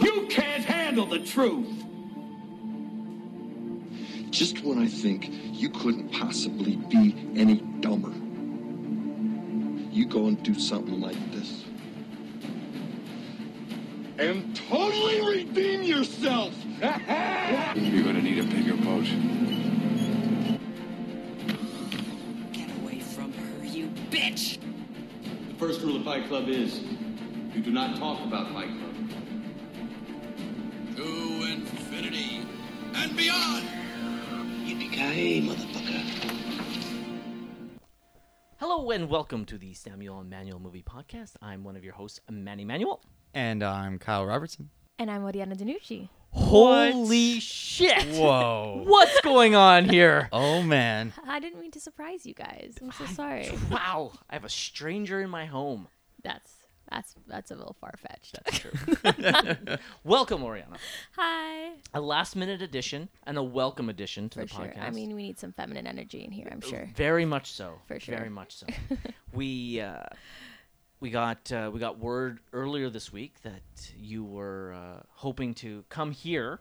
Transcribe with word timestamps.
You 0.00 0.26
can't 0.28 0.64
handle 0.64 1.06
the 1.06 1.20
truth. 1.20 1.84
Just 4.30 4.62
when 4.62 4.78
I 4.78 4.86
think 4.86 5.30
you 5.52 5.70
couldn't 5.70 6.10
possibly 6.12 6.76
be 6.76 7.14
any 7.36 7.56
dumber, 7.80 8.12
you 9.90 10.04
go 10.06 10.26
and 10.26 10.42
do 10.42 10.54
something 10.54 11.00
like 11.00 11.16
this. 11.32 11.64
And 14.18 14.54
totally 14.56 15.20
redeem 15.20 15.82
yourself! 15.82 16.54
You're 16.82 18.04
gonna 18.04 18.22
need 18.22 18.38
a 18.38 18.42
bigger 18.42 18.76
boat. 18.76 19.04
Get 22.52 22.70
away 22.82 23.00
from 23.00 23.32
her, 23.32 23.64
you 23.64 23.88
bitch! 24.10 24.58
The 25.48 25.54
first 25.54 25.80
rule 25.80 25.96
of 25.96 26.04
Fight 26.04 26.28
Club 26.28 26.48
is 26.48 26.80
you 27.54 27.62
do 27.62 27.70
not 27.70 27.96
talk 27.96 28.22
about 28.24 28.52
Fight 28.52 28.68
Club. 28.68 28.85
And 33.16 33.24
beyond! 33.24 33.66
Yippee-ki-yay, 34.66 35.40
motherfucker. 35.40 36.02
Hello 38.58 38.90
and 38.90 39.08
welcome 39.08 39.46
to 39.46 39.56
the 39.56 39.72
Samuel 39.72 40.20
and 40.20 40.28
Manuel 40.28 40.58
Movie 40.58 40.82
Podcast. 40.82 41.32
I'm 41.40 41.64
one 41.64 41.76
of 41.76 41.84
your 41.84 41.94
hosts, 41.94 42.20
Manny 42.30 42.66
Manuel. 42.66 43.00
And 43.32 43.62
I'm 43.62 43.98
Kyle 43.98 44.26
Robertson. 44.26 44.68
And 44.98 45.10
I'm 45.10 45.24
Oriana 45.24 45.54
Di 45.54 45.64
Nucci. 45.64 46.10
Holy 46.32 47.40
shit! 47.40 48.04
Whoa. 48.16 48.82
What's 48.86 49.18
going 49.22 49.54
on 49.54 49.88
here? 49.88 50.28
Oh 50.32 50.62
man. 50.62 51.14
I 51.26 51.40
didn't 51.40 51.60
mean 51.60 51.70
to 51.70 51.80
surprise 51.80 52.26
you 52.26 52.34
guys. 52.34 52.74
I'm 52.82 52.92
so 52.92 53.06
sorry. 53.06 53.50
Wow, 53.70 54.12
I 54.28 54.34
have 54.34 54.44
a 54.44 54.50
stranger 54.50 55.22
in 55.22 55.30
my 55.30 55.46
home. 55.46 55.88
That's 56.22 56.55
that's 56.90 57.14
that's 57.26 57.50
a 57.50 57.54
little 57.54 57.76
far 57.80 57.94
fetched. 57.98 58.38
That's 58.44 58.58
true. 58.58 59.76
welcome, 60.04 60.42
Oriana. 60.42 60.76
Hi. 61.16 61.72
A 61.94 62.00
last 62.00 62.36
minute 62.36 62.62
addition 62.62 63.08
and 63.26 63.36
a 63.36 63.42
welcome 63.42 63.88
addition 63.88 64.28
to 64.30 64.40
For 64.40 64.44
the 64.44 64.48
sure. 64.52 64.64
podcast. 64.66 64.82
I 64.82 64.90
mean, 64.90 65.14
we 65.14 65.22
need 65.22 65.38
some 65.38 65.52
feminine 65.52 65.86
energy 65.86 66.24
in 66.24 66.30
here. 66.30 66.48
I'm 66.50 66.60
sure. 66.60 66.88
Very 66.94 67.24
much 67.24 67.52
so. 67.52 67.74
For 67.86 67.98
sure. 67.98 68.16
Very 68.16 68.30
much 68.30 68.56
so. 68.56 68.66
we 69.32 69.80
uh, 69.80 70.04
we 71.00 71.10
got 71.10 71.50
uh, 71.52 71.70
we 71.72 71.80
got 71.80 71.98
word 71.98 72.40
earlier 72.52 72.88
this 72.88 73.12
week 73.12 73.40
that 73.42 73.62
you 73.96 74.24
were 74.24 74.74
uh, 74.74 75.02
hoping 75.10 75.54
to 75.54 75.84
come 75.88 76.12
here 76.12 76.60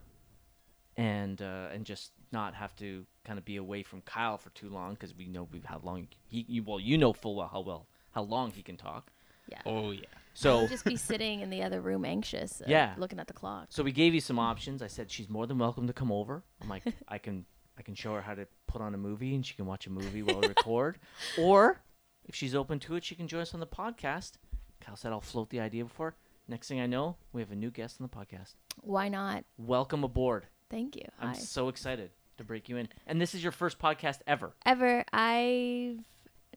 and 0.97 1.42
uh, 1.42 1.67
and 1.73 1.86
just 1.86 2.11
not 2.31 2.53
have 2.55 2.75
to 2.77 3.05
kind 3.23 3.38
of 3.39 3.45
be 3.45 3.58
away 3.58 3.83
from 3.83 4.02
Kyle 4.02 4.38
for 4.38 4.49
too 4.49 4.69
long 4.69 4.94
because 4.94 5.16
we 5.16 5.27
know 5.27 5.47
we've 5.52 5.64
how 5.66 5.80
long 5.83 6.08
he 6.27 6.45
you, 6.49 6.64
well 6.64 6.80
you 6.80 6.97
know 6.97 7.14
full 7.14 7.36
well 7.36 7.49
how 7.52 7.61
well 7.61 7.88
how 8.11 8.23
long 8.23 8.52
he 8.52 8.61
can 8.61 8.77
talk. 8.77 9.11
Yeah. 9.47 9.61
Oh 9.66 9.92
yeah. 9.92 10.05
So 10.38 10.59
I'll 10.59 10.67
just 10.67 10.86
be 10.86 10.97
sitting 10.97 11.39
in 11.39 11.50
the 11.50 11.64
other 11.64 11.80
room, 11.81 12.03
anxious. 12.05 12.61
uh, 12.61 12.66
Yeah. 12.67 12.94
Looking 12.97 13.19
at 13.19 13.28
the 13.28 13.33
clock. 13.33 13.67
So 13.69 13.81
we 13.83 13.91
gave 13.91 14.14
you 14.14 14.19
some 14.22 14.38
options. 14.38 14.81
I 14.83 14.88
said 14.88 15.09
she's 15.09 15.30
more 15.30 15.47
than 15.47 15.58
welcome 15.58 15.88
to 15.88 15.94
come 15.94 16.11
over. 16.11 16.44
I'm 16.61 16.69
like, 16.69 16.83
I 17.08 17.17
can 17.17 17.45
I 17.77 17.81
can 17.81 17.95
show 17.95 18.14
her 18.14 18.22
how 18.22 18.36
to 18.36 18.45
put 18.67 18.81
on 18.81 18.94
a 18.94 18.97
movie 18.97 19.33
and 19.36 19.45
she 19.45 19.53
can 19.55 19.66
watch 19.66 19.88
a 19.88 19.89
movie 19.89 20.22
while 20.22 20.39
we 20.42 20.47
record. 20.47 21.00
Or 21.39 21.81
if 22.25 22.36
she's 22.36 22.53
open 22.53 22.80
to 22.81 22.95
it, 22.95 23.03
she 23.03 23.16
can 23.16 23.27
join 23.27 23.42
us 23.42 23.53
on 23.53 23.59
the 23.59 23.67
podcast. 23.67 24.33
Kyle 24.81 24.95
said 24.95 25.11
I'll 25.11 25.22
float 25.22 25.50
the 25.50 25.59
idea 25.61 25.83
before. 25.83 26.16
Next 26.47 26.67
thing 26.67 26.80
I 26.80 26.86
know, 26.86 27.16
we 27.33 27.42
have 27.42 27.52
a 27.52 27.55
new 27.55 27.72
guest 27.72 27.99
on 27.99 28.08
the 28.08 28.16
podcast. 28.16 28.53
Why 28.81 29.08
not? 29.09 29.45
Welcome 29.58 30.03
aboard. 30.03 30.45
Thank 30.70 30.95
you. 30.95 31.03
I'm 31.20 31.30
Hi. 31.30 31.33
so 31.33 31.70
excited 31.70 32.11
to 32.38 32.44
break 32.44 32.67
you 32.70 32.77
in. 32.77 32.89
And 33.08 33.20
this 33.22 33.33
is 33.33 33.42
your 33.42 33.52
first 33.52 33.80
podcast 33.80 34.20
ever. 34.27 34.53
Ever, 34.66 35.03
I've 35.14 35.99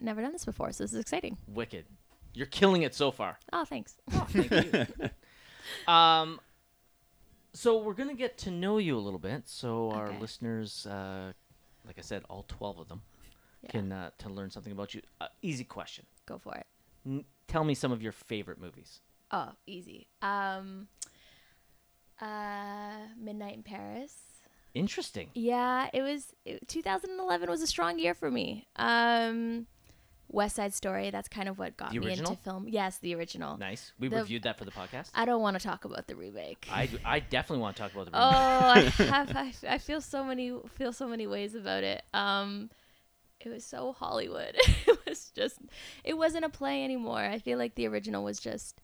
never 0.00 0.20
done 0.20 0.32
this 0.32 0.44
before, 0.44 0.72
so 0.72 0.84
this 0.84 0.92
is 0.92 1.00
exciting. 1.00 1.38
Wicked. 1.46 1.86
You're 2.38 2.46
killing 2.46 2.82
it 2.82 2.94
so 2.94 3.10
far. 3.10 3.36
Oh, 3.52 3.64
thanks. 3.64 3.96
Thank 4.10 4.50
you. 4.52 4.86
um, 5.92 6.38
so 7.52 7.82
we're 7.82 7.94
gonna 7.94 8.14
get 8.14 8.38
to 8.38 8.50
know 8.52 8.78
you 8.78 8.96
a 8.96 9.00
little 9.00 9.18
bit, 9.18 9.48
so 9.48 9.90
our 9.90 10.06
Okay. 10.10 10.18
listeners, 10.20 10.86
uh, 10.86 11.32
like 11.84 11.98
I 11.98 12.02
said, 12.02 12.22
all 12.30 12.44
twelve 12.46 12.78
of 12.78 12.88
them, 12.88 13.02
Yeah. 13.62 13.70
can 13.70 13.90
uh, 13.90 14.10
to 14.18 14.28
learn 14.28 14.50
something 14.50 14.70
about 14.72 14.94
you. 14.94 15.02
Uh, 15.20 15.26
easy 15.42 15.64
question. 15.64 16.06
Go 16.26 16.38
for 16.38 16.54
it. 16.54 16.66
N- 17.04 17.24
tell 17.48 17.64
me 17.64 17.74
some 17.74 17.90
of 17.90 18.02
your 18.02 18.12
favorite 18.12 18.60
movies. 18.60 19.00
Oh, 19.32 19.50
easy. 19.66 20.06
Um, 20.22 20.86
uh, 22.20 23.08
Midnight 23.18 23.54
in 23.56 23.62
Paris. 23.64 24.14
Interesting. 24.74 25.30
Yeah, 25.34 25.88
it 25.92 26.02
was. 26.02 26.34
It, 26.44 26.68
2011 26.68 27.50
was 27.50 27.62
a 27.62 27.66
strong 27.66 27.98
year 27.98 28.14
for 28.14 28.30
me. 28.30 28.68
Um, 28.76 29.66
West 30.30 30.56
Side 30.56 30.74
Story. 30.74 31.10
That's 31.10 31.28
kind 31.28 31.48
of 31.48 31.58
what 31.58 31.76
got 31.76 31.92
The 31.92 31.98
me 32.00 32.06
original? 32.06 32.32
into 32.32 32.42
film. 32.42 32.66
Yes, 32.68 32.98
the 32.98 33.14
original. 33.14 33.56
Nice. 33.56 33.92
We 33.98 34.08
The- 34.08 34.16
reviewed 34.18 34.42
that 34.44 34.58
for 34.58 34.64
the 34.64 34.70
podcast. 34.70 35.10
I 35.14 35.24
don't 35.24 35.40
want 35.42 35.58
to 35.58 35.66
talk 35.66 35.84
about 35.84 36.06
the 36.06 36.16
remake. 36.16 36.66
I, 36.70 36.88
I 37.04 37.20
definitely 37.20 37.62
want 37.62 37.76
to 37.76 37.82
talk 37.82 37.92
about 37.94 38.06
the. 38.06 38.10
Remake. 38.12 38.92
Oh. 38.98 39.04
I 39.04 39.06
have. 39.16 39.36
I, 39.36 39.74
I 39.74 39.78
feel 39.78 40.00
so 40.00 40.22
many 40.22 40.52
feel 40.74 40.92
so 40.92 41.08
many 41.08 41.26
ways 41.26 41.54
about 41.54 41.82
it. 41.84 42.02
Um, 42.12 42.70
it 43.40 43.48
was 43.48 43.64
so 43.64 43.92
Hollywood. 43.92 44.54
it 44.86 44.98
was 45.06 45.30
just. 45.34 45.58
It 46.04 46.16
wasn't 46.18 46.44
a 46.44 46.48
play 46.50 46.84
anymore. 46.84 47.20
I 47.20 47.38
feel 47.38 47.58
like 47.58 47.74
the 47.74 47.86
original 47.88 48.22
was 48.22 48.38
just. 48.38 48.80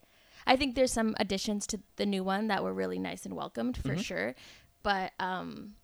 I 0.46 0.56
think 0.56 0.74
there's 0.74 0.92
some 0.92 1.14
additions 1.18 1.66
to 1.68 1.80
the 1.96 2.06
new 2.06 2.24
one 2.24 2.48
that 2.48 2.62
were 2.64 2.72
really 2.74 2.98
nice 2.98 3.24
and 3.24 3.34
welcomed 3.36 3.76
for 3.78 3.96
sure, 3.96 4.34
but 4.82 5.12
um, 5.18 5.74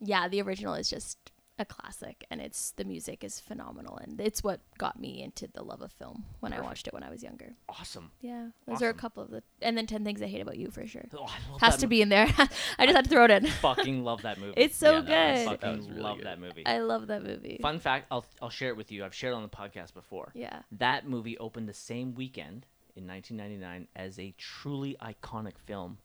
yeah, 0.00 0.28
the 0.28 0.40
original 0.42 0.74
is 0.74 0.88
just 0.88 1.31
a 1.62 1.64
classic, 1.64 2.24
and 2.30 2.40
it's 2.40 2.72
the 2.72 2.84
music 2.84 3.24
is 3.24 3.40
phenomenal, 3.40 3.96
and 3.96 4.20
it's 4.20 4.44
what 4.44 4.60
got 4.76 5.00
me 5.00 5.22
into 5.22 5.46
the 5.48 5.62
love 5.62 5.80
of 5.80 5.92
film 5.92 6.24
when 6.40 6.52
I 6.52 6.60
watched 6.60 6.86
it 6.86 6.92
when 6.92 7.02
I 7.02 7.08
was 7.10 7.22
younger. 7.22 7.54
awesome. 7.68 8.10
Yeah, 8.20 8.48
those 8.66 8.82
are 8.82 8.90
a 8.90 8.94
couple 8.94 9.22
of 9.22 9.30
the, 9.30 9.42
and 9.62 9.78
then 9.78 9.86
Ten 9.86 10.04
Things 10.04 10.20
I 10.20 10.26
Hate 10.26 10.40
About 10.42 10.58
You 10.58 10.70
for 10.70 10.86
sure. 10.86 11.06
Oh, 11.16 11.24
I 11.24 11.50
love 11.50 11.60
Has 11.60 11.74
that 11.74 11.80
to 11.80 11.86
mo- 11.86 11.90
be 11.90 12.02
in 12.02 12.08
there. 12.10 12.26
I 12.78 12.84
just 12.86 12.96
had 12.96 13.04
to 13.04 13.10
throw 13.10 13.24
it 13.24 13.30
in. 13.30 13.46
Fucking 13.46 14.04
love 14.04 14.22
that 14.22 14.38
movie. 14.38 14.54
It's 14.56 14.76
so 14.76 14.96
Yeah, 14.98 15.00
no, 15.00 15.14
I 15.14 15.36
good. 15.56 15.60
fucking 15.60 15.88
really 15.88 16.00
love 16.02 16.16
good. 16.18 16.26
that 16.26 16.38
movie. 16.40 16.66
I 16.66 16.78
love 16.78 17.06
that 17.06 17.22
movie. 17.22 17.58
Fun 17.62 17.78
fact: 17.78 18.06
I'll 18.10 18.26
I'll 18.42 18.50
share 18.50 18.68
it 18.68 18.76
with 18.76 18.92
you. 18.92 19.04
I've 19.04 19.14
shared 19.14 19.32
it 19.32 19.36
on 19.36 19.42
the 19.42 19.48
podcast 19.48 19.94
before. 19.94 20.32
Yeah. 20.34 20.60
That 20.72 21.08
movie 21.08 21.38
opened 21.38 21.68
the 21.68 21.74
same 21.74 22.14
weekend 22.14 22.66
in 22.96 23.06
1999 23.06 23.88
as 23.96 24.18
a 24.18 24.34
truly 24.36 24.96
iconic 25.00 25.58
film. 25.58 25.98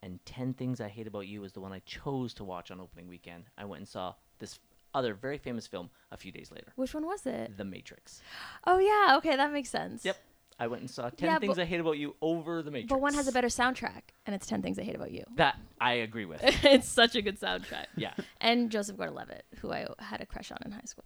And 0.00 0.24
10 0.26 0.54
Things 0.54 0.80
I 0.80 0.86
Hate 0.86 1.08
About 1.08 1.26
You 1.26 1.42
is 1.42 1.52
the 1.54 1.60
one 1.60 1.72
I 1.72 1.80
chose 1.80 2.32
to 2.34 2.44
watch 2.44 2.70
on 2.70 2.80
opening 2.80 3.08
weekend. 3.08 3.46
I 3.58 3.64
went 3.64 3.80
and 3.80 3.88
saw 3.88 4.14
this 4.38 4.60
other 4.94 5.14
very 5.14 5.38
famous 5.38 5.66
film 5.66 5.90
a 6.10 6.16
few 6.16 6.32
days 6.32 6.50
later 6.50 6.72
Which 6.76 6.94
one 6.94 7.04
was 7.06 7.26
it? 7.26 7.56
The 7.56 7.64
Matrix. 7.64 8.22
Oh 8.66 8.78
yeah. 8.78 9.16
Okay, 9.18 9.36
that 9.36 9.52
makes 9.52 9.68
sense. 9.70 10.04
Yep. 10.04 10.16
I 10.60 10.66
went 10.66 10.80
and 10.82 10.90
saw 10.90 11.08
10 11.08 11.28
Yeah, 11.28 11.38
Things 11.38 11.54
but- 11.56 11.62
I 11.62 11.66
Hate 11.66 11.78
About 11.78 11.98
You 11.98 12.16
over 12.20 12.62
The 12.62 12.70
Matrix. 12.72 12.90
But 12.90 13.00
one 13.00 13.14
has 13.14 13.28
a 13.28 13.32
better 13.32 13.46
soundtrack, 13.46 14.02
and 14.26 14.34
it's 14.34 14.44
Ten 14.46 14.60
Things 14.60 14.76
I 14.78 14.82
Hate 14.82 14.96
About 14.96 15.12
You. 15.12 15.22
That 15.36 15.56
I 15.80 15.92
agree 15.92 16.24
with. 16.24 16.40
it's 16.64 16.88
such 16.88 17.14
a 17.14 17.22
good 17.22 17.38
soundtrack. 17.38 17.86
yeah. 17.96 18.12
And 18.40 18.68
Joseph 18.70 18.96
Gordon-Levitt, 18.96 19.44
who 19.60 19.70
I 19.70 19.86
had 20.00 20.20
a 20.20 20.26
crush 20.26 20.50
on 20.50 20.58
in 20.64 20.72
high 20.72 20.80
school. 20.84 21.04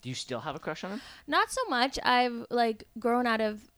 Do 0.00 0.08
you 0.08 0.14
still 0.14 0.40
have 0.40 0.54
a 0.54 0.58
crush 0.58 0.84
on 0.84 0.92
him? 0.92 1.00
Not 1.26 1.50
so 1.50 1.60
much. 1.68 1.98
I've 2.02 2.46
like 2.50 2.84
grown 2.98 3.26
out 3.26 3.40
of 3.42 3.70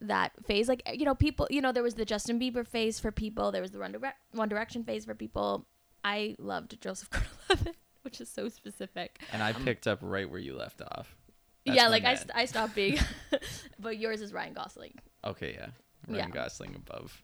that 0.00 0.32
phase. 0.46 0.68
Like 0.68 0.82
you 0.92 1.04
know, 1.04 1.14
people. 1.14 1.46
You 1.50 1.60
know, 1.60 1.70
there 1.72 1.82
was 1.84 1.94
the 1.94 2.04
Justin 2.04 2.38
Bieber 2.40 2.66
phase 2.66 2.98
for 2.98 3.10
people. 3.12 3.52
There 3.52 3.62
was 3.62 3.70
the 3.70 3.78
One, 3.78 3.92
Dire- 3.92 4.14
One 4.32 4.48
Direction 4.48 4.82
phase 4.84 5.04
for 5.04 5.14
people. 5.14 5.66
I 6.04 6.34
loved 6.38 6.80
Joseph 6.80 7.08
Gordon-Levitt, 7.48 7.76
which 8.06 8.20
is 8.20 8.28
so 8.28 8.48
specific. 8.48 9.18
And 9.32 9.42
I 9.42 9.50
um, 9.50 9.64
picked 9.64 9.88
up 9.88 9.98
right 10.00 10.30
where 10.30 10.38
you 10.38 10.54
left 10.56 10.80
off. 10.80 11.16
That's 11.66 11.76
yeah, 11.76 11.88
like 11.88 12.04
I, 12.04 12.14
st- 12.14 12.30
I 12.32 12.44
stopped 12.44 12.76
being. 12.76 12.98
but 13.80 13.98
yours 13.98 14.20
is 14.22 14.32
Ryan 14.32 14.52
Gosling. 14.54 14.94
Okay, 15.24 15.54
yeah. 15.54 15.70
Ryan 16.06 16.28
Yeah. 16.28 16.34
Gosling 16.34 16.76
above 16.76 17.20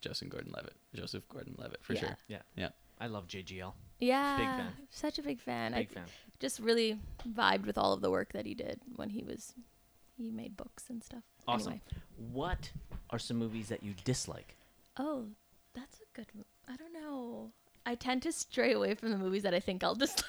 Joseph 0.00 0.28
Gordon-Levitt. 0.28 0.74
Joseph 0.92 1.22
Gordon-Levitt 1.28 1.84
for 1.84 1.92
Yeah. 1.92 2.00
sure. 2.00 2.16
Yeah. 2.26 2.42
Yeah. 2.56 2.70
I 3.00 3.06
love 3.06 3.28
JGL. 3.28 3.72
Yeah, 4.00 4.36
big 4.36 4.46
fan. 4.46 4.72
Such 4.90 5.18
a 5.20 5.22
big 5.22 5.40
fan. 5.40 5.72
Big 5.72 5.88
I 5.92 5.94
fan. 5.94 6.04
just 6.40 6.58
really 6.58 6.98
vibed 7.28 7.64
with 7.64 7.78
all 7.78 7.92
of 7.92 8.00
the 8.00 8.10
work 8.10 8.32
that 8.32 8.44
he 8.44 8.54
did 8.54 8.80
when 8.96 9.10
he 9.10 9.22
was 9.22 9.54
he 10.16 10.32
made 10.32 10.56
books 10.56 10.86
and 10.90 11.04
stuff. 11.04 11.22
Awesome. 11.46 11.74
Anyway. 11.74 11.82
What 12.32 12.72
are 13.10 13.20
some 13.20 13.36
movies 13.36 13.68
that 13.68 13.84
you 13.84 13.94
dislike? 14.04 14.56
Oh, 14.96 15.26
that's 15.74 16.00
a 16.00 16.16
good. 16.16 16.26
mo- 16.34 16.42
I 16.68 16.74
don't 16.74 16.92
know. 16.92 17.52
I 17.88 17.94
tend 17.94 18.22
to 18.22 18.32
stray 18.32 18.72
away 18.72 18.94
from 18.94 19.10
the 19.10 19.18
movies 19.18 19.42
that 19.44 19.54
I 19.54 19.60
think 19.60 19.82
I'll 19.82 19.94
dislike 20.06 20.26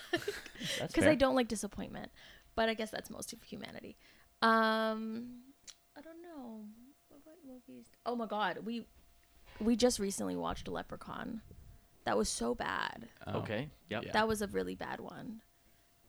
because. 0.82 1.06
I 1.06 1.16
don't 1.16 1.36
like 1.36 1.48
disappointment. 1.48 2.10
But 2.56 2.70
I 2.70 2.74
guess 2.74 2.90
that's 2.90 3.10
most 3.10 3.32
of 3.34 3.42
humanity. 3.44 3.98
Um, 4.42 5.42
I 5.98 6.02
don't 6.02 6.22
know 6.22 6.64
what 7.10 7.38
movies. 7.46 7.86
Oh 8.06 8.16
my 8.16 8.26
god, 8.26 8.60
we 8.66 8.86
we 9.60 9.76
just 9.76 10.00
recently 10.00 10.36
watched 10.36 10.68
Leprechaun. 10.68 11.42
That 12.06 12.18
was 12.18 12.30
so 12.30 12.56
bad. 12.56 13.08
Oh. 13.28 13.40
Okay. 13.40 13.70
Yep. 13.90 14.04
Yeah. 14.06 14.12
That 14.14 14.28
was 14.28 14.42
a 14.42 14.48
really 14.48 14.76
bad 14.76 15.00
one. 15.00 15.42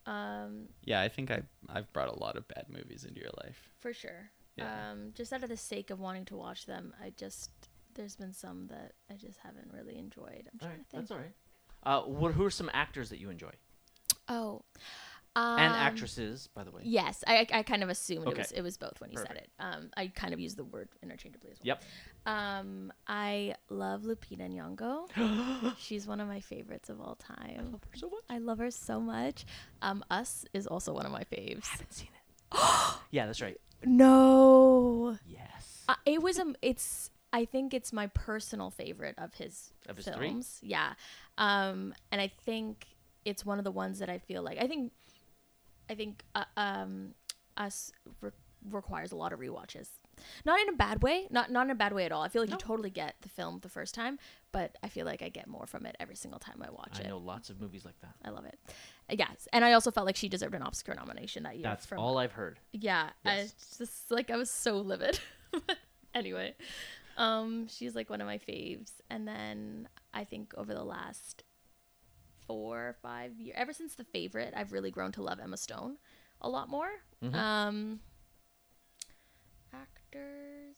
Um, 0.07 0.69
Yeah, 0.85 1.01
I 1.03 1.09
think 1.09 1.31
I 1.31 1.43
I've 1.69 1.93
brought 1.93 2.09
a 2.09 2.19
lot 2.19 2.37
of 2.37 2.47
bad 2.49 2.67
movies 2.69 3.05
into 3.05 3.21
your 3.21 3.31
life. 3.45 3.69
for 3.79 3.93
sure. 3.93 4.31
Yeah. 4.57 4.91
Um, 4.91 5.13
just 5.15 5.33
out 5.33 5.43
of 5.43 5.49
the 5.49 5.57
sake 5.57 5.91
of 5.91 6.01
wanting 6.01 6.25
to 6.27 6.37
watch 6.37 6.67
them, 6.67 6.93
I 7.03 7.11
just 7.17 7.51
there's 7.95 8.17
been 8.17 8.33
some 8.33 8.67
that 8.69 8.93
I 9.11 9.15
just 9.15 9.39
haven't 9.39 9.71
really 9.73 9.99
enjoyed. 9.99 10.49
I'm 10.53 10.59
All 10.61 10.69
trying 10.69 10.71
right. 10.71 10.79
to 10.79 10.91
think. 10.91 11.03
That's 11.03 11.11
all 11.11 11.19
right. 11.19 11.35
Uh, 11.83 12.03
what, 12.03 12.33
who 12.35 12.45
are 12.45 12.51
some 12.51 12.71
actors 12.73 13.09
that 13.11 13.19
you 13.19 13.31
enjoy? 13.31 13.51
Oh, 14.29 14.63
and 15.37 15.73
Um, 15.75 15.81
actresses, 15.81 16.49
by 16.55 16.65
the 16.65 16.71
way. 16.73 16.83
Yes, 16.85 17.23
I, 17.27 17.47
I 17.53 17.63
kind 17.63 17.83
of 17.85 17.89
assumed 17.89 18.27
Okay. 18.27 18.33
it 18.33 18.39
was 18.39 18.53
it 18.53 18.63
was 18.63 18.77
both 18.77 19.01
when 19.01 19.11
you 19.13 19.17
said 19.19 19.37
it. 19.37 19.49
Um, 19.61 19.91
I 19.97 20.09
kind 20.09 20.35
of 20.35 20.41
used 20.41 20.57
the 20.57 20.65
word 20.65 20.89
interchangeably 21.03 21.51
as 21.53 21.59
well. 21.59 21.67
Yep. 21.67 21.83
Um, 22.27 22.93
I 23.07 23.55
love 23.71 24.03
Lupita 24.03 24.49
Nyong'o. 24.51 25.75
She's 25.79 26.07
one 26.07 26.21
of 26.21 26.27
my 26.29 26.41
favorites 26.41 26.91
of 26.91 27.01
all 27.01 27.15
time. 27.15 27.57
I 27.59 27.63
love 27.63 27.81
her 27.91 27.97
So 27.97 28.11
much. 28.11 28.23
I 28.29 28.39
love 28.39 28.59
her 28.59 28.71
so 28.71 29.01
much. 29.01 29.47
Um, 29.83 30.05
Us 30.11 30.45
is 30.53 30.67
also 30.67 30.93
one 30.93 31.07
of 31.07 31.13
my 31.13 31.23
faves. 31.25 31.65
I 31.69 31.71
haven't 31.71 31.93
seen 31.93 32.09
it. 32.09 32.95
yeah, 33.13 33.27
that's 33.27 33.41
right. 33.41 33.59
No, 33.85 35.17
Yes. 35.27 35.85
uh, 35.89 35.95
it 36.05 36.23
was 36.23 36.39
um, 36.39 36.57
it's. 36.61 37.11
I 37.33 37.45
think 37.45 37.73
it's 37.75 37.93
my 37.93 38.09
personal 38.09 38.71
favorite 38.71 39.15
of 39.19 39.35
his 39.35 39.73
Of 39.89 39.97
his 39.97 40.07
three? 40.07 40.29
films. 40.29 40.59
Yeah, 40.63 40.95
um, 41.39 41.95
and 42.11 42.21
I 42.21 42.29
think 42.45 42.87
it's 43.25 43.45
one 43.45 43.59
of 43.59 43.65
the 43.65 43.71
ones 43.71 43.99
that 44.01 44.09
I 44.11 44.19
feel 44.19 44.43
like 44.43 44.59
I 44.59 44.67
think, 44.67 44.93
I 45.89 45.95
think 45.95 46.23
uh, 46.35 46.45
um, 46.57 47.15
Us 47.57 47.93
re- 48.21 48.31
requires 48.69 49.13
a 49.13 49.17
lot 49.17 49.33
of 49.33 49.39
rewatches. 49.41 49.89
Not 50.45 50.61
in 50.61 50.69
a 50.69 50.73
bad 50.73 51.03
way, 51.03 51.29
not 51.31 51.51
not 51.51 51.65
in 51.67 51.71
a 51.71 51.75
bad 51.75 51.95
way 51.95 52.05
at 52.05 52.13
all. 52.13 52.21
I 52.23 52.29
feel 52.29 52.43
like 52.43 52.51
you 52.51 52.57
totally 52.59 52.91
get 52.91 53.15
the 53.23 53.29
film 53.31 53.61
the 53.63 53.71
first 53.71 53.95
time, 53.95 54.19
but 54.53 54.77
I 54.83 54.89
feel 54.89 55.07
like 55.07 55.23
I 55.23 55.31
get 55.31 55.47
more 55.47 55.67
from 55.67 55.87
it 55.87 55.97
every 55.99 56.15
single 56.17 56.39
time 56.39 56.63
I 56.63 56.71
watch 56.71 56.97
I 56.97 57.01
it. 57.01 57.07
I 57.07 57.09
know 57.09 57.19
lots 57.19 57.49
of 57.49 57.59
movies 57.59 57.87
like 57.87 57.99
that. 58.03 58.15
I 58.23 58.29
love 58.31 58.45
it. 58.45 58.59
Uh, 59.09 59.15
Yes, 59.19 59.49
and 59.53 59.65
I 59.65 59.73
also 59.73 59.91
felt 59.91 60.05
like 60.07 60.17
she 60.17 60.29
deserved 60.29 60.55
an 60.55 60.63
Oscar 60.63 60.95
nomination 60.95 61.45
that 61.45 61.55
year. 61.57 61.63
That's 61.63 61.87
from, 61.87 61.99
all 62.01 62.19
I've 62.19 62.33
heard. 62.33 62.61
Yeah, 62.73 63.09
Yes. 63.25 63.55
it's 63.55 63.79
just 63.79 64.11
like 64.11 64.31
I 64.31 64.37
was 64.37 64.51
so 64.51 64.77
livid. 64.79 65.19
anyway, 66.15 66.55
um, 67.21 67.69
she's 67.69 67.95
like 67.95 68.09
one 68.11 68.21
of 68.21 68.27
my 68.27 68.39
faves, 68.39 68.93
and 69.11 69.27
then 69.29 69.89
I 70.15 70.25
think 70.25 70.53
over 70.57 70.73
the 70.75 70.83
last 70.85 71.45
four 72.47 72.79
or 72.89 72.97
five 73.03 73.39
years, 73.39 73.57
ever 73.59 73.73
since 73.73 73.95
The 73.95 74.05
Favorite, 74.05 74.55
I've 74.57 74.73
really 74.73 74.91
grown 74.91 75.13
to 75.13 75.23
love 75.23 75.39
Emma 75.39 75.57
Stone 75.57 75.99
a 76.41 76.49
lot 76.49 76.69
more. 76.69 76.89
Mhm. 77.23 77.35
Um, 77.35 78.01
actors, 79.73 80.77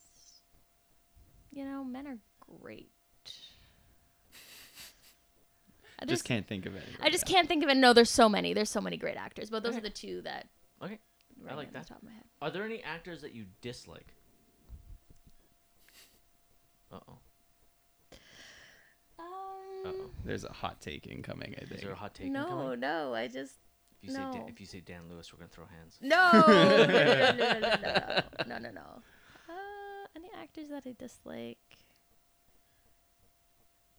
you 1.50 1.64
know, 1.64 1.84
men 1.84 2.06
are 2.06 2.18
great. 2.60 2.90
I 5.98 6.04
Just 6.04 6.24
can't 6.24 6.46
think 6.48 6.66
of 6.66 6.74
it. 6.74 6.82
I 7.00 7.10
just 7.10 7.26
can't 7.26 7.46
think 7.46 7.62
of 7.62 7.70
it. 7.70 7.76
No, 7.76 7.92
there's 7.92 8.10
so 8.10 8.28
many. 8.28 8.54
There's 8.54 8.70
so 8.70 8.80
many 8.80 8.96
great 8.96 9.16
actors, 9.16 9.50
but 9.50 9.62
those 9.62 9.76
are 9.76 9.80
the 9.80 9.88
two 9.90 10.20
that 10.22 10.48
Okay. 10.82 10.98
I 11.48 11.54
like 11.54 11.72
that. 11.72 11.84
the 11.84 11.88
top 11.90 11.98
of 11.98 12.04
my 12.08 12.12
head. 12.12 12.24
Are 12.40 12.50
there 12.50 12.64
any 12.64 12.82
actors 12.82 13.20
that 13.22 13.32
you 13.32 13.46
dislike? 13.60 14.12
Uh 16.92 16.98
oh. 17.08 17.18
Um, 19.18 19.26
Uh 19.84 19.88
oh. 19.88 20.10
There's 20.24 20.44
a 20.44 20.52
hot 20.52 20.80
take 20.80 21.06
incoming. 21.06 21.54
I 21.58 21.62
Is 21.62 21.68
think. 21.68 21.80
there 21.82 21.92
a 21.92 21.96
hot 21.96 22.14
take? 22.14 22.30
no, 22.30 22.42
incoming? 22.42 22.80
no, 22.80 23.14
I 23.14 23.28
just 23.28 23.54
If 24.02 24.08
you 24.08 24.14
say 24.14 24.20
Dan, 24.32 24.44
if 24.48 24.60
you 24.60 24.66
say 24.66 24.80
Dan 24.80 25.02
Lewis, 25.10 25.32
we're 25.32 25.38
gonna 25.38 25.48
throw 25.50 25.64
hands. 25.66 25.98
no, 26.02 26.30
no, 26.32 26.86
no, 26.86 26.86
no, 26.86 27.32
no, 27.32 27.32
no, 27.32 27.58
no, 27.60 28.22
no, 28.40 28.44
no, 28.46 28.58
no, 28.58 28.70
no. 28.70 29.02
Uh, 29.48 30.06
any 30.16 30.30
actors 30.40 30.68
that 30.68 30.84
I 30.86 30.94
dislike? 30.98 31.58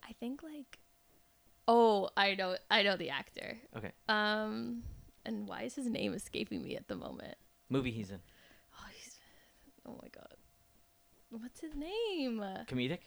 I 0.08 0.12
think 0.20 0.44
like, 0.44 0.80
oh, 1.68 2.10
I 2.18 2.36
know, 2.36 2.58
I 2.70 2.84
know 2.84 2.98
the 2.98 3.10
actor. 3.10 3.58
Okay. 3.78 3.92
Um, 4.10 4.84
and 5.26 5.48
why 5.48 5.64
is 5.64 5.76
his 5.76 5.88
name 5.88 6.14
escaping 6.14 6.62
me 6.64 6.76
at 6.76 6.88
the 6.90 6.96
moment? 6.96 7.36
Movie 7.70 7.92
he's 7.92 8.12
in. 8.12 8.20
Oh, 8.78 8.86
he's, 8.94 9.18
oh 9.86 9.98
my 10.02 10.10
god, 10.10 10.36
what's 11.42 11.60
his 11.62 11.76
name? 11.76 12.44
Comedic. 12.68 13.00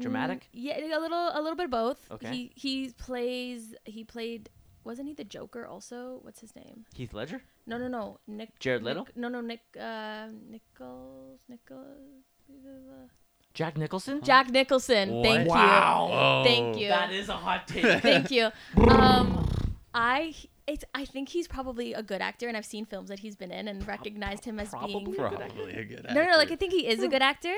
Dramatic. 0.00 0.40
Mm, 0.40 0.48
yeah, 0.52 0.98
a 0.98 1.00
little, 1.00 1.30
a 1.34 1.40
little 1.40 1.54
bit 1.54 1.66
of 1.66 1.70
both. 1.70 2.10
Okay. 2.10 2.30
He 2.32 2.52
he 2.56 2.90
plays. 2.90 3.74
He 3.84 4.02
played. 4.04 4.50
Wasn't 4.82 5.06
he 5.08 5.14
the 5.14 5.24
Joker 5.24 5.66
also? 5.66 6.18
What's 6.22 6.40
his 6.40 6.54
name? 6.56 6.84
Heath 6.94 7.14
Ledger. 7.14 7.40
No, 7.66 7.78
no, 7.78 7.88
no. 7.88 8.18
Nick. 8.26 8.58
Jared 8.58 8.82
Leto? 8.82 9.04
Nick, 9.04 9.16
no, 9.16 9.28
no. 9.28 9.40
Nick. 9.40 9.60
Uh, 9.80 10.26
Nichols. 10.50 11.40
Nichols. 11.48 13.08
Jack 13.54 13.76
Nicholson. 13.78 14.20
Jack 14.22 14.50
Nicholson. 14.50 15.22
Thank 15.22 15.48
Wow. 15.48 16.42
you. 16.44 16.50
Thank 16.50 16.78
you. 16.78 16.88
That 16.88 17.12
is 17.12 17.28
a 17.28 17.34
hot 17.36 17.68
take. 17.68 18.02
Thank 18.02 18.30
you. 18.30 18.50
Um, 18.76 19.48
I. 19.94 20.34
It's. 20.66 20.84
I 20.94 21.04
think 21.04 21.28
he's 21.28 21.46
probably 21.46 21.92
a 21.92 22.02
good 22.02 22.22
actor, 22.22 22.48
and 22.48 22.56
I've 22.56 22.64
seen 22.66 22.86
films 22.86 23.08
that 23.10 23.18
he's 23.20 23.36
been 23.36 23.50
in 23.50 23.68
and 23.68 23.86
recognized 23.86 24.44
him 24.44 24.58
as 24.58 24.70
being. 24.70 25.14
Probably 25.14 25.72
a 25.74 25.84
good 25.84 26.06
actor. 26.06 26.14
No, 26.14 26.24
no, 26.24 26.30
no. 26.32 26.36
Like 26.36 26.50
I 26.50 26.56
think 26.56 26.72
he 26.72 26.86
is 26.86 27.02
a 27.02 27.08
good 27.08 27.22
actor, 27.22 27.54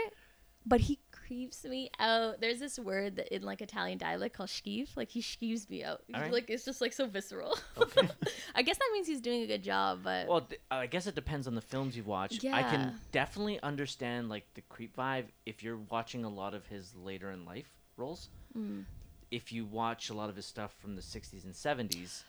but 0.66 0.80
he 0.80 0.98
creeps 1.12 1.64
me 1.64 1.90
out. 1.98 2.40
There's 2.40 2.58
this 2.58 2.78
word 2.78 3.16
that 3.16 3.34
in 3.34 3.42
like 3.42 3.60
Italian 3.60 3.98
dialect 3.98 4.36
called 4.36 4.50
schief. 4.50 4.96
Like 4.96 5.10
he 5.10 5.20
skeeves 5.20 5.68
me 5.68 5.84
out. 5.84 6.02
All 6.14 6.20
right. 6.20 6.32
Like 6.32 6.50
it's 6.50 6.64
just 6.64 6.80
like 6.80 6.92
so 6.92 7.06
visceral. 7.06 7.58
Okay. 7.78 8.08
I 8.54 8.62
guess 8.62 8.76
that 8.78 8.90
means 8.92 9.06
he's 9.06 9.20
doing 9.20 9.42
a 9.42 9.46
good 9.46 9.62
job, 9.62 10.00
but 10.02 10.26
Well, 10.26 10.48
I 10.70 10.86
guess 10.86 11.06
it 11.06 11.14
depends 11.14 11.46
on 11.46 11.54
the 11.54 11.60
films 11.60 11.96
you've 11.96 12.06
watched. 12.06 12.42
Yeah. 12.42 12.56
I 12.56 12.62
can 12.62 12.94
definitely 13.12 13.60
understand 13.62 14.28
like 14.28 14.46
the 14.54 14.62
creep 14.62 14.96
vibe 14.96 15.26
if 15.44 15.62
you're 15.62 15.78
watching 15.90 16.24
a 16.24 16.30
lot 16.30 16.54
of 16.54 16.66
his 16.66 16.94
later 16.96 17.30
in 17.30 17.44
life 17.44 17.70
roles. 17.96 18.28
Mm. 18.56 18.84
If 19.30 19.52
you 19.52 19.64
watch 19.64 20.10
a 20.10 20.14
lot 20.14 20.28
of 20.30 20.36
his 20.36 20.46
stuff 20.46 20.74
from 20.80 20.94
the 20.94 21.02
60s 21.02 21.44
and 21.44 21.52
70s, 21.52 22.22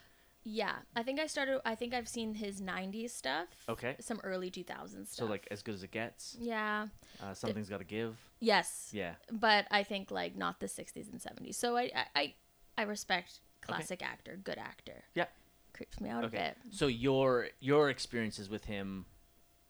yeah, 0.50 0.76
I 0.96 1.04
think 1.04 1.20
I 1.20 1.28
started. 1.28 1.60
I 1.66 1.76
think 1.76 1.94
I've 1.94 2.08
seen 2.08 2.34
his 2.34 2.62
'90s 2.62 3.10
stuff. 3.12 3.48
Okay. 3.68 3.96
Some 4.00 4.22
early 4.24 4.50
2000s 4.50 5.08
stuff. 5.08 5.08
so 5.10 5.26
like 5.26 5.46
as 5.52 5.62
good 5.62 5.76
as 5.76 5.84
it 5.84 5.92
gets, 5.92 6.38
Yeah. 6.40 6.88
uh, 7.22 7.34
something's 7.34 7.68
got 7.68 7.80
to 7.80 7.84
give. 7.84 8.16
Yes. 8.40 8.90
Yeah. 8.94 9.16
But 9.32 9.66
I 9.72 9.84
think 9.84 10.10
like 10.10 10.36
not 10.38 10.60
the 10.62 10.68
60s 10.68 11.12
and 11.12 11.20
70s. 11.20 11.56
So 11.56 11.76
I 11.76 11.92
I 12.16 12.34
I, 12.78 12.84
respect 12.84 13.42
classic 13.62 14.02
actor, 14.02 14.40
good 14.42 14.58
actor. 14.58 15.04
Yeah. 15.16 15.26
Creeps 15.74 16.00
me 16.00 16.10
out 16.10 16.24
Okay. 16.26 16.38
a 16.38 16.40
bit. 16.50 16.58
So 16.74 16.88
your 16.88 17.50
your 17.60 17.90
experiences 17.90 18.50
with 18.50 18.66
him 18.66 19.06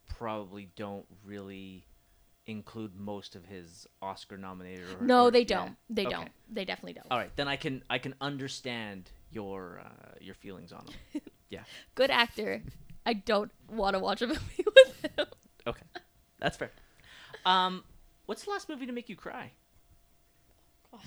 probably 0.08 0.70
don't 0.76 1.06
really 1.26 1.88
include 2.46 2.96
most 2.96 3.36
of 3.36 3.46
his 3.46 3.88
Oscar 4.02 4.38
nominated. 4.38 4.86
Or, 5.00 5.06
No, 5.06 5.26
or- 5.26 5.32
they 5.32 5.40
yeah. 5.40 5.46
don't. 5.46 5.78
They 5.90 6.06
Okay. 6.06 6.16
don't. 6.16 6.32
They 6.50 6.66
definitely 6.66 6.94
don't. 6.94 7.08
All 7.12 7.18
right, 7.18 7.36
then 7.36 7.48
I 7.48 7.56
can 7.58 7.84
I 7.90 7.98
can 7.98 8.14
understand 8.22 9.12
your 9.32 9.82
uh, 9.84 10.14
your 10.20 10.36
feelings 10.36 10.72
on 10.72 10.86
him. 11.14 11.22
yeah. 11.50 11.64
Good 11.96 12.12
actor. 12.12 12.62
I 13.06 13.14
don't 13.14 13.52
want 13.70 13.96
to 13.96 14.00
watch 14.00 14.22
a 14.22 14.28
movie 14.34 14.66
with 14.66 15.02
him. 15.18 15.26
Okay, 15.66 15.86
that's 16.40 16.58
fair. 16.58 16.72
Um, 17.46 17.84
what's 18.26 18.44
the 18.44 18.52
last 18.52 18.68
movie 18.70 18.86
to 18.86 18.92
make 18.92 19.10
you 19.10 19.16
cry? 19.16 19.52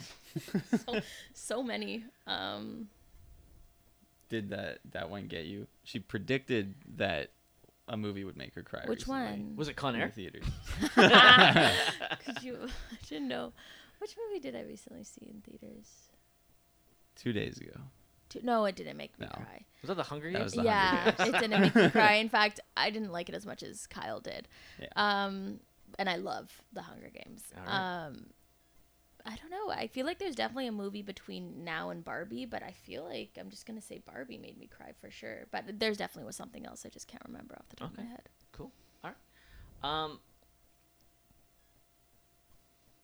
so, 0.87 1.01
so 1.35 1.63
many. 1.63 2.05
Um, 2.27 2.89
Did 4.29 4.51
that 4.51 4.79
that 4.93 5.11
one 5.11 5.27
get 5.27 5.47
you? 5.47 5.67
She 5.85 5.99
predicted 5.99 6.75
that 6.97 7.31
a 7.89 7.97
movie 7.97 8.25
would 8.25 8.37
make 8.37 8.55
her 8.55 8.63
cry. 8.63 8.83
which 8.87 9.01
recently 9.01 9.21
one? 9.21 9.57
Was 9.57 9.69
it 9.69 9.75
Con 9.77 9.95
in 9.95 10.01
the 10.01 10.05
Air? 10.07 10.11
theaters. 10.11 10.45
Could 12.25 12.43
you 12.43 12.55
imagine? 12.57 13.29
No. 13.29 13.53
Which 13.99 14.15
movie 14.29 14.41
did 14.41 14.55
I 14.57 14.63
recently 14.63 15.05
see 15.05 15.27
in 15.29 15.43
theaters? 15.43 15.87
Two 17.17 17.33
days 17.33 17.59
ago. 17.59 17.73
Two- 18.31 18.41
No, 18.43 18.65
it 18.65 18.77
didn't 18.77 18.97
make 18.97 19.19
me 19.19 19.27
No. 19.27 19.33
cry. 19.33 19.65
Was 19.83 19.89
that 19.89 19.97
the 19.97 20.03
Hunger 20.05 20.31
That 20.33 20.39
Games? 20.39 20.45
was 20.45 20.53
the 20.55 20.63
yeah, 20.63 20.97
Hunger 21.11 21.17
Games. 21.17 21.29
it 21.29 21.41
didn't 21.41 21.61
make 21.61 21.75
me 21.75 21.91
cry. 21.91 22.13
In 22.25 22.29
fact, 22.31 22.61
I 22.77 22.89
didn't 22.91 23.13
like 23.13 23.29
it 23.29 23.35
as 23.35 23.45
much 23.45 23.63
as 23.63 23.87
Kyle 23.87 24.21
did. 24.21 24.49
Yeah. 24.81 24.87
Um, 24.97 25.61
and 25.99 26.09
I 26.09 26.17
love 26.17 26.51
the 26.73 26.83
Hunger 26.83 27.11
Games. 27.13 27.43
All 27.57 27.65
right. 27.67 28.07
Um, 28.07 28.27
I 29.27 29.37
don't 29.37 29.51
know. 29.51 29.71
I 29.71 29.87
feel 29.89 30.07
like 30.07 30.19
there's 30.19 30.35
definitely 30.35 30.67
a 30.69 30.73
movie 30.73 31.03
between 31.03 31.63
now 31.63 31.91
and 31.91 32.03
Barbie, 32.03 32.47
but 32.47 32.63
I 32.63 32.73
feel 32.73 33.05
like 33.05 33.37
I'm 33.39 33.51
just 33.51 33.67
gonna 33.67 33.83
say 33.83 33.99
Barbie 33.99 34.39
made 34.39 34.57
me 34.59 34.67
cry 34.67 34.93
for 34.99 35.11
sure. 35.11 35.47
But 35.51 35.79
there's 35.79 35.99
definitely 35.99 36.25
was 36.27 36.37
something 36.37 36.65
else 36.65 36.87
I 36.87 36.89
just 36.89 37.07
can't 37.07 37.23
remember 37.27 37.55
off 37.59 37.69
the 37.69 37.77
top 37.77 37.93
of 37.93 37.99
Okay. 37.99 38.05
my 38.05 38.11
head. 38.11 38.29
Cool. 38.53 38.71
All 39.05 39.11
right. 39.83 40.05
Um, 40.07 40.21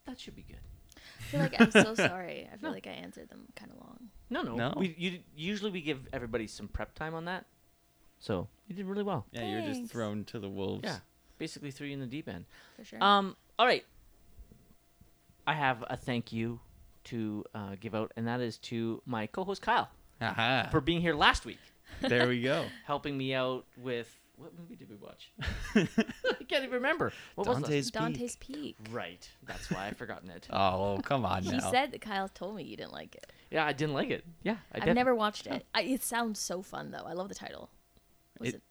that 0.07 0.19
should 0.19 0.37
be 0.37 0.43
good. 0.43 0.61
I 1.19 1.23
feel 1.25 1.41
like 1.41 1.61
I'm 1.61 1.71
so 1.71 1.95
sorry. 2.09 2.49
I 2.53 2.57
feel 2.57 2.71
like 2.71 2.87
I 2.87 2.91
answered 2.91 3.29
them 3.29 3.47
kind 3.57 3.71
of 3.73 3.79
long. 3.79 3.99
No, 4.31 4.43
no. 4.43 4.55
No? 4.55 4.75
We 4.77 4.95
you, 4.97 5.19
usually 5.37 5.71
we 5.71 5.81
give 5.81 6.07
everybody 6.13 6.47
some 6.47 6.69
prep 6.69 6.95
time 6.95 7.15
on 7.15 7.25
that, 7.27 7.47
so 8.19 8.49
you 8.69 8.75
did 8.75 8.87
really 8.87 9.03
well. 9.03 9.27
Yeah, 9.33 9.49
you're 9.51 9.61
just 9.63 9.81
Thanks. 9.81 9.93
thrown 9.93 10.25
to 10.27 10.39
the 10.39 10.49
wolves. 10.49 10.83
Yeah, 10.85 10.99
basically 11.39 11.71
threw 11.71 11.87
you 11.87 11.95
in 11.95 12.01
the 12.01 12.07
deep 12.07 12.29
end. 12.29 12.45
For 12.77 12.85
sure. 12.85 13.03
Um. 13.03 13.37
All 13.59 13.67
right. 13.67 13.85
I 15.47 15.55
have 15.55 15.85
a 15.89 15.97
thank 15.97 16.33
you 16.33 16.59
to 17.05 17.45
uh, 17.55 17.77
give 17.81 17.95
out, 17.95 18.13
and 18.17 18.27
that 18.27 18.41
is 18.41 18.59
to 18.59 19.01
my 19.07 19.27
co-host 19.29 19.63
Kyle 19.63 19.89
Aha. 20.21 20.69
for 20.73 20.81
being 20.81 21.01
here 21.01 21.15
last 21.15 21.45
week, 21.47 21.61
there 22.01 22.27
we 22.27 22.43
go. 22.43 22.65
helping 22.85 23.17
me 23.17 23.33
out 23.33 23.65
with 23.77 24.13
what 24.37 24.53
movie 24.59 24.75
did 24.75 24.89
we 24.91 24.97
watch? 24.97 25.31
I 26.47 26.49
can't 26.49 26.65
even 26.65 26.75
remember. 26.75 27.13
What 27.35 27.47
was 27.49 27.59
Dante's 27.59 27.91
Peak. 27.91 28.01
Dante's 28.01 28.37
Peak. 28.37 28.77
Right. 28.91 29.29
That's 29.47 29.71
why 29.71 29.87
I've 29.89 29.97
forgotten 29.97 30.31
it. 30.31 30.47
Oh, 30.53 31.01
come 31.05 31.25
on 31.27 31.43
He 31.43 31.51
now. 31.51 31.71
said 31.71 31.91
that 31.93 32.01
Kyle 32.01 32.29
told 32.29 32.57
me 32.57 32.63
you 32.63 32.77
didn't 32.77 32.93
like 32.93 33.15
it. 33.17 33.33
Yeah, 33.51 33.65
I 33.67 33.73
didn't 33.73 33.95
like 33.95 34.11
it. 34.11 34.25
Yeah, 34.43 34.57
I 34.75 34.79
I've 34.89 34.95
never 34.95 35.15
watched 35.15 35.47
it. 35.47 35.67
I, 35.75 35.83
it 35.83 36.03
sounds 36.03 36.39
so 36.41 36.63
fun 36.63 36.91
though. 36.93 37.05
I 37.07 37.13
love 37.15 37.29
the 37.29 37.35
title. 37.35 37.71
Was 38.39 38.51
It- 38.51 38.63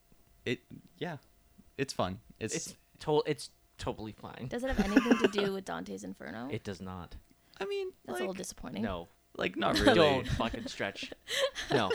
it, 0.46 0.52
it 0.52 0.60
yeah, 0.98 1.18
it's 1.78 1.92
fun. 1.94 2.20
It's, 2.40 2.56
It's 2.56 2.76
to- 3.00 3.24
It's 3.26 3.50
totally 3.78 4.14
fine. 4.14 4.48
does 4.50 4.64
it 4.64 4.68
have 4.70 4.80
anything 4.80 5.18
to 5.18 5.28
do 5.28 5.52
with 5.54 5.66
Dante's 5.66 6.04
Inferno? 6.04 6.48
It 6.52 6.64
does 6.64 6.80
not. 6.82 7.16
I 7.60 7.66
mean, 7.66 7.90
That's 8.06 8.14
like, 8.16 8.20
a 8.20 8.24
little 8.24 8.34
disappointing. 8.34 8.84
No. 8.84 9.08
like 9.38 9.56
not 9.58 9.78
really. 9.80 9.96
Don't 9.96 10.28
fucking 10.28 10.68
stretch. 10.68 11.12
No. 11.72 11.92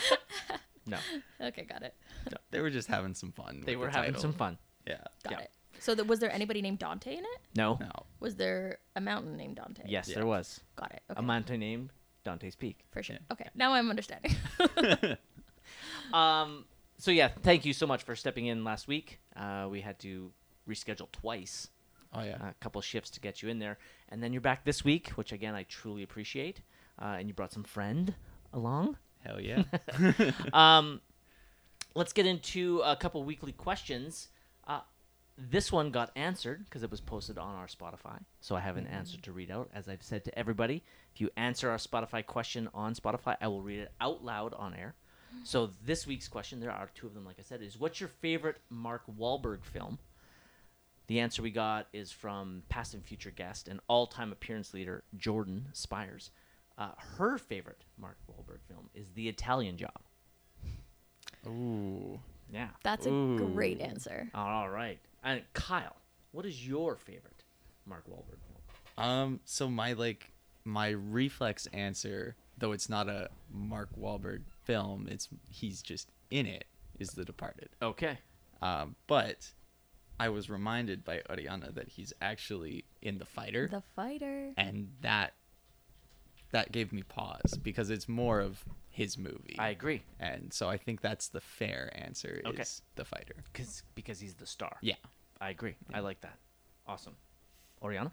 No, 0.86 0.98
Okay, 1.40 1.64
got 1.64 1.82
it. 1.82 1.94
They 2.50 2.60
were 2.60 2.70
just 2.70 2.88
having 2.88 3.14
some 3.14 3.32
fun. 3.32 3.62
they 3.64 3.76
were 3.76 3.86
the 3.86 3.92
having 3.92 4.10
title. 4.12 4.22
some 4.22 4.32
fun. 4.32 4.58
Yeah. 4.86 4.96
Got 5.24 5.32
Yeah. 5.32 5.38
it. 5.40 5.50
So 5.80 5.94
th- 5.94 6.06
was 6.06 6.18
there 6.20 6.30
anybody 6.32 6.62
named 6.62 6.78
Dante 6.78 7.12
in 7.12 7.24
it? 7.24 7.40
No. 7.56 7.78
No. 7.80 7.90
Was 8.20 8.36
there 8.36 8.78
a 8.96 9.00
mountain 9.00 9.36
named 9.36 9.56
Dante? 9.56 9.82
Yes, 9.86 10.08
Yeah. 10.08 10.16
there 10.16 10.26
was 10.26 10.60
Got 10.76 10.92
it. 10.92 11.02
Okay. 11.10 11.18
a 11.18 11.22
mountain 11.22 11.60
named 11.60 11.90
Dante's 12.24 12.54
Peak. 12.54 12.84
For 12.92 13.02
sure. 13.02 13.16
Yeah. 13.16 13.32
Okay. 13.32 13.48
Now 13.54 13.72
I'm 13.74 13.90
understanding. 13.90 14.36
Um. 16.12 16.64
So 16.98 17.10
yeah, 17.10 17.28
thank 17.42 17.64
you 17.64 17.72
so 17.72 17.86
much 17.86 18.02
for 18.02 18.14
stepping 18.14 18.46
in 18.46 18.62
last 18.64 18.86
week. 18.86 19.20
Uh, 19.34 19.68
we 19.70 19.80
had 19.80 19.98
to 20.00 20.32
reschedule 20.68 21.10
twice, 21.12 21.68
Oh 22.12 22.22
yeah. 22.22 22.48
a 22.50 22.54
couple 22.60 22.80
shifts 22.82 23.08
to 23.10 23.20
get 23.20 23.40
you 23.42 23.48
in 23.48 23.58
there, 23.58 23.78
and 24.10 24.22
then 24.22 24.32
you're 24.32 24.42
back 24.42 24.64
this 24.64 24.84
week, 24.84 25.08
which 25.10 25.32
again 25.32 25.54
I 25.54 25.62
truly 25.62 26.02
appreciate. 26.02 26.60
Uh, 27.00 27.16
and 27.18 27.26
you 27.28 27.32
brought 27.34 27.52
some 27.52 27.64
friend 27.64 28.14
along. 28.52 28.98
Hell 29.24 29.40
yeah. 29.40 29.62
Um, 30.52 31.00
let's 31.94 32.12
get 32.12 32.26
into 32.26 32.80
a 32.84 32.96
couple 32.96 33.22
weekly 33.24 33.52
questions. 33.52 34.28
This 35.48 35.72
one 35.72 35.90
got 35.90 36.10
answered 36.16 36.64
because 36.64 36.82
it 36.82 36.90
was 36.90 37.00
posted 37.00 37.38
on 37.38 37.54
our 37.54 37.66
Spotify, 37.66 38.20
so 38.40 38.56
I 38.56 38.60
have 38.60 38.76
an 38.76 38.86
answer 38.86 39.18
to 39.22 39.32
read 39.32 39.50
out. 39.50 39.70
As 39.74 39.88
I've 39.88 40.02
said 40.02 40.24
to 40.24 40.38
everybody, 40.38 40.82
if 41.14 41.20
you 41.20 41.30
answer 41.36 41.70
our 41.70 41.78
Spotify 41.78 42.24
question 42.26 42.68
on 42.74 42.94
Spotify, 42.94 43.36
I 43.40 43.48
will 43.48 43.62
read 43.62 43.80
it 43.80 43.92
out 44.00 44.22
loud 44.22 44.52
on 44.54 44.74
air. 44.74 44.94
So 45.44 45.70
this 45.84 46.06
week's 46.06 46.28
question, 46.28 46.60
there 46.60 46.72
are 46.72 46.90
two 46.94 47.06
of 47.06 47.14
them, 47.14 47.24
like 47.24 47.36
I 47.38 47.42
said, 47.42 47.62
is 47.62 47.78
what's 47.78 48.00
your 48.00 48.08
favorite 48.08 48.58
Mark 48.68 49.02
Wahlberg 49.18 49.64
film? 49.64 49.98
The 51.06 51.20
answer 51.20 51.42
we 51.42 51.50
got 51.50 51.86
is 51.92 52.12
from 52.12 52.62
past 52.68 52.94
and 52.94 53.04
future 53.04 53.30
guest 53.30 53.66
and 53.66 53.80
all-time 53.88 54.32
appearance 54.32 54.74
leader 54.74 55.04
Jordan 55.16 55.68
Spires. 55.72 56.30
Uh, 56.76 56.90
her 57.16 57.38
favorite 57.38 57.84
Mark 57.98 58.18
Wahlberg 58.28 58.60
film 58.68 58.90
is 58.94 59.10
The 59.14 59.28
Italian 59.28 59.76
Job. 59.76 60.00
Ooh. 61.46 62.20
Yeah. 62.52 62.68
That's 62.82 63.06
a 63.06 63.10
great 63.36 63.80
answer. 63.80 64.28
All 64.34 64.68
right. 64.68 64.98
And 65.22 65.42
Kyle, 65.52 65.96
what 66.32 66.46
is 66.46 66.66
your 66.66 66.96
favorite 66.96 67.44
Mark 67.86 68.04
Wahlberg 68.08 68.38
film? 68.46 69.06
Um. 69.08 69.40
So 69.44 69.68
my 69.68 69.92
like 69.94 70.32
my 70.64 70.90
reflex 70.90 71.66
answer, 71.72 72.36
though 72.58 72.72
it's 72.72 72.88
not 72.88 73.08
a 73.08 73.28
Mark 73.52 73.88
Wahlberg 73.98 74.42
film, 74.64 75.06
it's 75.10 75.28
he's 75.50 75.82
just 75.82 76.10
in 76.30 76.46
it. 76.46 76.64
Is 76.98 77.10
The 77.10 77.24
Departed. 77.24 77.70
Okay. 77.80 78.18
Um. 78.60 78.94
But 79.06 79.50
I 80.18 80.28
was 80.28 80.50
reminded 80.50 81.02
by 81.04 81.22
Oriana 81.30 81.70
that 81.72 81.88
he's 81.88 82.12
actually 82.20 82.84
in 83.00 83.16
The 83.18 83.24
Fighter, 83.24 83.68
The 83.72 83.82
fighter. 83.96 84.52
and 84.58 84.90
that 85.00 85.32
that 86.52 86.72
gave 86.72 86.92
me 86.92 87.02
pause 87.02 87.58
because 87.62 87.90
it's 87.90 88.08
more 88.08 88.40
of 88.40 88.64
his 88.88 89.16
movie. 89.16 89.56
I 89.58 89.68
agree. 89.68 90.02
and 90.18 90.52
so 90.52 90.68
I 90.68 90.76
think 90.76 91.00
that's 91.00 91.28
the 91.28 91.40
fair 91.40 91.90
answer. 91.94 92.42
Okay. 92.44 92.62
Is 92.62 92.82
The 92.96 93.04
Fighter. 93.04 93.36
Cause, 93.54 93.82
because 93.94 94.20
he's 94.20 94.34
the 94.34 94.46
star. 94.46 94.76
Yeah. 94.80 94.96
I 95.40 95.50
agree. 95.50 95.76
I 95.94 96.00
like 96.00 96.20
that. 96.20 96.36
Awesome. 96.86 97.14
Oriana? 97.82 98.12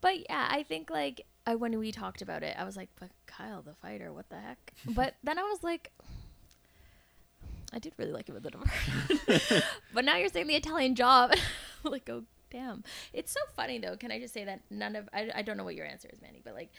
But 0.00 0.28
yeah, 0.28 0.48
I 0.50 0.62
think 0.64 0.90
like 0.90 1.26
I, 1.46 1.54
when 1.54 1.78
we 1.78 1.92
talked 1.92 2.22
about 2.22 2.42
it, 2.42 2.56
I 2.58 2.64
was 2.64 2.76
like, 2.76 2.88
"But 3.00 3.10
Kyle, 3.26 3.62
the 3.62 3.74
fighter, 3.74 4.12
what 4.12 4.28
the 4.28 4.38
heck?" 4.38 4.72
But 4.86 5.14
then 5.24 5.38
I 5.38 5.42
was 5.42 5.62
like, 5.62 5.92
I 7.72 7.78
did 7.78 7.94
really 7.96 8.12
like 8.12 8.28
him 8.28 8.36
in 8.36 8.42
the 8.42 8.50
Departed. 8.50 9.64
but 9.94 10.04
now 10.04 10.16
you're 10.16 10.28
saying 10.28 10.46
the 10.46 10.54
Italian 10.56 10.94
Job, 10.94 11.32
like, 11.84 12.08
oh 12.10 12.24
damn, 12.50 12.84
it's 13.12 13.32
so 13.32 13.40
funny 13.56 13.78
though. 13.78 13.96
Can 13.96 14.12
I 14.12 14.18
just 14.20 14.34
say 14.34 14.44
that 14.44 14.60
none 14.70 14.94
of 14.96 15.08
I, 15.12 15.30
I 15.36 15.42
don't 15.42 15.56
know 15.56 15.64
what 15.64 15.74
your 15.74 15.86
answer 15.86 16.08
is, 16.12 16.20
Manny, 16.20 16.40
but 16.44 16.54
like, 16.54 16.70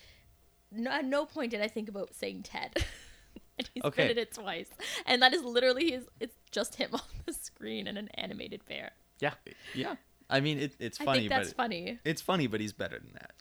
no, 0.76 0.92
at 0.92 1.06
no 1.06 1.26
point 1.26 1.52
did 1.52 1.62
I 1.62 1.68
think 1.68 1.90
about 1.90 2.14
saying 2.14 2.44
Ted. 2.44 2.72
and 3.58 3.70
he's 3.74 3.84
Okay. 3.84 4.10
it 4.10 4.34
twice, 4.34 4.70
and 5.06 5.22
that 5.22 5.34
is 5.34 5.44
literally 5.44 5.92
his. 5.92 6.06
It's 6.20 6.36
just 6.52 6.76
him 6.76 6.90
on 6.94 7.02
the 7.26 7.34
screen 7.34 7.88
in 7.88 7.98
an 7.98 8.10
animated 8.16 8.66
bear. 8.66 8.92
Yeah. 9.20 9.34
Yeah. 9.74 9.96
I 10.30 10.40
mean, 10.40 10.60
it, 10.60 10.76
it's 10.80 10.98
funny. 10.98 11.12
I 11.12 11.14
think 11.22 11.30
that's 11.30 11.50
but 11.50 11.58
funny. 11.58 12.00
it's 12.06 12.22
funny, 12.22 12.48
but 12.48 12.60
he's 12.60 12.74
better 12.74 12.98
than 12.98 13.14
that. 13.14 13.34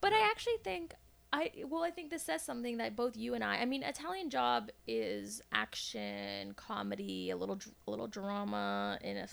But 0.00 0.12
I 0.12 0.20
actually 0.30 0.56
think 0.64 0.94
I 1.32 1.52
well 1.68 1.84
I 1.84 1.90
think 1.90 2.10
this 2.10 2.24
says 2.24 2.42
something 2.42 2.78
that 2.78 2.96
both 2.96 3.16
you 3.16 3.34
and 3.34 3.44
I 3.44 3.58
I 3.58 3.64
mean 3.66 3.82
Italian 3.82 4.30
Job 4.30 4.70
is 4.86 5.40
action, 5.52 6.54
comedy, 6.54 7.30
a 7.30 7.36
little 7.36 7.58
a 7.86 7.90
little 7.90 8.08
drama 8.08 8.98
in 9.02 9.16
a 9.16 9.28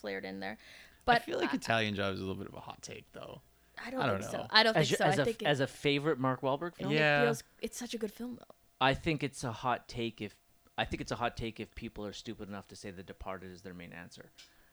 flared 0.00 0.24
in 0.24 0.40
there. 0.40 0.58
But 1.06 1.16
I 1.16 1.18
feel 1.20 1.38
like 1.38 1.52
I, 1.52 1.56
Italian 1.56 1.94
Job 1.94 2.14
is 2.14 2.20
a 2.20 2.22
little 2.22 2.36
bit 2.36 2.48
of 2.48 2.54
a 2.54 2.60
hot 2.60 2.82
take, 2.82 3.10
though. 3.12 3.40
I 3.84 3.90
don't, 3.90 4.00
I 4.02 4.06
don't 4.06 4.18
think 4.20 4.30
so. 4.30 4.46
I 4.50 4.62
don't 4.62 4.76
As, 4.76 4.88
think 4.88 4.98
your- 5.00 5.06
so. 5.06 5.12
as, 5.12 5.18
I 5.18 5.22
a, 5.22 5.24
think 5.24 5.42
it, 5.42 5.46
as 5.46 5.60
a 5.60 5.66
favorite 5.66 6.18
Mark 6.18 6.42
Wahlberg 6.42 6.74
film? 6.76 6.92
it 6.92 6.96
Yeah. 6.96 7.24
feels 7.24 7.42
it's 7.62 7.78
such 7.78 7.94
a 7.94 7.98
good 7.98 8.12
film 8.12 8.36
though. 8.38 8.54
I 8.80 8.94
think 8.94 9.22
it's 9.22 9.44
a 9.44 9.52
hot 9.52 9.88
take 9.88 10.20
if 10.20 10.34
I 10.78 10.84
think 10.84 11.00
it's 11.00 11.12
a 11.12 11.16
hot 11.16 11.36
take 11.36 11.60
if 11.60 11.74
people 11.74 12.06
are 12.06 12.12
stupid 12.12 12.48
enough 12.48 12.68
to 12.68 12.76
say 12.76 12.90
The 12.90 13.02
Departed 13.02 13.50
is 13.52 13.62
their 13.62 13.74
main 13.74 13.92
answer. 13.92 14.30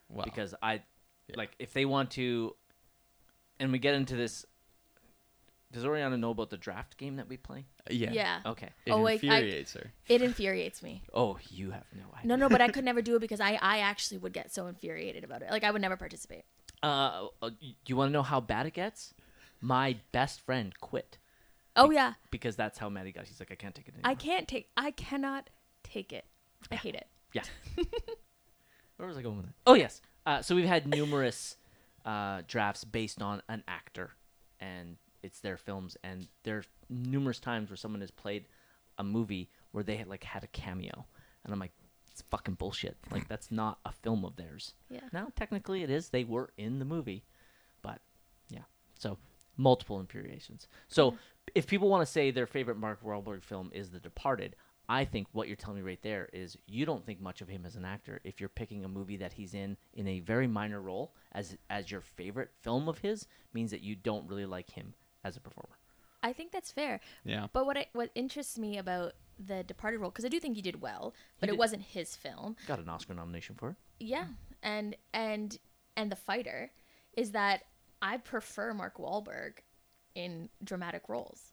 Well, 0.08 0.24
because 0.24 0.54
I 0.62 0.74
yeah. 0.74 0.80
like 1.36 1.50
if 1.58 1.72
they 1.72 1.84
want 1.84 2.10
to 2.12 2.54
and 3.60 3.72
we 3.72 3.78
get 3.78 3.94
into 3.94 4.16
this 4.16 4.44
does 5.70 5.84
Oriana 5.84 6.16
know 6.16 6.30
about 6.30 6.48
the 6.48 6.56
draft 6.56 6.96
game 6.96 7.16
that 7.16 7.28
we 7.28 7.36
play? 7.36 7.66
Uh, 7.80 7.92
yeah, 7.92 8.10
Yeah. 8.10 8.40
Okay. 8.46 8.70
It 8.86 8.90
Oh, 8.92 9.02
wait, 9.02 9.22
I- 9.22 9.36
infuriates 9.36 9.74
her. 9.74 9.92
It 10.08 10.22
infuriates 10.22 10.82
me. 10.82 11.02
Oh, 11.12 11.36
you 11.50 11.72
have 11.72 11.84
no 11.94 12.04
idea. 12.16 12.26
No, 12.26 12.36
no, 12.36 12.48
but 12.48 12.62
I 12.62 12.68
could 12.68 12.84
never 12.84 13.02
do 13.02 13.16
it 13.16 13.20
because 13.20 13.40
I 13.40 13.58
I 13.60 13.80
actually 13.80 14.16
would 14.18 14.32
get 14.32 14.50
so 14.52 14.66
infuriated 14.66 15.24
about 15.24 15.42
it. 15.42 15.50
Like 15.50 15.64
I 15.64 15.70
would 15.70 15.82
never 15.82 15.96
participate. 15.98 16.44
Uh, 16.82 17.26
uh, 17.42 17.50
you 17.86 17.96
want 17.96 18.08
to 18.08 18.12
know 18.12 18.22
how 18.22 18.40
bad 18.40 18.66
it 18.66 18.74
gets? 18.74 19.14
My 19.60 19.96
best 20.12 20.40
friend 20.40 20.72
quit 20.80 21.18
Oh 21.74 21.90
yeah. 21.90 22.14
because 22.30 22.56
that's 22.56 22.78
how 22.78 22.88
mad 22.88 23.06
he 23.06 23.12
got. 23.12 23.26
He's 23.26 23.40
like, 23.40 23.50
I 23.50 23.56
can't 23.56 23.74
take 23.74 23.88
it 23.88 23.94
anymore. 23.94 24.10
I 24.10 24.14
can't 24.14 24.46
take 24.48 24.68
I 24.76 24.90
cannot 24.92 25.50
take 25.82 26.12
it. 26.12 26.24
I 26.70 26.76
hate 26.76 26.94
it. 26.94 27.06
Yeah. 27.32 27.42
Where 28.96 29.08
was 29.08 29.16
I 29.16 29.22
going 29.22 29.36
with 29.36 29.46
that? 29.46 29.54
Oh 29.66 29.74
yes. 29.74 30.00
Uh, 30.26 30.42
so 30.42 30.54
we've 30.54 30.66
had 30.66 30.86
numerous 30.86 31.56
uh, 32.04 32.42
drafts 32.46 32.84
based 32.84 33.22
on 33.22 33.42
an 33.48 33.62
actor, 33.68 34.10
and 34.60 34.96
it's 35.22 35.40
their 35.40 35.56
films, 35.56 35.96
and 36.02 36.26
there's 36.42 36.66
numerous 36.90 37.38
times 37.40 37.70
where 37.70 37.76
someone 37.76 38.00
has 38.00 38.10
played 38.10 38.46
a 38.98 39.04
movie 39.04 39.48
where 39.72 39.84
they 39.84 39.96
had 39.96 40.08
like 40.08 40.24
had 40.24 40.42
a 40.44 40.48
cameo, 40.48 41.06
and 41.44 41.52
I'm 41.52 41.58
like, 41.60 41.72
it's 42.18 42.28
fucking 42.30 42.54
bullshit. 42.54 42.96
Like 43.10 43.24
mm. 43.24 43.28
that's 43.28 43.50
not 43.50 43.78
a 43.84 43.92
film 43.92 44.24
of 44.24 44.36
theirs. 44.36 44.74
Yeah. 44.90 45.00
Now 45.12 45.28
technically 45.36 45.82
it 45.82 45.90
is. 45.90 46.08
They 46.08 46.24
were 46.24 46.50
in 46.56 46.78
the 46.78 46.84
movie, 46.84 47.24
but 47.82 48.00
yeah. 48.50 48.62
So 48.98 49.18
multiple 49.56 50.00
infuriations. 50.00 50.66
So 50.88 51.14
if 51.54 51.66
people 51.66 51.88
want 51.88 52.04
to 52.04 52.12
say 52.12 52.30
their 52.30 52.46
favorite 52.46 52.76
Mark 52.76 53.02
Wahlberg 53.04 53.44
film 53.44 53.70
is 53.72 53.90
The 53.90 54.00
Departed, 54.00 54.56
I 54.88 55.04
think 55.04 55.28
what 55.32 55.48
you're 55.48 55.56
telling 55.56 55.82
me 55.82 55.88
right 55.88 56.02
there 56.02 56.28
is 56.32 56.56
you 56.66 56.86
don't 56.86 57.04
think 57.04 57.20
much 57.20 57.40
of 57.40 57.48
him 57.48 57.64
as 57.66 57.76
an 57.76 57.84
actor 57.84 58.20
if 58.24 58.40
you're 58.40 58.48
picking 58.48 58.84
a 58.84 58.88
movie 58.88 59.18
that 59.18 59.34
he's 59.34 59.54
in 59.54 59.76
in 59.94 60.08
a 60.08 60.20
very 60.20 60.46
minor 60.46 60.80
role 60.80 61.14
as 61.32 61.56
as 61.70 61.90
your 61.90 62.00
favorite 62.00 62.50
film 62.62 62.88
of 62.88 62.98
his 62.98 63.26
means 63.52 63.70
that 63.70 63.82
you 63.82 63.94
don't 63.94 64.28
really 64.28 64.46
like 64.46 64.70
him 64.70 64.94
as 65.24 65.36
a 65.36 65.40
performer. 65.40 65.76
I 66.22 66.32
think 66.32 66.50
that's 66.50 66.72
fair. 66.72 67.00
Yeah. 67.24 67.46
But 67.52 67.64
what 67.64 67.76
I, 67.76 67.86
what 67.92 68.10
interests 68.16 68.58
me 68.58 68.78
about 68.78 69.12
the 69.38 69.62
Departed 69.62 69.98
role 69.98 70.10
because 70.10 70.24
I 70.24 70.28
do 70.28 70.40
think 70.40 70.56
he 70.56 70.62
did 70.62 70.80
well, 70.80 71.14
but 71.40 71.48
it 71.48 71.56
wasn't 71.56 71.82
his 71.82 72.16
film. 72.16 72.56
Got 72.66 72.80
an 72.80 72.88
Oscar 72.88 73.14
nomination 73.14 73.54
for 73.56 73.70
it. 73.70 73.76
Yeah, 74.00 74.26
and 74.62 74.96
and 75.12 75.58
and 75.96 76.10
the 76.10 76.16
fighter 76.16 76.70
is 77.16 77.32
that 77.32 77.62
I 78.02 78.16
prefer 78.18 78.74
Mark 78.74 78.98
Wahlberg 78.98 79.58
in 80.14 80.48
dramatic 80.62 81.02
roles. 81.08 81.52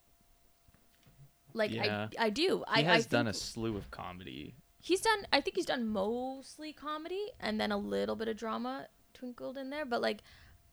Like 1.54 1.72
Yeah. 1.72 2.08
I 2.18 2.26
I 2.26 2.30
do. 2.30 2.64
He 2.74 2.82
I 2.82 2.84
has 2.84 3.06
I 3.06 3.08
done 3.08 3.26
a 3.26 3.32
slew 3.32 3.76
of 3.76 3.90
comedy. 3.90 4.54
He's 4.80 5.00
done. 5.00 5.26
I 5.32 5.40
think 5.40 5.56
he's 5.56 5.66
done 5.66 5.88
mostly 5.88 6.72
comedy 6.72 7.26
and 7.40 7.60
then 7.60 7.72
a 7.72 7.78
little 7.78 8.14
bit 8.14 8.28
of 8.28 8.36
drama 8.36 8.86
twinkled 9.14 9.56
in 9.56 9.70
there. 9.70 9.84
But 9.84 10.00
like, 10.00 10.22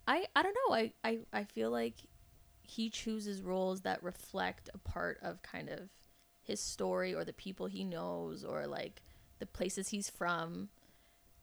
I 0.07 0.25
I 0.35 0.43
don't 0.43 0.55
know. 0.67 0.75
I 0.75 0.93
I 1.03 1.19
I 1.31 1.43
feel 1.45 1.71
like 1.71 1.95
he 2.63 2.89
chooses 2.89 3.41
roles 3.41 3.81
that 3.81 4.01
reflect 4.03 4.69
a 4.73 4.77
part 4.77 5.19
of 5.21 5.41
kind 5.41 5.69
of 5.69 5.89
his 6.43 6.59
story 6.59 7.13
or 7.15 7.23
the 7.23 7.33
people 7.33 7.67
he 7.67 7.83
knows 7.83 8.43
or 8.43 8.67
like 8.67 9.01
the 9.39 9.45
places 9.45 9.89
he's 9.89 10.09
from, 10.09 10.69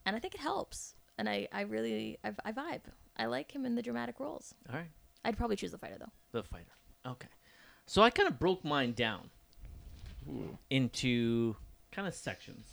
and 0.07 0.15
I 0.15 0.19
think 0.19 0.35
it 0.35 0.41
helps. 0.41 0.95
And 1.19 1.29
I 1.29 1.49
I 1.53 1.63
really 1.63 2.19
I, 2.25 2.33
I 2.45 2.53
vibe. 2.53 2.83
I 3.17 3.27
like 3.27 3.53
him 3.53 3.67
in 3.67 3.75
the 3.75 3.83
dramatic 3.83 4.21
roles. 4.21 4.55
All 4.71 4.77
right. 4.77 4.91
I'd 5.25 5.37
probably 5.37 5.57
choose 5.57 5.73
the 5.73 5.79
fighter 5.79 5.97
though. 5.99 6.13
The 6.33 6.43
fighter. 6.43 6.73
Okay. 7.07 7.29
So 7.87 8.03
I 8.03 8.11
kind 8.11 8.29
of 8.29 8.39
broke 8.39 8.65
mine 8.65 8.93
down 8.93 9.31
into 10.71 11.57
kind 11.91 12.07
of 12.07 12.15
sections 12.15 12.65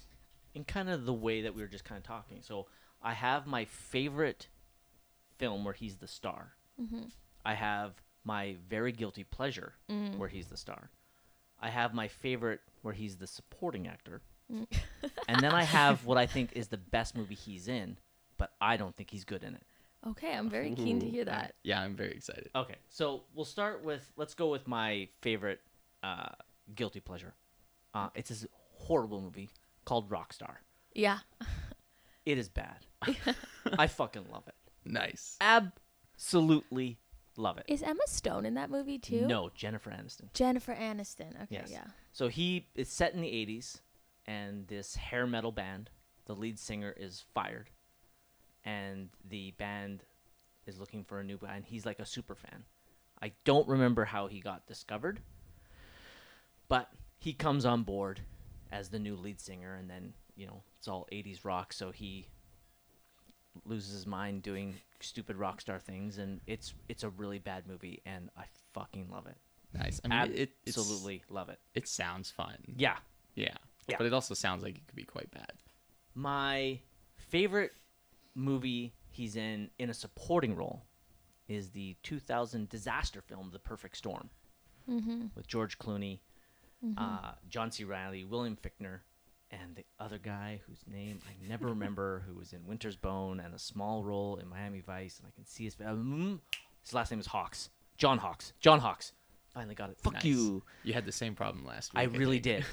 in 0.53 0.63
kind 0.63 0.89
of 0.89 1.05
the 1.05 1.13
way 1.13 1.41
that 1.41 1.55
we 1.55 1.61
were 1.61 1.67
just 1.67 1.85
kind 1.85 1.97
of 1.97 2.03
talking. 2.03 2.39
So 2.41 2.67
I 3.01 3.13
have 3.13 3.47
my 3.47 3.65
favorite 3.65 4.47
film 5.37 5.63
where 5.63 5.73
he's 5.73 5.97
the 5.97 6.07
star. 6.07 6.53
Mm-hmm. 6.81 7.05
I 7.45 7.53
have 7.53 7.93
my 8.23 8.55
very 8.69 8.91
guilty 8.91 9.23
pleasure 9.23 9.73
mm-hmm. 9.89 10.17
where 10.17 10.29
he's 10.29 10.47
the 10.47 10.57
star. 10.57 10.89
I 11.59 11.69
have 11.69 11.93
my 11.93 12.07
favorite 12.07 12.61
where 12.81 12.93
he's 12.93 13.17
the 13.17 13.27
supporting 13.27 13.87
actor. 13.87 14.21
and 14.49 15.39
then 15.39 15.53
I 15.53 15.63
have 15.77 16.05
what 16.05 16.17
I 16.17 16.25
think 16.25 16.51
is 16.53 16.67
the 16.67 16.77
best 16.77 17.15
movie 17.15 17.35
he's 17.35 17.67
in, 17.67 17.97
but 18.37 18.51
I 18.61 18.77
don't 18.77 18.95
think 18.95 19.09
he's 19.09 19.23
good 19.25 19.43
in 19.43 19.55
it. 19.55 19.63
Okay, 20.07 20.33
I'm 20.33 20.49
very 20.49 20.73
keen 20.73 20.99
to 20.99 21.09
hear 21.09 21.25
that. 21.33 21.55
Yeah, 21.63 21.81
I'm 21.81 21.95
very 21.95 22.11
excited. 22.11 22.49
Okay, 22.55 22.75
so 22.89 23.23
we'll 23.33 23.45
start 23.45 23.83
with 23.83 24.09
let's 24.15 24.33
go 24.35 24.49
with 24.49 24.67
my 24.67 25.09
favorite 25.21 25.59
uh, 26.03 26.29
guilty 26.75 26.99
pleasure. 26.99 27.33
Uh, 27.93 28.09
it's 28.15 28.29
this 28.29 28.45
horrible 28.75 29.21
movie 29.21 29.49
called 29.85 30.09
Rockstar. 30.09 30.57
Yeah. 30.93 31.19
It 32.25 32.37
is 32.37 32.49
bad. 32.49 32.85
I 33.77 33.87
fucking 33.87 34.25
love 34.31 34.43
it. 34.47 34.55
Nice. 34.85 35.37
Absolutely 35.41 36.97
love 37.37 37.57
it. 37.57 37.65
Is 37.67 37.81
Emma 37.83 38.01
Stone 38.07 38.45
in 38.45 38.55
that 38.55 38.69
movie 38.69 38.97
too? 38.99 39.25
No, 39.27 39.49
Jennifer 39.55 39.89
Aniston. 39.91 40.33
Jennifer 40.33 40.73
Aniston. 40.75 41.35
Okay, 41.43 41.47
Yes. 41.49 41.69
yeah. 41.71 41.85
So 42.11 42.27
he 42.27 42.67
it's 42.75 42.91
set 42.91 43.13
in 43.13 43.21
the 43.21 43.27
80s 43.29 43.81
and 44.25 44.67
this 44.67 44.95
hair 44.95 45.25
metal 45.27 45.51
band, 45.51 45.89
the 46.25 46.33
lead 46.35 46.59
singer 46.59 46.93
is 46.97 47.23
fired 47.33 47.69
and 48.65 49.09
the 49.29 49.51
band 49.51 50.03
is 50.65 50.79
looking 50.79 51.03
for 51.03 51.19
a 51.19 51.23
new 51.23 51.37
band. 51.37 51.63
he's 51.65 51.85
like 51.85 51.99
a 51.99 52.05
super 52.05 52.35
fan. 52.35 52.65
I 53.21 53.31
don't 53.45 53.67
remember 53.67 54.05
how 54.05 54.27
he 54.27 54.39
got 54.41 54.67
discovered, 54.67 55.21
but 56.67 56.89
he 57.19 57.33
comes 57.33 57.65
on 57.65 57.83
board 57.83 58.21
as 58.71 58.89
the 58.89 58.99
new 58.99 59.15
lead 59.15 59.39
singer 59.39 59.75
and 59.75 59.89
then, 59.89 60.13
you 60.35 60.45
know, 60.45 60.61
it's 60.77 60.87
all 60.87 61.07
80s 61.11 61.45
rock 61.45 61.71
so 61.71 61.91
he 61.91 62.27
loses 63.65 63.93
his 63.93 64.05
mind 64.05 64.43
doing 64.43 64.75
stupid 64.99 65.35
rock 65.37 65.61
star 65.61 65.79
things 65.79 66.17
and 66.17 66.41
it's 66.47 66.73
it's 66.89 67.03
a 67.03 67.09
really 67.09 67.39
bad 67.39 67.67
movie 67.67 68.01
and 68.05 68.29
I 68.37 68.43
fucking 68.73 69.09
love 69.11 69.27
it. 69.27 69.37
Nice. 69.73 69.99
I 70.03 70.07
mean, 70.25 70.33
it, 70.35 70.51
Absolutely 70.67 71.23
love 71.29 71.49
it. 71.49 71.59
It 71.75 71.87
sounds 71.87 72.31
fun. 72.31 72.55
Yeah. 72.75 72.97
Yeah. 73.35 73.55
Yeah. 73.87 73.97
But 73.97 74.07
it 74.07 74.13
also 74.13 74.33
sounds 74.33 74.63
like 74.63 74.77
it 74.77 74.87
could 74.87 74.95
be 74.95 75.03
quite 75.03 75.29
bad. 75.31 75.53
My 76.15 76.79
favorite 77.15 77.71
movie 78.35 78.93
he's 79.09 79.35
in 79.35 79.69
in 79.79 79.89
a 79.89 79.93
supporting 79.93 80.55
role 80.55 80.83
is 81.47 81.69
the 81.69 81.95
2000 82.03 82.69
disaster 82.69 83.21
film 83.21 83.49
The 83.51 83.59
Perfect 83.59 83.97
Storm 83.97 84.29
Mm-hmm. 84.89 85.25
with 85.35 85.47
George 85.47 85.77
Clooney, 85.79 86.19
uh, 86.97 87.31
John 87.49 87.71
C. 87.73 87.83
Reilly, 87.83 88.23
William 88.23 88.55
Fichtner, 88.55 88.99
and 89.51 89.75
the 89.75 89.85
other 89.99 90.17
guy 90.17 90.61
whose 90.67 90.79
name 90.91 91.19
I 91.27 91.47
never 91.47 91.67
remember, 91.67 92.23
who 92.27 92.35
was 92.37 92.53
in 92.53 92.65
Winter's 92.65 92.95
Bone 92.95 93.39
and 93.39 93.53
a 93.53 93.59
small 93.59 94.03
role 94.03 94.37
in 94.37 94.47
Miami 94.47 94.81
Vice, 94.81 95.19
and 95.19 95.27
I 95.27 95.31
can 95.35 95.45
see 95.45 95.63
his 95.65 95.75
um, 95.85 96.41
his 96.83 96.93
last 96.93 97.11
name 97.11 97.19
is 97.19 97.27
Hawkes. 97.27 97.69
John 97.97 98.17
Hawkes. 98.17 98.53
John 98.59 98.79
Hawkes. 98.79 99.13
Finally 99.53 99.75
got 99.75 99.89
it. 99.89 99.97
Fuck 99.99 100.13
Nice. 100.13 100.25
you. 100.25 100.61
You 100.83 100.93
had 100.93 101.05
the 101.05 101.11
same 101.11 101.33
problem 101.33 101.65
last 101.65 101.93
week. 101.93 101.99
I 102.01 102.03
really 102.03 102.39
think. 102.39 102.65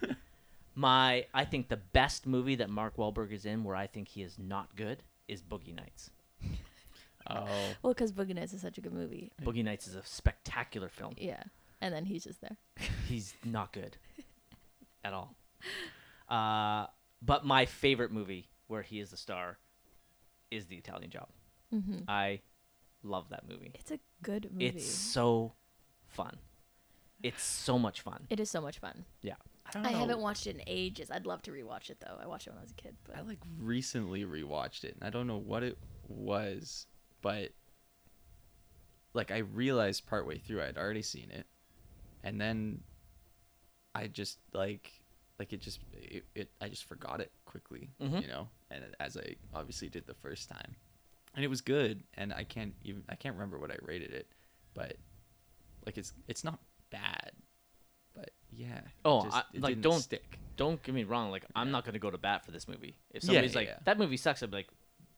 did. 0.00 0.16
My, 0.74 1.26
I 1.32 1.44
think 1.44 1.68
the 1.68 1.76
best 1.76 2.26
movie 2.26 2.56
that 2.56 2.68
Mark 2.68 2.96
Wahlberg 2.96 3.30
is 3.30 3.44
in, 3.46 3.62
where 3.62 3.76
I 3.76 3.86
think 3.86 4.08
he 4.08 4.22
is 4.22 4.36
not 4.38 4.74
good, 4.74 5.04
is 5.28 5.40
Boogie 5.40 5.74
Nights. 5.74 6.10
Oh, 7.30 7.46
Well, 7.82 7.94
because 7.94 8.12
Boogie 8.12 8.34
Nights 8.34 8.52
is 8.52 8.60
such 8.60 8.76
a 8.78 8.80
good 8.80 8.92
movie. 8.92 9.30
Boogie 9.42 9.62
Nights 9.64 9.86
is 9.86 9.94
a 9.94 10.02
spectacular 10.04 10.88
film. 10.88 11.14
Yeah. 11.16 11.42
And 11.80 11.94
then 11.94 12.04
he's 12.04 12.24
just 12.24 12.40
there. 12.40 12.56
He's 13.08 13.34
not 13.44 13.72
good 13.72 13.96
at 15.04 15.12
all. 15.12 15.36
Uh, 16.34 16.86
but 17.22 17.44
my 17.44 17.64
favorite 17.64 18.10
movie 18.10 18.48
where 18.66 18.82
he 18.82 18.98
is 18.98 19.10
the 19.10 19.16
star 19.16 19.58
is 20.50 20.66
The 20.66 20.76
Italian 20.76 21.10
Job. 21.10 21.28
Mm-hmm. 21.72 21.98
I 22.08 22.40
love 23.04 23.28
that 23.28 23.48
movie. 23.48 23.70
It's 23.74 23.92
a 23.92 24.00
good 24.22 24.48
movie. 24.50 24.66
It's 24.66 24.84
so 24.84 25.52
fun. 26.08 26.36
It's 27.22 27.42
so 27.42 27.78
much 27.78 28.00
fun. 28.00 28.26
It 28.30 28.40
is 28.40 28.50
so 28.50 28.60
much 28.60 28.80
fun. 28.80 29.04
Yeah. 29.22 29.34
I 29.74 29.88
I 29.88 29.92
haven't 29.92 30.18
watched 30.18 30.46
it 30.48 30.56
in 30.56 30.62
ages. 30.66 31.08
I'd 31.10 31.24
love 31.24 31.40
to 31.42 31.52
rewatch 31.52 31.88
it 31.88 31.98
though. 32.00 32.18
I 32.20 32.26
watched 32.26 32.48
it 32.48 32.50
when 32.50 32.58
I 32.58 32.62
was 32.62 32.72
a 32.72 32.74
kid, 32.74 32.96
but 33.04 33.16
I 33.16 33.20
like 33.22 33.38
recently 33.58 34.24
rewatched 34.24 34.84
it, 34.84 34.94
and 34.94 35.04
I 35.04 35.10
don't 35.10 35.26
know 35.26 35.38
what 35.38 35.62
it 35.62 35.78
was, 36.08 36.86
but 37.22 37.50
like 39.14 39.30
I 39.30 39.38
realized 39.38 40.06
partway 40.06 40.38
through 40.38 40.62
I'd 40.62 40.76
already 40.76 41.00
seen 41.02 41.30
it, 41.30 41.46
and 42.22 42.40
then 42.40 42.80
I 43.94 44.08
just 44.08 44.38
like 44.52 45.03
like 45.38 45.52
it 45.52 45.60
just 45.60 45.80
it, 45.92 46.24
it 46.34 46.50
I 46.60 46.68
just 46.68 46.84
forgot 46.84 47.20
it 47.20 47.32
quickly, 47.44 47.90
Mhm. 48.00 48.22
you 48.22 48.28
know, 48.28 48.48
and 48.70 48.84
as 49.00 49.16
I 49.16 49.36
obviously 49.52 49.88
did 49.88 50.06
the 50.06 50.14
first 50.14 50.48
time, 50.48 50.76
and 51.34 51.44
it 51.44 51.48
was 51.48 51.60
good, 51.60 52.04
and 52.14 52.32
I 52.32 52.44
can't 52.44 52.74
even 52.84 53.02
I 53.08 53.16
can't 53.16 53.34
remember 53.34 53.58
what 53.58 53.70
I 53.70 53.76
rated 53.82 54.12
it, 54.12 54.28
but 54.74 54.96
like 55.86 55.98
it's 55.98 56.12
it's 56.28 56.44
not 56.44 56.60
bad, 56.90 57.32
but 58.14 58.30
yeah, 58.50 58.80
Oh, 59.04 59.24
just- 59.24 59.36
I- 59.36 59.44
like, 59.54 59.80
don't- 59.80 60.00
stick. 60.00 60.38
Don't 60.56 60.80
get 60.84 60.94
me 60.94 61.02
wrong. 61.02 61.32
Like 61.32 61.44
I'm 61.56 61.72
not 61.72 61.84
gonna 61.84 61.98
go 61.98 62.12
to 62.12 62.18
bat 62.18 62.44
for 62.44 62.52
this 62.52 62.68
movie. 62.68 62.96
If 63.10 63.24
somebody's 63.24 63.54
yeah, 63.54 63.58
like 63.58 63.68
yeah. 63.68 63.78
that 63.86 63.98
movie 63.98 64.16
sucks, 64.16 64.40
I'd 64.40 64.52
be 64.52 64.58
like, 64.58 64.68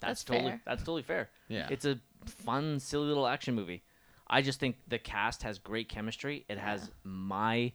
that's, 0.00 0.22
That's 0.22 0.24
totally 0.24 0.50
fair. 0.52 0.60
that's 0.64 0.82
totally 0.82 1.02
fair. 1.02 1.30
Yeah. 1.48 1.68
It's 1.70 1.84
a 1.84 2.00
fun, 2.24 2.80
silly 2.80 3.06
little 3.06 3.26
action 3.26 3.54
movie. 3.54 3.82
I 4.28 4.40
just 4.40 4.58
think 4.58 4.76
the 4.88 4.98
cast 4.98 5.42
has 5.42 5.58
great 5.58 5.90
chemistry. 5.90 6.46
It 6.48 6.56
has 6.58 6.90
my 7.04 7.72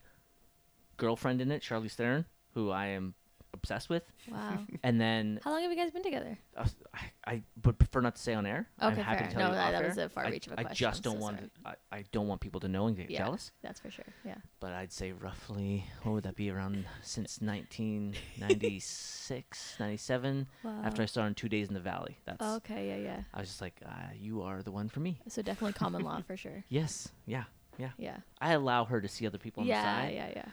girlfriend 1.06 1.42
in 1.42 1.50
it, 1.52 1.62
Charlize 1.64 1.94
Theron, 1.96 2.26
who 2.54 2.70
I 2.70 2.86
am 2.98 3.16
obsessed 3.54 3.90
with. 3.90 4.04
wow. 4.32 4.60
And 4.84 5.00
then 5.02 5.40
How 5.44 5.52
long 5.52 5.62
have 5.64 5.72
you 5.72 5.78
guys 5.78 5.92
been 5.92 6.04
together? 6.04 6.38
uh, 6.56 6.66
I, 6.94 7.12
I 7.34 7.42
would 7.66 7.78
prefer 7.80 8.00
not 8.02 8.16
to 8.16 8.22
say 8.22 8.34
on 8.34 8.46
air. 8.46 8.70
I'm 8.80 8.94
Okay, 8.94 9.02
happy 9.02 9.20
fair. 9.20 9.28
to 9.28 9.34
tell 9.34 9.42
No, 9.44 9.50
you 9.50 9.56
that- 9.56 9.72
that 9.74 9.86
was 9.88 9.98
a 9.98 10.08
far 10.10 10.26
I- 10.26 10.30
reach 10.30 10.48
of 10.48 10.54
a 10.54 10.60
I 10.60 10.64
question. 10.64 10.86
just 10.86 11.06
I'm 11.06 11.12
don't 11.12 11.20
so 11.20 11.24
want. 11.26 11.52
I, 11.66 11.74
I 11.92 12.04
don't 12.14 12.28
want 12.28 12.40
people 12.40 12.60
to 12.62 12.68
know 12.70 12.88
and 12.88 12.96
get 12.96 13.10
Yeah. 13.10 13.26
jealous. 13.26 13.52
That's 13.62 13.80
for 13.82 13.90
sure. 13.92 14.06
Yeah. 14.24 14.36
But 14.62 14.72
I'd 14.74 14.92
say 14.94 15.12
roughly 15.12 15.84
what 16.04 16.14
would 16.14 16.24
that 16.24 16.36
be 16.36 16.50
around 16.52 16.86
since 17.02 17.42
1996, 17.42 19.76
97 19.80 20.48
wow. 20.64 20.82
after 20.86 21.02
I 21.02 21.06
started 21.06 21.28
in 21.30 21.36
2 21.36 21.50
Days 21.50 21.68
in 21.68 21.74
the 21.74 21.80
Valley. 21.82 22.18
That's 22.26 22.42
Okay, 22.58 22.88
yeah, 22.90 22.98
yeah. 22.98 23.22
I 23.34 23.40
was 23.42 23.50
just 23.50 23.62
like 23.62 23.76
uh, 23.86 23.90
you 24.18 24.42
are 24.44 24.62
the 24.64 24.72
one 24.72 24.88
for 24.90 25.00
me. 25.02 25.20
So 25.28 25.42
definitely 25.42 25.74
common 25.74 26.04
law 26.04 26.22
for 26.28 26.38
sure. 26.38 26.64
Yes. 26.70 27.10
Yeah. 27.26 27.44
Yeah. 27.78 27.90
Yeah. 27.98 28.18
I 28.40 28.54
allow 28.54 28.86
her 28.86 29.02
to 29.02 29.08
see 29.08 29.26
other 29.28 29.38
people 29.38 29.62
on 29.62 29.68
the 29.68 29.74
side. 29.74 30.14
yeah, 30.14 30.28
yeah. 30.28 30.34
Yeah, 30.36 30.46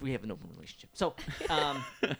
we 0.00 0.12
have 0.12 0.24
an 0.24 0.30
open 0.30 0.48
relationship. 0.54 0.90
So, 0.94 1.14
um, 1.48 1.84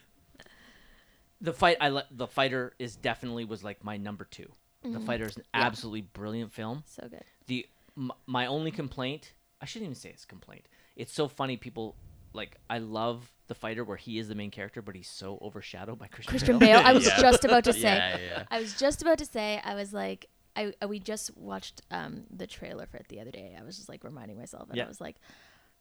the 1.41 1.53
fight 1.53 1.77
I 1.81 1.89
le- 1.89 2.07
the 2.11 2.27
fighter 2.27 2.75
is 2.79 2.97
definitely 2.97 3.45
was 3.45 3.65
like 3.65 3.83
my 3.85 3.97
number 3.97 4.25
2 4.25 4.47
The 4.83 4.89
Mhm. 4.99 5.05
fighter 5.07 5.25
is 5.27 5.37
an 5.37 5.45
Yeah. 5.55 5.61
absolutely 5.67 6.03
brilliant 6.03 6.53
film. 6.53 6.85
So 6.87 7.07
good. 7.09 7.25
The 7.47 7.67
m- 7.97 8.13
my 8.27 8.47
only 8.47 8.71
complaint, 8.71 9.33
I 9.61 9.67
shouldn't 9.67 9.87
even 9.91 9.95
say 9.95 10.09
it's 10.11 10.25
complaint. 10.25 10.67
It's 10.97 11.13
so 11.13 11.29
funny 11.29 11.57
people 11.57 11.97
like 12.33 12.57
I 12.71 12.79
love 12.79 13.33
the 13.49 13.55
fighter 13.55 13.83
where 13.85 13.97
he 13.97 14.19
is 14.19 14.29
the 14.29 14.35
main 14.35 14.51
character, 14.51 14.81
but 14.83 14.95
he's 14.95 15.09
so 15.09 15.39
overshadowed 15.43 15.99
by 15.99 16.07
Christian, 16.07 16.31
Christian 16.31 16.59
Bale. 16.59 16.79
Bale. 16.79 16.87
I 16.87 16.93
was 16.93 17.07
Yeah. 17.09 17.21
just 17.21 17.45
about 17.45 17.65
to 17.65 17.73
say. 17.85 17.95
Yeah, 17.97 18.19
yeah. 18.19 18.45
I 18.51 18.61
was 18.61 18.75
just 18.79 19.03
about 19.03 19.19
to 19.19 19.27
say. 19.27 19.61
I 19.65 19.75
was 19.75 19.93
like, 19.93 20.29
I, 20.57 20.73
I 20.81 20.87
we 20.87 20.99
just 20.99 21.37
watched 21.37 21.83
um 21.91 22.25
the 22.31 22.47
trailer 22.47 22.87
for 22.87 22.97
it 22.99 23.07
the 23.09 23.21
other 23.21 23.31
day. 23.31 23.57
I 23.59 23.63
was 23.65 23.77
just 23.77 23.89
like 23.89 24.05
reminding 24.05 24.39
myself, 24.39 24.71
and. 24.71 24.81
I 24.81 24.87
was 24.87 25.01
like, 25.01 25.17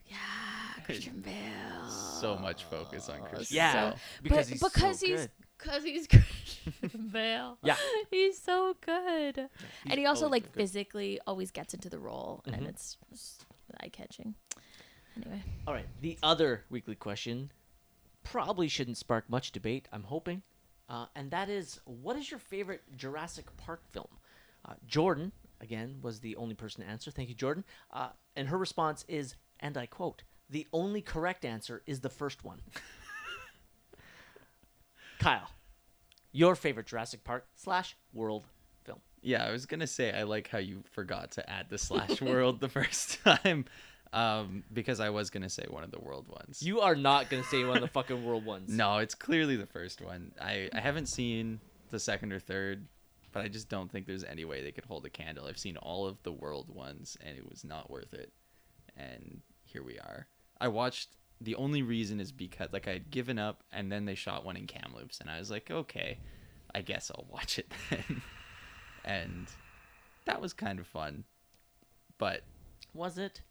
yeah, 0.10 0.84
Christian 0.86 1.22
Bale. 1.22 1.90
So 1.90 2.36
much 2.38 2.64
focus 2.66 3.10
on 3.10 3.22
Christian. 3.22 3.58
Yeah, 3.58 3.90
Bale. 3.92 3.96
because 4.24 4.38
but 4.38 4.48
he's 4.48 4.64
because 4.64 5.00
so 5.00 5.06
he's 5.06 5.20
good. 5.22 5.32
because 5.58 5.84
he's 5.84 6.08
Christian 6.82 7.10
Bale. 7.12 7.58
Yeah. 7.64 7.76
he's 8.10 8.38
so 8.42 8.76
good, 8.82 9.36
He's 9.38 9.92
and 9.92 10.00
he 10.00 10.06
also 10.06 10.28
like 10.28 10.44
good. 10.44 10.54
physically 10.54 11.20
always 11.28 11.52
gets 11.52 11.74
into 11.74 11.90
the 11.90 12.00
role, 12.00 12.42
and 12.46 12.64
Mhm. 12.66 12.70
it's 12.70 12.98
eye 13.82 13.90
catching. 13.90 14.36
Anyway, 15.16 15.44
All 15.68 15.74
right. 15.74 15.88
The 16.02 16.18
other 16.24 16.64
weekly 16.70 16.96
question 16.96 17.52
probably 18.24 18.68
shouldn't 18.68 18.98
spark 18.98 19.30
much 19.30 19.52
debate, 19.52 19.88
I'm 19.92 20.04
hoping. 20.04 20.44
Uh, 20.88 21.06
and 21.16 21.30
that 21.32 21.50
is 21.50 21.80
what 21.86 22.16
is 22.16 22.32
your 22.32 22.40
favorite 22.40 22.82
Jurassic 22.96 23.46
Park 23.58 23.82
film? 23.92 24.08
Uh, 24.66 24.74
Jordan, 24.88 25.32
again, 25.62 26.00
was 26.02 26.20
the 26.20 26.36
only 26.36 26.56
person 26.56 26.84
to 26.84 26.90
answer. 26.90 27.12
Thank 27.12 27.30
you, 27.30 27.36
Jordan. 27.36 27.64
Uh, 27.92 28.10
and 28.36 28.48
her 28.50 28.58
response 28.58 29.06
is, 29.08 29.36
and 29.60 29.78
I 29.78 29.86
quote, 29.86 30.24
the 30.50 30.68
only 30.74 31.02
correct 31.02 31.46
answer 31.46 31.84
is 31.86 32.00
the 32.00 32.10
first 32.10 32.44
one. 32.44 32.62
Kyle, 35.20 35.50
your 36.32 36.56
favorite 36.56 36.88
Jurassic 36.88 37.24
Park 37.24 37.48
slash 37.56 37.96
world 38.14 38.48
film. 38.84 39.00
Yeah, 39.22 39.46
I 39.46 39.52
was 39.52 39.66
gonna 39.66 39.88
say 39.88 40.12
I 40.12 40.24
like 40.24 40.48
how 40.48 40.60
you 40.60 40.84
forgot 40.92 41.32
to 41.32 41.50
add 41.50 41.68
the 41.70 41.78
slash 41.78 42.22
world 42.22 42.62
the 42.62 42.70
first 42.70 43.22
time, 43.24 43.66
um, 44.14 44.64
because 44.72 45.00
I 45.00 45.10
was 45.10 45.30
gonna 45.30 45.50
say 45.50 45.66
one 45.70 45.84
of 45.84 45.92
the 45.92 46.00
world 46.00 46.28
ones. 46.30 46.64
You 46.64 46.80
are 46.80 46.96
not 46.96 47.30
going 47.30 47.44
to 47.44 47.50
say 47.50 47.64
one 47.64 47.78
of 47.78 47.82
the 47.82 47.90
fucking 47.90 48.26
world 48.26 48.46
ones. 48.46 48.72
No, 48.72 48.98
it's 48.98 49.14
clearly 49.14 49.56
the 49.56 49.68
first 49.68 50.02
one. 50.02 50.32
I 50.42 50.70
I 50.74 50.80
haven't 50.80 51.10
seen 51.10 51.60
the 51.92 52.00
second 52.00 52.32
or 52.32 52.40
third, 52.40 52.88
but 53.32 53.44
I 53.44 53.50
just 53.50 53.70
don't 53.70 53.92
think 53.92 54.08
there's 54.08 54.24
any 54.24 54.46
way 54.46 54.64
they 54.64 54.72
could 54.72 54.86
hold 54.86 55.06
a 55.06 55.10
candle. 55.10 55.46
I've 55.46 55.60
seen 55.60 55.78
all 55.78 56.08
of 56.08 56.24
the 56.24 56.32
world 56.32 56.74
ones, 56.74 57.18
and 57.24 57.38
it 57.38 57.48
was 57.48 57.64
not 57.64 57.90
worth 57.90 58.14
it. 58.14 58.32
And 58.96 59.42
here 59.72 59.84
we 59.84 59.98
are. 60.00 60.28
I 60.60 60.68
watched. 60.68 61.10
The 61.42 61.56
only 61.56 61.82
reason 61.84 62.20
is 62.20 62.32
because 62.34 62.70
like 62.74 62.88
I 62.88 62.92
had 62.94 63.12
given 63.12 63.40
up, 63.40 63.64
and 63.72 63.92
then 63.92 64.06
they 64.06 64.16
shot 64.16 64.44
one 64.46 64.58
in 64.58 64.68
Kamloops, 64.68 65.20
and 65.22 65.30
I 65.30 65.40
was 65.40 65.50
like, 65.50 65.72
okay, 65.72 66.20
I 66.76 66.82
guess 66.82 67.10
I'll 67.14 67.28
watch 67.32 67.58
it 67.60 67.72
then. 67.90 68.22
and 69.06 69.48
that 70.26 70.42
was 70.42 70.54
kind 70.54 70.80
of 70.80 70.88
fun, 70.88 71.24
but 72.18 72.44
Was 72.94 73.18
it? 73.18 73.42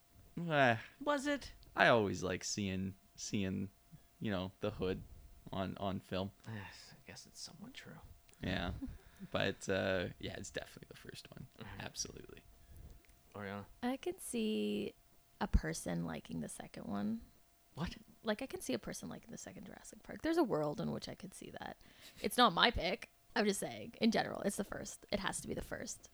eh, 0.50 0.76
Was 1.02 1.26
it? 1.26 1.52
I 1.74 1.88
always 1.88 2.22
like 2.22 2.44
seeing 2.44 2.94
seeing, 3.16 3.68
you 4.20 4.30
know, 4.30 4.52
the 4.60 4.70
hood 4.70 5.02
on 5.52 5.76
on 5.80 6.00
film. 6.00 6.30
Yes, 6.46 6.92
I 6.92 6.96
guess 7.10 7.26
it's 7.26 7.40
somewhat 7.40 7.74
true. 7.74 7.92
Yeah. 8.42 8.70
But 9.32 9.68
uh, 9.68 10.04
yeah, 10.20 10.34
it's 10.36 10.50
definitely 10.52 10.86
the 10.90 10.96
first 11.08 11.26
one. 11.32 11.44
Absolutely. 11.80 12.38
Oriana. 13.34 13.66
I 13.82 13.96
could 13.96 14.20
see 14.22 14.94
a 15.40 15.46
person 15.46 16.04
liking 16.04 16.40
the 16.40 16.48
second 16.48 16.84
one. 16.84 17.20
What? 17.74 17.94
like 18.28 18.42
I 18.42 18.46
can 18.46 18.60
see 18.60 18.74
a 18.74 18.78
person 18.78 19.08
liking 19.08 19.30
the 19.30 19.38
second 19.38 19.66
Jurassic 19.66 20.02
Park. 20.02 20.22
There's 20.22 20.36
a 20.36 20.44
world 20.44 20.80
in 20.80 20.92
which 20.92 21.08
I 21.08 21.14
could 21.14 21.34
see 21.34 21.50
that. 21.58 21.76
It's 22.20 22.36
not 22.36 22.52
my 22.52 22.70
pick. 22.70 23.08
I'm 23.34 23.46
just 23.46 23.60
saying, 23.60 23.94
in 24.00 24.10
general, 24.10 24.42
it's 24.44 24.56
the 24.56 24.64
first. 24.64 25.06
It 25.10 25.20
has 25.20 25.40
to 25.40 25.48
be 25.48 25.54
the 25.54 25.62
first. 25.62 26.08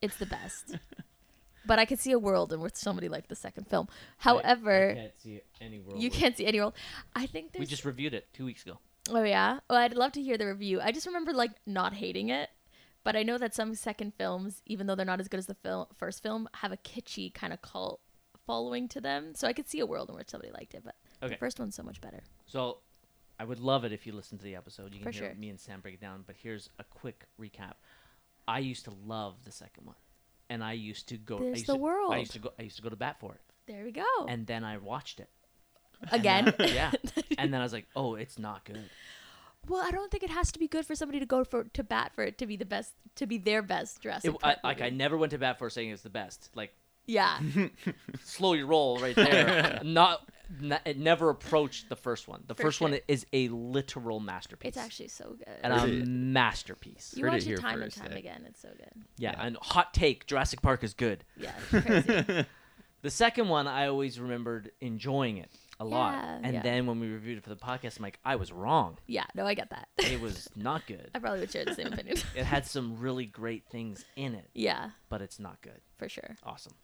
It's 0.00 0.16
the 0.16 0.26
best. 0.26 0.76
but 1.66 1.78
I 1.78 1.84
could 1.84 1.98
see 1.98 2.12
a 2.12 2.18
world 2.18 2.52
in 2.52 2.60
which 2.60 2.74
somebody 2.74 3.08
liked 3.08 3.28
the 3.28 3.36
second 3.36 3.68
film. 3.68 3.88
However, 4.18 4.90
I 4.90 4.94
can't 4.94 5.20
see 5.20 5.40
any 5.60 5.78
world. 5.80 6.02
you 6.02 6.10
can't 6.10 6.36
see 6.36 6.46
any 6.46 6.58
world. 6.58 6.74
I 7.14 7.26
think 7.26 7.52
there's. 7.52 7.60
We 7.60 7.66
just 7.66 7.84
reviewed 7.84 8.14
it 8.14 8.28
two 8.32 8.44
weeks 8.44 8.64
ago. 8.64 8.78
Oh 9.10 9.22
yeah. 9.22 9.60
Well, 9.68 9.78
I'd 9.78 9.94
love 9.94 10.12
to 10.12 10.22
hear 10.22 10.38
the 10.38 10.46
review. 10.46 10.80
I 10.80 10.92
just 10.92 11.06
remember 11.06 11.32
like 11.32 11.52
not 11.66 11.94
hating 11.94 12.28
it, 12.28 12.50
but 13.04 13.16
I 13.16 13.22
know 13.22 13.38
that 13.38 13.54
some 13.54 13.74
second 13.74 14.14
films, 14.14 14.62
even 14.66 14.86
though 14.86 14.94
they're 14.94 15.04
not 15.06 15.20
as 15.20 15.28
good 15.28 15.38
as 15.38 15.46
the 15.46 15.54
film, 15.54 15.86
first 15.96 16.22
film, 16.22 16.48
have 16.54 16.72
a 16.72 16.76
kitschy 16.76 17.32
kind 17.32 17.52
of 17.52 17.60
cult 17.62 18.00
following 18.52 18.86
to 18.88 19.00
them. 19.00 19.34
So 19.34 19.48
I 19.48 19.52
could 19.54 19.68
see 19.68 19.80
a 19.80 19.86
world 19.86 20.10
in 20.10 20.14
which 20.16 20.28
somebody 20.30 20.52
liked 20.52 20.74
it, 20.74 20.82
but 20.84 20.94
Okay. 21.22 21.34
the 21.34 21.38
first 21.38 21.58
one's 21.58 21.74
so 21.74 21.82
much 21.82 22.00
better. 22.00 22.22
So 22.46 22.78
I 23.38 23.44
would 23.44 23.58
love 23.60 23.84
it 23.84 23.92
if 23.92 24.06
you 24.06 24.12
listen 24.12 24.36
to 24.38 24.44
the 24.44 24.56
episode. 24.56 24.92
You 24.92 25.00
can 25.00 25.10
For 25.12 25.18
hear 25.18 25.30
sure. 25.30 25.34
me 25.38 25.48
and 25.48 25.58
Sam 25.58 25.80
break 25.80 25.94
it 25.94 26.00
down. 26.00 26.24
But 26.26 26.36
here's 26.42 26.68
a 26.78 26.84
quick 26.84 27.24
recap. 27.40 27.74
I 28.46 28.58
used 28.58 28.84
to 28.84 28.92
love 29.06 29.36
the 29.44 29.52
second 29.52 29.86
one, 29.86 29.96
and 30.50 30.62
I 30.62 30.72
used 30.72 31.08
to 31.08 31.16
go. 31.16 31.36
I 31.36 31.40
There's 31.40 31.58
used 31.60 31.68
the 31.68 31.78
to, 31.78 32.08
I 32.10 32.18
used 32.18 32.32
to 32.32 32.38
go. 32.40 32.52
I 32.58 32.62
used 32.62 32.76
to 32.76 32.82
go 32.82 32.88
to 32.90 32.96
bat 32.96 33.16
for 33.20 33.32
it, 33.34 33.40
There 33.66 33.84
we 33.84 33.92
go. 33.92 34.04
and 34.28 34.46
then 34.46 34.64
I 34.64 34.76
watched 34.78 35.20
it. 35.20 35.30
Again. 36.10 36.52
Yeah, 36.58 36.90
and 37.38 37.54
then 37.54 37.60
I 37.60 37.62
was 37.62 37.72
like, 37.72 37.86
"Oh, 37.94 38.16
it's 38.16 38.38
not 38.38 38.64
good." 38.64 38.90
well, 39.68 39.80
I 39.80 39.92
don't 39.92 40.10
think 40.10 40.24
it 40.24 40.30
has 40.30 40.50
to 40.52 40.58
be 40.58 40.66
good 40.66 40.84
for 40.84 40.96
somebody 40.96 41.20
to 41.20 41.26
go 41.26 41.44
for 41.44 41.64
to 41.64 41.84
bat 41.84 42.12
for 42.14 42.24
it 42.24 42.36
to 42.38 42.46
be 42.46 42.56
the 42.56 42.64
best 42.64 42.94
to 43.14 43.26
be 43.26 43.38
their 43.38 43.62
best 43.62 44.04
I, 44.04 44.18
Park 44.18 44.58
like 44.64 44.82
I 44.82 44.90
never 44.90 45.16
went 45.16 45.30
to 45.30 45.38
bat 45.38 45.58
for 45.58 45.70
saying 45.70 45.90
it's 45.90 46.02
the 46.02 46.10
best. 46.10 46.50
Like 46.54 46.74
Yeah. 47.06 47.38
slow 48.24 48.52
your 48.54 48.66
roll 48.66 48.98
right 48.98 49.14
there. 49.16 49.80
not, 49.84 50.28
n- 50.62 50.78
it 50.84 50.98
never 50.98 51.30
approached 51.30 51.88
the 51.88 51.96
first 51.96 52.28
one. 52.28 52.44
The 52.46 52.54
For 52.54 52.62
first 52.62 52.80
one 52.80 52.98
is 53.08 53.26
a 53.32 53.48
literal 53.48 54.20
masterpiece. 54.20 54.68
it's 54.68 54.76
actually 54.76 55.08
so 55.08 55.34
good. 55.38 55.48
and 55.62 55.72
Heard 55.72 55.90
a 55.90 55.92
it- 55.98 56.06
masterpiece. 56.06 57.14
you 57.16 57.24
heard 57.24 57.30
it 57.30 57.32
watch 57.36 57.42
it 57.42 57.46
here 57.46 57.56
time 57.58 57.74
and 57.82 57.92
first, 57.92 57.98
time 57.98 58.12
yeah. 58.12 58.18
again. 58.18 58.44
It's 58.48 58.60
so 58.60 58.68
good. 58.76 58.90
Yeah, 59.18 59.32
Yeah. 59.36 59.46
and 59.46 59.56
hot 59.60 59.92
take: 59.94 60.26
Jurassic 60.26 60.62
Park 60.62 60.84
is 60.84 60.94
good. 60.94 61.24
Yeah. 61.36 61.52
It's 61.72 61.86
crazy. 61.86 62.46
The 63.02 63.10
second 63.10 63.48
one, 63.48 63.66
I 63.66 63.88
always 63.88 64.20
remembered 64.20 64.70
enjoying 64.80 65.38
it 65.38 65.50
a 65.80 65.84
lot, 65.84 66.12
Yeah, 66.14 66.38
and 66.42 66.54
yeah. 66.54 66.62
then 66.62 66.86
when 66.86 67.00
we 67.00 67.08
reviewed 67.08 67.38
it 67.38 67.44
for 67.44 67.50
the 67.50 67.56
podcast, 67.56 67.96
I'm 67.98 68.02
like, 68.02 68.18
I 68.24 68.36
was 68.36 68.52
wrong. 68.52 68.98
yeah. 69.06 69.24
No, 69.34 69.46
I 69.46 69.54
get 69.54 69.70
that. 69.70 69.88
It 69.98 70.20
was 70.20 70.48
not 70.56 70.86
good. 70.86 71.10
I 71.14 71.18
probably 71.18 71.40
would 71.40 71.50
share 71.50 71.64
the 71.64 71.74
same 71.74 71.86
opinion. 71.92 72.18
It 72.36 72.44
had 72.44 72.66
some 72.66 72.98
really 72.98 73.26
great 73.26 73.64
things 73.70 74.04
in 74.16 74.34
it, 74.34 74.48
yeah, 74.54 74.90
but 75.08 75.20
it's 75.22 75.38
not 75.40 75.60
good. 75.62 75.80
for 75.98 76.08
sure. 76.08 76.36
Awesome. 76.44 76.74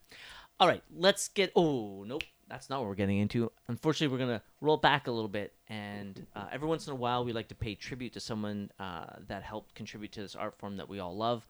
All 0.61 0.66
right, 0.66 0.83
let's 0.96 1.29
get. 1.29 1.53
Oh, 1.55 2.03
nope, 2.05 2.24
that's 2.48 2.68
not 2.68 2.81
what 2.81 2.88
we're 2.88 2.94
getting 2.96 3.18
into. 3.18 3.53
Unfortunately, 3.68 4.12
we're 4.12 4.18
gonna 4.24 4.42
roll 4.61 4.77
back 4.77 5.07
a 5.07 5.11
little 5.12 5.29
bit, 5.29 5.53
and 5.68 6.27
uh, 6.35 6.46
every 6.51 6.66
once 6.66 6.87
in 6.88 6.92
a 6.92 6.96
while, 6.96 7.24
we 7.24 7.33
like 7.33 7.48
to 7.48 7.55
pay 7.55 7.77
tribute 7.77 8.14
to 8.14 8.20
someone 8.20 8.70
uh, 8.81 9.07
that 9.29 9.42
helped 9.44 9.74
contribute 9.77 10.11
to 10.12 10.20
this 10.22 10.35
art 10.35 10.59
form 10.59 10.77
that 10.79 10.88
we 10.88 10.98
all 10.98 11.16
love, 11.16 11.46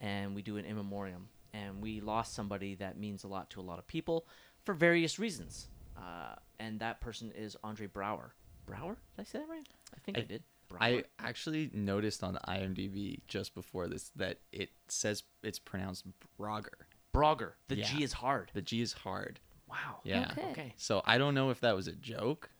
and 0.00 0.34
we 0.34 0.42
do 0.42 0.56
an 0.58 0.64
in 0.66 0.76
memoriam. 0.76 1.28
And 1.52 1.82
we 1.82 2.00
lost 2.00 2.34
somebody 2.34 2.76
that 2.76 2.96
means 2.98 3.24
a 3.24 3.28
lot 3.28 3.50
to 3.50 3.60
a 3.60 3.62
lot 3.62 3.78
of 3.80 3.86
people 3.88 4.24
for 4.64 4.72
various 4.74 5.18
reasons. 5.18 5.66
Uh, 6.00 6.34
and 6.58 6.80
that 6.80 7.00
person 7.00 7.32
is 7.34 7.56
Andre 7.62 7.86
Braugher. 7.86 8.30
Brower? 8.66 8.96
Did 9.16 9.22
I 9.22 9.24
say 9.24 9.38
that 9.38 9.48
right? 9.48 9.66
I 9.94 9.98
think 10.00 10.18
I, 10.18 10.20
I- 10.22 10.24
did. 10.24 10.42
Brower. 10.68 10.80
I 10.82 11.04
actually 11.18 11.68
noticed 11.74 12.22
on 12.22 12.38
IMDb 12.46 13.20
just 13.26 13.56
before 13.56 13.88
this 13.88 14.10
that 14.14 14.38
it 14.52 14.68
says 14.86 15.24
it's 15.42 15.58
pronounced 15.58 16.04
Brogger. 16.38 16.68
Brogger. 17.12 17.52
The 17.66 17.78
Yeah. 17.78 17.86
G 17.86 18.04
is 18.04 18.12
hard. 18.12 18.52
The 18.54 18.62
G 18.62 18.80
is 18.80 18.92
hard. 18.92 19.40
Wow. 19.68 19.98
Yeah. 20.04 20.28
Okay. 20.30 20.50
Okay. 20.52 20.74
So 20.76 21.02
I 21.04 21.18
don't 21.18 21.34
know 21.34 21.50
if 21.50 21.60
that 21.62 21.74
was 21.74 21.88
a 21.88 21.92
joke 21.92 22.50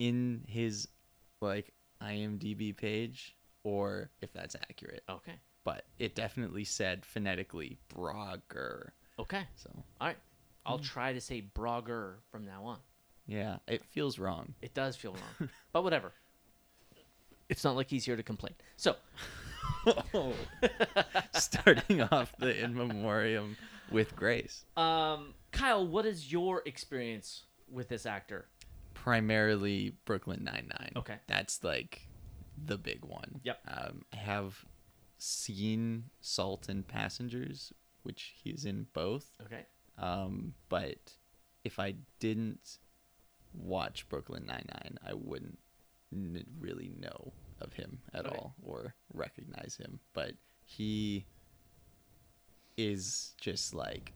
in 0.00 0.42
his 0.48 0.88
like 1.40 1.72
IMDb 2.02 2.76
page 2.76 3.36
or 3.62 4.10
if 4.20 4.32
that's 4.32 4.56
accurate. 4.56 5.04
Okay. 5.08 5.34
But 5.62 5.84
it 6.00 6.16
definitely 6.16 6.64
said 6.64 7.06
phonetically 7.06 7.78
Brogger. 7.94 8.88
Okay. 9.20 9.46
So 9.54 9.70
All 10.00 10.08
right. 10.08 10.16
I'll 10.66 10.78
try 10.78 11.12
to 11.12 11.20
say 11.20 11.42
Brogger 11.54 12.14
from 12.30 12.44
now 12.44 12.64
on. 12.64 12.78
yeah, 13.26 13.56
it 13.66 13.84
feels 13.84 14.18
wrong. 14.18 14.54
It 14.62 14.74
does 14.74 14.96
feel 14.96 15.12
wrong, 15.12 15.48
but 15.72 15.82
whatever. 15.84 16.12
It's 17.48 17.62
not 17.64 17.76
like 17.76 17.88
he's 17.90 18.04
here 18.04 18.16
to 18.16 18.22
complain. 18.22 18.54
So, 18.76 18.96
Starting 21.34 22.00
off 22.02 22.32
the 22.38 22.58
in 22.64 22.74
memoriam 22.74 23.56
with 23.90 24.16
Grace. 24.16 24.64
um, 24.76 25.34
Kyle, 25.52 25.86
what 25.86 26.06
is 26.06 26.32
your 26.32 26.62
experience 26.66 27.44
with 27.70 27.88
this 27.88 28.06
actor? 28.06 28.46
primarily 28.94 29.94
Brooklyn 30.06 30.42
Nine 30.44 30.66
Nine. 30.80 30.92
Okay. 30.96 31.16
that's 31.26 31.62
like 31.62 32.08
the 32.64 32.78
big 32.78 33.04
one. 33.04 33.40
Yep. 33.42 33.58
Um, 33.68 34.04
I 34.14 34.16
have 34.16 34.64
seen 35.18 36.04
Salt 36.22 36.70
and 36.70 36.88
Passengers, 36.88 37.74
which 38.02 38.32
he's 38.42 38.64
in 38.64 38.86
both. 38.94 39.26
Okay. 39.44 39.66
Um, 39.98 40.54
but 40.68 40.98
if 41.64 41.78
I 41.78 41.94
didn't 42.18 42.78
watch 43.52 44.08
Brooklyn 44.08 44.44
Nine 44.46 44.66
Nine, 44.68 44.98
I 45.06 45.14
wouldn't 45.14 45.58
n- 46.12 46.44
really 46.58 46.90
know 46.98 47.32
of 47.60 47.72
him 47.74 48.00
at 48.12 48.26
all 48.26 48.54
or 48.62 48.94
recognize 49.12 49.76
him. 49.76 50.00
But 50.12 50.34
he 50.64 51.26
is 52.76 53.34
just 53.40 53.74
like 53.74 54.12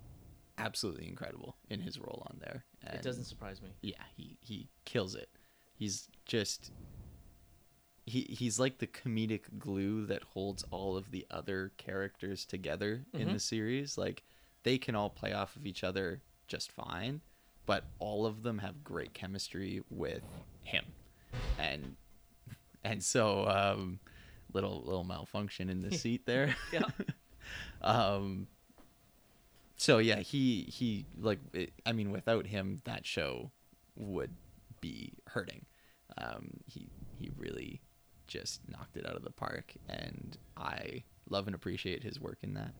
absolutely 0.59 1.07
incredible 1.09 1.57
in 1.71 1.81
his 1.81 1.99
role 2.01 2.27
on 2.31 2.39
there. 2.41 2.65
It 2.93 3.03
doesn't 3.03 3.25
surprise 3.25 3.63
me. 3.63 3.69
yeah, 3.83 4.03
he 4.17 4.37
he 4.41 4.69
kills 4.85 5.15
it. 5.15 5.29
He's 5.77 6.09
just 6.27 6.73
he 8.05 8.23
he's 8.23 8.59
like 8.59 8.79
the 8.79 8.87
comedic 8.87 9.59
glue 9.59 10.07
that 10.07 10.23
holds 10.25 10.65
all 10.71 10.97
of 10.97 11.11
the 11.13 11.27
other 11.31 11.73
characters 11.77 12.45
together 12.45 13.05
in 13.13 13.29
Mhm. 13.29 13.33
the 13.35 13.39
series. 13.41 13.97
Like 13.97 14.25
they 14.69 14.77
can 14.77 14.95
all 14.95 15.09
play 15.09 15.33
off 15.33 15.57
of 15.57 15.65
each 15.65 15.83
other 15.83 16.21
just 16.47 16.71
fine, 16.71 17.23
but 17.65 17.85
all 17.99 18.27
of 18.27 18.43
them 18.43 18.59
have 18.59 18.85
great 18.85 19.15
chemistry 19.15 19.83
with 19.89 20.23
him. 20.63 20.85
And 21.59 21.97
and 22.85 23.03
so 23.03 23.49
um 23.49 23.99
little 24.53 24.83
little 24.85 25.05
malfunction 25.05 25.71
in 25.71 25.81
the 25.81 25.91
seat 25.97 26.27
there. 26.27 26.55
Yeah. 26.71 26.83
um 27.81 28.47
so 29.79 29.97
yeah 29.97 30.19
he 30.19 30.65
he 30.65 31.07
like 31.19 31.39
it, 31.55 31.73
i 31.87 31.93
mean 31.93 32.11
without 32.11 32.47
him 32.47 32.81
that 32.85 33.07
show 33.07 33.51
would 33.97 34.35
be 34.83 35.15
hurting 35.29 35.65
um 36.19 36.51
he 36.67 36.91
he 37.17 37.31
really 37.39 37.81
just 38.27 38.61
knocked 38.69 38.99
it 38.99 39.07
out 39.07 39.17
of 39.17 39.23
the 39.23 39.31
park 39.31 39.73
and 39.89 40.37
i 40.57 41.03
love 41.31 41.47
and 41.47 41.55
appreciate 41.55 42.03
his 42.03 42.21
work 42.21 42.39
in 42.43 42.53
that 42.55 42.75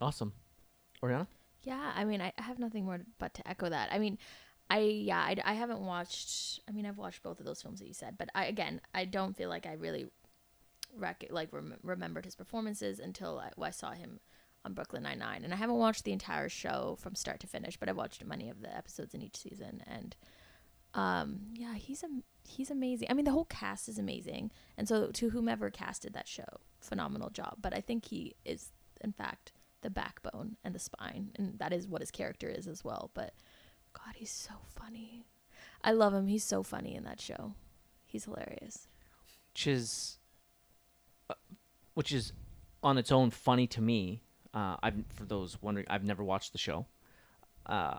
Awesome. 0.00 0.32
Oriana? 1.04 1.28
Yeah, 1.62 1.92
I 1.94 2.04
mean, 2.04 2.20
I, 2.20 2.32
have 2.36 2.58
nothing 2.58 2.84
more 2.84 3.00
but 3.18 3.34
to 3.34 3.48
echo 3.48 3.68
that. 3.68 3.90
I 3.92 3.98
mean, 3.98 4.18
I 4.70 4.80
yeah, 4.80 5.18
I, 5.18 5.36
I 5.44 5.54
haven't 5.54 5.80
watched. 5.80 6.60
I 6.68 6.72
mean, 6.72 6.86
I've 6.86 6.98
watched 6.98 7.22
both 7.22 7.40
of 7.40 7.46
those 7.46 7.62
films 7.62 7.80
that 7.80 7.88
you 7.88 7.94
said, 7.94 8.16
but 8.18 8.28
I 8.34 8.46
again, 8.46 8.80
I 8.94 9.04
don't 9.04 9.36
feel 9.36 9.48
like 9.48 9.66
I 9.66 9.74
really 9.74 10.06
rec- 10.96 11.26
like 11.30 11.52
rem- 11.52 11.78
remembered 11.82 12.24
his 12.24 12.34
performances 12.34 12.98
until 12.98 13.38
I, 13.38 13.50
I 13.62 13.70
saw 13.70 13.92
him 13.92 14.20
on 14.64 14.72
Brooklyn 14.72 15.02
Nine 15.02 15.18
Nine, 15.18 15.44
and 15.44 15.52
I 15.52 15.56
haven't 15.56 15.76
watched 15.76 16.04
the 16.04 16.12
entire 16.12 16.48
show 16.48 16.96
from 17.00 17.14
start 17.14 17.40
to 17.40 17.46
finish, 17.46 17.76
but 17.76 17.88
I've 17.88 17.96
watched 17.96 18.24
many 18.24 18.48
of 18.48 18.62
the 18.62 18.74
episodes 18.74 19.14
in 19.14 19.22
each 19.22 19.36
season, 19.36 19.82
and 19.86 20.16
um, 20.94 21.40
yeah, 21.54 21.74
he's 21.74 22.02
am- 22.02 22.24
he's 22.48 22.70
amazing. 22.70 23.08
I 23.10 23.14
mean, 23.14 23.24
the 23.26 23.32
whole 23.32 23.44
cast 23.46 23.88
is 23.88 23.98
amazing, 23.98 24.50
and 24.78 24.88
so 24.88 25.08
to 25.08 25.30
whomever 25.30 25.70
casted 25.70 26.14
that 26.14 26.28
show, 26.28 26.60
phenomenal 26.80 27.30
job. 27.30 27.56
But 27.60 27.74
I 27.74 27.80
think 27.80 28.06
he 28.06 28.34
is, 28.44 28.70
in 29.02 29.12
fact, 29.12 29.52
the 29.84 29.90
backbone 29.90 30.56
and 30.64 30.74
the 30.74 30.78
spine, 30.80 31.30
and 31.36 31.58
that 31.60 31.72
is 31.72 31.86
what 31.86 32.00
his 32.02 32.10
character 32.10 32.48
is 32.48 32.66
as 32.66 32.82
well. 32.82 33.10
But 33.14 33.34
God, 33.92 34.14
he's 34.16 34.30
so 34.32 34.54
funny. 34.68 35.26
I 35.84 35.92
love 35.92 36.12
him. 36.12 36.26
He's 36.26 36.42
so 36.42 36.62
funny 36.64 36.96
in 36.96 37.04
that 37.04 37.20
show. 37.20 37.52
He's 38.06 38.24
hilarious. 38.24 38.88
which 39.52 39.66
is 39.68 40.18
uh, 41.30 41.34
which 41.94 42.10
is 42.10 42.32
on 42.82 42.98
its 42.98 43.12
own 43.12 43.30
funny 43.30 43.66
to 43.68 43.80
me. 43.80 44.22
Uh, 44.52 44.76
I've 44.82 45.04
for 45.14 45.24
those 45.24 45.60
wondering, 45.62 45.86
I've 45.90 46.04
never 46.04 46.24
watched 46.24 46.52
the 46.52 46.58
show. 46.58 46.86
Uh, 47.66 47.98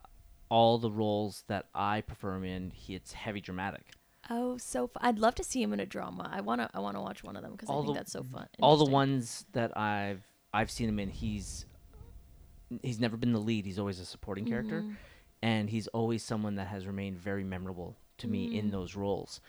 all 0.50 0.78
the 0.78 0.92
roles 0.92 1.44
that 1.48 1.68
I 1.74 2.02
prefer 2.02 2.36
him 2.36 2.44
in, 2.44 2.72
he 2.72 2.96
it's 2.96 3.14
heavy 3.14 3.42
dramatic. 3.42 3.86
Oh, 4.30 4.58
so 4.58 4.90
I'd 4.98 5.20
love 5.20 5.36
to 5.36 5.44
see 5.44 5.62
him 5.62 5.72
in 5.74 5.80
a 5.80 5.86
drama. 5.86 6.30
I 6.34 6.42
wanna 6.42 6.70
I 6.74 6.80
wanna 6.80 7.02
watch 7.02 7.24
one 7.24 7.36
of 7.36 7.44
them 7.44 7.52
because 7.52 7.70
I 7.70 7.74
think 7.74 7.88
the- 7.88 7.94
that's 7.94 8.12
so 8.12 8.24
fun. 8.24 8.48
All 8.60 8.78
the 8.78 8.86
ones 8.92 9.46
that 9.54 9.78
I've 9.78 10.24
I've 10.54 10.72
seen 10.72 10.90
him 10.90 11.00
in, 11.00 11.10
he's 11.10 11.66
he's 12.82 13.00
never 13.00 13.18
been 13.18 13.34
the 13.34 13.40
lead. 13.40 13.66
He's 13.66 13.80
always 13.80 14.00
a 14.00 14.06
supporting 14.06 14.46
character, 14.46 14.82
Mm-hmm. 14.82 14.94
and 15.42 15.70
he's 15.70 15.88
always 15.88 16.24
someone 16.24 16.56
that 16.56 16.68
has 16.68 16.88
remained 16.88 17.18
very 17.18 17.44
memorable 17.44 17.96
to 18.20 18.28
me 18.28 18.50
Mm. 18.50 18.60
in 18.60 18.72
those 18.72 18.96
roles. 18.96 19.40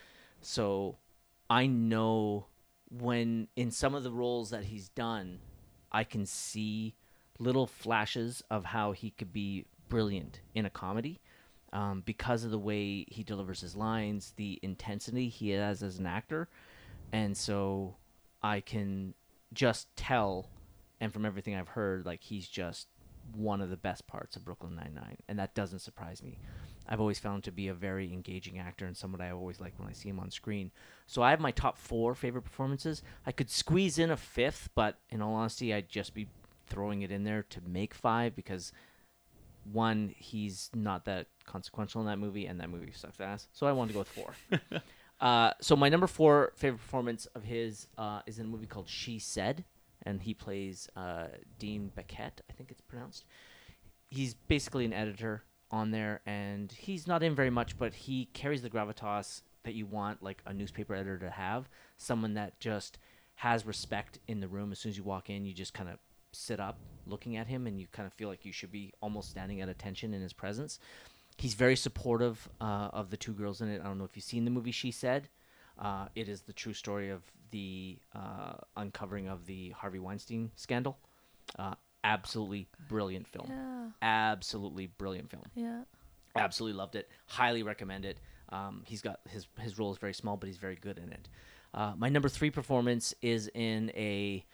So 0.40 0.96
I 1.48 1.66
know 1.66 2.46
when 2.90 3.48
in 3.56 3.70
some 3.70 3.94
of 3.94 4.02
the 4.02 4.12
roles 4.12 4.50
that 4.50 4.64
he's 4.64 4.88
done, 4.90 5.38
I 5.92 6.04
can 6.04 6.26
see 6.26 6.94
little 7.38 7.66
flashes 7.66 8.42
of 8.50 8.64
how 8.66 8.92
he 8.92 9.10
could 9.10 9.32
be 9.32 9.64
brilliant 9.88 10.40
in 10.54 10.66
a 10.66 10.70
comedy. 10.70 11.20
um, 11.72 12.00
because 12.06 12.44
of 12.44 12.50
the 12.52 12.58
way 12.58 13.04
he 13.08 13.22
delivers 13.24 13.60
his 13.60 13.76
lines, 13.76 14.32
the 14.36 14.58
intensity 14.62 15.28
he 15.28 15.50
has 15.50 15.82
as 15.82 15.98
an 15.98 16.06
actor, 16.06 16.48
and 17.12 17.36
so 17.36 17.96
I 18.42 18.60
can 18.60 19.14
just 19.52 19.94
tell, 19.96 20.48
and 21.00 21.12
from 21.12 21.26
everything 21.26 21.54
I've 21.54 21.68
heard, 21.68 22.06
like 22.06 22.22
he's 22.22 22.48
just 22.48 22.86
one 23.34 23.60
of 23.60 23.70
the 23.70 23.76
best 23.76 24.06
parts 24.06 24.36
of 24.36 24.44
Brooklyn 24.44 24.76
Nine 24.76 24.92
Nine, 24.94 25.16
and 25.28 25.38
that 25.38 25.54
doesn't 25.54 25.80
surprise 25.80 26.22
me. 26.22 26.38
I've 26.88 27.00
always 27.00 27.18
found 27.18 27.36
him 27.36 27.42
to 27.42 27.52
be 27.52 27.68
a 27.68 27.74
very 27.74 28.12
engaging 28.12 28.58
actor 28.58 28.86
and 28.86 28.96
someone 28.96 29.20
I 29.20 29.30
always 29.30 29.60
like 29.60 29.74
when 29.78 29.88
I 29.88 29.92
see 29.92 30.08
him 30.08 30.20
on 30.20 30.30
screen. 30.30 30.70
So 31.06 31.22
I 31.22 31.30
have 31.30 31.40
my 31.40 31.50
top 31.50 31.78
four 31.78 32.14
favorite 32.14 32.42
performances. 32.42 33.02
I 33.26 33.32
could 33.32 33.50
squeeze 33.50 33.98
in 33.98 34.10
a 34.10 34.16
fifth, 34.16 34.68
but 34.74 34.98
in 35.10 35.20
all 35.20 35.34
honesty, 35.34 35.74
I'd 35.74 35.88
just 35.88 36.14
be 36.14 36.28
throwing 36.68 37.02
it 37.02 37.10
in 37.10 37.24
there 37.24 37.44
to 37.50 37.60
make 37.66 37.94
five 37.94 38.36
because 38.36 38.72
one, 39.72 40.14
he's 40.16 40.70
not 40.74 41.04
that 41.06 41.26
consequential 41.44 42.00
in 42.00 42.06
that 42.06 42.18
movie, 42.18 42.46
and 42.46 42.60
that 42.60 42.70
movie 42.70 42.92
sucks 42.92 43.20
ass. 43.20 43.48
So 43.52 43.66
I 43.66 43.72
wanted 43.72 43.88
to 43.88 43.94
go 43.94 43.98
with 44.00 44.08
four. 44.08 44.34
uh, 45.20 45.52
so 45.60 45.74
my 45.76 45.88
number 45.88 46.06
four 46.06 46.52
favorite 46.56 46.78
performance 46.78 47.26
of 47.26 47.42
his 47.42 47.88
uh, 47.98 48.20
is 48.26 48.38
in 48.38 48.46
a 48.46 48.48
movie 48.48 48.66
called 48.66 48.88
She 48.88 49.18
Said, 49.18 49.64
and 50.06 50.22
he 50.22 50.32
plays 50.32 50.88
uh, 50.96 51.26
Dean 51.58 51.90
Baquet, 51.94 52.30
I 52.48 52.52
think 52.56 52.70
it's 52.70 52.80
pronounced. 52.80 53.24
He's 54.08 54.34
basically 54.34 54.84
an 54.84 54.92
editor 54.92 55.42
on 55.70 55.90
there, 55.90 56.22
and 56.24 56.70
he's 56.70 57.06
not 57.06 57.22
in 57.22 57.34
very 57.34 57.50
much, 57.50 57.76
but 57.76 57.92
he 57.92 58.26
carries 58.26 58.62
the 58.62 58.70
gravitas 58.70 59.42
that 59.64 59.74
you 59.74 59.84
want, 59.84 60.22
like 60.22 60.40
a 60.46 60.54
newspaper 60.54 60.94
editor 60.94 61.18
to 61.18 61.30
have. 61.30 61.68
Someone 61.96 62.34
that 62.34 62.60
just 62.60 62.98
has 63.34 63.66
respect 63.66 64.20
in 64.28 64.40
the 64.40 64.48
room. 64.48 64.70
As 64.70 64.78
soon 64.78 64.90
as 64.90 64.96
you 64.96 65.02
walk 65.02 65.28
in, 65.28 65.44
you 65.44 65.52
just 65.52 65.74
kind 65.74 65.88
of 65.90 65.98
sit 66.32 66.60
up 66.60 66.78
looking 67.04 67.36
at 67.36 67.48
him, 67.48 67.66
and 67.66 67.80
you 67.80 67.88
kind 67.90 68.06
of 68.06 68.12
feel 68.12 68.28
like 68.28 68.44
you 68.44 68.52
should 68.52 68.70
be 68.70 68.92
almost 69.02 69.30
standing 69.30 69.60
at 69.60 69.68
attention 69.68 70.14
in 70.14 70.22
his 70.22 70.32
presence. 70.32 70.78
He's 71.36 71.54
very 71.54 71.76
supportive 71.76 72.48
uh, 72.60 72.88
of 72.92 73.10
the 73.10 73.16
two 73.16 73.32
girls 73.32 73.60
in 73.60 73.68
it. 73.68 73.80
I 73.82 73.84
don't 73.84 73.98
know 73.98 74.04
if 74.04 74.14
you've 74.14 74.24
seen 74.24 74.44
the 74.44 74.50
movie 74.52 74.70
She 74.70 74.92
Said. 74.92 75.28
Uh, 75.78 76.06
it 76.14 76.28
is 76.28 76.42
the 76.42 76.52
true 76.54 76.72
story 76.72 77.10
of 77.10 77.22
the 77.50 77.98
uh, 78.14 78.54
uncovering 78.76 79.28
of 79.28 79.46
the 79.46 79.70
Harvey 79.70 79.98
Weinstein 79.98 80.50
scandal. 80.56 80.98
Uh, 81.58 81.74
absolutely 82.04 82.68
brilliant 82.88 83.26
film. 83.26 83.46
Yeah. 83.48 83.86
Absolutely 84.02 84.86
brilliant 84.86 85.30
film. 85.30 85.44
Yeah. 85.54 85.82
Absolutely 86.36 86.76
loved 86.76 86.96
it. 86.96 87.08
Highly 87.26 87.62
recommend 87.62 88.04
it. 88.04 88.18
Um, 88.50 88.82
he's 88.86 89.02
got 89.02 89.20
his 89.28 89.46
his 89.60 89.78
role 89.78 89.92
is 89.92 89.98
very 89.98 90.14
small, 90.14 90.36
but 90.36 90.46
he's 90.46 90.58
very 90.58 90.76
good 90.76 90.98
in 90.98 91.12
it. 91.12 91.28
Uh, 91.74 91.94
my 91.96 92.08
number 92.08 92.28
three 92.28 92.50
performance 92.50 93.14
is 93.22 93.50
in 93.54 93.90
a 93.96 94.44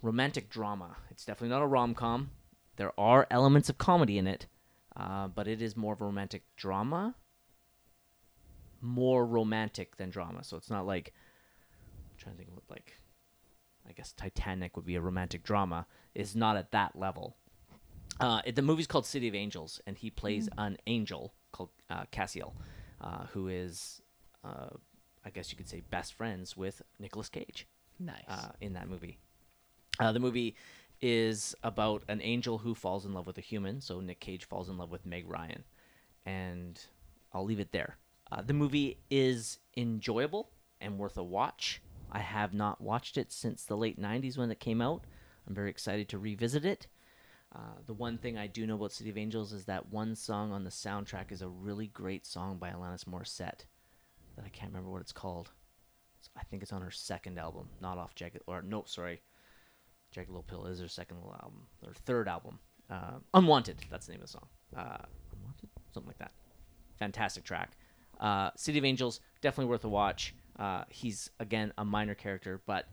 romantic 0.00 0.48
drama. 0.48 0.96
It's 1.10 1.24
definitely 1.24 1.50
not 1.54 1.62
a 1.62 1.66
rom 1.66 1.94
com. 1.94 2.30
There 2.76 2.92
are 2.98 3.26
elements 3.30 3.68
of 3.68 3.78
comedy 3.78 4.16
in 4.16 4.26
it, 4.26 4.46
uh, 4.96 5.28
but 5.28 5.46
it 5.46 5.60
is 5.60 5.76
more 5.76 5.92
of 5.92 6.00
a 6.00 6.04
romantic 6.04 6.42
drama. 6.56 7.14
More 8.80 9.24
romantic 9.24 9.96
than 9.96 10.10
drama, 10.10 10.42
so 10.42 10.56
it's 10.56 10.70
not 10.70 10.86
like 10.86 11.12
trying 12.22 12.34
to 12.34 12.38
think 12.38 12.48
of 12.50 12.54
what 12.56 12.64
like 12.70 12.94
I 13.88 13.92
guess 13.92 14.12
Titanic 14.12 14.76
would 14.76 14.86
be 14.86 14.94
a 14.94 15.00
romantic 15.00 15.42
drama. 15.42 15.86
Is 16.14 16.36
not 16.36 16.56
at 16.56 16.70
that 16.72 16.96
level. 16.96 17.36
Uh, 18.20 18.40
it, 18.44 18.54
the 18.54 18.62
movie's 18.62 18.86
called 18.86 19.06
City 19.06 19.26
of 19.28 19.34
Angels, 19.34 19.80
and 19.86 19.96
he 19.96 20.10
plays 20.10 20.48
an 20.58 20.76
angel 20.86 21.32
called 21.50 21.70
uh, 21.90 22.04
Cassiel, 22.12 22.52
uh, 23.00 23.24
who 23.32 23.48
is, 23.48 24.02
uh, 24.44 24.68
I 25.24 25.30
guess 25.30 25.50
you 25.50 25.56
could 25.56 25.68
say, 25.68 25.82
best 25.90 26.12
friends 26.12 26.56
with 26.56 26.82
Nicolas 27.00 27.28
Cage 27.28 27.66
Nice. 27.98 28.22
uh, 28.28 28.50
in 28.60 28.74
that 28.74 28.88
movie. 28.88 29.18
Uh, 29.98 30.12
the 30.12 30.20
movie 30.20 30.54
is 31.00 31.54
about 31.62 32.02
an 32.08 32.20
angel 32.22 32.58
who 32.58 32.74
falls 32.74 33.06
in 33.06 33.12
love 33.14 33.26
with 33.26 33.38
a 33.38 33.42
human. 33.42 33.80
So 33.80 34.00
Nick 34.00 34.20
Cage 34.20 34.44
falls 34.44 34.68
in 34.68 34.76
love 34.78 34.90
with 34.90 35.04
Meg 35.06 35.28
Ryan, 35.28 35.64
and 36.26 36.78
I'll 37.32 37.44
leave 37.44 37.60
it 37.60 37.72
there. 37.72 37.96
Uh, 38.30 38.42
the 38.42 38.54
movie 38.54 38.98
is 39.10 39.58
enjoyable 39.76 40.50
and 40.80 40.98
worth 40.98 41.16
a 41.16 41.24
watch. 41.24 41.80
I 42.12 42.20
have 42.20 42.52
not 42.52 42.80
watched 42.80 43.16
it 43.16 43.32
since 43.32 43.64
the 43.64 43.76
late 43.76 44.00
'90s 44.00 44.38
when 44.38 44.50
it 44.50 44.60
came 44.60 44.80
out. 44.80 45.04
I'm 45.46 45.54
very 45.54 45.70
excited 45.70 46.08
to 46.10 46.18
revisit 46.18 46.64
it. 46.64 46.86
Uh, 47.54 47.74
the 47.86 47.94
one 47.94 48.16
thing 48.16 48.38
I 48.38 48.46
do 48.46 48.66
know 48.66 48.76
about 48.76 48.92
City 48.92 49.10
of 49.10 49.18
Angels 49.18 49.52
is 49.52 49.64
that 49.66 49.90
one 49.90 50.14
song 50.14 50.52
on 50.52 50.64
the 50.64 50.70
soundtrack 50.70 51.32
is 51.32 51.42
a 51.42 51.48
really 51.48 51.88
great 51.88 52.24
song 52.24 52.56
by 52.58 52.70
Alanis 52.70 53.04
Morissette 53.04 53.66
that 54.36 54.44
I 54.44 54.48
can't 54.48 54.70
remember 54.70 54.90
what 54.90 55.02
it's 55.02 55.12
called. 55.12 55.50
I 56.36 56.44
think 56.44 56.62
it's 56.62 56.72
on 56.72 56.82
her 56.82 56.90
second 56.90 57.38
album, 57.38 57.68
not 57.80 57.98
off 57.98 58.14
Jagged. 58.14 58.42
Or 58.46 58.62
no, 58.62 58.84
sorry, 58.86 59.20
Jagged 60.12 60.30
Little 60.30 60.44
Pill 60.44 60.66
is 60.66 60.80
her 60.80 60.88
second 60.88 61.18
album, 61.18 61.66
or 61.86 61.92
third 61.92 62.28
album. 62.28 62.58
Uh, 62.88 63.18
Unwanted, 63.34 63.76
that's 63.90 64.06
the 64.06 64.12
name 64.12 64.22
of 64.22 64.28
the 64.28 64.32
song. 64.32 64.46
Uh, 64.74 65.04
Unwanted, 65.36 65.68
something 65.92 66.08
like 66.08 66.18
that. 66.18 66.32
Fantastic 66.98 67.44
track. 67.44 67.72
Uh, 68.20 68.50
City 68.56 68.78
of 68.78 68.84
Angels, 68.84 69.20
definitely 69.40 69.70
worth 69.70 69.84
a 69.84 69.88
watch. 69.88 70.34
Uh, 70.58 70.84
he's 70.88 71.30
again 71.40 71.72
a 71.78 71.84
minor 71.84 72.14
character, 72.14 72.60
but 72.66 72.88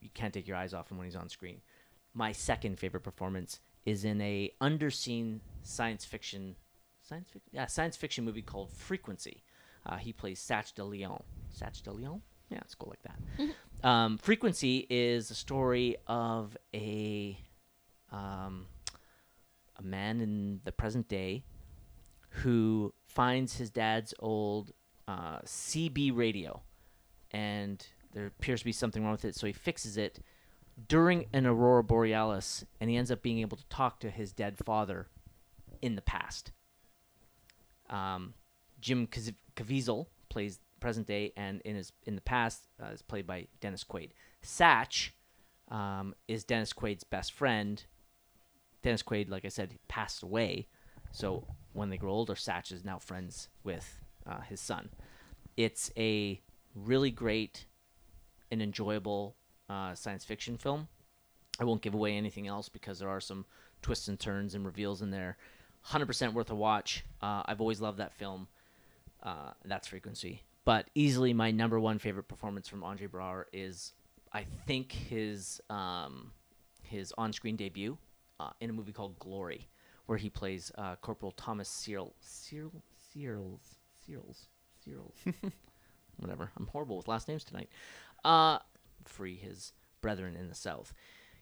you 0.00 0.08
can't 0.14 0.32
take 0.32 0.46
your 0.46 0.56
eyes 0.56 0.74
off 0.74 0.90
him 0.90 0.98
when 0.98 1.06
he's 1.06 1.16
on 1.16 1.28
screen. 1.28 1.60
My 2.14 2.32
second 2.32 2.78
favorite 2.78 3.02
performance 3.02 3.60
is 3.84 4.04
in 4.04 4.20
a 4.20 4.50
underseen 4.60 5.40
science 5.62 6.04
fiction, 6.04 6.56
science 7.02 7.28
fiction, 7.30 7.50
yeah, 7.52 7.66
science 7.66 7.96
fiction 7.96 8.24
movie 8.24 8.42
called 8.42 8.70
Frequency. 8.72 9.42
Uh, 9.84 9.96
he 9.96 10.12
plays 10.12 10.40
Satch 10.40 10.74
de 10.74 10.84
Leon. 10.84 11.22
Satch 11.56 11.82
de 11.82 11.92
Leon? 11.92 12.22
Yeah, 12.50 12.58
let's 12.58 12.74
go 12.74 12.88
like 12.88 13.02
that. 13.02 13.88
um, 13.88 14.18
Frequency 14.18 14.86
is 14.88 15.30
a 15.30 15.34
story 15.34 15.96
of 16.06 16.56
a 16.74 17.38
um, 18.10 18.66
a 19.78 19.82
man 19.82 20.20
in 20.20 20.60
the 20.64 20.72
present 20.72 21.08
day 21.08 21.44
who 22.42 22.92
finds 23.06 23.56
his 23.56 23.70
dad's 23.70 24.14
old 24.18 24.72
uh, 25.08 25.38
CB 25.40 26.16
radio, 26.16 26.62
and 27.36 27.86
there 28.14 28.26
appears 28.26 28.60
to 28.60 28.64
be 28.64 28.72
something 28.72 29.04
wrong 29.04 29.12
with 29.12 29.26
it. 29.26 29.34
So 29.34 29.46
he 29.46 29.52
fixes 29.52 29.98
it 29.98 30.20
during 30.88 31.26
an 31.34 31.44
aurora 31.44 31.84
borealis, 31.84 32.64
and 32.80 32.88
he 32.88 32.96
ends 32.96 33.10
up 33.10 33.20
being 33.20 33.40
able 33.40 33.58
to 33.58 33.68
talk 33.68 34.00
to 34.00 34.10
his 34.10 34.32
dead 34.32 34.56
father 34.56 35.08
in 35.82 35.96
the 35.96 36.02
past. 36.02 36.52
Um, 37.90 38.32
Jim 38.80 39.06
Caviezel 39.54 40.06
plays 40.30 40.60
present 40.80 41.06
day, 41.06 41.34
and 41.36 41.60
in 41.66 41.76
his 41.76 41.92
in 42.06 42.14
the 42.14 42.22
past 42.22 42.68
uh, 42.82 42.86
is 42.86 43.02
played 43.02 43.26
by 43.26 43.48
Dennis 43.60 43.84
Quaid. 43.84 44.12
Satch 44.42 45.10
um, 45.70 46.14
is 46.28 46.42
Dennis 46.42 46.72
Quaid's 46.72 47.04
best 47.04 47.32
friend. 47.32 47.84
Dennis 48.82 49.02
Quaid, 49.02 49.28
like 49.28 49.44
I 49.44 49.48
said, 49.48 49.78
passed 49.88 50.22
away, 50.22 50.68
so 51.12 51.46
when 51.74 51.90
they 51.90 51.98
grow 51.98 52.12
older, 52.12 52.34
Satch 52.34 52.72
is 52.72 52.82
now 52.82 52.98
friends 52.98 53.48
with 53.62 53.98
uh, 54.26 54.40
his 54.40 54.60
son. 54.60 54.88
It's 55.56 55.90
a 55.98 56.40
really 56.84 57.10
great 57.10 57.64
and 58.50 58.62
enjoyable 58.62 59.34
uh, 59.68 59.94
science 59.94 60.24
fiction 60.24 60.56
film. 60.56 60.88
I 61.58 61.64
won't 61.64 61.82
give 61.82 61.94
away 61.94 62.16
anything 62.16 62.46
else 62.46 62.68
because 62.68 62.98
there 62.98 63.08
are 63.08 63.20
some 63.20 63.44
twists 63.82 64.08
and 64.08 64.20
turns 64.20 64.54
and 64.54 64.64
reveals 64.64 65.02
in 65.02 65.10
there. 65.10 65.36
100% 65.88 66.32
worth 66.32 66.50
a 66.50 66.54
watch. 66.54 67.04
Uh, 67.22 67.42
I've 67.46 67.60
always 67.60 67.80
loved 67.80 67.98
that 67.98 68.12
film. 68.12 68.48
Uh, 69.22 69.52
that's 69.64 69.88
Frequency. 69.88 70.42
But 70.64 70.88
easily 70.94 71.32
my 71.32 71.50
number 71.50 71.78
one 71.78 71.98
favorite 71.98 72.28
performance 72.28 72.68
from 72.68 72.82
Andre 72.82 73.06
Braugher 73.06 73.44
is, 73.52 73.92
I 74.32 74.44
think, 74.66 74.92
his 74.92 75.60
um, 75.70 76.32
his 76.82 77.12
on-screen 77.16 77.56
debut 77.56 77.96
uh, 78.40 78.50
in 78.60 78.70
a 78.70 78.72
movie 78.72 78.92
called 78.92 79.18
Glory, 79.18 79.68
where 80.06 80.18
he 80.18 80.28
plays 80.28 80.72
uh, 80.76 80.96
Corporal 80.96 81.32
Thomas 81.32 81.68
Searle. 81.68 82.14
Searle? 82.20 82.82
Searles? 83.14 83.76
Searles? 84.06 84.48
Searles? 84.84 85.14
Whatever. 86.18 86.50
I'm 86.56 86.66
horrible 86.68 86.96
with 86.96 87.08
last 87.08 87.28
names 87.28 87.44
tonight. 87.44 87.68
Uh, 88.24 88.58
free 89.04 89.36
his 89.36 89.72
brethren 90.00 90.36
in 90.36 90.48
the 90.48 90.54
South. 90.54 90.92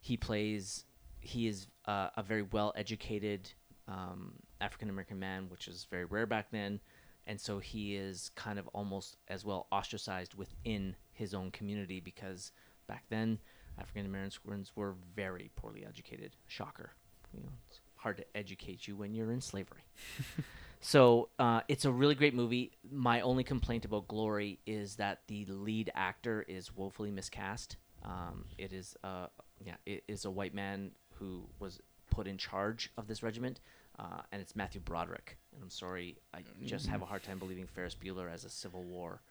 He 0.01 0.17
plays. 0.17 0.85
He 1.21 1.49
is 1.49 1.69
uh, 1.87 2.09
a 2.17 2.23
very 2.23 2.43
well-educated 2.43 3.51
um, 3.89 4.35
African 4.61 4.91
American 4.91 5.19
man, 5.19 5.49
which 5.49 5.69
is 5.69 5.87
very 5.91 6.05
rare 6.05 6.27
back 6.27 6.51
then, 6.51 6.81
and 7.27 7.41
so 7.41 7.59
he 7.59 7.97
is 7.97 8.31
kind 8.35 8.59
of 8.59 8.69
almost 8.69 9.17
as 9.29 9.45
well 9.45 9.67
ostracized 9.73 10.35
within 10.35 10.97
his 11.13 11.33
own 11.35 11.51
community 11.51 12.01
because 12.01 12.53
back 12.87 13.05
then 13.09 13.39
African 13.79 14.07
Americans 14.07 14.73
were 14.75 14.95
very 15.15 15.51
poorly 15.57 15.85
educated. 15.87 16.37
Shocker. 16.47 16.93
You 17.33 17.43
know, 17.43 17.53
it's 17.69 17.81
hard 17.97 18.17
to 18.19 18.25
educate 18.35 18.87
you 18.87 18.97
when 18.97 19.15
you're 19.15 19.33
in 19.33 19.41
slavery. 19.41 19.85
So 20.85 21.31
uh, 21.39 21.63
it's 21.67 21.87
a 21.87 21.91
really 21.91 22.15
great 22.15 22.35
movie. 22.35 22.73
My 22.93 23.23
only 23.23 23.43
complaint 23.43 23.87
about 23.87 24.07
Glory 24.07 24.59
is 24.67 24.97
that 24.97 25.21
the 25.29 25.47
lead 25.47 25.91
actor 25.95 26.45
is 26.47 26.77
woefully 26.77 27.11
miscast. 27.11 27.79
Um, 28.05 28.45
it 28.59 28.75
is, 28.75 28.95
uh, 29.03 29.29
yeah, 29.65 29.77
it 29.87 30.05
is 30.09 30.27
a 30.27 30.31
white 30.31 30.53
man 30.53 30.91
who 31.15 31.49
was 31.59 31.81
put 32.11 32.27
in 32.27 32.37
charge 32.37 32.93
of 32.99 33.07
this 33.07 33.23
regiment, 33.23 33.61
uh, 33.99 34.21
and 34.31 34.43
it's 34.43 34.55
Matthew 34.55 34.83
Broderick. 34.83 35.39
And 35.55 35.63
I'm 35.63 35.71
sorry, 35.71 36.19
I 36.35 36.41
just 36.67 36.87
have 36.89 37.01
a 37.01 37.07
hard 37.07 37.23
time 37.23 37.39
believing 37.39 37.67
Ferris 37.67 37.95
Bueller 37.95 38.31
as 38.31 38.45
a 38.45 38.51
Civil 38.51 38.83
War 38.83 39.23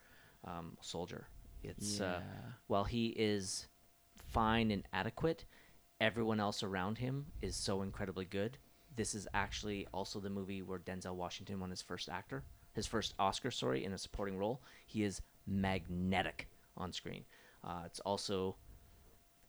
um, 0.44 0.76
soldier. 0.80 1.28
It's 1.62 2.00
uh, 2.00 2.20
while 2.66 2.84
he 2.84 3.10
is 3.10 3.68
fine 4.16 4.72
and 4.72 4.82
adequate, 4.92 5.44
everyone 6.00 6.40
else 6.40 6.64
around 6.64 6.98
him 6.98 7.26
is 7.42 7.54
so 7.54 7.82
incredibly 7.82 8.24
good 8.24 8.58
this 8.96 9.14
is 9.14 9.26
actually 9.34 9.86
also 9.92 10.20
the 10.20 10.30
movie 10.30 10.62
where 10.62 10.78
Denzel 10.78 11.14
Washington 11.14 11.60
won 11.60 11.70
his 11.70 11.82
first 11.82 12.08
actor, 12.08 12.44
his 12.72 12.86
first 12.86 13.14
Oscar, 13.18 13.50
sorry, 13.50 13.84
in 13.84 13.92
a 13.92 13.98
supporting 13.98 14.36
role. 14.38 14.62
He 14.86 15.02
is 15.02 15.22
magnetic 15.46 16.48
on 16.76 16.92
screen. 16.92 17.24
Uh, 17.62 17.82
it's 17.86 18.00
also 18.00 18.56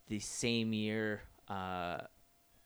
the 0.08 0.20
same 0.20 0.74
year. 0.74 1.22
Uh, 1.48 1.98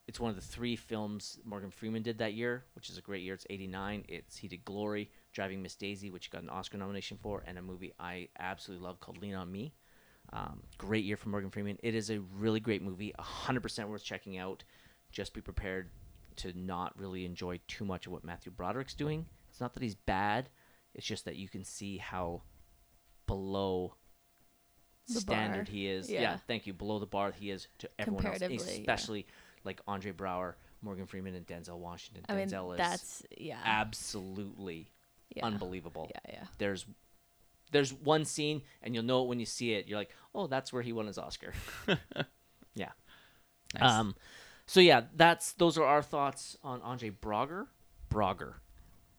it's 0.07 0.19
one 0.19 0.29
of 0.29 0.35
the 0.35 0.41
three 0.41 0.75
films 0.75 1.39
Morgan 1.45 1.69
Freeman 1.69 2.01
did 2.01 2.17
that 2.17 2.33
year, 2.33 2.65
which 2.73 2.89
is 2.89 2.97
a 2.97 3.01
great 3.01 3.23
year. 3.23 3.35
It's 3.35 3.45
'89. 3.49 4.05
It's 4.07 4.37
he 4.37 4.47
did 4.47 4.65
Glory, 4.65 5.11
Driving 5.33 5.61
Miss 5.61 5.75
Daisy, 5.75 6.09
which 6.09 6.31
got 6.31 6.41
an 6.41 6.49
Oscar 6.49 6.77
nomination 6.77 7.17
for, 7.21 7.43
and 7.45 7.57
a 7.57 7.61
movie 7.61 7.93
I 7.99 8.29
absolutely 8.39 8.85
love 8.85 8.99
called 8.99 9.21
Lean 9.21 9.35
on 9.35 9.51
Me. 9.51 9.73
Um, 10.31 10.61
great 10.77 11.05
year 11.05 11.17
for 11.17 11.29
Morgan 11.29 11.49
Freeman. 11.49 11.77
It 11.81 11.95
is 11.95 12.09
a 12.09 12.19
really 12.37 12.59
great 12.59 12.81
movie, 12.81 13.13
100% 13.19 13.87
worth 13.87 14.03
checking 14.03 14.37
out. 14.37 14.63
Just 15.11 15.33
be 15.33 15.41
prepared 15.41 15.89
to 16.39 16.57
not 16.57 16.97
really 16.97 17.25
enjoy 17.25 17.59
too 17.67 17.85
much 17.85 18.05
of 18.05 18.11
what 18.11 18.23
Matthew 18.23 18.51
Broderick's 18.51 18.93
doing. 18.93 19.25
It's 19.49 19.61
not 19.61 19.73
that 19.73 19.83
he's 19.83 19.95
bad, 19.95 20.49
it's 20.93 21.05
just 21.05 21.25
that 21.25 21.35
you 21.35 21.47
can 21.47 21.63
see 21.63 21.97
how 21.97 22.41
below 23.27 23.95
The 25.07 25.21
standard 25.21 25.65
bar. 25.67 25.73
he 25.73 25.87
is. 25.87 26.09
Yeah. 26.09 26.21
Yeah. 26.21 26.37
thank 26.47 26.67
you. 26.67 26.73
Below 26.73 26.99
the 26.99 27.05
bar 27.05 27.31
he 27.31 27.51
is 27.51 27.67
to 27.79 27.89
everyone 27.99 28.25
else, 28.25 28.39
Comparatively, 28.39 28.73
yeah. 28.73 28.79
especially 28.79 29.27
like 29.63 29.81
Andre 29.87 30.11
Braugher, 30.11 30.55
Morgan 30.81 31.05
Freeman, 31.05 31.35
and 31.35 31.45
Denzel 31.45 31.77
Washington. 31.77 32.25
I 32.27 32.35
mean, 32.35 32.47
Denzel 32.47 32.73
is 32.73 32.77
that's 32.77 33.23
yeah. 33.37 33.59
absolutely 33.63 34.91
yeah. 35.35 35.45
unbelievable. 35.45 36.09
Yeah, 36.13 36.33
yeah. 36.33 36.43
There's 36.57 36.85
there's 37.71 37.93
one 37.93 38.25
scene 38.25 38.61
and 38.81 38.95
you'll 38.95 39.03
know 39.03 39.23
it 39.23 39.27
when 39.27 39.39
you 39.39 39.45
see 39.45 39.73
it. 39.73 39.87
You're 39.87 39.99
like, 39.99 40.09
oh, 40.33 40.47
that's 40.47 40.73
where 40.73 40.81
he 40.81 40.91
won 40.91 41.07
his 41.07 41.17
Oscar. 41.17 41.53
yeah. 42.75 42.89
Nice. 43.79 43.91
Um, 43.91 44.15
so 44.69 44.79
yeah, 44.79 45.01
that's 45.15 45.53
those 45.53 45.77
are 45.79 45.83
our 45.85 46.03
thoughts 46.03 46.55
on 46.63 46.81
Andre 46.83 47.09
Brager. 47.09 47.65
Brager. 48.09 48.53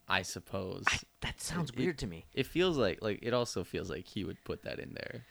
I 0.08 0.22
suppose. 0.22 0.84
That 1.22 1.40
sounds 1.40 1.70
It- 1.70 1.76
weird 1.76 1.98
to 1.98 2.06
me. 2.06 2.24
It 2.32 2.46
feels 2.46 2.76
like 2.78 3.02
like 3.02 3.18
it 3.22 3.34
also 3.34 3.64
feels 3.64 3.90
like 3.90 4.06
he 4.06 4.24
would 4.24 4.42
put 4.44 4.62
that 4.62 4.78
in 4.78 4.94
there 4.94 5.26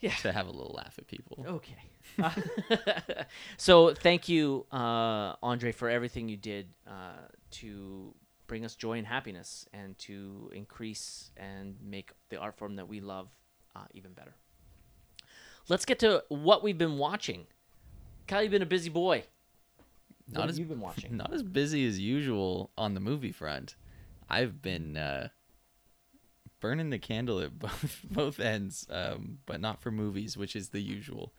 Yeah. 0.00 0.14
to 0.22 0.32
have 0.32 0.46
a 0.48 0.50
little 0.50 0.74
laugh 0.76 0.96
at 0.98 1.06
people. 1.06 1.44
Okay. 1.46 1.90
so 3.56 3.94
thank 3.94 4.28
you, 4.28 4.66
uh, 4.72 5.34
Andre, 5.42 5.72
for 5.72 5.88
everything 5.88 6.28
you 6.28 6.36
did 6.36 6.68
uh, 6.86 7.28
to 7.52 8.14
bring 8.46 8.64
us 8.64 8.74
joy 8.74 8.96
and 8.98 9.06
happiness, 9.06 9.66
and 9.74 9.96
to 9.98 10.50
increase 10.54 11.30
and 11.36 11.76
make 11.82 12.10
the 12.30 12.36
art 12.38 12.56
form 12.56 12.76
that 12.76 12.88
we 12.88 13.00
love 13.00 13.28
uh, 13.76 13.84
even 13.92 14.12
better. 14.12 14.34
Let's 15.68 15.84
get 15.84 15.98
to 16.00 16.24
what 16.28 16.62
we've 16.62 16.78
been 16.78 16.96
watching. 16.98 17.46
Kyle, 18.26 18.42
you've 18.42 18.50
been 18.52 18.62
a 18.62 18.66
busy 18.66 18.88
boy. 18.90 19.24
What 20.28 20.34
Not 20.34 20.40
have 20.42 20.50
as 20.50 20.58
you 20.58 20.64
been 20.66 20.80
watching? 20.80 21.16
Not 21.16 21.32
as 21.32 21.42
busy 21.42 21.86
as 21.86 21.98
usual 21.98 22.70
on 22.76 22.94
the 22.94 23.00
movie 23.00 23.32
front. 23.32 23.76
I've 24.28 24.60
been 24.60 24.96
uh, 24.96 25.28
burning 26.60 26.90
the 26.90 26.98
candle 26.98 27.40
at 27.40 27.58
both 27.58 28.00
both 28.10 28.40
ends, 28.40 28.86
um, 28.90 29.38
but 29.46 29.60
not 29.60 29.80
for 29.80 29.90
movies, 29.90 30.36
which 30.36 30.54
is 30.54 30.68
the 30.70 30.80
usual. 30.80 31.32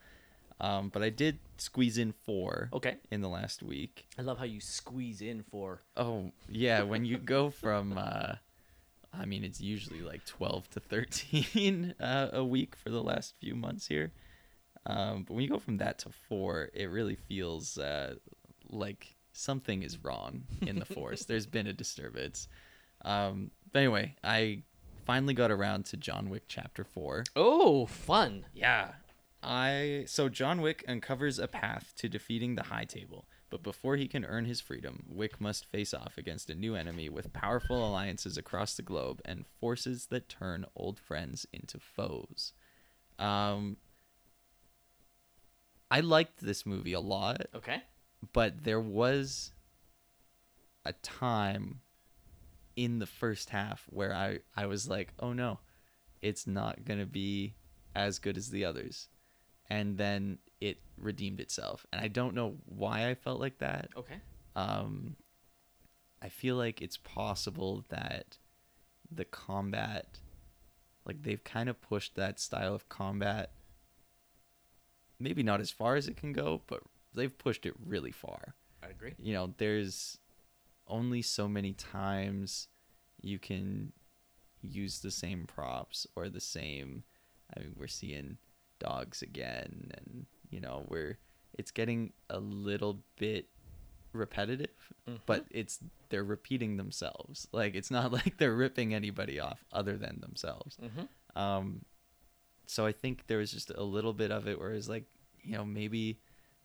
Um, 0.62 0.90
but 0.90 1.02
I 1.02 1.10
did 1.10 1.40
squeeze 1.58 1.98
in 1.98 2.12
four 2.12 2.70
Okay. 2.74 2.98
in 3.12 3.22
the 3.22 3.30
last 3.30 3.64
week. 3.64 4.08
I 4.18 4.24
love 4.24 4.40
how 4.40 4.44
you 4.44 4.60
squeeze 4.60 5.22
in 5.22 5.44
for. 5.44 5.82
Oh 5.96 6.32
yeah, 6.50 6.82
when 6.82 7.06
you 7.06 7.18
go 7.18 7.50
from, 7.50 7.98
uh, 7.98 8.34
I 9.14 9.26
mean, 9.26 9.44
it's 9.44 9.62
usually 9.62 10.02
like 10.02 10.26
twelve 10.26 10.70
to 10.72 10.80
thirteen 10.80 11.94
uh, 12.00 12.30
a 12.34 12.44
week 12.44 12.76
for 12.76 12.90
the 12.90 13.04
last 13.04 13.36
few 13.40 13.56
months 13.56 13.88
here. 13.88 14.12
Um, 14.86 15.24
but 15.24 15.34
when 15.36 15.44
you 15.44 15.50
go 15.50 15.60
from 15.60 15.78
that 15.78 16.00
to 16.00 16.10
four, 16.10 16.70
it 16.74 16.86
really 16.90 17.16
feels 17.16 17.78
uh, 17.78 18.16
like 18.70 19.16
something 19.34 19.84
is 19.84 20.04
wrong 20.04 20.44
in 20.62 20.80
the 20.80 20.86
force. 20.86 21.26
There's 21.26 21.46
been 21.46 21.68
a 21.68 21.74
disturbance. 21.74 22.48
Um, 23.04 23.52
but 23.72 23.80
anyway, 23.80 24.16
I 24.24 24.64
finally 25.06 25.34
got 25.34 25.52
around 25.52 25.86
to 25.86 25.98
John 25.98 26.30
Wick 26.30 26.44
Chapter 26.48 26.84
Four. 26.84 27.24
Oh, 27.36 27.86
fun! 27.86 28.46
Yeah. 28.54 28.92
I 29.42 30.04
so 30.06 30.28
John 30.28 30.62
Wick 30.62 30.84
uncovers 30.88 31.40
a 31.40 31.48
path 31.48 31.94
to 31.98 32.10
defeating 32.10 32.56
the 32.56 32.64
High 32.64 32.84
Table, 32.84 33.26
but 33.50 33.64
before 33.64 33.96
he 33.96 34.06
can 34.08 34.26
earn 34.26 34.44
his 34.44 34.60
freedom, 34.60 35.06
Wick 35.08 35.40
must 35.40 35.66
face 35.66 35.94
off 35.94 36.18
against 36.18 36.50
a 36.50 36.56
new 36.56 36.76
enemy 36.76 37.08
with 37.08 37.32
powerful 37.32 37.88
alliances 37.88 38.38
across 38.38 38.76
the 38.76 38.82
globe 38.82 39.22
and 39.24 39.46
forces 39.48 40.08
that 40.08 40.28
turn 40.28 40.66
old 40.76 41.00
friends 41.00 41.46
into 41.54 41.80
foes. 41.80 42.52
Um 43.18 43.78
I 45.90 46.02
liked 46.02 46.42
this 46.42 46.66
movie 46.66 46.94
a 46.94 47.00
lot, 47.00 47.46
Okay. 47.56 47.82
But 48.34 48.64
there 48.64 48.80
was 48.82 49.52
a 50.86 50.94
time 50.94 51.82
in 52.76 53.00
the 53.00 53.06
first 53.06 53.50
half 53.50 53.86
where 53.90 54.14
I, 54.14 54.40
I 54.56 54.66
was 54.66 54.88
like, 54.88 55.14
oh 55.20 55.34
no, 55.34 55.60
it's 56.22 56.48
not 56.48 56.86
going 56.86 57.00
to 57.00 57.06
be 57.06 57.56
as 57.96 58.20
good 58.20 58.38
as 58.38 58.50
the 58.50 58.66
others. 58.66 59.08
And 59.70 59.98
then 59.98 60.40
it 60.60 60.80
redeemed 60.98 61.40
itself. 61.40 61.86
And 61.92 62.02
I 62.02 62.08
don't 62.08 62.34
know 62.34 62.56
why 62.66 63.10
I 63.10 63.16
felt 63.16 63.40
like 63.40 63.60
that. 63.60 63.90
Okay. 63.96 64.16
Um, 64.56 65.16
I 66.22 66.30
feel 66.30 66.56
like 66.56 66.82
it's 66.82 66.98
possible 66.98 67.86
that 67.90 68.38
the 69.12 69.26
combat, 69.26 70.20
like 71.06 71.24
they've 71.24 71.44
kind 71.44 71.70
of 71.70 71.82
pushed 71.82 72.16
that 72.16 72.40
style 72.40 72.74
of 72.74 72.90
combat, 72.90 73.52
maybe 75.20 75.44
not 75.44 75.62
as 75.62 75.72
far 75.72 75.96
as 75.96 76.08
it 76.08 76.18
can 76.18 76.34
go, 76.34 76.62
but 76.68 76.82
they've 77.20 77.38
pushed 77.38 77.66
it 77.66 77.74
really 77.86 78.12
far 78.12 78.56
I 78.84 78.88
agree. 78.88 79.14
you 79.20 79.34
know, 79.34 79.54
there's 79.58 80.18
only 80.88 81.22
so 81.22 81.48
many 81.48 81.74
times 81.74 82.68
you 83.22 83.38
can 83.38 83.92
use 84.62 85.00
the 85.02 85.12
same 85.12 85.46
props 85.46 86.08
or 86.16 86.30
the 86.30 86.40
same. 86.40 87.04
I 87.56 87.60
mean, 87.60 87.76
we're 87.78 87.88
seeing 87.88 88.38
dogs 88.80 89.22
again, 89.22 89.92
and 89.98 90.26
you 90.50 90.60
know, 90.62 90.86
we're 90.88 91.18
it's 91.58 91.72
getting 91.72 92.14
a 92.30 92.40
little 92.40 93.02
bit 93.18 93.50
repetitive, 94.14 94.70
but 95.26 95.46
it's 95.52 95.80
they're 96.10 96.24
repeating 96.24 96.78
themselves. 96.78 97.48
Like 97.52 97.76
it's 97.76 97.92
not 97.92 98.12
like 98.20 98.38
they're 98.38 98.56
ripping 98.56 98.94
anybody 98.94 99.40
off 99.40 99.64
other 99.72 99.98
than 99.98 100.20
themselves. 100.22 100.78
Mhm. 100.82 101.40
Um, 101.40 101.86
so 102.66 102.86
I 102.86 102.92
think 102.92 103.28
there 103.28 103.38
was 103.40 103.52
just 103.52 103.72
a 103.72 103.84
little 103.84 104.14
bit 104.14 104.32
of 104.32 104.48
it 104.48 104.60
where 104.60 104.72
it's 104.72 104.90
like, 104.90 105.06
you 105.44 105.54
know, 105.54 105.66
maybe 105.66 106.20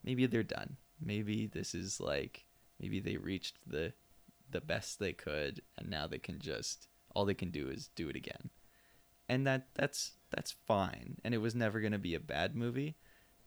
maybe 0.04 0.26
they're 0.26 0.42
done. 0.42 0.76
Maybe 1.00 1.46
this 1.46 1.74
is 1.74 2.00
like 2.00 2.44
maybe 2.80 3.00
they 3.00 3.16
reached 3.16 3.56
the 3.66 3.92
the 4.50 4.60
best 4.60 4.98
they 4.98 5.12
could 5.12 5.62
and 5.78 5.88
now 5.90 6.06
they 6.06 6.18
can 6.18 6.38
just 6.38 6.86
all 7.14 7.24
they 7.24 7.34
can 7.34 7.50
do 7.50 7.68
is 7.68 7.88
do 7.96 8.08
it 8.08 8.16
again. 8.16 8.50
And 9.28 9.46
that 9.46 9.68
that's 9.74 10.12
that's 10.30 10.52
fine. 10.66 11.16
And 11.24 11.34
it 11.34 11.38
was 11.38 11.54
never 11.54 11.80
going 11.80 11.92
to 11.92 11.98
be 11.98 12.14
a 12.14 12.20
bad 12.20 12.54
movie, 12.54 12.96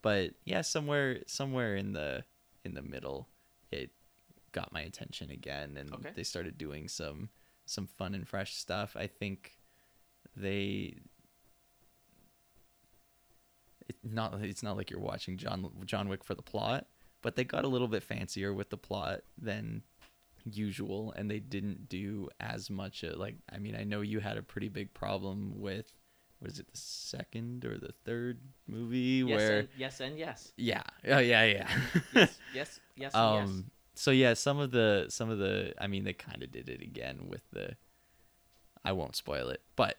but 0.02 0.32
yeah, 0.44 0.62
somewhere 0.62 1.20
somewhere 1.28 1.76
in 1.76 1.94
the 1.94 2.24
in 2.66 2.74
the 2.74 2.82
middle 2.82 3.30
it 3.72 3.92
got 4.54 4.74
my 4.74 4.82
attention 4.82 5.30
again 5.30 5.78
and 5.78 5.94
Okay. 5.94 6.12
they 6.16 6.24
started 6.24 6.58
doing 6.58 6.88
some 6.88 7.30
some 7.66 7.86
fun 7.88 8.16
and 8.16 8.28
fresh 8.28 8.56
stuff. 8.56 8.96
I 8.98 9.08
think 9.08 9.58
they 10.36 10.98
it's 13.90 14.00
not 14.04 14.34
it's 14.42 14.64
not 14.64 14.78
like 14.78 14.90
you're 14.90 15.00
watching 15.00 15.38
John 15.38 15.70
John 15.86 16.10
Wick 16.10 16.24
for 16.24 16.36
the 16.36 16.42
plot, 16.42 16.88
but 17.22 17.36
they 17.36 17.44
got 17.44 17.66
a 17.66 17.68
little 17.68 17.88
bit 17.88 18.04
fancier 18.04 18.54
with 18.54 18.70
the 18.70 18.78
plot 18.78 19.22
than 19.38 19.84
usual 20.46 21.14
and 21.18 21.30
they 21.30 21.40
didn't 21.40 21.90
do 21.90 22.30
as 22.40 22.70
much 22.70 23.04
uh, 23.04 23.12
like 23.18 23.36
I 23.52 23.58
mean 23.58 23.76
I 23.76 23.84
know 23.84 24.02
you 24.02 24.20
had 24.20 24.38
a 24.38 24.42
pretty 24.42 24.70
big 24.70 24.94
problem 24.94 25.60
with 25.60 25.92
was 26.40 26.60
it 26.60 26.68
the 26.72 26.78
second 26.78 27.66
or 27.66 27.78
the 27.78 27.94
third 28.06 28.40
movie 28.68 29.24
Yes 29.28 29.36
where 29.38 29.60
and 29.60 29.68
yes 29.78 30.00
and 30.00 30.18
yes. 30.18 30.54
yeah 30.56 30.84
oh 31.08 31.18
yeah 31.18 31.44
yeah 31.44 31.68
Yes, 32.14 32.40
yes, 32.54 32.80
yes, 32.96 33.12
and 33.14 33.36
yes. 33.36 33.50
um 33.50 33.72
so 33.96 34.12
yeah 34.12 34.34
some 34.36 34.60
of 34.60 34.72
the 34.72 35.08
some 35.10 35.30
of 35.30 35.40
the 35.40 35.74
i 35.80 35.88
mean 35.88 36.04
they 36.04 36.14
kind 36.14 36.44
of 36.44 36.52
did 36.52 36.70
it 36.70 36.82
again 36.82 37.26
with 37.28 37.42
the 37.52 37.76
i 38.86 38.92
won't 38.92 39.16
spoil 39.16 39.50
it 39.50 39.62
but 39.76 39.98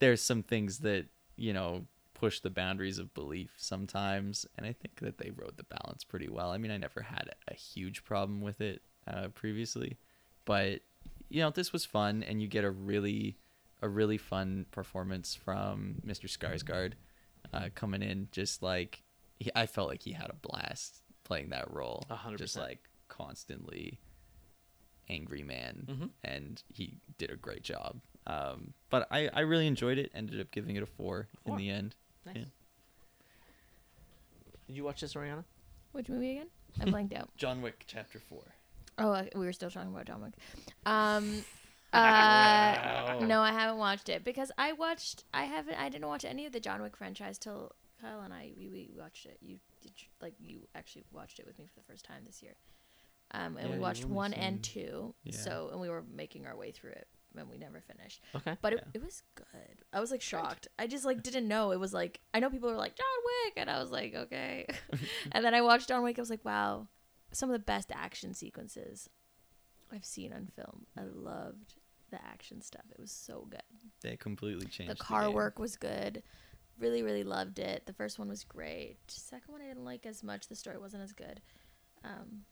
there's 0.00 0.20
some 0.20 0.42
things 0.42 0.78
that 0.78 1.06
you 1.36 1.52
know 1.52 1.86
push 2.18 2.40
the 2.40 2.48
boundaries 2.50 2.98
of 2.98 3.12
belief 3.12 3.50
sometimes 3.58 4.46
and 4.56 4.64
i 4.66 4.72
think 4.72 5.00
that 5.00 5.18
they 5.18 5.30
rode 5.30 5.56
the 5.58 5.64
balance 5.64 6.02
pretty 6.02 6.28
well. 6.30 6.50
I 6.50 6.56
mean 6.56 6.70
i 6.70 6.78
never 6.78 7.02
had 7.02 7.28
a 7.46 7.52
huge 7.54 8.04
problem 8.04 8.40
with 8.40 8.60
it 8.62 8.80
uh, 9.06 9.28
previously 9.34 9.98
but 10.46 10.80
you 11.28 11.42
know 11.42 11.50
this 11.50 11.72
was 11.74 11.84
fun 11.84 12.22
and 12.22 12.40
you 12.40 12.48
get 12.48 12.64
a 12.64 12.70
really 12.70 13.36
a 13.82 13.88
really 13.88 14.16
fun 14.16 14.64
performance 14.70 15.34
from 15.34 15.96
mr 16.06 16.26
skarsgård 16.26 16.92
uh, 17.52 17.68
coming 17.74 18.02
in 18.02 18.28
just 18.32 18.62
like 18.62 19.02
he, 19.38 19.50
i 19.54 19.66
felt 19.66 19.88
like 19.90 20.02
he 20.02 20.12
had 20.12 20.30
a 20.30 20.34
blast 20.48 21.02
playing 21.24 21.50
that 21.50 21.70
role. 21.70 22.04
A 22.08 22.14
hundred 22.16 22.38
just 22.38 22.56
like 22.56 22.80
constantly 23.08 24.00
angry 25.08 25.42
man 25.42 25.84
Mhm. 25.88 26.10
and 26.24 26.62
he 26.72 26.98
did 27.18 27.30
a 27.30 27.36
great 27.36 27.62
job. 27.62 28.00
Um, 28.26 28.74
but 28.90 29.06
I, 29.10 29.28
I 29.32 29.40
really 29.40 29.66
enjoyed 29.68 29.98
it 29.98 30.10
ended 30.14 30.40
up 30.40 30.50
giving 30.50 30.74
it 30.76 30.82
a 30.82 30.86
four, 30.86 31.28
Four. 31.44 31.52
in 31.54 31.58
the 31.58 31.70
end 31.70 31.94
Nice. 32.26 32.36
Yeah. 32.36 32.44
Did 34.66 34.76
you 34.76 34.84
watch 34.84 35.00
this, 35.00 35.14
Oriana? 35.16 35.44
Which 35.92 36.08
movie 36.08 36.32
again? 36.32 36.48
I 36.80 36.84
blanked 36.90 37.14
out. 37.14 37.30
john 37.36 37.62
wick 37.62 37.84
chapter 37.86 38.18
four 38.18 38.42
Oh, 38.98 39.12
uh, 39.12 39.24
we 39.34 39.44
were 39.44 39.52
still 39.52 39.70
talking 39.70 39.90
about 39.92 40.06
John 40.06 40.22
Wick. 40.22 40.32
Um, 40.86 41.44
uh, 41.92 43.18
no, 43.20 43.42
I 43.42 43.52
haven't 43.52 43.76
watched 43.76 44.08
it 44.08 44.24
because 44.24 44.50
I 44.56 44.72
watched. 44.72 45.24
I 45.34 45.44
haven't. 45.44 45.74
I 45.78 45.90
didn't 45.90 46.08
watch 46.08 46.24
any 46.24 46.46
of 46.46 46.52
the 46.52 46.60
John 46.60 46.80
Wick 46.80 46.96
franchise 46.96 47.36
till 47.36 47.72
Kyle 48.00 48.20
and 48.22 48.32
I 48.32 48.52
we, 48.56 48.68
we 48.68 48.88
watched 48.98 49.26
it. 49.26 49.36
You 49.42 49.58
did 49.82 49.92
you- 49.96 50.08
like 50.22 50.32
you 50.40 50.60
actually 50.74 51.04
watched 51.12 51.38
it 51.38 51.46
with 51.46 51.58
me 51.58 51.66
for 51.66 51.78
the 51.78 51.84
first 51.86 52.06
time 52.06 52.22
this 52.24 52.42
year. 52.42 52.54
Um, 53.32 53.58
and 53.58 53.68
Yeah, 53.68 53.74
we 53.74 53.80
watched 53.80 54.06
one 54.06 54.32
and 54.32 54.62
two. 54.62 55.14
Yeah. 55.24 55.36
So 55.36 55.68
and 55.72 55.80
we 55.80 55.90
were 55.90 56.04
making 56.14 56.46
our 56.46 56.56
way 56.56 56.70
through 56.70 56.92
it 56.92 57.06
and 57.38 57.48
we 57.50 57.58
never 57.58 57.80
finished. 57.80 58.22
Okay. 58.34 58.56
But 58.62 58.72
it, 58.74 58.80
Yeah. 58.82 58.90
it 58.94 59.02
was 59.04 59.22
good. 59.34 59.84
I 59.92 60.00
was 60.00 60.10
like 60.10 60.22
shocked. 60.22 60.68
I 60.78 60.86
just 60.86 61.04
like 61.04 61.22
didn't 61.22 61.48
know 61.48 61.72
it 61.72 61.80
was 61.80 61.92
like 61.94 62.20
I 62.34 62.40
know 62.40 62.50
people 62.50 62.68
were 62.70 62.76
like 62.76 62.96
John 62.96 63.06
Wick 63.44 63.54
and 63.56 63.70
I 63.70 63.80
was 63.80 63.90
like 63.90 64.14
okay. 64.14 64.66
and 65.32 65.44
then 65.44 65.54
I 65.54 65.60
watched 65.62 65.88
John 65.88 66.02
Wick. 66.02 66.18
I 66.18 66.22
was 66.22 66.30
like 66.30 66.44
wow, 66.44 66.88
some 67.32 67.48
of 67.50 67.54
the 67.54 67.58
best 67.64 67.90
action 67.94 68.34
sequences 68.34 69.08
I've 69.92 70.04
seen 70.04 70.32
on 70.32 70.48
film. 70.56 70.86
I 70.98 71.02
loved 71.04 71.74
the 72.10 72.24
action 72.24 72.60
stuff. 72.62 72.84
It 72.90 73.00
was 73.00 73.10
so 73.12 73.46
good. 73.50 73.62
They 74.02 74.16
completely 74.16 74.66
changed. 74.66 74.92
The 74.92 74.96
car 74.96 75.26
game. 75.26 75.34
work 75.34 75.58
was 75.58 75.76
good. 75.76 76.22
Really, 76.78 77.02
really 77.02 77.24
loved 77.24 77.58
it. 77.58 77.86
The 77.86 77.92
first 77.94 78.18
one 78.18 78.28
was 78.28 78.44
great. 78.44 78.98
Second 79.08 79.50
one 79.52 79.62
I 79.62 79.66
didn't 79.66 79.84
like 79.84 80.04
as 80.06 80.22
much. 80.22 80.46
The 80.48 80.54
story 80.54 80.76
wasn't 80.78 81.02
as 81.04 81.12
good. 81.12 81.40
Um, 82.04 82.42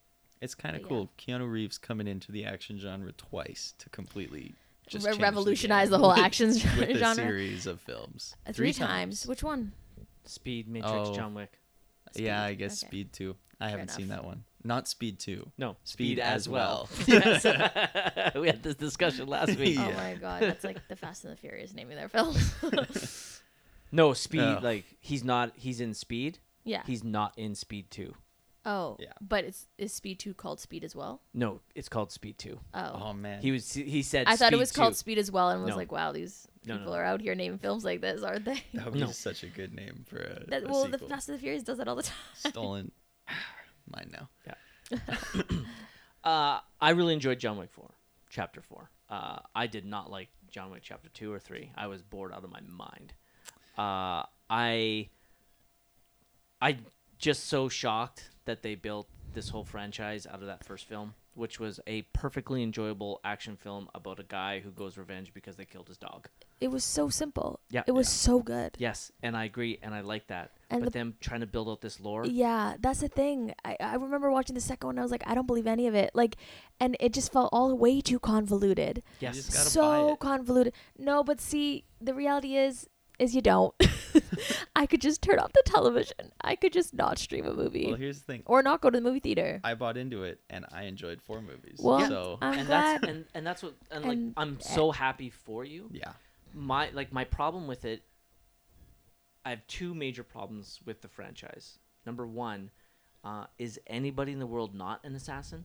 It's 0.40 0.54
kind 0.54 0.74
of 0.76 0.82
But 0.82 0.88
cool. 0.88 1.10
Keanu 1.18 1.50
Reeves 1.50 1.76
coming 1.78 2.06
into 2.08 2.32
the 2.32 2.44
action 2.44 2.78
genre 2.78 3.12
twice 3.12 3.74
to 3.78 3.88
completely 3.90 4.54
just 4.86 5.06
Re- 5.06 5.12
change 5.12 5.22
revolutionize 5.22 5.90
the, 5.90 5.96
the 5.98 6.04
whole 6.04 6.14
game 6.14 6.24
action 6.26 6.48
with 6.48 6.90
a 6.90 6.94
genre. 6.98 7.14
series 7.24 7.66
of 7.66 7.80
films. 7.80 8.34
uh, 8.46 8.52
three, 8.52 8.72
times. 8.72 9.26
Which 9.26 9.42
one? 9.42 9.72
Speed, 10.24 10.68
Matrix, 10.68 11.08
Oh. 11.10 11.14
John 11.14 11.34
Wick. 11.34 11.58
Yeah, 12.14 12.42
I 12.42 12.54
guess 12.54 12.82
Okay. 12.82 12.88
Speed 12.88 13.12
Two. 13.12 13.36
I 13.60 13.68
haven't 13.70 13.90
seen 13.90 14.08
that 14.08 14.24
one. 14.24 14.44
Not 14.62 14.88
Speed 14.88 15.18
Two. 15.18 15.50
No, 15.58 15.76
Speed 15.84 16.18
as 16.18 16.48
well. 16.48 16.88
yes. 17.06 17.44
we 18.34 18.46
had 18.46 18.62
this 18.62 18.76
discussion 18.76 19.26
last 19.28 19.56
week. 19.58 19.78
Oh 19.78 19.92
my 19.92 20.14
god, 20.20 20.42
that's 20.42 20.64
like 20.64 20.86
the 20.88 20.96
Fast 20.96 21.24
and 21.24 21.32
the 21.32 21.36
Furious 21.36 21.74
naming 21.74 21.96
their 21.96 22.08
films. 22.08 23.40
No, 23.92 24.12
Speed. 24.12 24.40
Oh. 24.40 24.60
Like 24.62 24.84
he's 25.00 25.22
not. 25.24 25.52
He's 25.56 25.80
in 25.80 25.92
Speed. 25.94 26.38
yeah. 26.64 26.82
He's 26.86 27.04
not 27.04 27.32
in 27.36 27.54
Speed 27.54 27.90
Two. 27.90 28.14
Oh. 28.64 28.96
Yeah. 28.98 29.12
But 29.20 29.44
it's 29.44 29.66
is 29.78 29.92
Speed 29.92 30.18
Two 30.18 30.34
called 30.34 30.60
Speed 30.60 30.84
as 30.84 30.94
well? 30.94 31.20
No, 31.32 31.60
it's 31.74 31.88
called 31.88 32.12
Speed 32.12 32.38
Two. 32.38 32.60
Oh. 32.72 33.02
Oh 33.06 33.12
man. 33.12 33.40
He 33.42 33.50
was. 33.50 33.72
He 33.72 34.02
said. 34.02 34.26
I 34.26 34.36
thought 34.36 34.46
it 34.52 34.56
Speed 34.56 34.60
was 34.60 34.72
called 34.72 34.96
Speed 34.96 35.18
as 35.18 35.30
well, 35.30 35.50
and 35.50 35.62
was 35.62 35.70
No. 35.70 35.76
like, 35.76 35.92
wow, 35.92 36.12
these 36.12 36.48
No, 36.66 36.74
no, 36.74 36.78
people 36.80 36.92
no. 36.92 36.98
are 36.98 37.04
out 37.04 37.20
here 37.20 37.34
naming 37.34 37.58
films 37.58 37.84
like 37.84 38.00
this, 38.00 38.22
aren't 38.22 38.44
they? 38.44 38.62
that 38.74 38.84
would 38.86 38.94
be 38.94 39.12
such 39.12 39.42
a 39.42 39.48
good 39.48 39.74
name 39.74 40.04
for 40.08 40.16
a, 40.18 40.44
That, 40.48 40.64
a 40.64 40.66
well, 40.66 40.86
the. 40.86 40.98
Fast 40.98 41.28
and 41.28 41.36
the 41.38 41.40
Furious 41.40 41.62
does 41.62 41.78
that 41.78 41.88
all 41.88 41.96
the 41.96 42.02
time. 42.02 42.16
Stolen. 42.34 42.92
Mine 43.90 44.10
now. 44.12 44.28
Yeah. 44.46 45.42
uh, 46.24 46.60
I 46.80 46.90
really 46.90 47.14
enjoyed 47.14 47.38
John 47.38 47.56
Wick 47.58 47.70
Four, 47.72 47.90
Chapter 48.30 48.60
Four. 48.60 48.90
Uh, 49.10 49.38
I 49.54 49.66
did 49.66 49.84
not 49.84 50.10
like 50.10 50.28
John 50.50 50.70
Wick 50.70 50.82
Chapter 50.82 51.08
Two 51.10 51.32
or 51.32 51.38
Three. 51.38 51.70
I 51.76 51.86
was 51.86 52.02
bored 52.02 52.32
out 52.32 52.44
of 52.44 52.50
my 52.50 52.60
mind. 52.66 53.12
Uh, 53.76 54.22
I, 54.48 55.08
I 56.60 56.78
just 57.18 57.44
so 57.48 57.68
shocked 57.68 58.30
that 58.44 58.62
they 58.62 58.74
built 58.74 59.08
this 59.32 59.48
whole 59.48 59.64
franchise 59.64 60.26
out 60.26 60.40
of 60.40 60.46
that 60.46 60.64
first 60.64 60.86
film, 60.86 61.14
which 61.34 61.58
was 61.58 61.80
a 61.88 62.02
perfectly 62.12 62.62
enjoyable 62.62 63.20
action 63.24 63.56
film 63.56 63.88
about 63.94 64.20
a 64.20 64.22
guy 64.22 64.60
who 64.60 64.70
goes 64.70 64.96
revenge 64.96 65.34
because 65.34 65.56
they 65.56 65.64
killed 65.64 65.88
his 65.88 65.98
dog. 65.98 66.28
It 66.60 66.68
was 66.68 66.84
so 66.84 67.08
simple. 67.08 67.58
Yeah. 67.68 67.82
It 67.86 67.92
was 67.92 68.08
so 68.08 68.40
good. 68.40 68.76
Yes, 68.78 69.10
and 69.24 69.36
I 69.36 69.44
agree, 69.44 69.78
and 69.82 69.92
I 69.92 70.02
like 70.02 70.28
that. 70.28 70.52
And 70.70 70.82
but 70.84 70.92
the- 70.92 70.98
them 71.00 71.14
trying 71.20 71.40
to 71.40 71.46
build 71.46 71.68
out 71.68 71.80
this 71.80 71.98
lore, 72.00 72.24
Yeah, 72.26 72.76
that's 72.78 73.00
the 73.00 73.08
thing. 73.08 73.52
I, 73.64 73.76
I 73.80 73.94
remember 73.96 74.30
watching 74.30 74.54
the 74.54 74.60
second 74.60 74.86
one. 74.86 74.98
I 74.98 75.02
was 75.02 75.10
like, 75.10 75.24
I 75.26 75.34
don't 75.34 75.46
believe 75.48 75.66
any 75.66 75.88
of 75.88 75.94
it. 75.96 76.12
Like, 76.14 76.36
and 76.78 76.96
it 77.00 77.12
just 77.12 77.32
felt 77.32 77.50
all 77.52 77.76
way 77.76 78.00
too 78.00 78.20
convoluted. 78.20 79.02
yes, 79.18 79.34
just 79.34 79.52
gotta 79.52 79.64
buy 79.64 79.70
so 79.70 80.12
it. 80.12 80.20
convoluted. 80.20 80.72
No, 80.96 81.24
but 81.24 81.40
see, 81.40 81.84
the 82.00 82.14
reality 82.14 82.56
is, 82.56 82.88
is 83.18 83.34
you 83.34 83.40
don't. 83.42 83.74
I 84.76 84.86
could 84.86 85.00
just 85.00 85.22
turn 85.22 85.38
off 85.38 85.52
the 85.52 85.62
television. 85.64 86.32
I 86.40 86.56
could 86.56 86.72
just 86.72 86.94
not 86.94 87.18
stream 87.18 87.46
a 87.46 87.52
movie 87.54 87.86
Well, 87.86 87.96
here's 87.96 88.18
the 88.20 88.24
thing. 88.24 88.42
or 88.46 88.62
not 88.62 88.80
go 88.80 88.90
to 88.90 88.98
the 88.98 89.02
movie 89.02 89.20
theater. 89.20 89.60
I 89.64 89.74
bought 89.74 89.96
into 89.96 90.24
it 90.24 90.40
and 90.50 90.64
I 90.72 90.84
enjoyed 90.84 91.20
four 91.22 91.40
movies. 91.40 91.78
Well, 91.80 92.06
so 92.08 92.38
I'm 92.42 92.58
and 92.58 92.66
glad. 92.66 93.00
that's 93.00 93.08
and, 93.10 93.24
and 93.34 93.46
that's 93.46 93.62
what 93.62 93.74
and 93.90 94.04
like 94.04 94.18
I'm 94.36 94.60
so 94.60 94.90
happy 94.90 95.30
for 95.30 95.64
you. 95.64 95.88
yeah. 95.92 96.12
my 96.52 96.90
like 96.92 97.12
my 97.12 97.24
problem 97.24 97.66
with 97.66 97.84
it 97.84 98.02
i 99.44 99.50
have 99.50 99.66
two 99.66 99.94
major 99.94 100.22
problems 100.22 100.80
with 100.86 101.02
the 101.02 101.08
franchise 101.08 101.78
number 102.06 102.26
one 102.26 102.70
uh, 103.24 103.44
is 103.58 103.78
anybody 103.86 104.32
in 104.32 104.38
the 104.38 104.46
world 104.46 104.74
not 104.74 105.00
an 105.04 105.14
assassin 105.14 105.64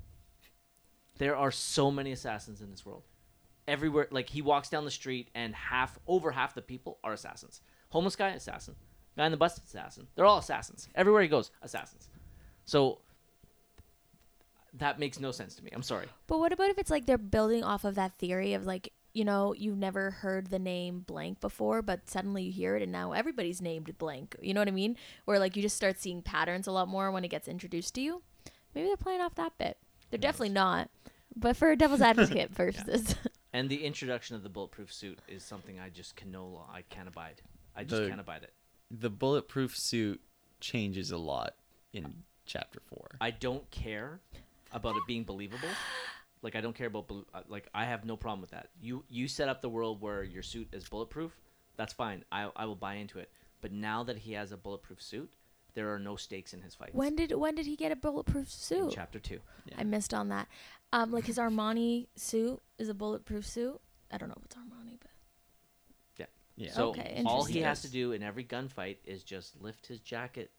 there 1.18 1.36
are 1.36 1.52
so 1.52 1.92
many 1.92 2.12
assassins 2.12 2.62
in 2.62 2.72
this 2.72 2.86
world 2.86 3.04
everywhere 3.70 4.08
like 4.12 4.30
he 4.30 4.42
walks 4.42 4.70
down 4.70 4.84
the 4.86 4.92
street 4.92 5.30
and 5.36 5.56
half 5.56 5.98
over 6.08 6.32
half 6.32 6.54
the 6.56 6.62
people 6.62 6.98
are 7.04 7.14
assassins 7.14 7.62
homeless 7.90 8.16
guy 8.16 8.30
assassin 8.30 8.76
guy 9.18 9.26
in 9.26 9.32
the 9.32 9.38
bus 9.38 9.58
assassin 9.58 10.08
they're 10.16 10.26
all 10.26 10.40
assassins 10.40 10.90
everywhere 10.96 11.22
he 11.22 11.28
goes 11.28 11.52
assassins 11.62 12.10
so 12.66 13.00
that 14.76 15.00
makes 15.00 15.20
no 15.20 15.32
sense 15.32 15.56
to 15.56 15.64
me 15.64 15.72
i'm 15.74 15.82
sorry 15.84 16.08
But 16.28 16.40
what 16.40 16.52
about 16.54 16.70
if 16.70 16.78
it's 16.78 16.92
like 16.92 17.06
they're 17.06 17.18
building 17.18 17.64
off 17.64 17.84
of 17.86 17.96
that 17.96 18.18
theory 18.20 18.54
of 18.54 18.66
like, 18.66 18.94
you 19.14 19.26
know, 19.26 19.54
you've 19.56 19.78
never 19.78 20.12
heard 20.12 20.48
the 20.48 20.60
name 20.60 21.00
blank 21.00 21.42
before, 21.42 21.82
but 21.82 22.08
suddenly 22.08 22.44
you 22.44 22.52
hear 22.52 22.76
it 22.76 22.84
and 22.84 22.92
now 22.92 23.12
everybody's 23.14 23.60
named 23.60 23.98
blank. 23.98 24.36
You 24.40 24.54
know 24.54 24.62
what 24.62 24.68
I 24.68 24.72
mean? 24.72 24.96
Where 25.26 25.40
like 25.40 25.56
you 25.56 25.64
just 25.64 25.76
start 25.76 26.00
seeing 26.00 26.22
patterns 26.22 26.68
a 26.68 26.72
lot 26.72 26.88
more 26.88 27.12
when 27.12 27.26
it 27.26 27.30
gets 27.30 27.48
introduced 27.48 27.96
to 27.96 28.02
you. 28.02 28.22
Maybe 28.76 28.88
they're 28.88 28.98
playing 28.98 29.22
off 29.22 29.34
that 29.36 29.58
bit. 29.58 29.78
They're 30.12 30.20
definitely 30.20 30.50
not. 30.54 30.90
But 31.36 31.58
for 31.58 31.72
a 31.72 31.76
devil's 31.76 32.02
advocate 32.02 32.54
purposes. 32.56 33.16
And 33.54 33.70
the 33.70 33.84
introduction 33.84 34.36
of 34.36 34.44
the 34.44 34.50
bulletproof 34.50 34.94
suit 34.94 35.20
is 35.28 35.44
something 35.44 35.80
I 35.80 35.90
just 35.90 36.16
can 36.16 36.32
no 36.32 36.64
I 36.72 36.84
can't 36.84 37.08
abide. 37.08 37.42
I 37.76 37.84
just 37.84 38.02
The- 38.04 38.08
can't 38.10 38.22
abide 38.22 38.44
it. 38.44 38.54
The 38.92 39.10
bulletproof 39.10 39.78
suit 39.78 40.22
changes 40.60 41.12
a 41.12 41.18
lot 41.18 41.56
in 41.94 42.24
chapter 42.46 42.80
four. 42.80 43.12
I 43.22 43.32
don't 43.32 43.70
care 43.72 44.20
about 44.72 44.96
it 44.96 45.04
being 45.08 45.24
believable. 45.24 45.70
Like 46.42 46.56
I 46.56 46.62
don't 46.62 46.76
care 46.76 46.88
about 46.88 47.08
bel- 47.08 47.26
uh, 47.34 47.42
like 47.48 47.68
I 47.74 47.86
have 47.86 48.06
no 48.06 48.16
problem 48.18 48.42
with 48.42 48.52
that. 48.52 48.70
You 48.82 49.04
you 49.10 49.28
set 49.28 49.50
up 49.50 49.62
the 49.62 49.70
world 49.70 50.02
where 50.02 50.24
your 50.24 50.44
suit 50.44 50.68
is 50.72 50.88
bulletproof. 50.88 51.32
That's 51.76 51.94
fine. 51.94 52.24
I 52.32 52.50
I 52.56 52.66
will 52.66 52.76
buy 52.76 52.96
into 52.96 53.20
it. 53.20 53.32
But 53.62 53.72
now 53.72 54.04
that 54.04 54.18
he 54.20 54.34
has 54.34 54.52
a 54.52 54.58
bulletproof 54.58 55.02
suit, 55.02 55.34
there 55.76 55.94
are 55.94 56.00
no 56.00 56.16
stakes 56.16 56.54
in 56.54 56.62
his 56.62 56.76
fights. 56.76 56.94
when 56.94 57.16
did 57.16 57.32
when 57.34 57.56
did 57.56 57.66
he 57.66 57.76
get 57.76 57.92
a 57.92 57.96
bulletproof 57.96 58.46
in 58.46 58.50
suit? 58.50 58.92
chapter 58.92 59.20
2. 59.20 59.40
I 59.78 59.84
missed 59.84 60.14
on 60.14 60.30
that. 60.30 60.48
Um 60.92 61.12
like 61.12 61.26
his 61.26 61.38
Armani 61.38 62.08
suit 62.16 62.60
is 62.78 62.90
a 62.90 62.94
bulletproof 62.94 63.46
suit. 63.46 63.80
I 64.12 64.18
don't 64.18 64.30
know 64.30 64.36
if 64.38 64.46
it's 64.46 64.56
Armani, 64.56 64.98
but 65.00 65.12
yeah. 66.18 66.26
yeah. 66.56 66.72
So 66.72 66.90
Okay, 66.90 67.22
all 67.26 67.44
he 67.46 67.62
has 67.62 67.82
to 67.84 67.90
do 67.90 68.12
in 68.12 68.24
every 68.24 68.44
gunfight 68.44 68.98
is 69.06 69.24
just 69.24 69.62
lift 69.62 69.86
his 69.88 70.00
jacket 70.00 70.52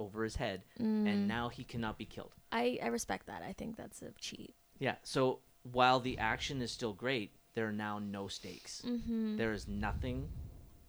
over 0.00 0.22
his 0.22 0.36
head 0.36 0.62
Mm. 0.80 1.08
and 1.08 1.28
now 1.28 1.48
he 1.48 1.64
cannot 1.64 1.98
be 1.98 2.04
killed. 2.04 2.34
I 2.52 2.78
I 2.82 2.86
respect 2.88 3.26
that. 3.26 3.42
I 3.42 3.52
think 3.52 3.76
that's 3.76 4.02
a 4.02 4.12
cheat. 4.18 4.54
Yeah. 4.78 4.96
So 5.02 5.40
while 5.62 5.98
the 6.00 6.18
action 6.18 6.62
is 6.62 6.70
still 6.72 6.92
great, 6.92 7.32
there 7.54 7.66
are 7.66 7.72
now 7.72 7.98
no 7.98 8.28
stakes. 8.28 8.82
Mhm. 8.82 9.36
There 9.36 9.52
is 9.52 9.66
nothing 9.66 10.28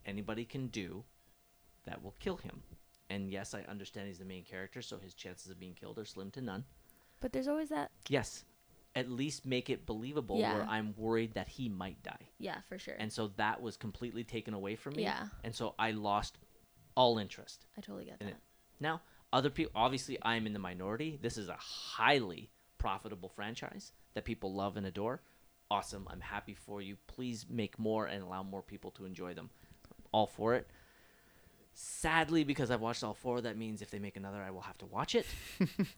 anybody 0.05 0.45
can 0.45 0.67
do 0.67 1.03
that 1.85 2.03
will 2.03 2.15
kill 2.19 2.37
him. 2.37 2.61
And 3.09 3.31
yes, 3.31 3.53
I 3.53 3.61
understand 3.69 4.07
he's 4.07 4.19
the 4.19 4.25
main 4.25 4.43
character, 4.43 4.81
so 4.81 4.97
his 4.99 5.13
chances 5.13 5.49
of 5.51 5.59
being 5.59 5.73
killed 5.73 5.97
are 5.97 6.05
slim 6.05 6.29
to 6.31 6.41
none. 6.41 6.63
But 7.21 7.33
there's 7.33 7.47
always 7.47 7.69
that 7.69 7.91
Yes, 8.07 8.45
at 8.95 9.09
least 9.09 9.45
make 9.45 9.69
it 9.69 9.85
believable 9.85 10.37
where 10.37 10.65
I'm 10.69 10.93
worried 10.97 11.33
that 11.33 11.47
he 11.47 11.69
might 11.69 12.01
die. 12.03 12.29
yeah, 12.37 12.57
for 12.67 12.77
sure. 12.79 12.95
And 12.99 13.11
so 13.11 13.31
that 13.37 13.61
was 13.61 13.77
completely 13.77 14.23
taken 14.23 14.53
away 14.53 14.75
from 14.75 14.95
me. 14.95 15.03
Yeah. 15.03 15.27
And 15.43 15.53
so 15.55 15.75
I 15.79 15.91
lost 15.91 16.37
all 16.95 17.17
interest. 17.17 17.65
I 17.77 17.81
totally 17.81 18.05
get 18.05 18.17
in 18.21 18.27
that. 18.27 18.33
it. 18.33 18.39
Now, 18.79 19.01
other 19.33 19.49
people, 19.49 19.71
obviously, 19.75 20.17
I'm 20.21 20.45
in 20.47 20.53
the 20.53 20.59
minority. 20.59 21.19
This 21.21 21.37
is 21.37 21.49
a 21.49 21.57
highly 21.57 22.49
profitable 22.77 23.29
franchise 23.29 23.91
that 24.13 24.25
people 24.25 24.53
love 24.53 24.77
and 24.77 24.85
adore. 24.85 25.21
Awesome. 25.71 26.07
I'm 26.09 26.21
happy 26.21 26.55
for 26.55 26.81
you. 26.81 26.97
Please 27.07 27.45
make 27.49 27.77
more 27.77 28.05
and 28.07 28.23
allow 28.23 28.41
more 28.43 28.63
people 28.63 28.91
to 28.91 29.05
enjoy 29.05 29.33
them. 29.33 29.49
All 30.11 30.25
for 30.27 30.55
it. 30.55 30.67
Sadly, 31.81 32.43
because 32.43 32.71
I've 32.71 32.81
watched 32.81 33.03
all 33.05 33.13
four, 33.13 33.39
that 33.41 33.57
means 33.57 33.81
if 33.81 33.89
they 33.89 33.99
make 33.99 34.17
another, 34.17 34.41
I 34.41 34.51
will 34.51 34.61
have 34.61 34.77
to 34.79 34.85
watch 34.85 35.15
it 35.15 35.25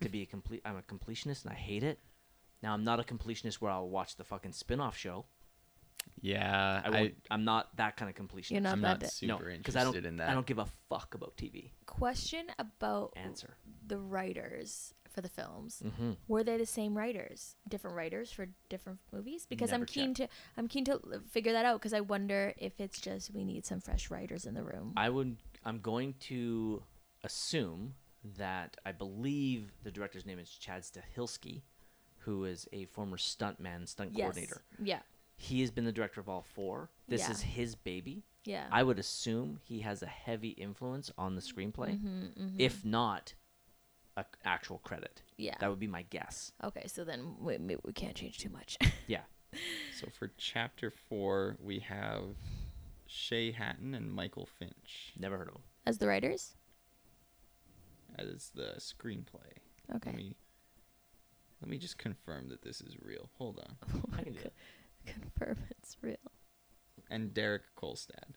to 0.02 0.10
be 0.10 0.22
a 0.22 0.26
complete. 0.36 0.62
I'm 0.64 0.78
a 0.78 0.82
completionist 0.84 1.44
and 1.44 1.52
I 1.54 1.56
hate 1.56 1.84
it. 1.84 2.00
Now 2.62 2.74
I'm 2.74 2.84
not 2.84 3.00
a 3.00 3.04
completionist 3.04 3.56
where 3.56 3.72
I'll 3.72 3.90
watch 3.90 4.16
the 4.16 4.24
fucking 4.24 4.52
spin-off 4.52 4.96
show. 4.96 5.26
yeah. 6.22 6.82
I 6.86 6.98
I, 6.98 7.12
I'm 7.32 7.44
not 7.46 7.76
that 7.78 7.98
kind 7.98 8.10
of 8.10 8.16
completionist. 8.16 8.52
You're 8.52 8.62
not 8.62 8.74
I'm 8.74 8.82
that 8.82 8.88
not 8.88 9.00
di- 9.00 9.08
super 9.08 9.46
no, 9.46 9.50
interested 9.50 9.80
I 9.82 9.84
don't. 9.86 10.06
in 10.06 10.18
that. 10.18 10.30
I 10.30 10.34
don't 10.34 10.46
give 10.46 10.60
a 10.60 10.68
fuck 10.90 11.16
about 11.16 11.36
TV. 11.36 11.72
Question 11.88 12.46
about 12.60 13.14
Answer. 13.16 13.56
the 13.88 13.98
writers 13.98 14.94
for 15.10 15.22
the 15.22 15.30
films. 15.30 15.82
Mm-hmm. 15.86 16.12
Were 16.28 16.44
they 16.44 16.58
the 16.58 16.66
same 16.66 16.96
writers? 16.98 17.56
Different 17.68 17.98
writers 17.98 18.32
for 18.32 18.48
different 18.70 19.00
movies? 19.12 19.46
Because 19.50 19.74
I'm 19.74 19.82
Never 19.82 19.86
keen 19.92 20.14
to 20.16 20.28
I'm 20.58 20.68
keen 20.68 20.86
to 20.86 21.00
figure 21.30 21.54
that 21.54 21.66
out 21.66 21.80
because 21.82 21.94
I 21.94 22.02
wonder 22.02 22.54
if 22.58 22.80
it's 22.80 23.02
just 23.02 23.34
we 23.34 23.44
need 23.44 23.66
some 23.66 23.82
fresh 23.82 24.10
writers 24.12 24.46
in 24.46 24.54
the 24.54 24.64
room. 24.64 24.94
I 24.96 25.10
would. 25.10 25.38
I'm 25.64 25.80
going 25.80 26.16
to 26.22 26.84
assume 27.24 27.94
that 28.38 28.78
I 28.86 28.92
believe 28.92 29.72
the 29.84 29.92
director's 29.92 30.26
name 30.26 30.40
is 30.40 30.50
Chad 30.50 30.84
Stahelski. 30.84 31.62
who 32.26 32.46
is 32.46 32.68
a 32.72 32.86
former 32.86 33.18
stuntman, 33.18 33.88
stunt 33.88 34.12
Yes. 34.14 34.22
coordinator. 34.26 34.62
Yeah. 34.80 35.00
He 35.38 35.62
has 35.62 35.72
been 35.72 35.86
the 35.86 35.92
director 35.92 36.22
of 36.22 36.30
all 36.30 36.44
four. 36.44 36.92
This 37.08 37.22
Yeah. 37.22 37.32
is 37.32 37.42
his 37.42 37.74
baby. 37.74 38.22
Yeah. 38.46 38.68
I 38.72 38.84
would 38.84 39.00
assume 39.00 39.60
he 39.64 39.80
has 39.80 40.04
a 40.04 40.06
heavy 40.08 40.50
influence 40.50 41.12
on 41.18 41.34
the 41.36 41.42
screenplay, 41.42 42.00
Mm-hmm, 42.00 42.58
if 42.60 42.86
not 42.86 43.34
a 44.18 44.26
actual 44.46 44.78
credit. 44.80 45.24
yeah. 45.38 45.56
That 45.60 45.72
would 45.72 45.80
be 45.80 45.88
my 45.88 46.04
guess. 46.04 46.52
okay, 46.64 46.86
so 46.86 47.04
then 47.04 47.38
we, 47.40 47.58
we 47.84 47.92
can't 47.94 48.16
change 48.16 48.38
too 48.38 48.50
much. 48.50 48.78
Yeah. 49.08 49.22
So 50.00 50.08
for 50.18 50.32
chapter 50.38 50.92
four, 50.92 51.58
we 51.60 51.80
have 51.80 52.36
Shay 53.14 53.52
Hatten 53.52 53.94
and 53.94 54.10
Michael 54.10 54.46
Finch 54.46 55.14
Never 55.20 55.38
heard 55.38 55.50
of 55.50 55.56
him. 55.56 55.62
As 55.86 55.98
the 55.98 56.08
writers? 56.08 56.56
as 58.18 58.52
the 58.56 58.76
screenplay. 58.78 59.52
Okay. 59.96 60.12
Let 60.12 60.16
me, 60.16 60.36
let 61.62 61.70
me 61.70 61.78
just 61.78 61.98
confirm 61.98 62.50
that 62.50 62.62
this 62.62 62.82
is 62.82 62.98
real. 63.02 63.30
Hold 63.38 63.60
on. 63.60 63.76
I 64.18 64.24
can 64.24 64.34
do 64.34 64.40
that. 64.44 64.54
Confirm 65.06 65.58
it's 65.72 65.98
real. 66.02 66.16
And 67.10 67.34
Derek 67.34 67.64
Kolstad. 67.76 68.36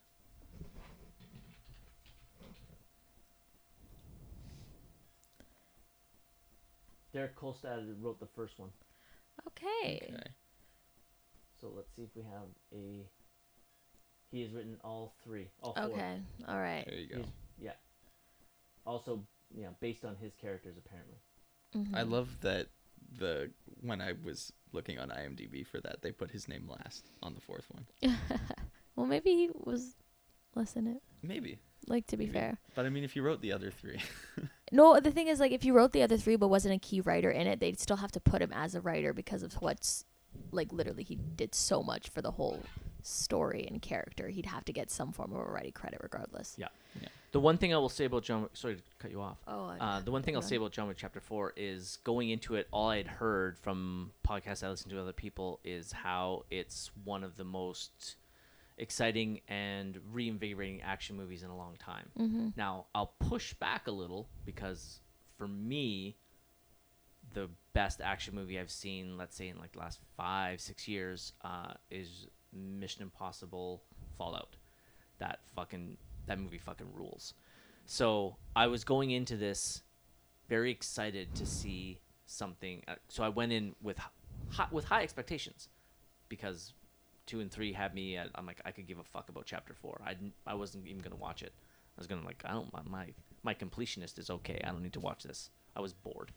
Derek 7.13 7.37
Kolstad 7.37 7.95
wrote 8.01 8.19
the 8.19 8.27
first 8.35 8.59
one. 8.59 8.71
Okay. 9.49 10.09
Okay. 10.13 10.31
So 11.61 11.71
let's 11.75 11.95
see 11.95 12.03
if 12.03 12.11
we 12.15 12.23
have 12.23 12.49
a. 12.73 13.05
He 14.35 14.43
has 14.43 14.53
written 14.53 14.77
all 14.83 15.15
three. 15.23 15.47
All 15.63 15.75
four. 15.75 15.85
Okay. 15.85 16.17
All 16.49 16.59
right. 16.59 16.85
There 16.89 16.99
you 16.99 17.07
go. 17.07 17.17
He's- 17.19 17.29
yeah. 17.61 17.71
Also, 18.85 19.21
yeah, 19.57 19.69
based 19.79 20.05
on 20.05 20.17
his 20.17 20.35
characters 20.35 20.75
apparently. 20.77 21.19
Mm-hmm. 21.77 21.95
I 21.95 22.03
love 22.03 22.41
that 22.41 22.67
the 23.17 23.53
when 23.81 24.01
I 24.01 24.15
was 24.25 24.53
looking 24.73 24.99
on 24.99 25.11
IMDb 25.11 25.65
for 25.65 25.81
that, 25.83 26.03
they 26.03 26.11
put 26.11 26.33
his 26.33 26.49
name 26.49 26.69
last 26.69 27.05
on 27.23 27.35
the 27.35 27.41
fourth 27.41 27.67
one. 27.71 28.19
Well, 28.97 29.07
maybe 29.07 29.31
he 29.31 29.51
was 29.53 29.97
less 30.55 30.77
in 30.77 30.87
it. 30.87 31.03
Maybe. 31.21 31.59
Like 31.89 32.07
to 32.09 32.17
be 32.17 32.27
Maybe. 32.27 32.39
fair. 32.39 32.59
But 32.77 32.87
I 32.87 32.91
mean, 32.91 33.03
if 33.03 33.17
you 33.17 33.23
wrote 33.23 33.41
the 33.41 33.53
other 33.53 33.73
three, 33.73 33.99
No, 34.73 34.99
the 35.01 35.11
thing 35.11 35.27
is, 35.27 35.41
like, 35.41 35.51
if 35.51 35.65
you 35.65 35.73
wrote 35.73 35.91
the 35.91 36.03
other 36.05 36.17
three 36.17 36.37
but 36.37 36.47
wasn't 36.47 36.75
a 36.75 36.79
key 36.79 37.01
writer 37.01 37.31
in 37.31 37.49
it, 37.49 37.59
they'd 37.59 37.81
still 37.81 37.97
have 37.97 38.13
to 38.13 38.21
put 38.21 38.41
him 38.41 38.53
as 38.53 38.75
a 38.77 38.81
writer 38.81 39.13
because 39.13 39.43
of 39.43 39.55
what's, 39.55 40.05
like, 40.53 40.73
literally 40.73 41.03
he 41.03 41.17
did 41.17 41.55
so 41.57 41.83
much 41.83 42.09
for 42.09 42.23
the 42.23 42.31
whole 42.33 42.61
story 43.07 43.67
and 43.71 43.81
character. 43.83 44.29
He'd 44.29 44.47
have 44.47 44.65
to 44.65 44.73
get 44.73 44.91
some 44.91 45.13
form 45.13 45.33
of 45.33 45.39
a 45.41 45.45
writing 45.45 45.73
credit 45.73 46.01
regardless. 46.03 46.55
Yeah. 46.59 46.69
Yeah. 47.01 47.09
The 47.33 47.41
one 47.41 47.59
thing 47.59 47.75
I 47.75 47.79
will 47.79 47.89
say 47.89 48.05
about 48.05 48.23
John. 48.23 48.43
Wick- 48.43 48.57
Sorry 48.57 48.77
to 48.77 48.83
cut 48.99 49.11
you 49.11 49.21
off. 49.21 49.39
Oh, 49.49 49.67
Uh, 49.81 50.01
the 50.01 50.11
one 50.13 50.23
thing 50.23 50.37
I'll 50.37 50.43
say 50.43 50.57
about 50.57 50.71
John 50.73 50.87
Wick 50.89 50.97
Chapter 50.97 51.21
Four 51.21 51.53
is 51.57 51.99
going 52.05 52.31
into 52.31 52.55
it. 52.55 52.69
All 52.73 52.89
I 52.89 52.97
had 52.99 53.07
heard 53.09 53.59
from 53.59 54.13
podcasts 54.27 54.63
I 54.63 54.71
listened 54.71 54.93
to 54.93 55.01
other 55.01 55.13
people 55.13 55.61
is 55.65 55.91
how 55.93 56.45
it's 56.51 56.91
one 57.05 57.25
of 57.25 57.37
the 57.37 57.45
most 57.45 58.17
exciting 58.79 59.41
and 59.49 59.99
reinvigorating 60.13 60.83
action 60.83 61.17
movies 61.17 61.43
in 61.43 61.51
a 61.51 61.57
long 61.57 61.77
time. 61.77 62.09
Mm-hmm. 62.19 62.49
Now 62.57 62.87
I'll 62.95 63.13
push 63.21 63.53
back 63.55 63.87
a 63.89 63.93
little 63.93 64.29
because 64.47 65.01
for 65.37 65.47
me, 65.49 66.17
the 67.33 67.49
best 67.73 68.01
action 68.01 68.35
movie 68.37 68.59
I've 68.61 68.71
seen, 68.71 69.17
let's 69.19 69.37
say 69.37 69.49
in 69.49 69.59
like 69.59 69.73
the 69.73 69.79
last 69.81 69.99
five 70.17 70.61
six 70.61 70.87
years, 70.87 71.33
uh, 71.43 71.75
is 71.91 72.27
Mission 72.55 73.03
Impossible 73.03 73.83
Fallout. 74.17 74.57
That 75.19 75.41
fucking 75.55 75.97
that 76.27 76.39
movie 76.39 76.59
fucking 76.59 76.89
rules. 76.95 77.35
So 77.87 78.37
I 78.57 78.67
was 78.67 78.85
going 78.85 79.11
into 79.11 79.37
this 79.37 79.83
very 80.49 80.71
excited 80.71 81.35
to 81.35 81.47
see 81.47 82.01
something. 82.27 82.83
Uh, 82.89 82.95
so 83.09 83.23
I 83.23 83.29
went 83.29 83.53
in 83.53 83.75
with 83.83 83.99
high, 84.51 84.69
with 84.71 84.85
high 84.85 85.03
expectations 85.03 85.69
because 86.29 86.73
two 87.27 87.41
and 87.41 87.51
three 87.51 87.73
had 87.73 87.95
me. 87.95 88.17
At, 88.17 88.31
I'm 88.35 88.47
like 88.47 88.61
I 88.65 88.71
could 88.71 88.87
give 88.87 88.99
a 88.99 89.05
fuck 89.05 89.29
about 89.29 89.47
chapter 89.47 89.75
four. 89.75 90.01
I 90.05 90.17
I 90.47 90.55
wasn't 90.55 90.87
even 90.87 91.01
gonna 91.01 91.17
watch 91.17 91.43
it. 91.43 91.53
I 91.97 92.01
was 92.01 92.07
gonna 92.07 92.25
like 92.25 92.43
I 92.45 92.53
don't 92.53 92.73
my 92.73 92.81
my, 92.85 93.07
my 93.43 93.55
completionist 93.55 94.19
is 94.19 94.31
okay. 94.31 94.61
I 94.65 94.69
don't 94.69 94.83
need 94.83 94.95
to 94.95 95.01
watch 95.01 95.23
this. 95.23 95.51
I 95.77 95.81
was 95.81 95.93
bored. 95.93 96.33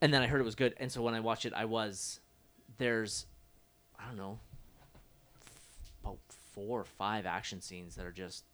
And 0.00 0.12
then 0.12 0.22
I 0.22 0.26
heard 0.26 0.40
it 0.40 0.44
was 0.44 0.54
good, 0.54 0.74
and 0.76 0.92
so 0.92 1.00
when 1.02 1.14
I 1.14 1.20
watched 1.20 1.46
it, 1.46 1.54
I 1.54 1.64
was 1.64 2.20
there's 2.78 3.26
I 3.98 4.06
don't 4.06 4.16
know 4.16 4.38
about 6.04 6.18
four 6.28 6.80
or 6.80 6.84
five 6.84 7.26
action 7.26 7.60
scenes 7.60 7.96
that 7.96 8.06
are 8.06 8.12
just 8.12 8.44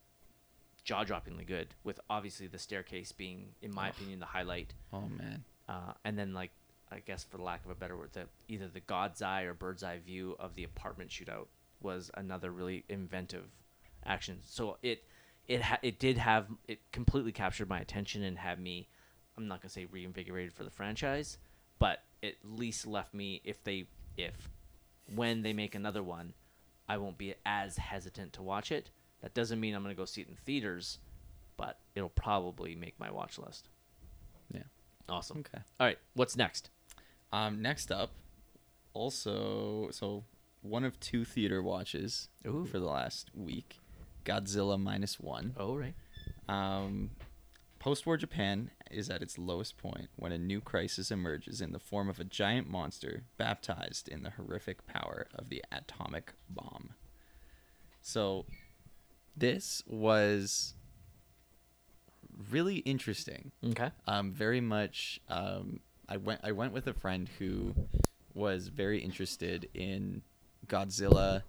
jaw-droppingly 0.84 1.46
good. 1.46 1.68
With 1.84 2.00
obviously 2.08 2.46
the 2.46 2.58
staircase 2.58 3.12
being, 3.12 3.48
in 3.62 3.74
my 3.74 3.88
opinion, 3.88 4.20
the 4.20 4.26
highlight 4.26 4.74
oh 4.92 5.02
man, 5.02 5.44
uh, 5.68 5.92
and 6.04 6.18
then 6.18 6.32
like 6.32 6.50
I 6.90 7.00
guess 7.00 7.24
for 7.24 7.38
lack 7.38 7.64
of 7.64 7.70
a 7.70 7.74
better 7.74 7.96
word, 7.96 8.10
the 8.12 8.26
either 8.48 8.68
the 8.68 8.80
God's 8.80 9.22
eye 9.22 9.42
or 9.42 9.54
bird's 9.54 9.82
eye 9.82 9.98
view 10.04 10.36
of 10.38 10.54
the 10.54 10.64
apartment 10.64 11.10
shootout 11.10 11.46
was 11.80 12.10
another 12.14 12.50
really 12.50 12.84
inventive 12.88 13.46
action. 14.04 14.38
So 14.44 14.78
it 14.82 15.04
it 15.48 15.62
ha- 15.62 15.78
it 15.82 15.98
did 15.98 16.18
have 16.18 16.46
it 16.68 16.80
completely 16.92 17.32
captured 17.32 17.68
my 17.68 17.80
attention 17.80 18.22
and 18.22 18.38
had 18.38 18.60
me. 18.60 18.88
I'm 19.36 19.48
not 19.48 19.60
gonna 19.60 19.70
say 19.70 19.86
reinvigorated 19.86 20.52
for 20.52 20.64
the 20.64 20.70
franchise, 20.70 21.38
but 21.78 22.02
at 22.22 22.34
least 22.44 22.86
left 22.86 23.14
me 23.14 23.40
if 23.44 23.62
they 23.64 23.86
if 24.16 24.48
when 25.14 25.42
they 25.42 25.52
make 25.52 25.74
another 25.74 26.02
one, 26.02 26.34
I 26.90 26.96
won't 26.96 27.16
be 27.18 27.34
as 27.46 27.76
hesitant 27.76 28.32
to 28.32 28.42
watch 28.42 28.72
it. 28.72 28.90
That 29.22 29.32
doesn't 29.32 29.60
mean 29.60 29.76
I'm 29.76 29.82
gonna 29.82 29.94
go 29.94 30.04
see 30.04 30.22
it 30.22 30.28
in 30.28 30.34
theaters, 30.34 30.98
but 31.56 31.78
it'll 31.94 32.08
probably 32.08 32.74
make 32.74 32.98
my 32.98 33.12
watch 33.12 33.38
list. 33.38 33.68
yeah. 34.52 34.64
Awesome. 35.08 35.38
Okay. 35.38 35.62
All 35.78 35.86
right, 35.86 35.98
what's 36.14 36.36
next? 36.36 36.68
Um, 37.32 37.62
next 37.62 37.92
up, 37.92 38.10
also, 38.92 39.90
so 39.92 40.24
one 40.62 40.82
of 40.82 40.98
two 40.98 41.24
theater 41.24 41.62
watches 41.62 42.28
Ooh. 42.44 42.66
for 42.66 42.80
the 42.80 42.86
last 42.86 43.30
week, 43.36 43.78
Godzilla 44.24 44.76
minus 44.76 45.20
one. 45.20 45.54
Oh, 45.56 45.76
right. 45.76 45.94
Um, 46.48 47.10
post-war 47.80 48.16
Japan 48.16 48.70
is 48.90 49.10
at 49.10 49.22
its 49.22 49.38
lowest 49.38 49.76
point 49.76 50.10
when 50.14 50.30
a 50.30 50.38
new 50.38 50.60
crisis 50.60 51.10
emerges 51.10 51.60
in 51.60 51.72
the 51.72 51.80
form 51.80 52.08
of 52.08 52.20
a 52.20 52.24
giant 52.24 52.70
monster 52.70 53.24
baptized 53.38 54.08
in 54.08 54.22
the 54.22 54.30
horrific 54.30 54.86
power 54.86 55.26
of 55.34 55.48
the 55.48 55.64
atomic 55.72 56.34
bomb. 56.48 56.90
So, 58.02 58.46
this 59.36 59.82
was 59.86 60.74
really 62.50 62.76
interesting. 62.76 63.52
Okay. 63.64 63.90
Um, 64.06 64.32
very 64.32 64.60
much. 64.60 65.20
Um, 65.28 65.80
I 66.08 66.18
went. 66.18 66.40
I 66.44 66.52
went 66.52 66.72
with 66.72 66.86
a 66.86 66.94
friend 66.94 67.28
who 67.38 67.74
was 68.34 68.68
very 68.68 69.00
interested 69.00 69.68
in 69.74 70.22
Godzilla 70.66 71.42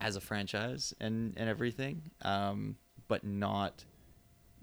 as 0.00 0.16
a 0.16 0.20
franchise 0.20 0.94
and 1.00 1.34
and 1.36 1.48
everything, 1.48 2.10
um, 2.22 2.76
but 3.08 3.24
not 3.24 3.84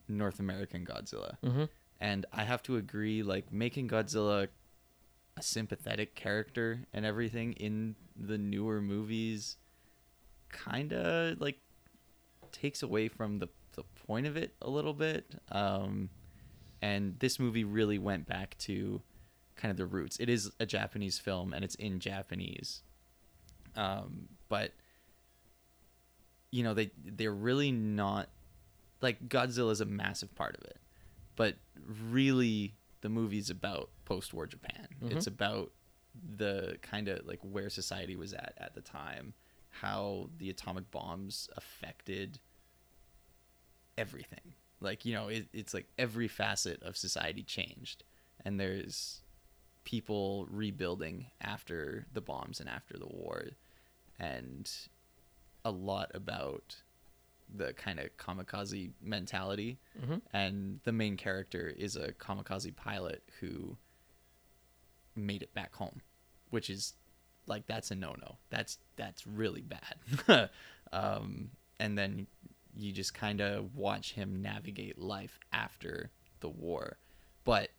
North 0.07 0.39
American 0.39 0.85
Godzilla. 0.85 1.37
Mm-hmm. 1.43 1.65
And 1.99 2.25
I 2.31 2.43
have 2.43 2.61
to 2.63 2.77
agree, 2.77 3.23
like 3.23 3.51
making 3.51 3.89
Godzilla 3.89 4.47
a 5.35 5.41
sympathetic 5.41 6.15
character 6.15 6.81
and 6.93 7.05
everything 7.05 7.53
in 7.53 7.95
the 8.15 8.37
newer 8.37 8.81
movies, 8.81 9.57
kind 10.49 10.93
of 10.93 11.39
like 11.39 11.59
takes 12.51 12.83
away 12.83 13.07
from 13.07 13.39
the 13.39 13.47
the 13.73 13.83
point 14.07 14.25
of 14.25 14.35
it 14.35 14.55
a 14.61 14.69
little 14.69 14.93
bit. 14.93 15.35
Um, 15.51 16.09
and 16.81 17.17
this 17.19 17.39
movie 17.39 17.63
really 17.63 17.99
went 17.99 18.27
back 18.27 18.57
to 18.59 19.01
kind 19.55 19.71
of 19.71 19.77
the 19.77 19.85
roots. 19.85 20.17
It 20.19 20.29
is 20.29 20.51
a 20.59 20.65
Japanese 20.65 21.19
film 21.19 21.53
and 21.53 21.63
it's 21.63 21.75
in 21.75 21.99
Japanese, 21.99 22.81
um, 23.75 24.27
but 24.49 24.73
you 26.51 26.63
know 26.63 26.73
they 26.73 26.91
they're 27.03 27.33
really 27.33 27.71
not 27.71 28.29
like 29.01 29.27
Godzilla 29.29 29.71
is 29.71 29.81
a 29.81 29.85
massive 29.85 30.33
part 30.35 30.55
of 30.57 30.63
it, 30.65 30.77
but 31.35 31.55
really 32.09 32.75
the 33.01 33.09
movie's 33.09 33.49
about 33.49 33.89
post-war 34.05 34.47
Japan. 34.47 34.87
Mm-hmm. 35.01 35.17
It's 35.17 35.27
about 35.27 35.71
the 36.35 36.77
kind 36.81 37.07
of 37.07 37.25
like 37.25 37.39
where 37.41 37.69
society 37.69 38.15
was 38.15 38.33
at 38.33 38.53
at 38.57 38.73
the 38.73 38.81
time, 38.81 39.33
how 39.69 40.29
the 40.37 40.49
atomic 40.49 40.89
bombs 40.91 41.49
affected 41.55 42.39
everything. 43.97 44.53
Like 44.79 45.05
you 45.05 45.13
know, 45.13 45.27
it, 45.27 45.47
it's 45.53 45.73
like 45.73 45.87
every 45.97 46.27
facet 46.27 46.81
of 46.83 46.97
society 46.97 47.43
changed, 47.43 48.03
and 48.45 48.59
there's 48.59 49.21
people 49.83 50.47
rebuilding 50.51 51.27
after 51.41 52.05
the 52.13 52.21
bombs 52.21 52.59
and 52.59 52.69
after 52.69 52.97
the 52.97 53.07
war, 53.07 53.45
and 54.19 54.69
a 55.63 55.71
lot 55.71 56.11
about 56.13 56.77
the 57.53 57.73
kind 57.73 57.99
of 57.99 58.15
kamikaze 58.17 58.91
mentality. 59.01 59.79
Mhm. 59.99 60.21
And 60.33 60.79
the 60.83 60.91
main 60.91 61.17
character 61.17 61.67
is 61.69 61.95
a 61.95 62.13
kamikaze 62.13 62.75
pilot 62.75 63.23
who 63.39 63.77
made 65.15 65.41
it 65.41 65.53
back 65.53 65.73
home, 65.75 66.01
which 66.49 66.69
is 66.69 66.93
like 67.45 67.65
that's 67.67 67.91
a 67.91 67.95
no 67.95 68.15
no. 68.21 68.37
That's 68.49 68.77
that's 68.95 69.25
really 69.25 69.61
bad. 69.61 70.49
um, 70.91 71.51
and 71.79 71.97
then 71.97 72.27
you 72.75 72.91
just 72.91 73.13
kind 73.13 73.41
of 73.41 73.75
watch 73.75 74.13
him 74.13 74.41
navigate 74.41 74.99
life 74.99 75.39
after 75.51 76.11
the 76.41 76.49
war, 76.49 76.97
but 77.43 77.71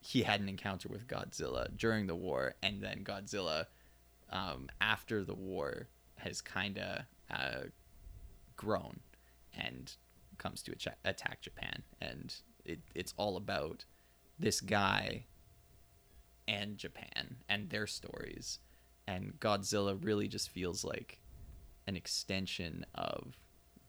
he 0.00 0.22
had 0.22 0.40
an 0.40 0.48
encounter 0.48 0.88
with 0.88 1.06
Godzilla 1.06 1.68
during 1.76 2.06
the 2.06 2.14
war, 2.14 2.54
and 2.62 2.82
then 2.82 3.04
Godzilla, 3.04 3.66
um, 4.30 4.68
after 4.80 5.24
the 5.24 5.34
war, 5.34 5.88
has 6.16 6.40
kind 6.40 6.78
of 6.78 7.02
uh, 7.30 7.60
grown 8.56 9.00
and 9.56 9.92
comes 10.38 10.62
to 10.62 10.72
acha- 10.72 10.94
attack 11.04 11.40
Japan, 11.40 11.82
and 12.00 12.34
it, 12.64 12.80
it's 12.94 13.14
all 13.16 13.36
about 13.36 13.84
this 14.38 14.60
guy 14.60 15.24
and 16.48 16.76
Japan 16.76 17.36
and 17.48 17.70
their 17.70 17.86
stories, 17.86 18.58
and 19.06 19.38
Godzilla 19.38 19.96
really 20.02 20.28
just 20.28 20.50
feels 20.50 20.84
like 20.84 21.20
an 21.86 21.96
extension 21.96 22.84
of 22.94 23.36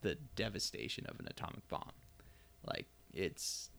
the 0.02 0.18
devastation 0.36 1.06
of 1.08 1.20
an 1.20 1.28
atomic 1.30 1.68
bomb. 1.68 1.92
Like 2.66 2.88
it's 3.14 3.70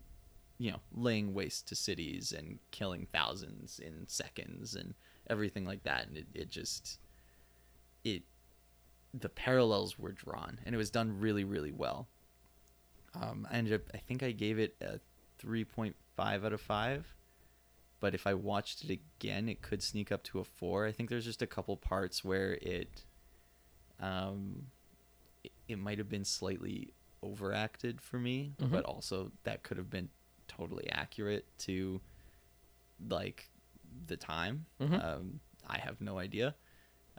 you 0.58 0.70
know 0.70 0.80
laying 0.94 1.34
waste 1.34 1.68
to 1.68 1.74
cities 1.74 2.32
and 2.36 2.58
killing 2.70 3.06
thousands 3.12 3.78
in 3.78 4.06
seconds 4.08 4.74
and 4.74 4.94
everything 5.28 5.64
like 5.64 5.82
that. 5.84 6.06
And 6.08 6.18
it, 6.18 6.26
it 6.34 6.50
just 6.50 6.98
it 8.04 8.22
the 9.16 9.28
parallels 9.28 9.98
were 9.98 10.12
drawn 10.12 10.58
and 10.64 10.74
it 10.74 10.78
was 10.78 10.90
done 10.90 11.20
really 11.20 11.44
really 11.44 11.72
well. 11.72 12.08
Um 13.14 13.46
i 13.50 13.56
ended 13.56 13.72
up 13.74 13.82
i 13.94 13.98
think 13.98 14.22
i 14.22 14.32
gave 14.32 14.58
it 14.58 14.76
a 14.80 14.98
3.5 15.44 15.94
out 16.18 16.52
of 16.52 16.60
5 16.60 17.14
but 18.00 18.14
if 18.14 18.26
i 18.26 18.34
watched 18.34 18.84
it 18.84 18.90
again 19.00 19.48
it 19.48 19.62
could 19.62 19.82
sneak 19.82 20.10
up 20.12 20.22
to 20.24 20.38
a 20.40 20.44
4 20.44 20.86
i 20.86 20.92
think 20.92 21.10
there's 21.10 21.24
just 21.24 21.42
a 21.42 21.46
couple 21.46 21.76
parts 21.76 22.24
where 22.24 22.52
it 22.62 23.04
um 24.00 24.66
it, 25.42 25.52
it 25.68 25.78
might 25.78 25.98
have 25.98 26.08
been 26.08 26.24
slightly 26.24 26.92
overacted 27.22 28.00
for 28.00 28.18
me 28.18 28.52
but 28.70 28.84
also 28.84 29.30
that 29.44 29.62
could 29.62 29.76
have 29.76 29.90
been 29.90 30.08
totally 30.48 30.88
accurate 30.90 31.46
to 31.58 32.00
like 33.08 33.48
the 34.06 34.16
time. 34.16 34.66
Um 34.96 35.40
i 35.68 35.78
have 35.78 36.00
no 36.00 36.18
idea 36.18 36.54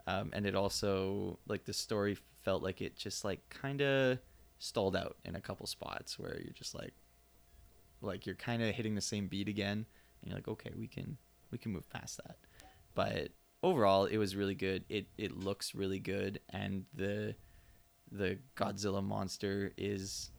um 0.06 0.30
and 0.32 0.46
it 0.46 0.54
also 0.54 1.38
like 1.46 1.64
the 1.64 1.72
story 1.72 2.16
felt 2.46 2.62
like 2.62 2.80
it 2.80 2.96
just 2.96 3.24
like 3.24 3.40
kind 3.50 3.80
of 3.80 4.18
stalled 4.58 4.96
out 4.96 5.16
in 5.24 5.34
a 5.34 5.40
couple 5.40 5.66
spots 5.66 6.18
where 6.18 6.40
you're 6.42 6.52
just 6.52 6.74
like 6.74 6.94
like 8.00 8.24
you're 8.24 8.36
kind 8.36 8.62
of 8.62 8.74
hitting 8.74 8.94
the 8.94 9.00
same 9.00 9.26
beat 9.26 9.48
again. 9.48 9.84
And 10.22 10.30
you're 10.30 10.36
like 10.36 10.48
okay 10.48 10.70
we 10.76 10.86
can 10.86 11.18
we 11.50 11.58
can 11.58 11.72
move 11.72 11.90
past 11.90 12.18
that. 12.18 12.36
But 12.94 13.30
overall 13.62 14.04
it 14.04 14.16
was 14.16 14.36
really 14.36 14.54
good. 14.54 14.84
It 14.88 15.06
it 15.18 15.36
looks 15.36 15.74
really 15.74 15.98
good. 15.98 16.40
And 16.50 16.84
the 16.94 17.34
the 18.10 18.38
Godzilla 18.56 19.02
monster 19.02 19.72
is 19.76 20.30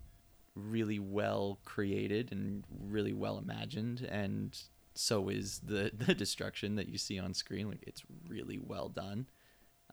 really 0.55 0.99
well 0.99 1.59
created 1.65 2.31
and 2.31 2.63
really 2.87 3.13
well 3.13 3.37
imagined. 3.37 4.07
And 4.09 4.57
so 4.93 5.27
is 5.27 5.59
the 5.59 5.91
the 5.97 6.15
destruction 6.15 6.75
that 6.75 6.87
you 6.87 6.97
see 6.97 7.19
on 7.19 7.33
screen. 7.33 7.67
Like 7.67 7.83
it's 7.85 8.03
really 8.29 8.59
well 8.59 8.87
done 8.87 9.27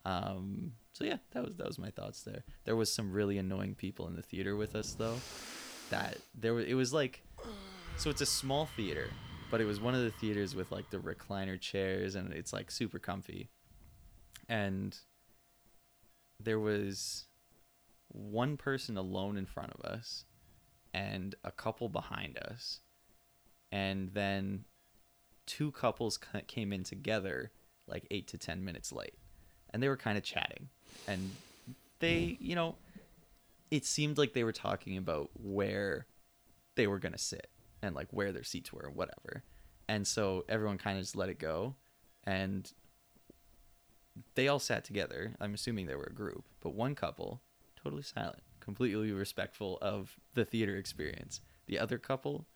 um 0.04 0.72
so 0.92 1.04
yeah 1.04 1.16
that 1.32 1.44
was 1.44 1.56
that 1.56 1.66
was 1.66 1.78
my 1.78 1.90
thoughts 1.90 2.22
there. 2.22 2.44
There 2.64 2.76
was 2.76 2.92
some 2.92 3.12
really 3.12 3.38
annoying 3.38 3.74
people 3.74 4.06
in 4.06 4.16
the 4.16 4.22
theater 4.22 4.56
with 4.56 4.74
us 4.74 4.92
though 4.94 5.16
that 5.90 6.18
there 6.34 6.54
was 6.54 6.66
it 6.66 6.74
was 6.74 6.92
like 6.92 7.22
so 7.96 8.10
it's 8.10 8.20
a 8.20 8.26
small 8.26 8.66
theater 8.76 9.08
but 9.54 9.60
it 9.60 9.66
was 9.66 9.80
one 9.80 9.94
of 9.94 10.02
the 10.02 10.10
theaters 10.10 10.56
with 10.56 10.72
like 10.72 10.90
the 10.90 10.98
recliner 10.98 11.60
chairs 11.60 12.16
and 12.16 12.32
it's 12.32 12.52
like 12.52 12.72
super 12.72 12.98
comfy. 12.98 13.50
And 14.48 14.98
there 16.40 16.58
was 16.58 17.26
one 18.08 18.56
person 18.56 18.96
alone 18.96 19.36
in 19.36 19.46
front 19.46 19.72
of 19.72 19.84
us 19.84 20.24
and 20.92 21.36
a 21.44 21.52
couple 21.52 21.88
behind 21.88 22.36
us. 22.38 22.80
And 23.70 24.10
then 24.12 24.64
two 25.46 25.70
couples 25.70 26.18
came 26.48 26.72
in 26.72 26.82
together 26.82 27.52
like 27.86 28.08
8 28.10 28.26
to 28.26 28.38
10 28.38 28.64
minutes 28.64 28.90
late 28.90 29.14
and 29.74 29.82
they 29.82 29.88
were 29.88 29.96
kind 29.96 30.16
of 30.16 30.24
chatting. 30.24 30.68
And 31.06 31.32
they 31.98 32.38
hmm. 32.38 32.44
you 32.44 32.54
know 32.54 32.76
it 33.70 33.84
seemed 33.84 34.16
like 34.16 34.32
they 34.32 34.44
were 34.44 34.52
talking 34.52 34.96
about 34.96 35.30
where 35.34 36.06
they 36.76 36.86
were 36.86 36.98
going 36.98 37.12
to 37.12 37.18
sit 37.18 37.50
and 37.82 37.94
like 37.94 38.06
where 38.12 38.30
their 38.30 38.44
seats 38.44 38.72
were 38.72 38.86
and 38.86 38.94
whatever. 38.94 39.42
And 39.88 40.06
so 40.06 40.44
everyone 40.48 40.78
kind 40.78 40.96
of 40.96 41.02
just 41.02 41.16
let 41.16 41.28
it 41.28 41.38
go. 41.38 41.74
And 42.22 42.70
they 44.36 44.46
all 44.46 44.60
sat 44.60 44.84
together. 44.84 45.34
I'm 45.40 45.54
assuming 45.54 45.86
they 45.86 45.96
were 45.96 46.08
a 46.10 46.14
group 46.14 46.44
but 46.62 46.74
one 46.74 46.94
couple 46.94 47.42
totally 47.82 48.02
silent 48.02 48.42
completely 48.60 49.12
respectful 49.12 49.78
of 49.82 50.16
the 50.32 50.44
theater 50.44 50.76
experience. 50.76 51.42
The 51.66 51.78
other 51.78 51.98
couple 51.98 52.46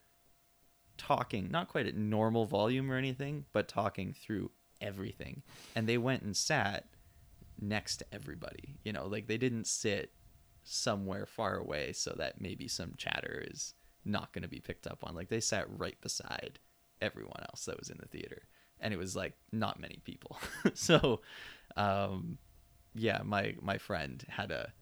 talking 0.97 1.51
not 1.51 1.69
quite 1.69 1.87
at 1.87 1.97
normal 1.97 2.47
volume 2.47 2.91
or 2.91 2.97
anything 2.97 3.45
but 3.53 3.69
talking 3.69 4.15
through 4.15 4.51
everything. 4.81 5.43
And 5.75 5.87
they 5.87 5.99
went 5.99 6.23
and 6.23 6.37
sat 6.37 6.87
next 7.61 7.99
to 7.99 8.07
everybody 8.13 8.77
you 8.85 8.93
know 8.93 9.07
like 9.07 9.27
they 9.27 9.39
didn't 9.39 9.67
sit 9.67 10.13
somewhere 10.69 11.27
far 11.27 11.57
away 11.57 11.93
so 11.93 12.15
that 12.19 12.41
maybe 12.41 12.69
some 12.69 12.93
chatter 12.99 13.45
is 13.51 13.75
not 14.05 14.33
going 14.33 14.43
to 14.43 14.49
be 14.49 14.61
picked 14.61 14.87
up 14.87 14.99
on. 15.03 15.15
Like 15.15 15.29
they 15.29 15.41
sat 15.41 15.67
right 15.79 15.99
beside 16.01 16.59
everyone 17.01 17.43
else 17.49 17.65
that 17.65 17.79
was 17.79 17.91
in 17.91 17.99
the 17.99 18.09
theater 18.09 18.43
and 18.81 18.93
it 18.93 18.99
was 18.99 19.17
like 19.17 19.35
not 19.53 19.81
many 19.81 20.01
people. 20.05 20.39
So 20.75 21.21
um 21.77 22.39
yeah 22.95 23.21
my 23.25 23.55
my 23.61 23.79
friend 23.79 24.25
had 24.29 24.51
a 24.51 24.73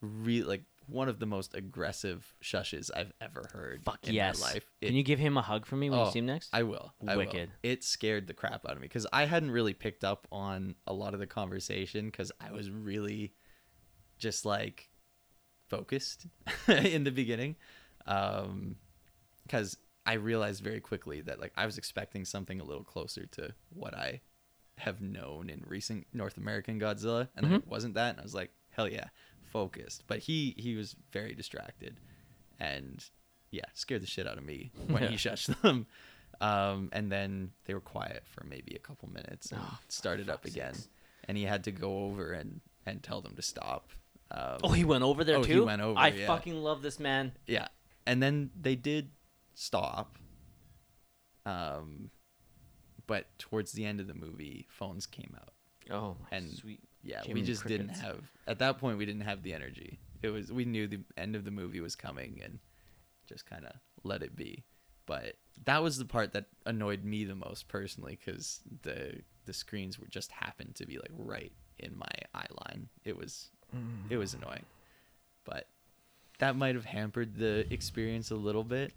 really 0.00 0.46
like 0.46 0.62
one 0.86 1.08
of 1.08 1.18
the 1.18 1.26
most 1.26 1.54
aggressive 1.54 2.34
shushes 2.42 2.90
I've 2.94 3.12
ever 3.20 3.48
heard 3.52 3.84
Fuck 3.84 4.06
in 4.06 4.14
yes. 4.14 4.40
my 4.40 4.46
life. 4.52 4.64
Can 4.82 4.94
you 4.94 5.02
give 5.02 5.18
him 5.18 5.36
a 5.36 5.42
hug 5.42 5.66
for 5.66 5.76
me 5.76 5.88
when 5.90 5.98
you 6.00 6.04
Oh, 6.06 6.10
see 6.10 6.18
him 6.18 6.26
next? 6.26 6.50
I 6.52 6.62
will. 6.62 6.92
I 7.06 7.16
will. 7.16 7.24
Wicked. 7.26 7.50
It 7.62 7.82
scared 7.84 8.26
the 8.26 8.34
crap 8.34 8.64
out 8.66 8.72
of 8.72 8.80
me 8.80 8.86
because 8.88 9.06
I 9.12 9.24
hadn't 9.26 9.50
really 9.50 9.74
picked 9.74 10.04
up 10.04 10.26
on 10.30 10.74
a 10.86 10.92
lot 10.92 11.14
of 11.14 11.20
the 11.20 11.26
conversation 11.26 12.06
because 12.06 12.30
I 12.40 12.52
was 12.52 12.70
really 12.70 13.32
just 14.18 14.44
like 14.44 14.90
focused 15.68 16.26
in 16.68 17.04
the 17.04 17.10
beginning. 17.10 17.56
Um, 18.06 18.76
because 19.46 19.76
I 20.06 20.14
realized 20.14 20.62
very 20.62 20.80
quickly 20.80 21.20
that 21.22 21.40
like 21.40 21.52
I 21.56 21.66
was 21.66 21.78
expecting 21.78 22.24
something 22.24 22.60
a 22.60 22.64
little 22.64 22.84
closer 22.84 23.26
to 23.32 23.54
what 23.70 23.94
I 23.94 24.20
have 24.78 25.00
known 25.00 25.48
in 25.50 25.62
recent 25.66 26.06
North 26.12 26.36
American 26.36 26.80
Godzilla, 26.80 27.28
and 27.36 27.44
then 27.46 27.52
it 27.54 27.66
wasn't 27.68 27.94
that, 27.94 28.10
and 28.10 28.20
I 28.20 28.22
was 28.22 28.34
like, 28.34 28.50
hell 28.70 28.88
yeah, 28.88 29.06
focused. 29.54 30.04
But 30.06 30.18
he 30.18 30.54
he 30.58 30.74
was 30.76 30.94
very 31.12 31.34
distracted, 31.34 31.98
and 32.60 33.02
yeah, 33.50 33.64
scared 33.72 34.02
the 34.02 34.06
shit 34.06 34.26
out 34.26 34.36
of 34.36 34.44
me 34.44 34.70
when 34.88 35.08
he 35.08 35.16
shushed 35.16 35.58
them. 35.62 35.86
Um, 36.40 36.90
and 36.92 37.10
then 37.10 37.52
they 37.64 37.72
were 37.74 37.80
quiet 37.80 38.24
for 38.26 38.44
maybe 38.44 38.74
a 38.74 38.80
couple 38.80 39.08
minutes 39.08 39.52
and 39.52 39.62
started 39.88 40.28
up 40.28 40.44
again, 40.44 40.74
and 41.28 41.38
he 41.38 41.44
had 41.44 41.64
to 41.64 41.70
go 41.72 42.04
over 42.06 42.32
and 42.32 42.60
and 42.84 43.02
tell 43.02 43.22
them 43.22 43.34
to 43.36 43.42
stop. 43.42 43.88
Um, 44.30 44.58
oh, 44.64 44.72
he 44.72 44.84
went 44.84 45.04
over 45.04 45.22
there 45.22 45.36
Oh, 45.38 45.42
too. 45.44 45.52
he 45.52 45.60
went 45.60 45.80
over, 45.80 45.98
I 45.98 46.08
yeah. 46.08 46.26
fucking 46.26 46.56
love 46.62 46.82
this 46.82 46.98
man. 46.98 47.32
yeah, 47.46 47.68
and 48.06 48.20
then 48.22 48.50
they 48.60 48.74
did 48.74 49.10
stop. 49.54 50.18
Um, 51.46 52.10
but 53.06 53.26
towards 53.38 53.72
the 53.72 53.84
end 53.84 54.00
of 54.00 54.06
the 54.08 54.14
movie, 54.14 54.66
phones 54.70 55.06
came 55.06 55.36
out. 55.36 55.52
Oh, 55.94 56.16
And 56.32 56.50
sweet. 56.50 56.80
Yeah, 57.04 57.20
Jiminy 57.22 57.42
we 57.42 57.46
just 57.46 57.66
didn't 57.66 57.90
have 57.90 58.20
at 58.46 58.58
that 58.58 58.78
point. 58.78 58.98
We 58.98 59.06
didn't 59.06 59.22
have 59.22 59.42
the 59.42 59.52
energy. 59.52 59.98
It 60.22 60.30
was 60.30 60.50
we 60.50 60.64
knew 60.64 60.86
the 60.86 61.00
end 61.16 61.36
of 61.36 61.44
the 61.44 61.50
movie 61.50 61.80
was 61.80 61.94
coming 61.94 62.40
and 62.42 62.58
just 63.28 63.46
kind 63.46 63.64
of 63.64 63.72
let 64.02 64.22
it 64.22 64.34
be. 64.34 64.64
But 65.06 65.34
that 65.64 65.82
was 65.82 65.98
the 65.98 66.06
part 66.06 66.32
that 66.32 66.46
annoyed 66.64 67.04
me 67.04 67.24
the 67.24 67.34
most 67.34 67.68
personally 67.68 68.18
because 68.24 68.60
the 68.82 69.20
the 69.44 69.52
screens 69.52 69.98
were 69.98 70.06
just 70.06 70.32
happened 70.32 70.74
to 70.76 70.86
be 70.86 70.96
like 70.96 71.12
right 71.16 71.52
in 71.78 71.96
my 71.96 72.08
eye 72.34 72.46
line. 72.66 72.88
It 73.04 73.16
was 73.16 73.50
it 74.08 74.16
was 74.16 74.34
annoying, 74.34 74.64
but 75.44 75.68
that 76.38 76.56
might 76.56 76.74
have 76.74 76.84
hampered 76.84 77.36
the 77.36 77.72
experience 77.72 78.30
a 78.30 78.36
little 78.36 78.64
bit. 78.64 78.92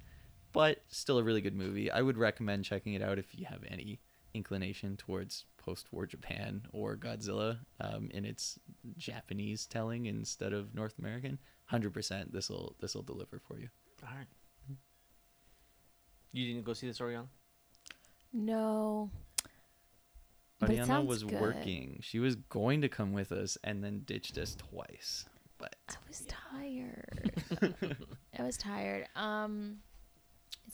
But 0.54 0.82
still 0.88 1.20
a 1.20 1.24
really 1.24 1.42
good 1.42 1.56
movie. 1.56 1.92
I 1.92 2.02
would 2.02 2.18
recommend 2.18 2.64
checking 2.64 2.94
it 2.94 3.02
out 3.02 3.20
if 3.20 3.38
you 3.38 3.46
have 3.46 3.64
any 3.68 4.00
inclination 4.34 4.98
towards 4.98 5.46
post-war 5.58 6.06
Japan 6.06 6.62
or 6.72 6.96
Godzilla 6.96 7.60
um, 7.82 8.10
in 8.14 8.26
its 8.26 8.58
Japanese 8.98 9.66
telling 9.66 10.06
instead 10.06 10.54
of 10.54 10.74
North 10.74 10.98
American. 11.00 11.40
Hundred 11.66 11.94
percent, 11.94 12.32
this 12.32 12.50
will 12.50 12.76
this 12.80 12.96
will 12.96 13.04
deliver 13.04 13.40
for 13.46 13.60
you. 13.60 13.68
All 14.04 14.16
right. 14.18 14.28
You 16.32 16.46
didn't 16.46 16.66
go 16.66 16.74
see 16.74 16.88
this, 16.88 17.02
Oriana? 17.02 17.28
No. 18.32 19.10
But 20.60 20.70
Oriana 20.70 21.02
was 21.02 21.24
good. 21.24 21.40
working. 21.40 22.00
She 22.02 22.20
was 22.20 22.36
going 22.36 22.82
to 22.82 22.90
come 22.90 23.12
with 23.14 23.32
us 23.32 23.58
and 23.64 23.84
then 23.84 24.02
ditched 24.06 24.38
us 24.38 24.56
twice. 24.56 25.26
But 25.58 25.76
I 25.90 25.96
was 26.08 26.26
tired. 26.28 27.32
I 28.40 28.44
was 28.44 28.58
tired. 28.58 29.08
Um, 29.16 29.78
it 29.82 29.87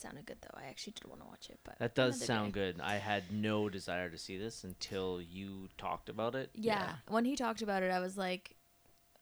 sounded 0.04 0.26
good 0.28 0.38
though. 0.42 0.56
I 0.60 0.66
actually 0.66 0.94
did 0.94 1.06
want 1.10 1.22
to 1.22 1.28
watch 1.28 1.50
it, 1.50 1.60
but 1.64 1.80
That 1.80 1.96
does 1.96 2.24
sound 2.24 2.54
day. 2.54 2.60
good. 2.60 2.82
I 2.82 2.96
had 2.98 3.24
no 3.32 3.70
desire 3.70 4.10
to 4.10 4.18
see 4.18 4.38
this 4.38 4.64
until 4.64 5.20
you 5.22 5.70
talked 5.78 6.10
about 6.10 6.36
it. 6.36 6.52
Yeah. 6.54 6.96
When 7.08 7.26
he 7.26 7.36
talked 7.36 7.62
about 7.64 7.82
it, 7.84 7.90
I 7.92 8.00
was 8.00 8.18
like, 8.18 8.56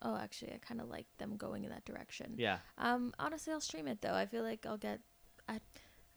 "Oh, 0.01 0.17
actually, 0.17 0.53
I 0.53 0.57
kind 0.57 0.81
of 0.81 0.89
like 0.89 1.05
them 1.17 1.37
going 1.37 1.63
in 1.63 1.69
that 1.69 1.85
direction." 1.85 2.33
Yeah. 2.37 2.57
Um, 2.77 3.13
honestly, 3.19 3.53
I'll 3.53 3.61
stream 3.61 3.87
it 3.87 4.01
though. 4.01 4.13
I 4.15 4.25
feel 4.25 4.43
like 4.43 4.65
I'll 4.65 4.77
get. 4.77 4.99
I, 5.47 5.59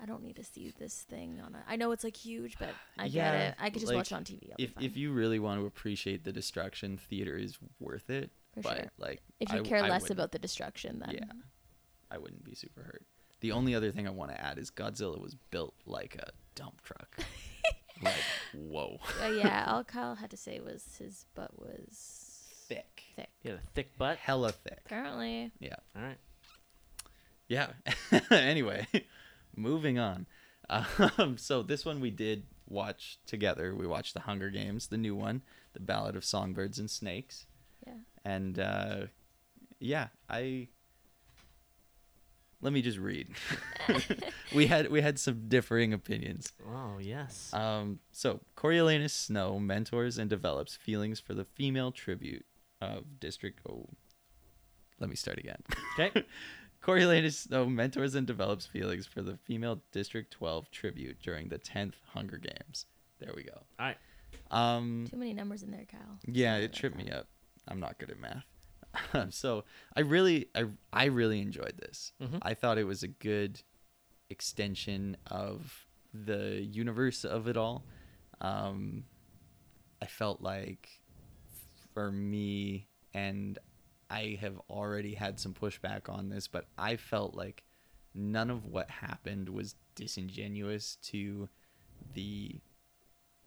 I 0.00 0.06
don't 0.06 0.22
need 0.22 0.36
to 0.36 0.44
see 0.44 0.72
this 0.76 1.02
thing 1.02 1.40
on. 1.44 1.54
A, 1.54 1.62
I 1.68 1.76
know 1.76 1.92
it's 1.92 2.02
like 2.04 2.16
huge, 2.16 2.58
but 2.58 2.70
I 2.98 3.04
Yeah, 3.04 3.30
get 3.32 3.40
it. 3.48 3.54
I 3.60 3.70
could 3.70 3.80
just 3.80 3.92
like, 3.92 3.96
watch 3.98 4.12
it 4.12 4.14
on 4.16 4.24
TV. 4.24 4.50
I'll 4.50 4.56
If 4.58 4.72
if 4.80 4.96
you 4.96 5.12
really 5.12 5.38
want 5.38 5.60
to 5.60 5.66
appreciate 5.66 6.24
the 6.24 6.32
destruction, 6.32 6.96
theater 6.96 7.36
is 7.36 7.58
worth 7.78 8.10
it. 8.10 8.30
For 8.54 8.62
but 8.62 8.76
sure. 8.76 8.90
like, 8.98 9.20
if 9.40 9.52
you 9.52 9.60
I- 9.60 9.62
care 9.62 9.78
I 9.84 9.88
less 9.88 10.02
wouldn't- 10.02 10.18
about 10.18 10.32
the 10.32 10.38
destruction, 10.38 11.00
then 11.00 11.10
yeah, 11.14 11.32
I 12.10 12.18
wouldn't 12.18 12.44
be 12.44 12.54
super 12.54 12.82
hurt. 12.82 13.04
The 13.40 13.52
only 13.52 13.74
other 13.74 13.90
thing 13.92 14.06
I 14.06 14.10
want 14.10 14.30
to 14.30 14.40
add 14.42 14.58
is 14.58 14.70
Godzilla 14.70 15.20
was 15.20 15.34
built 15.50 15.74
like 15.86 16.16
a 16.16 16.30
dump 16.54 16.80
truck. 16.82 17.18
like, 18.02 18.14
whoa, 18.54 18.98
Uh, 19.22 19.28
yeah, 19.28 19.64
all 19.68 19.84
Kyle 19.84 20.14
had 20.14 20.30
to 20.30 20.36
say 20.36 20.60
was 20.60 20.96
his 20.98 21.26
butt 21.34 21.50
was 21.58 22.40
thick, 22.68 23.02
thick. 23.16 23.28
You 23.42 23.52
had 23.52 23.60
a 23.60 23.66
thick 23.74 23.96
butt. 23.98 24.16
hella 24.18 24.52
thick. 24.52 24.80
Apparently, 24.86 25.50
Yeah. 25.60 25.76
All 25.94 26.02
right. 26.02 26.18
Yeah. 27.48 27.68
anyway, 28.30 28.86
moving 29.54 29.98
on. 29.98 30.26
Um, 30.70 31.36
so 31.36 31.62
this 31.62 31.84
one 31.84 32.00
we 32.00 32.10
did 32.10 32.44
watch 32.66 33.18
together. 33.26 33.74
We 33.74 33.86
watched 33.86 34.14
The 34.14 34.20
Hunger 34.20 34.48
Games, 34.48 34.86
the 34.86 34.96
new 34.96 35.14
one, 35.14 35.42
The 35.74 35.80
Ballad 35.80 36.16
of 36.16 36.24
Songbirds 36.24 36.78
and 36.78 36.90
Snakes, 36.90 37.44
yeah. 37.86 37.92
and 38.24 38.58
uh, 38.58 38.96
yeah, 39.78 40.08
I. 40.30 40.68
Let 42.64 42.72
me 42.72 42.80
just 42.80 42.96
read. 42.98 43.28
we 44.54 44.66
had 44.66 44.90
we 44.90 45.02
had 45.02 45.18
some 45.18 45.48
differing 45.48 45.92
opinions. 45.92 46.50
Oh 46.66 46.96
yes. 46.98 47.52
Um, 47.52 48.00
so 48.10 48.40
Coriolanus 48.56 49.12
Snow 49.12 49.58
mentors 49.60 50.16
and 50.16 50.30
develops 50.30 50.74
feelings 50.74 51.20
for 51.20 51.34
the 51.34 51.44
female 51.44 51.92
tribute 51.92 52.46
of 52.80 53.20
District. 53.20 53.60
Oh, 53.68 53.86
let 54.98 55.10
me 55.10 55.14
start 55.14 55.36
again. 55.38 55.62
Okay. 55.98 56.24
Coriolanus 56.82 57.36
Snow 57.36 57.66
mentors 57.66 58.14
and 58.14 58.26
develops 58.26 58.64
feelings 58.64 59.06
for 59.06 59.20
the 59.20 59.36
female 59.36 59.82
District 59.92 60.32
12 60.32 60.70
tribute 60.70 61.18
during 61.22 61.48
the 61.48 61.58
10th 61.58 61.94
Hunger 62.14 62.38
Games. 62.38 62.86
There 63.20 63.32
we 63.36 63.42
go. 63.42 63.62
All 63.78 63.86
right. 63.86 63.96
Um, 64.50 65.06
Too 65.10 65.18
many 65.18 65.34
numbers 65.34 65.62
in 65.62 65.70
there, 65.70 65.84
Kyle. 65.90 66.18
yeah, 66.26 66.56
it 66.56 66.72
tripped 66.72 66.96
me 66.96 67.10
up. 67.10 67.28
I'm 67.68 67.80
not 67.80 67.98
good 67.98 68.10
at 68.10 68.18
math. 68.18 68.44
so 69.30 69.64
I 69.96 70.00
really, 70.00 70.48
I, 70.54 70.64
I 70.92 71.04
really 71.06 71.40
enjoyed 71.40 71.78
this. 71.78 72.12
Mhm. 72.20 72.38
I 72.42 72.54
thought 72.54 72.78
it 72.78 72.84
was 72.84 73.02
a 73.02 73.08
good 73.08 73.60
extension 74.30 75.16
of 75.26 75.86
the 76.12 76.62
universe 76.62 77.24
of 77.24 77.48
it 77.48 77.56
all. 77.56 77.84
Um, 78.40 79.04
I 80.02 80.06
felt 80.06 80.40
like 80.40 80.88
for 81.92 82.10
me, 82.12 82.88
and 83.12 83.58
I 84.10 84.38
have 84.40 84.60
already 84.70 85.14
had 85.14 85.40
some 85.40 85.54
pushback 85.54 86.08
on 86.08 86.28
this, 86.28 86.46
but 86.48 86.66
I 86.78 86.96
felt 86.96 87.34
like 87.34 87.64
none 88.14 88.50
of 88.50 88.64
what 88.66 88.90
happened 88.90 89.48
was 89.48 89.74
disingenuous 89.94 90.96
to 91.02 91.48
the 92.12 92.60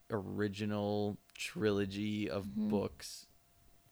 original 0.10 1.18
trilogy 1.34 2.30
of 2.30 2.56
books 2.56 3.27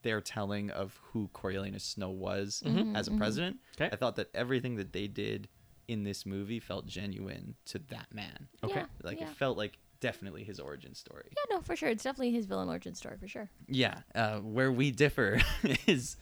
their 0.06 0.22
telling 0.22 0.70
of 0.70 0.99
who 1.01 1.30
Coriolanus 1.34 1.82
Snow 1.82 2.12
was 2.12 2.62
mm-hmm. 2.64 2.78
Mm-hmm. 2.78 2.95
as 2.95 3.08
a 3.08 3.10
mm-hmm. 3.10 3.18
president. 3.18 3.58
Okay. 3.76 3.89
I 3.91 3.95
thought 3.95 4.16
that 4.18 4.30
everything 4.36 4.76
that 4.76 4.93
they 4.93 5.08
did 5.08 5.49
in 5.88 6.03
this 6.03 6.28
movie 6.28 6.60
felt 6.60 6.86
genuine 6.86 7.56
to 7.66 7.80
that 7.89 8.14
man. 8.14 8.47
Okay. 8.64 8.82
Yeah, 8.82 8.86
Like 9.01 9.20
yeah. 9.20 9.32
it 9.32 9.36
felt 9.36 9.58
like 9.58 9.80
definitely 10.01 10.43
his 10.43 10.60
origin 10.60 10.93
story. 10.93 11.32
Yeah, 11.32 11.56
no, 11.56 11.62
for 11.62 11.76
sure. 11.76 11.89
It's 11.89 12.03
definitely 12.03 12.34
his 12.34 12.45
villain 12.45 12.70
origin 12.70 12.93
story 12.93 13.18
for 13.20 13.28
sure. 13.28 13.49
Yeah, 13.68 14.01
uh, 14.14 14.38
where 14.38 14.72
we 14.72 14.91
differ 14.91 15.41
is 15.88 16.18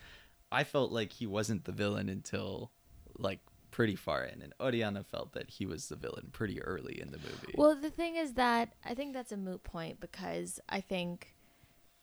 I 0.49 0.63
felt 0.63 0.93
like 0.93 1.11
he 1.11 1.27
wasn't 1.27 1.65
the 1.65 1.73
villain 1.73 2.07
until 2.07 2.71
like 3.17 3.39
pretty 3.69 3.97
far 3.97 4.23
in, 4.23 4.41
and 4.41 4.53
Oriana 4.61 5.03
felt 5.03 5.33
that 5.33 5.49
he 5.49 5.65
was 5.65 5.89
the 5.89 5.97
villain 5.97 6.29
pretty 6.31 6.61
early 6.61 7.01
in 7.01 7.11
the 7.11 7.17
movie. 7.17 7.55
Well, 7.57 7.75
the 7.75 7.89
thing 7.89 8.15
is 8.15 8.35
that 8.35 8.75
I 8.85 8.93
think 8.93 9.13
that's 9.13 9.33
a 9.33 9.37
moot 9.37 9.63
point 9.63 9.99
because 9.99 10.61
I 10.69 10.79
think 10.79 11.35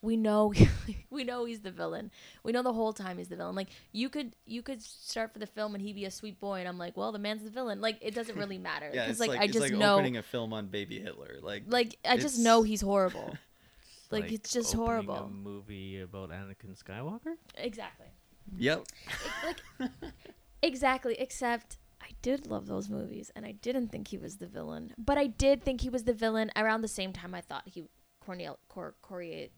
we 0.02 0.16
know 0.16 0.52
we 1.10 1.24
know 1.24 1.44
he's 1.44 1.60
the 1.60 1.70
villain. 1.70 2.10
We 2.42 2.52
know 2.52 2.62
the 2.62 2.72
whole 2.72 2.92
time 2.92 3.18
he's 3.18 3.28
the 3.28 3.36
villain. 3.36 3.54
Like 3.54 3.68
you 3.92 4.08
could 4.08 4.34
you 4.46 4.62
could 4.62 4.82
start 4.82 5.32
for 5.32 5.38
the 5.38 5.46
film 5.46 5.74
and 5.74 5.82
he 5.82 5.92
be 5.92 6.04
a 6.04 6.10
sweet 6.10 6.40
boy, 6.40 6.60
and 6.60 6.68
I'm 6.68 6.78
like, 6.78 6.96
well, 6.96 7.12
the 7.12 7.18
man's 7.18 7.42
the 7.42 7.50
villain. 7.50 7.80
Like 7.80 7.98
it 8.00 8.14
doesn't 8.14 8.36
really 8.36 8.58
matter 8.70 8.90
yeah, 8.92 9.04
because 9.04 9.10
it's 9.12 9.20
like, 9.20 9.30
like, 9.30 9.40
I 9.40 9.44
it's 9.44 9.52
just 9.52 9.70
like 9.70 9.78
know 9.78 9.94
opening 9.94 10.16
a 10.16 10.22
film 10.22 10.52
on 10.52 10.68
Baby 10.68 11.00
Hitler. 11.00 11.38
Like, 11.42 11.64
like 11.66 11.96
I 12.04 12.16
just 12.16 12.38
know 12.38 12.62
he's 12.62 12.80
horrible. 12.80 13.36
like, 14.10 14.32
it's 14.32 14.52
just 14.52 14.72
horrible. 14.72 15.14
A 15.14 15.28
movie 15.28 16.00
about 16.00 16.30
Anakin 16.30 16.76
Skywalker. 16.82 17.34
Exactly. 17.56 18.06
yep, 18.56 18.84
like 19.78 19.90
exactly 20.62 21.14
except 21.18 21.78
i 22.02 22.08
did 22.20 22.46
love 22.46 22.66
those 22.66 22.90
movies 22.90 23.30
and 23.34 23.46
i 23.46 23.52
didn't 23.52 23.88
think 23.88 24.08
he 24.08 24.18
was 24.18 24.36
the 24.36 24.46
villain 24.46 24.92
but 24.98 25.16
i 25.16 25.26
did 25.26 25.62
think 25.62 25.80
he 25.80 25.88
was 25.88 26.04
the 26.04 26.12
villain 26.12 26.50
around 26.56 26.82
the 26.82 26.88
same 26.88 27.12
time 27.12 27.34
i 27.34 27.40
thought 27.40 27.62
he 27.64 27.84
cornel 28.20 28.58
cor 28.68 28.94
coria 29.00 29.48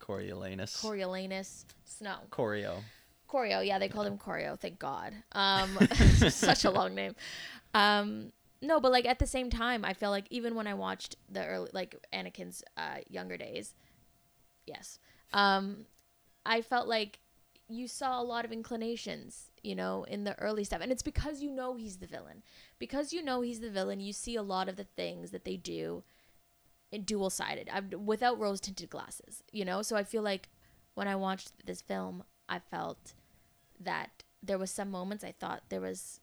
Coriolanus, 0.00 0.80
coriolanus. 0.82 1.64
Snow. 1.84 2.16
Corio. 2.30 2.82
corio 3.28 3.60
yeah 3.60 3.78
they 3.78 3.88
called 3.88 4.06
him 4.06 4.18
corio 4.18 4.56
thank 4.56 4.78
god. 4.78 5.14
Um 5.32 5.78
such 6.28 6.64
a 6.64 6.70
long 6.70 6.94
name. 6.94 7.14
Um 7.74 8.32
no 8.62 8.80
but 8.80 8.92
like 8.92 9.06
at 9.06 9.18
the 9.18 9.26
same 9.26 9.48
time 9.48 9.84
i 9.86 9.94
feel 9.94 10.10
like 10.10 10.26
even 10.28 10.54
when 10.54 10.66
i 10.66 10.74
watched 10.74 11.16
the 11.30 11.42
early 11.46 11.70
like 11.72 11.96
anakin's 12.12 12.62
uh 12.76 12.98
younger 13.08 13.38
days 13.38 13.74
yes 14.66 14.98
um 15.32 15.86
i 16.44 16.60
felt 16.60 16.86
like 16.86 17.20
you 17.68 17.88
saw 17.88 18.20
a 18.20 18.22
lot 18.22 18.44
of 18.44 18.52
inclinations 18.52 19.50
you 19.62 19.74
know 19.74 20.04
in 20.04 20.24
the 20.24 20.38
early 20.40 20.64
stuff. 20.64 20.80
And 20.82 20.90
it's 20.92 21.02
because 21.02 21.40
you 21.40 21.50
know 21.50 21.74
he's 21.76 21.98
the 21.98 22.06
villain. 22.06 22.42
Because 22.78 23.12
you 23.12 23.22
know 23.22 23.40
he's 23.40 23.60
the 23.60 23.70
villain 23.70 24.00
you 24.00 24.12
see 24.12 24.36
a 24.36 24.42
lot 24.42 24.68
of 24.68 24.76
the 24.76 24.84
things 24.84 25.30
that 25.30 25.44
they 25.44 25.56
do 25.56 26.02
dual 26.98 27.30
sided 27.30 27.70
without 28.04 28.38
rose 28.38 28.60
tinted 28.60 28.90
glasses 28.90 29.42
you 29.52 29.64
know? 29.64 29.82
So 29.82 29.96
i 29.96 30.04
feel 30.04 30.22
like 30.22 30.48
when 30.94 31.08
i 31.08 31.16
watched 31.16 31.52
this 31.64 31.80
film 31.80 32.24
i 32.48 32.58
felt 32.58 33.14
that 33.78 34.24
there 34.42 34.58
was 34.58 34.70
some 34.70 34.90
moments 34.90 35.24
i 35.24 35.32
thought 35.32 35.62
there 35.68 35.80
was 35.80 36.20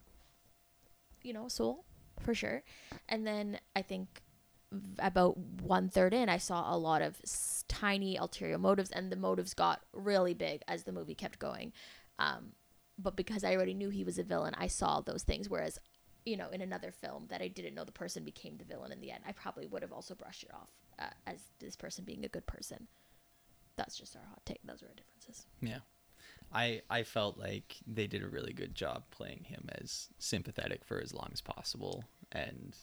you 1.23 1.33
know 1.33 1.47
soul 1.47 1.85
for 2.21 2.33
sure. 2.33 2.63
And 3.07 3.25
then 3.25 3.59
i 3.75 3.81
think 3.81 4.21
about 4.99 5.37
one 5.61 5.87
third 5.87 6.13
in 6.13 6.27
i 6.27 6.37
saw 6.37 6.75
a 6.75 6.77
lot 6.77 7.01
of 7.01 7.21
tiny 7.69 8.17
ulterior 8.17 8.57
motives 8.57 8.91
and 8.91 9.09
the 9.09 9.15
motives 9.15 9.53
got 9.53 9.81
really 9.93 10.33
big 10.33 10.61
as 10.67 10.83
the 10.83 10.91
movie 10.91 11.15
kept 11.15 11.39
going. 11.39 11.71
Um, 12.19 12.53
but 12.97 13.15
because 13.15 13.43
i 13.43 13.55
already 13.55 13.73
knew 13.73 13.89
he 13.89 14.03
was 14.03 14.17
a 14.17 14.23
villain 14.23 14.55
i 14.57 14.67
saw 14.67 15.01
those 15.01 15.23
things. 15.23 15.49
Whereas 15.49 15.79
you 16.27 16.37
know 16.37 16.49
in 16.49 16.61
another 16.61 16.91
film 16.91 17.25
that 17.29 17.41
i 17.41 17.47
didn't 17.47 17.73
know 17.73 17.83
the 17.83 17.91
person 17.91 18.23
became 18.23 18.57
the 18.57 18.65
villain 18.65 18.91
in 18.91 18.99
the 19.01 19.11
end 19.11 19.23
i 19.27 19.31
probably 19.31 19.65
would 19.67 19.81
have 19.81 19.93
also 19.93 20.13
brushed 20.13 20.43
it 20.43 20.51
off 20.53 20.69
uh, 20.99 21.05
as 21.25 21.39
this 21.59 21.75
person 21.75 22.03
being 22.03 22.25
a 22.25 22.27
good 22.27 22.45
person 22.45 22.87
that's 23.77 23.97
just 23.97 24.15
our 24.15 24.21
hot 24.29 24.41
take 24.45 24.59
those 24.63 24.81
are 24.83 24.87
our 24.87 24.93
differences 24.95 25.45
Yeah. 25.61 25.79
I 26.53 26.81
I 26.89 27.03
felt 27.03 27.37
like 27.37 27.75
they 27.85 28.07
did 28.07 28.23
a 28.23 28.27
really 28.27 28.53
good 28.53 28.73
job 28.73 29.03
playing 29.11 29.43
him 29.43 29.67
as 29.81 30.07
sympathetic 30.17 30.85
for 30.85 30.99
as 31.01 31.13
long 31.13 31.29
as 31.33 31.41
possible 31.41 32.03
and 32.31 32.75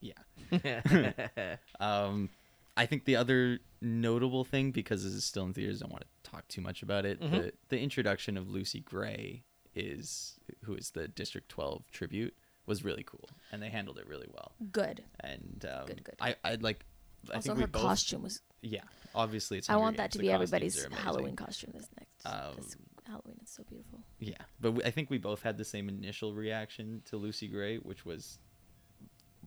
yeah. 0.00 1.56
um 1.80 2.30
I 2.76 2.86
think 2.86 3.04
the 3.04 3.16
other 3.16 3.60
notable 3.80 4.44
thing 4.44 4.70
because 4.70 5.04
this 5.04 5.12
is 5.14 5.24
still 5.24 5.44
in 5.44 5.54
theaters, 5.54 5.80
I 5.82 5.86
don't 5.86 5.92
want 5.92 6.04
to 6.24 6.30
talk 6.30 6.46
too 6.48 6.60
much 6.60 6.82
about 6.82 7.04
it. 7.06 7.20
The 7.20 7.52
the 7.68 7.78
introduction 7.80 8.36
of 8.36 8.48
Lucy 8.50 8.80
Gray 8.80 9.44
is 9.74 10.38
who 10.64 10.74
is 10.74 10.90
the 10.90 11.06
District 11.08 11.48
12 11.48 11.90
tribute 11.90 12.34
was 12.66 12.84
really 12.84 13.04
cool 13.04 13.28
and 13.52 13.62
they 13.62 13.68
handled 13.70 13.98
it 13.98 14.06
really 14.06 14.28
well. 14.32 14.52
good 14.72 15.02
And 15.20 15.64
um, 15.70 15.86
Good, 15.86 16.04
good. 16.04 16.14
I 16.20 16.34
I'd 16.44 16.62
like 16.62 16.84
I 17.30 17.36
also 17.36 17.48
think 17.48 17.56
we 17.56 17.62
her 17.62 17.66
both, 17.68 17.82
costume 17.82 18.22
was 18.22 18.40
yeah, 18.62 18.82
obviously 19.14 19.58
it's 19.58 19.70
I 19.70 19.76
want 19.76 19.96
that 19.96 20.04
Games, 20.04 20.12
to 20.12 20.18
the 20.18 20.22
be 20.22 20.28
costumes 20.28 20.52
everybody's. 20.52 20.84
Halloween 21.04 21.36
costume 21.36 21.70
this 21.74 21.88
next 21.98 22.26
Um, 22.26 22.54
this 22.56 22.76
Halloween. 23.06 23.36
It's 23.42 23.54
so 23.54 23.62
beautiful. 23.68 24.00
Yeah, 24.18 24.34
but 24.60 24.72
we, 24.72 24.82
I 24.84 24.90
think 24.90 25.10
we 25.10 25.18
both 25.18 25.42
had 25.42 25.56
the 25.58 25.64
same 25.64 25.88
initial 25.88 26.34
reaction 26.34 27.02
to 27.06 27.16
Lucy 27.16 27.46
Gray, 27.48 27.76
which 27.78 28.04
was 28.04 28.38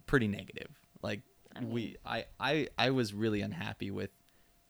pretty 0.06 0.28
negative. 0.28 0.70
Like 1.02 1.22
I 1.56 1.60
mean- 1.62 1.72
we, 1.72 1.98
I, 2.06 2.26
I, 2.40 2.68
I 2.78 2.92
was 2.92 3.14
really 3.14 3.42
unhappy 3.42 3.92
with 3.92 4.12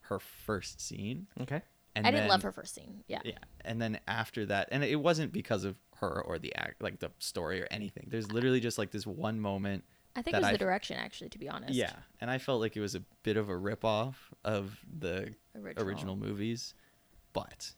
her 0.02 0.20
first 0.20 0.82
scene. 0.82 1.28
Okay. 1.42 1.62
And 1.96 2.06
I 2.08 2.12
didn't 2.12 2.24
then- 2.24 2.30
love 2.30 2.44
her 2.44 2.52
first 2.52 2.74
scene. 2.76 3.04
Yeah. 3.08 3.20
Yeah, 3.24 3.38
and 3.64 3.82
then 3.82 4.00
after 4.08 4.46
that, 4.48 4.70
and 4.72 4.84
it 4.84 4.96
wasn't 4.96 5.32
because 5.34 5.66
of 5.66 5.76
her 6.00 6.22
or 6.22 6.40
the 6.40 6.56
act, 6.56 6.82
like 6.82 7.00
the 7.00 7.12
story 7.20 7.62
or 7.62 7.68
anything. 7.72 8.08
There's 8.10 8.32
literally 8.32 8.60
just 8.60 8.78
like 8.78 8.92
this 8.92 9.06
one 9.08 9.40
moment. 9.40 9.84
I 10.16 10.22
think 10.22 10.36
it 10.36 10.40
was 10.40 10.48
I 10.48 10.52
the 10.54 10.58
direction, 10.58 10.98
actually, 10.98 11.30
to 11.30 11.38
be 11.40 11.48
honest. 11.48 11.74
Yeah, 11.74 11.94
and 12.20 12.30
I 12.32 12.38
felt 12.40 12.60
like 12.62 12.76
it 12.76 12.82
was 12.82 12.96
a 12.96 13.02
bit 13.24 13.38
of 13.38 13.50
a 13.50 13.54
ripoff 13.54 14.16
of 14.44 14.78
the 15.00 15.34
Original. 15.56 15.88
original 15.88 16.16
movies, 16.16 16.74
but 17.34 17.72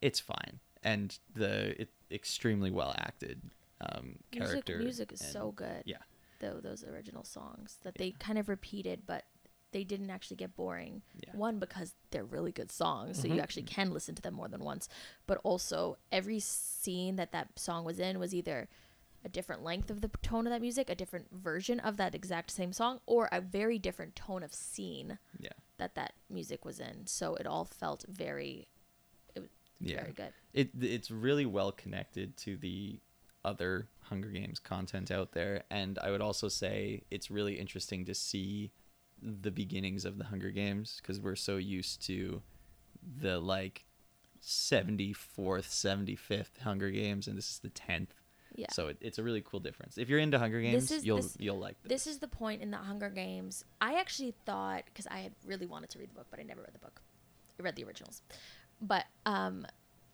it's 0.00 0.20
fine. 0.20 0.60
And 0.82 1.16
the 1.34 1.80
it, 1.82 1.90
extremely 2.10 2.70
well 2.70 2.94
acted 2.98 3.42
um, 3.80 4.16
Music, 4.32 4.50
character. 4.64 4.78
music 4.78 5.12
is 5.12 5.20
and- 5.20 5.30
so 5.30 5.52
good. 5.52 5.82
Yeah, 5.84 5.98
Though 6.40 6.60
those 6.62 6.84
original 6.84 7.24
songs 7.24 7.76
that 7.82 7.96
they 7.96 8.12
kind 8.12 8.38
of 8.38 8.48
repeated, 8.48 9.02
but 9.06 9.24
they 9.72 9.84
didn't 9.84 10.10
actually 10.10 10.36
get 10.36 10.56
boring. 10.56 11.02
Yeah. 11.22 11.30
Mm-hmm. 11.30 11.38
One 11.38 11.58
because 11.58 11.94
they're 12.10 12.24
really 12.24 12.52
good 12.52 12.72
songs, 12.72 13.20
so 13.20 13.28
you 13.28 13.40
actually 13.40 13.64
can 13.64 13.92
listen 13.92 14.14
to 14.14 14.22
them 14.22 14.34
more 14.34 14.48
than 14.48 14.64
once. 14.64 14.88
But 15.26 15.38
also, 15.44 15.96
every 16.10 16.40
scene 16.40 17.16
that 17.16 17.32
that 17.32 17.58
song 17.58 17.84
was 17.84 17.98
in 17.98 18.18
was 18.18 18.34
either 18.34 18.68
a 19.24 19.28
different 19.28 19.62
length 19.64 19.90
of 19.90 20.00
the 20.00 20.08
tone 20.22 20.46
of 20.46 20.52
that 20.52 20.60
music, 20.60 20.88
a 20.88 20.94
different 20.94 21.26
version 21.32 21.80
of 21.80 21.96
that 21.96 22.14
exact 22.14 22.50
same 22.50 22.72
song, 22.72 23.00
or 23.04 23.28
a 23.32 23.40
very 23.40 23.78
different 23.78 24.14
tone 24.14 24.42
of 24.42 24.54
scene 24.54 25.18
Yeah. 25.38 25.50
that 25.76 25.94
that 25.96 26.14
music 26.30 26.64
was 26.64 26.78
in. 26.80 27.06
So 27.06 27.34
it 27.34 27.46
all 27.46 27.64
felt 27.64 28.04
very, 28.08 28.68
it 29.34 29.40
was 29.40 29.50
Yeah. 29.80 30.02
very 30.02 30.12
good. 30.12 30.32
It 30.52 30.70
it's 30.80 31.10
really 31.10 31.46
well 31.46 31.72
connected 31.72 32.36
to 32.38 32.56
the 32.56 33.00
other 33.44 33.88
Hunger 34.02 34.30
Games 34.30 34.58
content 34.58 35.10
out 35.10 35.32
there, 35.32 35.64
and 35.70 35.98
I 35.98 36.10
would 36.10 36.20
also 36.20 36.48
say 36.48 37.02
it's 37.10 37.30
really 37.30 37.58
interesting 37.58 38.04
to 38.06 38.14
see 38.14 38.70
the 39.22 39.50
beginnings 39.50 40.04
of 40.04 40.18
the 40.18 40.24
Hunger 40.24 40.50
Games 40.50 41.00
because 41.02 41.20
we're 41.20 41.36
so 41.36 41.56
used 41.56 42.04
to 42.06 42.42
the 43.20 43.38
like 43.38 43.84
74th, 44.42 45.18
75th 45.68 46.58
Hunger 46.62 46.90
Games, 46.90 47.26
and 47.28 47.36
this 47.36 47.50
is 47.50 47.58
the 47.58 47.70
10th. 47.70 48.08
Yeah. 48.54 48.66
So 48.72 48.88
it, 48.88 48.96
it's 49.00 49.18
a 49.18 49.22
really 49.22 49.42
cool 49.42 49.60
difference. 49.60 49.98
If 49.98 50.08
you're 50.08 50.18
into 50.18 50.38
Hunger 50.38 50.60
Games, 50.60 50.90
is- 50.90 51.04
you'll 51.04 51.18
this- 51.18 51.36
you'll 51.38 51.58
like 51.58 51.80
this. 51.82 51.90
This 51.90 52.06
is 52.06 52.18
the 52.18 52.28
point 52.28 52.62
in 52.62 52.70
the 52.70 52.76
Hunger 52.78 53.10
Games. 53.10 53.64
I 53.80 53.94
actually 54.00 54.34
thought 54.46 54.84
because 54.86 55.06
I 55.06 55.18
had 55.18 55.32
really 55.44 55.66
wanted 55.66 55.90
to 55.90 55.98
read 55.98 56.10
the 56.10 56.14
book, 56.14 56.26
but 56.30 56.40
I 56.40 56.42
never 56.42 56.62
read 56.62 56.72
the 56.74 56.78
book. 56.78 57.00
I 57.58 57.62
read 57.62 57.76
the 57.76 57.84
originals, 57.84 58.22
but 58.80 59.04
um, 59.26 59.66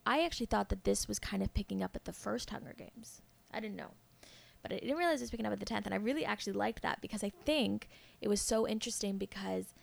I 0.06 0.24
actually 0.24 0.46
thought 0.46 0.70
that 0.70 0.84
this 0.84 1.06
was 1.06 1.18
kind 1.18 1.42
of 1.42 1.52
picking 1.54 1.82
up 1.82 1.94
at 1.94 2.04
the 2.06 2.12
first 2.12 2.50
Hunger 2.50 2.74
Games. 2.76 3.20
I 3.52 3.60
didn't 3.60 3.76
know, 3.76 3.90
but 4.64 4.72
I 4.72 4.78
didn't 4.78 4.96
realize 4.96 5.20
it 5.20 5.24
was 5.24 5.30
picking 5.30 5.44
up 5.46 5.52
at 5.52 5.60
the 5.60 5.66
tenth, 5.66 5.84
and 5.84 5.94
I 5.94 5.98
really 5.98 6.24
actually 6.24 6.54
liked 6.54 6.80
that 6.82 7.02
because 7.02 7.22
I 7.22 7.30
think 7.44 7.88
it 8.22 8.28
was 8.28 8.40
so 8.40 8.66
interesting 8.66 9.18
because 9.18 9.74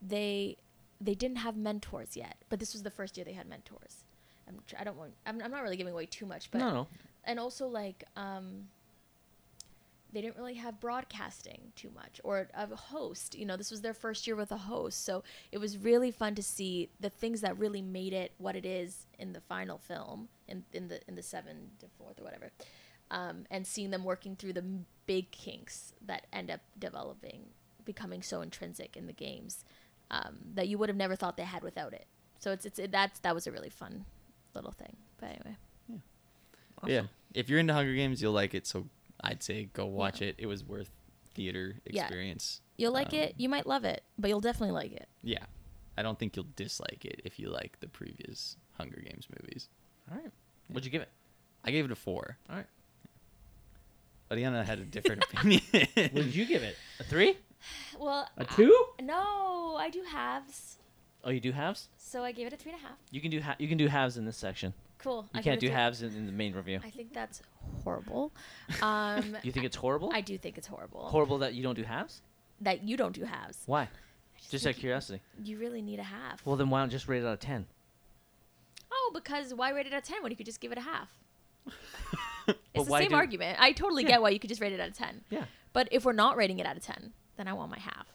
they 0.00 0.56
they 1.00 1.14
didn't 1.14 1.38
have 1.38 1.56
mentors 1.56 2.16
yet, 2.16 2.36
but 2.48 2.60
this 2.60 2.72
was 2.72 2.82
the 2.84 2.90
first 2.90 3.16
year 3.18 3.24
they 3.24 3.32
had 3.32 3.48
mentors. 3.48 4.04
I'm, 4.48 4.60
tr- 4.66 4.76
I 4.78 4.84
don't 4.84 4.96
want. 4.96 5.12
I'm, 5.26 5.42
I'm 5.42 5.50
not 5.50 5.62
really 5.62 5.76
giving 5.76 5.92
away 5.92 6.06
too 6.06 6.24
much, 6.24 6.50
but 6.52 6.58
no, 6.58 6.70
no. 6.70 6.88
and 7.24 7.40
also 7.40 7.66
like 7.66 8.04
um 8.16 8.68
they 10.12 10.22
didn't 10.22 10.36
really 10.36 10.54
have 10.54 10.80
broadcasting 10.80 11.72
too 11.74 11.90
much 11.94 12.20
or 12.24 12.48
a 12.54 12.66
host 12.74 13.36
you 13.36 13.44
know 13.44 13.56
this 13.56 13.70
was 13.70 13.82
their 13.82 13.92
first 13.92 14.26
year 14.26 14.36
with 14.36 14.50
a 14.52 14.56
host 14.56 15.04
so 15.04 15.22
it 15.52 15.58
was 15.58 15.76
really 15.76 16.10
fun 16.10 16.34
to 16.34 16.42
see 16.42 16.88
the 17.00 17.10
things 17.10 17.40
that 17.42 17.58
really 17.58 17.82
made 17.82 18.12
it 18.14 18.32
what 18.38 18.56
it 18.56 18.64
is 18.64 19.06
in 19.18 19.32
the 19.34 19.40
final 19.40 19.76
film 19.76 20.28
in, 20.48 20.64
in 20.72 20.88
the 20.88 21.00
in 21.08 21.16
the 21.16 21.22
seven 21.22 21.56
to 21.78 21.86
fourth 21.98 22.18
or 22.20 22.24
whatever 22.24 22.50
um, 23.10 23.44
and 23.50 23.66
seeing 23.66 23.90
them 23.90 24.04
working 24.04 24.36
through 24.36 24.52
the 24.52 24.64
big 25.06 25.30
kinks 25.30 25.92
that 26.04 26.26
end 26.32 26.50
up 26.50 26.60
developing 26.78 27.46
becoming 27.84 28.22
so 28.22 28.40
intrinsic 28.40 28.96
in 28.96 29.06
the 29.06 29.12
games 29.12 29.64
um, 30.10 30.38
that 30.54 30.66
you 30.68 30.76
would 30.78 30.88
have 30.88 30.96
never 30.96 31.14
thought 31.14 31.36
they 31.36 31.44
had 31.44 31.62
without 31.62 31.92
it 31.92 32.06
so 32.38 32.50
it's 32.52 32.64
it's 32.66 32.78
it, 32.78 32.90
that's 32.90 33.20
that 33.20 33.34
was 33.34 33.46
a 33.46 33.52
really 33.52 33.70
fun 33.70 34.04
little 34.54 34.72
thing 34.72 34.96
but 35.18 35.26
anyway 35.26 35.56
Yeah. 36.86 37.02
If 37.34 37.48
you're 37.48 37.58
into 37.58 37.72
Hunger 37.72 37.94
Games, 37.94 38.20
you'll 38.20 38.32
like 38.32 38.54
it. 38.54 38.66
So 38.66 38.86
I'd 39.22 39.42
say 39.42 39.68
go 39.72 39.86
watch 39.86 40.20
it. 40.22 40.34
It 40.38 40.46
was 40.46 40.62
worth 40.62 40.90
theater 41.34 41.76
experience. 41.86 41.94
Yeah. 41.94 42.02
experience. 42.04 42.60
You'll 42.76 42.92
like 42.92 43.12
Um, 43.14 43.18
it. 43.20 43.34
You 43.38 43.48
might 43.48 43.66
love 43.66 43.84
it, 43.84 44.02
but 44.18 44.28
you'll 44.28 44.40
definitely 44.42 44.74
like 44.74 44.92
it. 44.92 45.08
Yeah. 45.22 45.44
I 45.96 46.02
don't 46.02 46.18
think 46.18 46.36
you'll 46.36 46.48
dislike 46.54 47.04
it 47.04 47.22
if 47.24 47.38
you 47.38 47.48
like 47.48 47.80
the 47.80 47.88
previous 47.88 48.56
Hunger 48.74 49.00
Games 49.00 49.26
movies. 49.40 49.68
All 50.10 50.18
right. 50.18 50.30
What'd 50.68 50.84
you 50.84 50.90
give 50.90 51.02
it? 51.02 51.08
I 51.64 51.70
gave 51.70 51.84
it 51.86 51.90
a 51.90 51.96
four. 51.96 52.36
All 52.50 52.56
right. 52.56 52.66
Oriana 54.30 54.64
had 54.64 54.78
a 54.78 54.84
different 54.84 55.24
opinion. 55.32 55.60
What 55.72 56.14
did 56.14 56.34
you 56.34 56.46
give 56.46 56.62
it? 56.62 56.76
A 57.00 57.04
three? 57.04 57.36
Well, 57.98 58.28
A 58.36 58.42
I- 58.42 58.44
two? 58.44 58.86
no, 59.02 59.76
I 59.78 59.90
do 59.90 60.02
halves, 60.02 60.76
Oh, 61.24 61.30
you 61.30 61.40
do 61.40 61.52
halves? 61.52 61.88
so 61.96 62.22
I 62.22 62.32
gave 62.32 62.46
it 62.46 62.52
a 62.52 62.56
three 62.56 62.72
and 62.72 62.80
a 62.80 62.84
half. 62.84 62.96
You 63.10 63.20
can 63.20 63.30
do 63.30 63.40
ha- 63.40 63.56
you 63.58 63.66
can 63.68 63.78
do 63.78 63.88
halves 63.88 64.16
in 64.16 64.24
this 64.24 64.36
section. 64.36 64.72
Cool. 64.98 65.26
You 65.34 65.40
I 65.40 65.42
can't 65.42 65.60
do 65.60 65.68
halves 65.68 66.02
in, 66.02 66.14
in 66.14 66.26
the 66.26 66.32
main 66.32 66.54
review. 66.54 66.80
I 66.84 66.90
think 66.90 67.12
that's 67.12 67.42
horrible. 67.84 68.32
Um, 68.82 69.36
You 69.42 69.52
think 69.52 69.66
it's 69.66 69.76
horrible? 69.76 70.10
I 70.12 70.20
do 70.20 70.38
think 70.38 70.56
it's 70.58 70.66
horrible. 70.66 71.00
horrible 71.04 71.38
that 71.38 71.54
you 71.54 71.62
don't 71.62 71.74
do 71.76 71.82
halves? 71.84 72.22
that 72.62 72.82
you 72.84 72.96
don't 72.96 73.14
do 73.14 73.24
halves. 73.24 73.58
Why? 73.66 73.88
Just 74.50 74.66
out 74.66 74.70
of 74.74 74.78
curiosity. 74.78 75.20
You 75.44 75.58
really 75.58 75.82
need 75.82 75.98
a 75.98 76.02
half. 76.04 76.44
Well, 76.46 76.56
then 76.56 76.70
why 76.70 76.80
don't 76.80 76.90
just 76.90 77.06
rate 77.08 77.22
it 77.22 77.26
out 77.26 77.34
of 77.34 77.40
ten? 77.40 77.66
oh, 78.92 79.10
because 79.12 79.52
why 79.52 79.70
rate 79.70 79.86
it 79.86 79.92
out 79.92 79.98
of 79.98 80.04
ten 80.04 80.22
when 80.22 80.30
you 80.30 80.36
could 80.36 80.46
just 80.46 80.60
give 80.60 80.72
it 80.72 80.78
a 80.78 80.82
half? 80.82 81.08
But 82.56 82.58
It's 82.74 82.88
the 82.88 82.98
same 82.98 83.08
do- 83.10 83.16
argument. 83.16 83.58
I 83.60 83.72
totally 83.72 84.02
Yeah. 84.02 84.10
get 84.10 84.22
why 84.22 84.30
you 84.30 84.38
could 84.38 84.48
just 84.48 84.60
rate 84.60 84.72
it 84.72 84.80
out 84.80 84.88
of 84.88 84.94
ten. 84.94 85.24
Yeah. 85.30 85.44
But 85.72 85.88
if 85.90 86.04
we're 86.04 86.12
not 86.12 86.36
rating 86.36 86.58
it 86.58 86.66
out 86.66 86.76
of 86.76 86.82
ten, 86.82 87.12
then 87.36 87.48
I 87.48 87.52
want 87.52 87.70
my 87.70 87.78
half. 87.78 88.06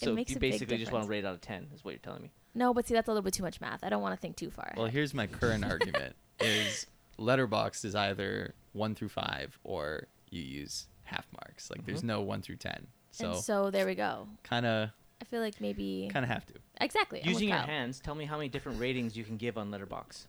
It 0.00 0.04
So 0.06 0.14
makes 0.14 0.30
you 0.30 0.36
a 0.36 0.40
big 0.40 0.52
basically 0.52 0.76
just 0.78 0.92
want 0.92 1.04
to 1.04 1.10
rate 1.10 1.20
it 1.20 1.26
out 1.26 1.34
of 1.34 1.40
ten, 1.40 1.68
is 1.74 1.84
what 1.84 1.92
you're 1.92 1.98
telling 1.98 2.22
me. 2.22 2.30
No, 2.54 2.74
but 2.74 2.86
see, 2.86 2.94
that's 2.94 3.08
a 3.08 3.10
little 3.12 3.22
bit 3.22 3.34
too 3.34 3.42
much 3.42 3.60
math. 3.60 3.84
I 3.84 3.88
don't 3.88 4.02
want 4.02 4.14
to 4.14 4.20
think 4.20 4.36
too 4.36 4.50
far. 4.50 4.72
well, 4.76 4.86
ahead. 4.86 4.94
here's 4.94 5.14
my 5.14 5.26
current 5.26 5.64
argument: 5.64 6.16
is 6.40 6.86
Letterboxd 7.18 7.84
is 7.84 7.94
either 7.94 8.54
one 8.72 8.94
through 8.94 9.08
five 9.10 9.58
or 9.64 10.06
you 10.30 10.42
use 10.42 10.86
half 11.04 11.26
marks. 11.32 11.70
Like 11.70 11.86
there's 11.86 11.98
mm-hmm. 11.98 12.08
no 12.08 12.20
one 12.22 12.42
through 12.42 12.56
ten. 12.56 12.86
So, 13.12 13.32
and 13.32 13.40
so 13.40 13.70
there 13.70 13.86
we 13.86 13.94
go. 13.94 14.28
kind 14.42 14.66
of 14.66 14.90
I 15.20 15.24
feel 15.24 15.40
like 15.40 15.60
maybe 15.60 16.08
kind 16.12 16.24
of 16.24 16.30
have 16.30 16.46
to. 16.46 16.54
exactly 16.80 17.20
I'm 17.22 17.28
Using 17.28 17.48
your 17.48 17.58
Kyle. 17.58 17.66
hands, 17.66 18.00
tell 18.00 18.14
me 18.14 18.24
how 18.24 18.36
many 18.36 18.48
different 18.48 18.80
ratings 18.80 19.16
you 19.16 19.24
can 19.24 19.36
give 19.36 19.58
on 19.58 19.70
Letterboxd. 19.70 20.26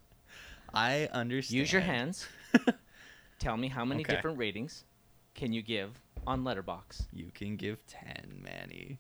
I 0.74 1.09
understand. 1.14 1.57
Use 1.59 1.72
your 1.72 1.82
hands. 1.82 2.28
tell 3.41 3.57
me 3.57 3.67
how 3.67 3.83
many 3.83 4.01
Okay. 4.03 4.13
different 4.15 4.37
ratings 4.37 4.85
can 5.33 5.51
you 5.51 5.61
give 5.61 5.99
on 6.27 6.43
Letterboxd. 6.43 7.07
You 7.11 7.31
can 7.33 7.55
give 7.57 7.85
ten, 7.87 8.41
Manny. 8.43 8.99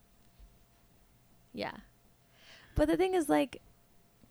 Yeah. 1.53 1.77
But 2.75 2.87
the 2.87 2.97
thing 2.97 3.13
is, 3.13 3.29
like, 3.29 3.61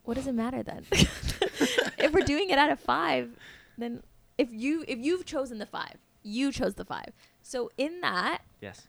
what 0.05 0.15
does 0.15 0.27
it 0.27 0.33
matter 0.35 0.63
then? 0.63 0.85
if 0.93 2.13
we're 2.13 2.25
doing 2.25 2.51
it 2.51 2.59
out 2.59 2.71
of 2.71 2.81
five, 2.81 3.31
then 3.79 4.03
if 4.39 4.49
you 4.51 4.85
if 4.89 4.99
you've 4.99 5.25
chosen 5.25 5.59
the 5.59 5.67
five, 5.67 5.97
you 6.23 6.51
chose 6.53 6.75
the 6.75 6.85
five. 6.85 7.13
So 7.43 7.71
in 7.79 8.01
that, 8.01 8.43
Yes. 8.61 8.89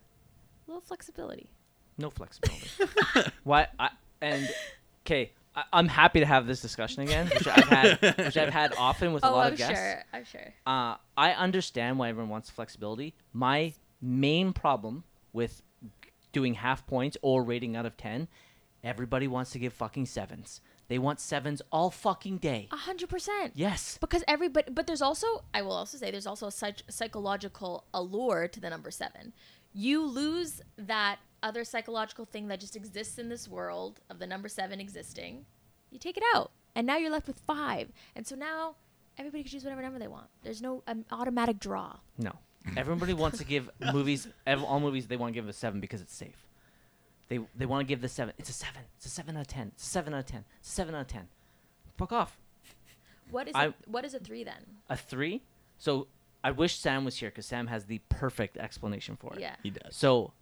a 0.68 0.72
little 0.72 0.82
flexibility. 0.82 1.50
No 1.98 2.10
flexibility. 2.10 2.70
Why? 3.44 3.68
I, 3.78 3.90
and 4.22 4.50
okay, 5.06 5.32
I, 5.56 5.64
I'm 5.74 5.88
happy 5.88 6.20
to 6.20 6.26
have 6.26 6.48
this 6.48 6.62
discussion 6.62 7.04
again, 7.04 7.28
which 7.28 7.48
I've 7.48 7.68
had, 7.68 8.18
which 8.18 8.38
I've 8.38 8.54
had 8.54 8.74
often 8.78 9.14
with 9.14 9.24
a 9.24 9.30
oh, 9.30 9.32
lot 9.32 9.48
I'm 9.48 9.54
of 9.54 9.58
guests. 9.58 9.76
sure. 9.76 10.04
I'm 10.14 10.24
sure. 10.24 10.54
Uh, 10.66 10.96
I 11.18 11.32
understand 11.34 12.00
why 12.00 12.10
everyone 12.10 12.30
wants 12.30 12.50
flexibility. 12.50 13.14
My 13.34 13.74
main 14.02 14.54
problem 14.54 15.04
with 15.34 15.62
doing 16.32 16.56
half 16.56 16.86
points 16.88 17.18
or 17.22 17.44
rating 17.44 17.76
out 17.76 17.86
of 17.86 17.98
ten, 17.98 18.28
everybody 18.84 19.28
wants 19.28 19.52
to 19.52 19.60
give 19.60 19.74
fucking 19.74 20.06
sevens. 20.06 20.62
They 20.88 21.00
want 21.00 21.22
sevens 21.22 21.62
all 21.72 21.90
fucking 21.90 22.40
day. 22.40 22.68
A 22.72 22.76
hundred 22.76 23.08
percent. 23.08 23.54
Yes. 23.56 23.98
Because 24.02 24.26
everybody, 24.28 24.72
but 24.72 24.88
there's 24.88 25.02
also, 25.02 25.46
I 25.54 25.62
will 25.62 25.72
also 25.72 25.98
say, 25.98 26.12
there's 26.12 26.28
also 26.28 26.48
a 26.48 26.52
psych- 26.52 26.84
psychological 26.90 27.86
allure 27.94 28.50
to 28.50 28.60
the 28.60 28.70
number 28.70 28.92
seven. 28.92 29.32
You 29.74 30.06
lose 30.06 30.62
that 30.78 31.20
other 31.44 31.64
psychological 31.64 32.26
thing 32.26 32.48
that 32.50 32.60
just 32.60 32.76
exists 32.76 33.18
in 33.18 33.30
this 33.30 33.48
world 33.48 34.00
of 34.10 34.20
the 34.20 34.28
number 34.28 34.48
seven 34.48 34.80
existing. 34.80 35.46
You 35.92 36.00
take 36.00 36.18
it 36.18 36.24
out, 36.36 36.52
and 36.76 36.86
now 36.88 36.98
you're 36.98 37.12
left 37.12 37.28
with 37.28 37.40
five. 37.40 37.92
And 38.16 38.26
so 38.26 38.36
now 38.36 38.76
everybody 39.18 39.44
can 39.44 39.52
choose 39.52 39.64
whatever 39.64 39.82
number 39.82 40.00
they 40.00 40.08
want. 40.08 40.28
There's 40.44 40.62
no 40.62 40.84
um, 40.88 41.06
automatic 41.12 41.60
draw. 41.60 41.98
No. 42.18 42.32
Everybody 42.78 43.14
wants 43.14 43.40
to 43.40 43.44
give 43.44 43.70
movies, 43.92 44.28
ev- 44.46 44.64
all 44.64 44.80
movies, 44.80 45.08
they 45.08 45.18
want 45.18 45.34
to 45.34 45.40
give 45.40 45.50
a 45.50 45.54
seven 45.54 45.80
because 45.80 46.00
it's 46.00 46.14
safe. 46.16 46.46
They 47.28 47.40
they 47.56 47.66
want 47.66 47.82
to 47.82 47.88
give 47.88 48.02
the 48.02 48.10
seven. 48.10 48.34
It's 48.38 48.50
a 48.50 48.54
seven. 48.54 48.84
It's 48.98 49.06
a 49.08 49.10
seven 49.10 49.36
out 49.36 49.42
of 49.42 49.48
ten. 49.48 49.72
It's 49.74 49.84
a 49.84 49.90
seven 49.90 50.14
out 50.14 50.20
of 50.20 50.26
ten. 50.28 50.44
It's 50.60 50.70
a 50.70 50.72
seven 50.72 50.94
out 50.94 51.02
of 51.02 51.08
ten. 51.08 51.28
Fuck 51.98 52.12
off. 52.12 52.38
What 53.32 53.48
is 53.48 53.56
I- 53.56 53.66
a, 53.68 53.74
what 53.88 54.06
is 54.06 54.14
a 54.14 54.20
three 54.20 54.44
then? 54.44 54.64
A 54.90 54.96
three. 54.98 55.42
So 55.80 56.08
I 56.44 56.52
wish 56.52 56.78
Sam 56.78 57.04
was 57.06 57.18
here 57.18 57.30
because 57.30 57.46
Sam 57.48 57.68
has 57.68 57.86
the 57.86 58.00
perfect 58.10 58.58
explanation 58.58 59.16
for 59.16 59.34
it. 59.34 59.40
Yeah. 59.40 59.56
He 59.64 59.70
does. 59.72 59.96
So, 59.96 60.34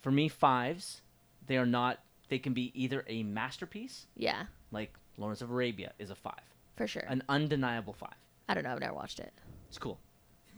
for 0.00 0.10
me, 0.10 0.28
fives, 0.28 1.02
they 1.46 1.56
are 1.56 1.66
not. 1.66 2.00
They 2.28 2.38
can 2.38 2.52
be 2.52 2.72
either 2.74 3.04
a 3.08 3.22
masterpiece, 3.22 4.06
Yeah, 4.16 4.44
like 4.70 4.92
Lawrence 5.16 5.40
of 5.40 5.50
Arabia 5.50 5.92
is 5.98 6.10
a 6.10 6.14
five, 6.14 6.42
for 6.76 6.86
sure. 6.86 7.04
an 7.08 7.22
undeniable 7.28 7.94
five. 7.94 8.14
I 8.48 8.54
don't 8.54 8.64
know. 8.64 8.72
I've 8.72 8.80
never 8.80 8.94
watched 8.94 9.18
it. 9.18 9.32
It's 9.68 9.78
cool. 9.78 9.98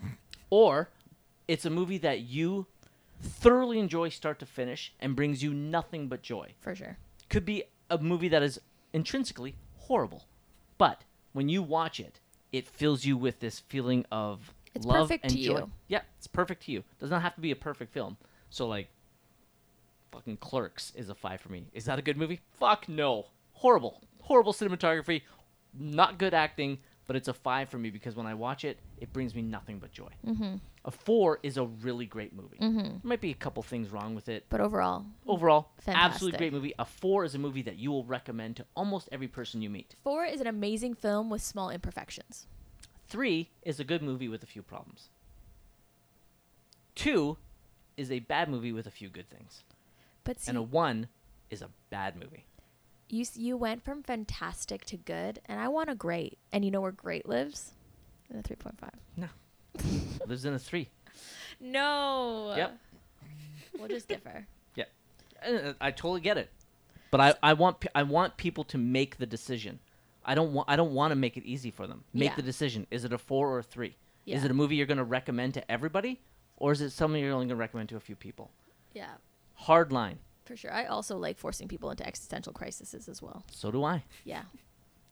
or 0.51 0.89
it's 1.49 1.65
a 1.65 1.71
movie 1.71 1.99
that 1.99 2.21
you 2.21 2.67
thoroughly 3.23 3.79
enjoy 3.79 4.09
start 4.09 4.39
to 4.41 4.47
finish 4.47 4.93
and 5.01 5.15
brings 5.15 5.43
you 5.43 5.53
nothing 5.53 6.09
but 6.09 6.23
joy. 6.23 6.55
For 6.61 6.75
sure. 6.75 6.97
Could 7.29 7.45
be 7.45 7.65
a 7.91 7.99
movie 7.99 8.29
that 8.29 8.43
is 8.43 8.61
intrinsically 8.93 9.55
horrible, 9.79 10.25
but 10.79 11.03
when 11.33 11.49
you 11.49 11.63
watch 11.63 12.01
it, 12.01 12.19
it 12.53 12.67
fills 12.67 13.05
you 13.05 13.17
with 13.17 13.39
this 13.41 13.61
feeling 13.61 14.05
of 14.11 14.53
It's 14.75 14.85
love 14.87 15.03
perfect 15.09 15.25
and 15.25 15.33
to 15.35 15.39
joy. 15.41 15.59
you. 15.59 15.71
Yeah, 15.89 16.01
it's 16.19 16.27
perfect 16.27 16.65
to 16.65 16.73
you. 16.73 16.83
Does 16.99 17.11
not 17.11 17.23
have 17.23 17.35
to 17.37 17.41
be 17.41 17.51
a 17.53 17.57
perfect 17.57 17.93
film. 17.93 18.17
So 18.51 18.67
like 18.67 18.89
fucking 20.13 20.39
Clerks 20.39 20.93
is 20.95 21.09
a 21.09 21.15
5 21.15 21.41
for 21.41 21.49
me. 21.51 21.65
Is 21.73 21.85
that 21.87 21.99
a 21.99 22.03
good 22.03 22.17
movie? 22.17 22.41
Fuck 22.59 22.89
no. 22.89 23.27
Horrible. 23.53 24.03
Horrible 24.21 24.53
cinematography, 24.53 25.23
not 25.79 26.19
good 26.19 26.35
acting, 26.35 26.79
but 27.07 27.17
it's 27.17 27.29
a 27.29 27.35
5 27.35 27.69
for 27.69 27.79
me 27.79 27.91
because 27.91 28.15
when 28.15 28.27
I 28.27 28.35
watch 28.35 28.65
it, 28.65 28.79
it 28.99 29.13
brings 29.13 29.35
me 29.35 29.43
nothing 29.43 29.79
but 29.79 29.91
joy. 29.93 30.11
Mm-hmm. 30.27 30.57
A 30.85 30.91
4 30.91 31.41
is 31.43 31.57
a 31.57 31.65
really 31.65 32.07
great 32.07 32.33
movie. 32.35 32.59
Mm-hmm. 32.59 32.79
There 32.79 33.01
might 33.03 33.21
be 33.21 33.31
a 33.33 33.35
couple 33.35 33.63
things 33.63 33.91
wrong 33.91 34.15
with 34.15 34.29
it. 34.29 34.47
But 34.49 34.61
overall, 34.61 35.05
Overall, 35.27 35.71
absolutely 35.87 36.39
great 36.39 36.53
movie. 36.53 36.73
A 36.79 36.85
4 36.85 37.25
is 37.25 37.35
a 37.35 37.39
movie 37.39 37.63
that 37.63 37.77
you 37.77 37.91
will 37.91 38.05
recommend 38.05 38.57
to 38.57 38.67
almost 38.77 39.09
every 39.13 39.29
person 39.29 39.61
you 39.61 39.69
meet. 39.71 39.95
four 40.03 40.25
is 40.25 40.41
an 40.41 40.47
amazing 40.47 40.95
film 40.95 41.29
with 41.31 41.43
small 41.43 41.69
imperfections. 41.71 42.47
3 43.09 43.51
is 43.63 43.81
a 43.81 43.85
good 43.85 44.03
movie 44.03 44.29
with 44.29 44.43
a 44.43 44.47
few 44.47 44.63
problems. 44.63 45.09
two 46.95 47.37
is 47.97 48.11
a 48.11 48.21
bad 48.21 48.49
movie 48.49 48.73
with 48.73 48.87
a 48.87 48.91
few 48.91 49.09
good 49.09 49.29
things, 49.29 49.63
But 50.31 50.41
see, 50.41 50.51
and 50.51 50.59
a 50.59 50.63
one 50.63 51.09
is 51.51 51.61
a 51.61 51.69
bad 51.91 52.15
movie. 52.15 52.45
you 53.09 53.25
you 53.35 53.57
went 53.57 53.83
from 53.83 54.05
fantastic 54.05 54.85
to 54.85 54.97
good, 54.97 55.41
and 55.47 55.59
I 55.59 55.67
want 55.67 55.91
a 55.91 55.97
great. 55.97 56.39
And 56.53 56.65
you 56.65 56.71
know 56.71 56.81
where 56.81 56.93
great 56.93 57.29
lives? 57.29 57.73
In 58.33 58.39
a 58.39 58.43
three 58.43 58.55
point 58.55 58.79
five. 58.79 58.95
No, 59.17 59.27
lives 60.29 60.45
in 60.45 60.55
a 60.55 60.59
three. 60.61 60.89
No. 61.61 62.55
Yep. 62.57 62.79
We'll 63.77 63.89
just 63.89 64.07
differ. 64.07 64.47
Yeah, 64.77 64.85
Uh, 65.45 65.73
I 65.81 65.91
totally 65.91 66.21
get 66.21 66.39
it, 66.39 66.49
but 67.11 67.21
I, 67.21 67.35
I 67.43 67.55
want 67.55 67.85
I 67.93 68.05
want 68.05 68.37
people 68.37 68.63
to 68.65 68.79
make 68.79 69.17
the 69.19 69.27
decision. 69.27 69.81
I 70.25 70.37
don't 70.37 70.53
want 70.53 70.71
I 70.71 70.77
don't 70.77 70.93
want 70.95 71.11
to 71.11 71.17
make 71.17 71.37
it 71.37 71.43
easy 71.45 71.73
for 71.73 71.89
them. 71.89 72.05
Make 72.15 72.31
Yeah. 72.31 72.37
the 72.37 72.43
decision. 72.43 72.87
Is 72.93 73.05
it 73.05 73.13
a 73.13 73.19
four 73.19 73.49
or 73.51 73.59
a 73.59 73.63
three? 73.65 73.97
Is 74.27 74.45
it 74.45 74.51
a 74.53 74.55
movie 74.55 74.77
you're 74.77 74.87
going 74.87 74.99
to 74.99 75.03
recommend 75.19 75.55
to 75.55 75.69
everybody, 75.69 76.21
or 76.57 76.71
is 76.71 76.81
it 76.81 76.91
something 76.91 77.21
you're 77.21 77.33
only 77.33 77.47
going 77.47 77.57
to 77.59 77.65
recommend 77.67 77.89
to 77.89 77.97
a 77.97 78.01
few 78.01 78.15
people? 78.15 78.53
Yeah, 78.95 79.11
Hard 79.65 79.93
line. 79.93 80.19
for 80.45 80.57
sure. 80.57 80.73
I 80.73 80.87
also 80.87 81.17
like 81.17 81.39
forcing 81.39 81.69
people 81.69 81.91
into 81.91 82.07
existential 82.07 82.53
crises 82.53 82.95
as 83.09 83.23
well. 83.23 83.45
So 83.53 83.71
do 83.71 83.85
I, 83.85 84.03
Yeah. 84.25 84.43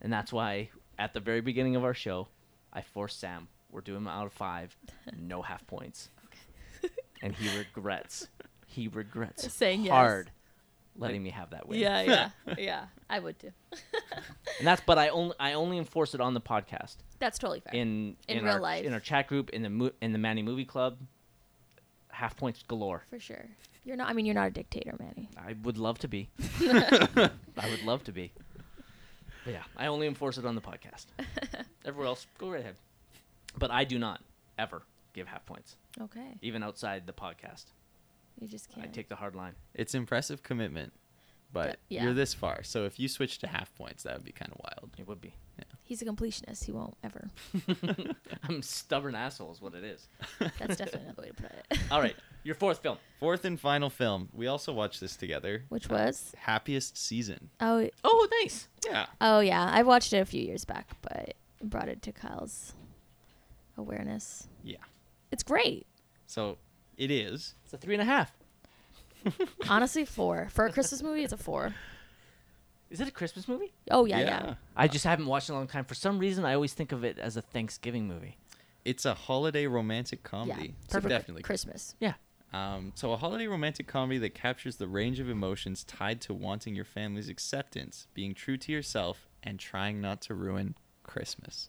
and 0.00 0.12
that's 0.12 0.32
why 0.32 0.70
at 0.98 1.12
the 1.14 1.20
very 1.20 1.40
beginning 1.40 1.76
of 1.76 1.84
our 1.84 1.94
show, 1.94 2.28
I 2.72 2.82
forced 2.82 3.20
Sam. 3.20 3.48
We're 3.70 3.82
doing 3.82 4.06
out 4.08 4.26
of 4.26 4.32
five, 4.32 4.76
no 5.16 5.42
half 5.50 5.66
points, 5.66 6.08
and 7.22 7.34
he 7.34 7.56
regrets. 7.58 8.28
He 8.66 8.88
regrets 8.88 9.52
Saying 9.54 9.82
yes. 9.82 9.92
hard, 9.92 10.30
letting 10.96 11.22
me 11.22 11.30
have 11.30 11.50
that 11.50 11.68
win. 11.68 11.78
Yeah, 11.80 12.00
yeah, 12.46 12.54
yeah. 12.58 12.84
I 13.10 13.18
would 13.18 13.38
too. 13.38 13.52
and 14.58 14.66
that's 14.66 14.82
but 14.86 14.98
I 14.98 15.08
only 15.10 15.34
I 15.38 15.52
only 15.52 15.78
enforce 15.78 16.14
it 16.14 16.20
on 16.20 16.32
the 16.34 16.40
podcast. 16.40 16.96
That's 17.18 17.38
totally 17.38 17.60
fair. 17.60 17.74
in 17.74 18.16
In 18.28 18.38
in, 18.38 18.44
real 18.44 18.54
our, 18.54 18.60
life. 18.60 18.84
in 18.86 18.92
our 18.94 19.00
chat 19.00 19.26
group 19.28 19.50
in 19.50 19.62
the 19.62 19.70
mo- 19.70 19.92
in 20.00 20.12
the 20.12 20.18
Manny 20.18 20.42
Movie 20.42 20.64
Club. 20.64 20.98
Half 22.10 22.36
points 22.36 22.62
galore. 22.66 23.04
for 23.10 23.20
sure. 23.20 23.46
You're 23.84 23.96
not. 23.96 24.08
I 24.08 24.12
mean, 24.12 24.26
you're 24.26 24.34
not 24.34 24.48
a 24.48 24.50
dictator, 24.50 24.94
Manny. 24.98 25.28
I 25.38 25.54
would 25.62 25.78
love 25.78 25.98
to 26.00 26.08
be. 26.08 26.28
I 26.60 27.30
would 27.70 27.84
love 27.84 28.04
to 28.04 28.12
be. 28.12 28.32
But 29.44 29.52
yeah, 29.54 29.62
I 29.76 29.86
only 29.86 30.06
enforce 30.06 30.36
it 30.38 30.44
on 30.44 30.54
the 30.54 30.60
podcast. 30.60 31.06
Everywhere 31.84 32.06
else, 32.08 32.26
go 32.38 32.50
right 32.50 32.60
ahead. 32.60 32.76
But 33.56 33.70
I 33.70 33.84
do 33.84 33.98
not 33.98 34.20
ever 34.58 34.82
give 35.14 35.26
half 35.26 35.46
points, 35.46 35.76
Okay. 36.00 36.36
even 36.42 36.62
outside 36.62 37.06
the 37.06 37.12
podcast. 37.12 37.64
You 38.40 38.46
just 38.46 38.68
can't. 38.68 38.86
I 38.86 38.90
take 38.90 39.08
the 39.08 39.16
hard 39.16 39.34
line. 39.34 39.54
It's 39.74 39.94
impressive 39.94 40.42
commitment, 40.42 40.92
but 41.52 41.66
But- 41.70 41.78
yeah. 41.88 42.04
you're 42.04 42.14
this 42.14 42.34
far. 42.34 42.62
So 42.62 42.84
if 42.84 43.00
you 43.00 43.08
switch 43.08 43.38
to 43.38 43.46
half 43.46 43.74
points, 43.74 44.02
that 44.02 44.14
would 44.14 44.24
be 44.24 44.32
kind 44.32 44.52
of 44.52 44.60
wild. 44.62 44.90
It 44.98 45.08
would 45.08 45.20
be. 45.20 45.34
He's 45.88 46.02
a 46.02 46.04
completionist. 46.04 46.64
He 46.64 46.72
won't 46.72 46.94
ever. 47.02 47.28
I'm 48.46 48.60
stubborn 48.60 49.14
asshole, 49.14 49.52
is 49.52 49.62
what 49.62 49.74
it 49.74 49.82
is. 49.84 50.06
That's 50.38 50.76
definitely 50.76 51.00
another 51.06 51.22
way 51.22 51.28
to 51.28 51.34
put 51.34 51.50
it. 51.50 51.78
All 51.90 51.98
right, 52.02 52.14
your 52.44 52.54
fourth 52.56 52.80
film. 52.80 52.98
Fourth 53.20 53.46
and 53.46 53.58
final 53.58 53.88
film. 53.88 54.28
We 54.34 54.48
also 54.48 54.74
watched 54.74 55.00
this 55.00 55.16
together. 55.16 55.64
Which 55.70 55.88
was? 55.88 56.32
Uh, 56.34 56.40
Happiest 56.42 56.98
season. 56.98 57.48
Oh, 57.60 57.88
Oh, 58.04 58.28
nice. 58.42 58.68
Yeah. 58.84 59.06
oh 59.22 59.40
yeah. 59.40 59.66
I 59.72 59.82
watched 59.82 60.12
it 60.12 60.18
a 60.18 60.26
few 60.26 60.42
years 60.42 60.66
back, 60.66 60.90
but 61.00 61.32
brought 61.62 61.88
it 61.88 62.02
to 62.02 62.12
Kyle's 62.12 62.74
awareness. 63.78 64.46
Yeah. 64.62 64.76
It's 65.32 65.42
great. 65.42 65.86
So 66.26 66.58
it 66.98 67.10
is. 67.10 67.54
It's 67.64 67.72
a 67.72 67.78
three 67.78 67.94
and 67.94 68.02
a 68.02 68.04
half. 68.04 68.30
Honestly, 69.70 70.04
four 70.04 70.48
for 70.50 70.66
a 70.66 70.70
Christmas 70.72 71.02
movie. 71.02 71.24
It's 71.24 71.32
a 71.32 71.38
four. 71.38 71.74
Is 72.90 73.00
it 73.00 73.08
a 73.08 73.10
Christmas 73.10 73.46
movie? 73.48 73.72
Oh 73.90 74.04
yeah, 74.06 74.20
yeah. 74.20 74.54
I 74.76 74.88
just 74.88 75.04
haven't 75.04 75.26
watched 75.26 75.48
it 75.48 75.52
in 75.52 75.56
a 75.56 75.58
long 75.58 75.66
time. 75.68 75.84
For 75.84 75.94
some 75.94 76.18
reason, 76.18 76.44
I 76.44 76.54
always 76.54 76.72
think 76.72 76.92
of 76.92 77.04
it 77.04 77.18
as 77.18 77.36
a 77.36 77.42
Thanksgiving 77.42 78.06
movie. 78.08 78.38
It's 78.84 79.04
a 79.04 79.14
holiday 79.14 79.66
romantic 79.66 80.20
Yeah, 80.24 80.30
comedy. 80.30 80.74
So 80.88 80.96
perfect. 80.98 81.08
definitely 81.10 81.42
Christmas. 81.42 81.94
Yeah. 82.00 82.14
Um, 82.54 82.92
so 82.94 83.12
a 83.12 83.16
holiday 83.18 83.46
romantic 83.46 83.86
comedy 83.86 84.18
that 84.20 84.34
captures 84.34 84.76
the 84.76 84.88
range 84.88 85.20
of 85.20 85.28
emotions 85.28 85.84
tied 85.84 86.22
to 86.22 86.32
wanting 86.32 86.74
your 86.74 86.86
family's 86.86 87.28
acceptance, 87.28 88.06
being 88.14 88.34
true 88.34 88.56
to 88.56 88.72
yourself, 88.72 89.28
and 89.42 89.58
trying 89.58 90.00
not 90.00 90.22
to 90.22 90.34
ruin 90.34 90.74
Christmas. 91.02 91.68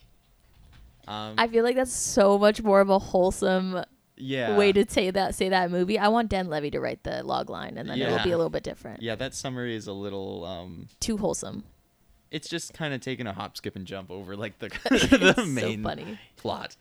Um, 1.08 1.36
I 1.38 1.48
feel 1.48 1.66
like 1.66 1.76
that's 1.76 1.92
so 1.92 2.38
much 2.38 2.62
more 2.62 2.80
of 2.80 2.90
a 2.90 3.00
wholesome 3.00 3.84
yeah. 4.20 4.56
way 4.58 4.72
to 4.72 4.86
say 4.90 5.10
that 5.12 5.34
say 5.36 5.50
that 5.50 5.72
movie. 5.72 5.98
I 5.98 6.08
want 6.10 6.30
Dan 6.30 6.48
Levy 6.50 6.70
to 6.72 6.80
write 6.80 7.04
the 7.04 7.24
log 7.24 7.50
line, 7.50 7.78
and 7.78 7.90
then 7.90 8.00
it'll 8.00 8.24
be 8.24 8.32
a 8.32 8.38
little 8.38 8.50
bit 8.50 8.64
different. 8.64 9.02
Yeah, 9.02 9.16
that 9.16 9.34
summary 9.34 9.76
is 9.76 9.88
a 9.88 9.94
little. 9.94 10.46
Um, 10.46 10.88
Too 11.00 11.18
wholesome. 11.18 11.64
it's 12.32 12.48
just 12.50 12.74
kind 12.74 12.94
of 12.94 13.02
taking 13.02 13.26
a 13.28 13.34
hop, 13.34 13.58
skip, 13.58 13.76
and 13.76 13.86
jump 13.88 14.12
over 14.12 14.36
like 14.38 14.60
the 14.60 14.68
the 14.90 15.34
so 15.36 15.46
main 15.46 15.82
funny. 15.84 16.20
plot. 16.36 16.76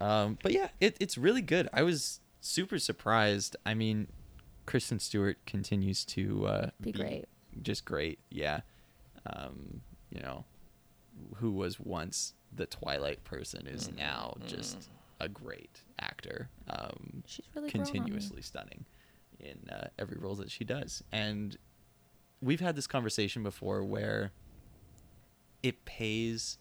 Um, 0.00 0.38
but 0.42 0.52
yeah, 0.52 0.68
it, 0.80 0.96
it's 1.00 1.16
really 1.18 1.42
good. 1.42 1.68
I 1.72 1.82
was 1.82 2.20
super 2.40 2.78
surprised. 2.78 3.56
I 3.66 3.74
mean, 3.74 4.08
Kristen 4.66 4.98
Stewart 4.98 5.38
continues 5.46 6.04
to 6.06 6.46
uh, 6.46 6.70
Be 6.80 6.92
great. 6.92 7.24
just 7.62 7.84
great. 7.84 8.18
Yeah, 8.30 8.60
um, 9.24 9.80
you 10.10 10.20
know, 10.20 10.44
who 11.36 11.50
was 11.50 11.80
once 11.80 12.34
the 12.54 12.66
Twilight 12.66 13.24
person 13.24 13.66
is 13.66 13.88
Mm-hmm. 13.88 13.96
now 13.98 14.36
just 14.46 14.88
a 15.20 15.28
great 15.28 15.80
actor. 15.98 16.48
Um, 16.68 17.22
She's 17.26 17.46
really 17.54 17.70
grown 17.70 17.86
on 17.86 17.92
me. 17.92 17.98
continuously 18.00 18.42
stunning 18.42 18.84
in 19.40 19.68
uh, 19.70 19.88
every 19.98 20.18
role 20.18 20.34
that 20.36 20.50
she 20.50 20.64
does. 20.64 21.02
And 21.12 21.56
we've 22.40 22.60
had 22.60 22.76
this 22.76 22.86
conversation 22.86 23.42
before 23.42 23.84
where 23.84 24.32
it 25.62 25.84
pays 25.84 26.58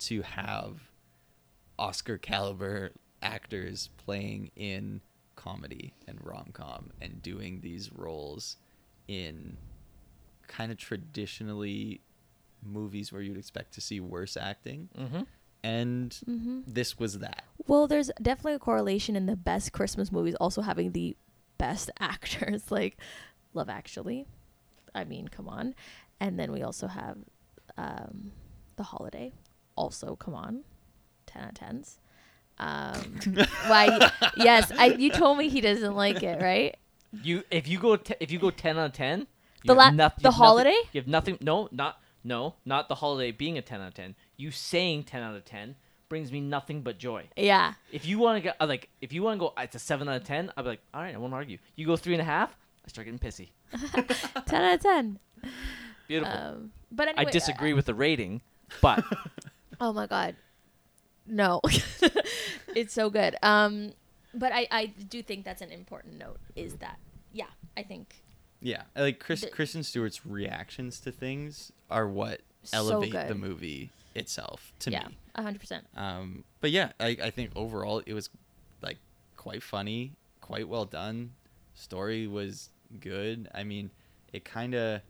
to 0.00 0.22
have 0.22 0.80
Oscar 1.78 2.18
caliber 2.18 2.92
actors 3.22 3.90
playing 3.96 4.50
in 4.56 5.00
comedy 5.36 5.94
and 6.06 6.18
rom 6.22 6.50
com 6.52 6.90
and 7.00 7.22
doing 7.22 7.60
these 7.62 7.90
roles 7.92 8.56
in 9.08 9.56
kind 10.46 10.70
of 10.72 10.78
traditionally 10.78 12.00
movies 12.62 13.12
where 13.12 13.22
you'd 13.22 13.38
expect 13.38 13.72
to 13.74 13.80
see 13.80 14.00
worse 14.00 14.36
acting. 14.36 14.88
Mm-hmm. 14.98 15.22
And 15.62 16.10
Mm-hmm. 16.28 16.60
this 16.66 16.98
was 16.98 17.18
that. 17.18 17.44
Well, 17.66 17.86
there's 17.86 18.10
definitely 18.20 18.54
a 18.54 18.58
correlation 18.58 19.14
in 19.16 19.26
the 19.26 19.36
best 19.36 19.72
Christmas 19.72 20.10
movies 20.10 20.34
also 20.36 20.62
having 20.62 20.92
the 20.92 21.16
best 21.58 21.90
actors, 22.00 22.70
like 22.70 22.96
Love 23.54 23.68
Actually. 23.68 24.26
I 24.94 25.04
mean, 25.04 25.28
come 25.28 25.48
on. 25.48 25.74
And 26.18 26.38
then 26.38 26.50
we 26.52 26.62
also 26.62 26.86
have 26.86 27.18
um, 27.76 28.32
The 28.76 28.82
Holiday. 28.84 29.32
Also, 29.76 30.16
come 30.16 30.34
on. 30.34 30.64
10 31.26 31.42
out 31.42 31.48
of 31.50 31.54
10s. 31.54 31.98
Um, 32.58 33.18
why? 33.68 34.10
Yes, 34.36 34.70
I, 34.76 34.86
you 34.88 35.10
told 35.10 35.38
me 35.38 35.48
he 35.48 35.60
doesn't 35.60 35.94
like 35.94 36.22
it, 36.22 36.42
right? 36.42 36.76
You 37.22 37.42
if 37.50 37.66
you 37.66 37.78
go 37.78 37.96
te- 37.96 38.14
if 38.20 38.30
you 38.30 38.38
go 38.38 38.50
ten 38.50 38.78
out 38.78 38.86
of 38.86 38.92
ten, 38.92 39.26
The 39.64 39.72
have 39.74 39.76
la- 39.78 39.90
noth- 39.90 39.96
the 39.96 40.04
have 40.04 40.22
nothing- 40.24 40.32
holiday? 40.32 40.76
You 40.92 41.00
have 41.00 41.08
nothing. 41.08 41.38
No, 41.40 41.68
not 41.72 42.00
no, 42.22 42.54
not 42.66 42.88
the 42.90 42.94
holiday 42.96 43.32
being 43.32 43.56
a 43.56 43.62
ten 43.62 43.80
out 43.80 43.88
of 43.88 43.94
ten. 43.94 44.14
You 44.40 44.50
saying 44.50 45.04
ten 45.04 45.22
out 45.22 45.36
of 45.36 45.44
ten 45.44 45.76
brings 46.08 46.32
me 46.32 46.40
nothing 46.40 46.82
but 46.82 46.98
joy. 46.98 47.28
Yeah. 47.36 47.74
If 47.92 48.06
you 48.06 48.18
want 48.18 48.38
to 48.38 48.40
get 48.40 48.56
uh, 48.58 48.66
like 48.66 48.88
if 49.00 49.12
you 49.12 49.22
want 49.22 49.38
to 49.38 49.46
go, 49.46 49.52
it's 49.58 49.74
a 49.74 49.78
seven 49.78 50.08
out 50.08 50.16
of 50.16 50.24
ten. 50.24 50.50
I'll 50.56 50.64
be 50.64 50.70
like, 50.70 50.82
all 50.94 51.02
right, 51.02 51.14
I 51.14 51.18
won't 51.18 51.34
argue. 51.34 51.58
You 51.76 51.86
go 51.86 51.96
three 51.96 52.14
and 52.14 52.22
a 52.22 52.24
half, 52.24 52.56
I 52.84 52.88
start 52.88 53.06
getting 53.06 53.18
pissy. 53.18 53.48
10 54.46 54.62
out 54.62 54.74
of 54.74 54.80
10. 54.82 55.18
Beautiful. 56.08 56.34
Um, 56.36 56.72
but 56.90 57.08
I 57.08 57.12
anyway, 57.12 57.30
disagree 57.32 57.72
with 57.72 57.86
the 57.86 57.94
rating, 57.94 58.40
but 58.82 59.04
Oh 59.80 59.92
my 59.92 60.06
god. 60.06 60.36
No. 61.26 61.60
it's 62.74 62.92
so 62.92 63.10
good. 63.10 63.36
Um 63.42 63.92
but 64.34 64.52
I 64.52 64.66
I 64.70 64.86
do 64.86 65.22
think 65.22 65.44
that's 65.44 65.62
an 65.62 65.70
important 65.70 66.18
note 66.18 66.38
is 66.56 66.76
that 66.76 66.98
yeah, 67.32 67.46
I 67.76 67.82
think 67.84 68.22
Yeah, 68.60 68.82
like 68.96 69.20
Chris 69.20 69.42
The- 69.42 69.50
Kristen 69.50 69.82
Stewart's 69.84 70.26
reactions 70.26 70.98
to 71.00 71.12
things 71.12 71.72
are 71.90 72.08
what 72.08 72.40
So 72.64 72.78
elevate 72.78 73.12
the 73.12 73.26
good. 73.28 73.36
movie 73.36 73.90
itself 74.14 74.72
to 74.80 74.90
yeah, 74.90 75.08
me. 75.08 75.16
a 75.34 75.42
100%. 75.42 75.82
Um, 75.96 76.44
but 76.60 76.70
yeah, 76.70 76.92
I, 76.98 77.16
I 77.22 77.30
think 77.30 77.50
overall 77.54 78.02
it 78.06 78.14
was 78.14 78.30
like 78.82 78.98
quite 79.36 79.62
funny, 79.62 80.12
quite 80.40 80.68
well 80.68 80.84
done. 80.84 81.32
Story 81.74 82.26
was 82.26 82.70
good. 82.98 83.48
I 83.54 83.64
mean, 83.64 83.90
it 84.32 84.44
kind 84.44 84.74
of 84.74 85.00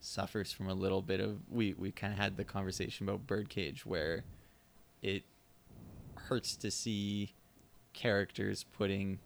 suffers 0.00 0.52
from 0.52 0.68
a 0.68 0.74
little 0.74 1.00
bit 1.00 1.20
of 1.20 1.38
we 1.48 1.74
we 1.74 1.92
kind 1.92 2.12
of 2.12 2.18
had 2.18 2.36
the 2.36 2.44
conversation 2.44 3.08
about 3.08 3.26
Birdcage 3.26 3.86
where 3.86 4.24
it 5.00 5.22
hurts 6.16 6.56
to 6.56 6.70
see 6.70 7.34
characters 7.92 8.64
putting 8.76 9.18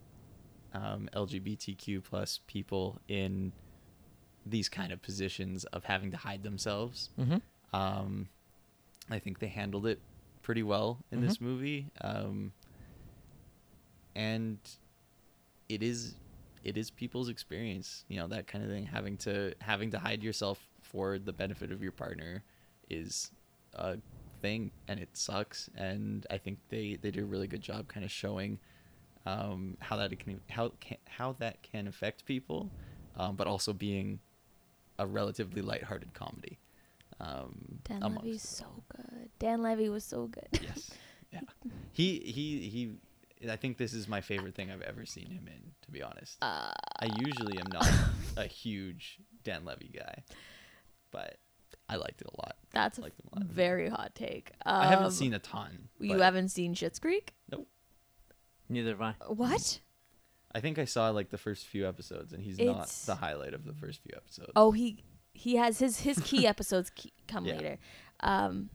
um, 0.74 1.09
LGBTQ 1.14 2.05
plus 2.05 2.41
people 2.47 3.01
in 3.09 3.53
these 4.45 4.68
kind 4.68 4.93
of 4.93 5.03
positions 5.03 5.64
of 5.66 5.85
having 5.85 6.11
to 6.11 6.16
hide 6.16 6.43
themselves. 6.43 7.11
Mhm. 7.18 7.41
Um, 7.72 8.29
I 9.11 9.18
think 9.18 9.38
they 9.38 9.48
handled 9.48 9.86
it 9.86 10.00
pretty 10.42 10.62
well 10.62 10.98
in 11.11 11.20
this 11.20 11.40
movie, 11.40 11.90
um, 12.00 12.52
and 14.14 14.59
it 15.68 15.82
is 15.82 16.14
it 16.64 16.76
is 16.76 16.90
people's 16.90 17.28
experience. 17.28 18.04
You 18.09 18.18
know 18.18 18.26
that 18.28 18.46
kind 18.46 18.64
of 18.64 18.70
thing. 18.70 18.86
Having 18.86 19.18
to 19.18 19.54
having 19.61 19.90
to 19.92 19.98
hide 19.98 20.22
yourself 20.22 20.59
for 20.82 21.18
the 21.18 21.32
benefit 21.32 21.70
of 21.70 21.82
your 21.82 21.92
partner 21.92 22.42
is 22.88 23.30
a 23.74 23.98
thing, 24.42 24.70
and 24.88 25.00
it 25.00 25.11
sucks. 25.12 25.70
And 25.76 26.26
I 26.30 26.38
think 26.38 26.59
they 26.68 26.98
they 27.00 27.11
did 27.11 27.22
a 27.22 27.26
really 27.26 27.46
good 27.46 27.62
job 27.62 27.88
kind 27.88 28.04
of 28.04 28.11
showing 28.11 28.59
um, 29.26 29.76
how 29.80 29.96
that 29.96 30.16
can 30.18 30.40
how 30.48 30.72
can, 30.80 30.96
how 31.09 31.36
that 31.38 31.62
can 31.62 31.86
affect 31.86 32.24
people, 32.24 32.70
um, 33.16 33.36
but 33.36 33.46
also 33.46 33.72
being 33.72 34.20
a 34.98 35.07
relatively 35.07 35.62
lighthearted 35.62 36.14
comedy. 36.14 36.59
Um, 37.21 37.81
Dan 37.85 38.03
amongst 38.03 38.25
Levy's 38.25 38.45
it 38.45 38.49
so 38.49 38.83
good. 38.95 39.31
Dan 39.39 39.62
Levy 39.62 39.89
was 39.89 40.05
so 40.05 40.27
good. 40.27 40.49
Yes. 40.53 40.91
Yeah. 41.33 41.41
He 41.93 42.19
he 42.21 42.69
he. 42.69 43.51
I 43.51 43.57
think 43.57 43.77
this 43.79 43.93
is 43.93 44.09
my 44.09 44.21
favorite 44.21 44.55
thing 44.55 44.71
I've 44.71 44.83
ever 44.83 45.05
seen 45.07 45.31
him 45.31 45.47
in. 45.49 45.73
To 45.83 45.91
be 45.91 46.03
honest, 46.03 46.39
Uh, 46.43 46.73
I 47.01 47.09
usually 47.19 47.59
am 47.59 47.67
not 47.73 47.89
a 48.37 48.45
huge 48.47 49.19
Dan 49.45 49.64
Levy 49.64 49.91
guy, 49.95 50.25
but 51.11 51.37
I 51.89 51.97
liked 51.97 52.21
it 52.23 52.29
a 52.29 52.41
lot. 52.41 52.57
That's 52.73 52.99
a 52.99 53.03
Liked 53.03 53.21
him 53.21 53.29
a 53.33 53.39
lot. 53.41 53.47
very 53.47 53.89
hot 53.89 54.14
take. 54.14 54.53
I 54.64 54.87
haven't 54.89 55.07
Um, 55.07 55.11
seen 55.12 55.33
a 55.35 55.39
ton. 55.39 55.89
You 56.01 56.19
haven't 56.19 56.49
seen 56.51 56.75
Schitt's 56.75 56.99
Creek? 56.99 57.35
Nope. 57.51 57.69
Neither 58.69 58.91
have 58.91 59.01
I. 59.03 59.14
What? 59.29 59.81
I 60.55 60.61
think 60.61 60.79
I 60.79 60.85
saw 60.87 61.11
like 61.11 61.31
the 61.31 61.39
first 61.39 61.67
few 61.67 61.87
episodes, 61.89 62.33
and 62.33 62.43
he's 62.43 62.59
not 62.59 62.89
the 62.89 63.14
highlight 63.17 63.53
of 63.55 63.64
the 63.64 63.75
first 63.75 64.01
few 64.03 64.12
episodes. 64.17 64.53
Oh, 64.57 64.73
he 64.73 65.03
he 65.37 65.57
has 65.57 65.78
his 65.78 66.01
his 66.01 66.18
key 66.20 66.47
episodes 66.53 66.91
key, 66.91 67.12
come 67.28 67.45
Yeah. 67.45 67.55
later. 67.57 67.78
Um, 68.20 68.70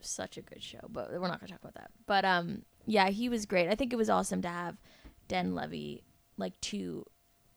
such 0.00 0.36
a 0.36 0.42
good 0.42 0.62
show, 0.62 0.80
but 0.90 1.10
we're 1.12 1.28
not 1.28 1.40
gonna 1.40 1.50
talk 1.52 1.60
about 1.62 1.74
that. 1.74 1.90
But 2.06 2.24
um, 2.24 2.62
yeah, 2.86 3.08
he 3.08 3.28
was 3.28 3.46
great. 3.46 3.68
I 3.70 3.74
think 3.74 3.92
it 3.92 3.96
was 3.96 4.10
awesome 4.10 4.42
to 4.42 4.48
have 4.48 4.76
Dan 5.28 5.54
Levy 5.54 6.04
like 6.36 6.60
two, 6.60 7.06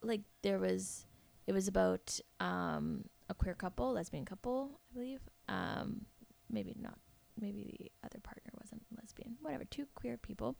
like 0.02 0.22
there 0.44 0.60
was, 0.60 1.06
it 1.48 1.54
was 1.54 1.68
about 1.68 2.20
um 2.40 3.04
a 3.30 3.34
queer 3.34 3.54
couple, 3.56 3.92
lesbian 3.94 4.24
couple, 4.24 4.80
I 4.90 4.94
believe. 4.94 5.20
Um, 5.50 6.06
maybe 6.50 6.74
not, 6.80 6.98
maybe 7.40 7.76
the 7.80 7.92
other 8.06 8.20
partner 8.22 8.52
wasn't 8.62 8.84
lesbian. 8.96 9.36
Whatever, 9.42 9.66
two 9.66 9.86
queer 9.96 10.16
people. 10.18 10.56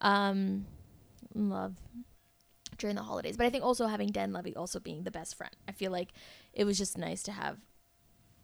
Um, 0.00 0.66
love 1.34 1.74
during 2.84 2.96
the 2.96 3.02
holidays. 3.02 3.38
But 3.38 3.46
I 3.46 3.50
think 3.50 3.64
also 3.64 3.86
having 3.86 4.08
Dan 4.10 4.34
Levy 4.34 4.54
also 4.54 4.78
being 4.78 5.04
the 5.04 5.10
best 5.10 5.36
friend. 5.38 5.56
I 5.66 5.72
feel 5.72 5.90
like 5.90 6.10
it 6.52 6.64
was 6.64 6.76
just 6.76 6.98
nice 6.98 7.22
to 7.22 7.32
have 7.32 7.56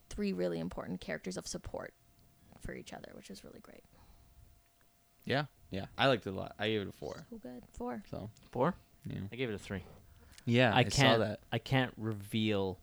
three 0.09 0.33
really 0.33 0.59
important 0.59 0.99
characters 1.03 1.37
of 1.37 1.47
support 1.47 1.93
for 2.59 2.73
each 2.73 2.95
other, 2.95 3.11
which 3.13 3.29
was 3.29 3.45
really 3.45 3.61
great. 3.61 3.85
yeah, 5.27 5.45
yeah, 5.71 5.85
I 5.99 6.07
liked 6.07 6.27
it 6.27 6.31
a 6.31 6.33
lot. 6.33 6.55
I 6.59 6.69
gave 6.69 6.81
it 6.81 6.89
a 6.89 6.93
four. 6.93 7.27
So 7.29 7.37
good. 7.37 7.63
Four. 7.73 8.03
So 8.11 8.31
Four? 8.51 8.75
yeah, 9.05 9.21
I 9.31 9.37
gave 9.37 9.51
it 9.51 9.55
a 9.55 9.59
three. 9.59 9.85
yeah, 10.47 10.73
I, 10.75 10.79
I, 10.79 10.83
can't. 10.85 10.95
saw 10.95 11.19
that. 11.19 11.41
I 11.53 11.59
can't 11.59 11.93
reveal 11.99 12.79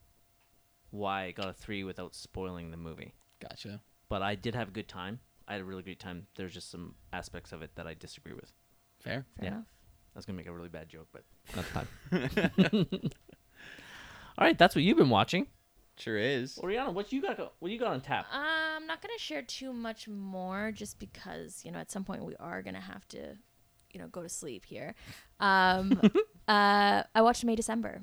why 0.92 1.24
I 1.24 1.32
got 1.32 1.50
a 1.50 1.54
three 1.54 1.84
without 1.84 2.14
spoiling 2.14 2.70
the 2.70 2.78
movie. 2.78 3.16
Gotcha. 3.42 3.82
But 4.10 4.22
I 4.22 4.36
did 4.36 4.54
have 4.54 4.68
a 4.68 4.72
good 4.72 4.88
time. 4.88 5.22
I 5.48 5.54
had 5.54 5.62
a 5.62 5.66
really 5.66 5.82
great 5.82 6.00
time. 6.00 6.28
There's 6.36 6.54
just 6.54 6.70
some 6.70 6.94
aspects 7.12 7.52
of 7.52 7.64
it 7.64 7.72
that 7.78 7.88
I 7.88 7.96
disagree 7.96 8.34
with. 8.34 8.54
Fair. 9.00 9.26
Fair 9.40 9.46
Yeah. 9.46 9.52
enough. 9.56 9.66
I 10.18 10.20
was 10.20 10.26
gonna 10.26 10.38
make 10.38 10.48
a 10.48 10.52
really 10.52 10.68
bad 10.68 10.90
joke, 10.90 11.08
but 11.14 11.24
not 11.56 11.66
time. 11.68 11.88
All 14.36 14.48
right, 14.48 14.58
that's 14.58 14.74
what 14.74 14.84
you've 14.84 14.98
been 14.98 15.12
watching. 15.12 15.46
Sure 15.96 16.18
is. 16.18 16.58
Oriana, 16.58 16.90
what 16.90 17.14
you 17.14 17.22
got? 17.22 17.38
What 17.60 17.72
you 17.72 17.78
got 17.78 17.94
on 17.94 18.02
tap? 18.02 18.26
Uh, 18.34 18.38
I'm 18.78 18.88
not 18.88 19.00
gonna 19.00 19.20
share 19.20 19.44
too 19.44 19.72
much 19.72 20.08
more, 20.08 20.72
just 20.72 20.98
because 20.98 21.62
you 21.64 21.72
know 21.72 21.78
at 21.78 21.92
some 21.92 22.04
point 22.04 22.26
we 22.26 22.36
are 22.38 22.64
gonna 22.64 22.82
have 22.82 23.08
to, 23.10 23.38
you 23.92 24.00
know, 24.00 24.08
go 24.08 24.24
to 24.24 24.30
sleep 24.30 24.66
here. 24.66 24.96
Um, 25.40 26.02
uh, 26.48 27.04
I 27.14 27.22
watched 27.22 27.46
May 27.46 27.56
December. 27.56 28.02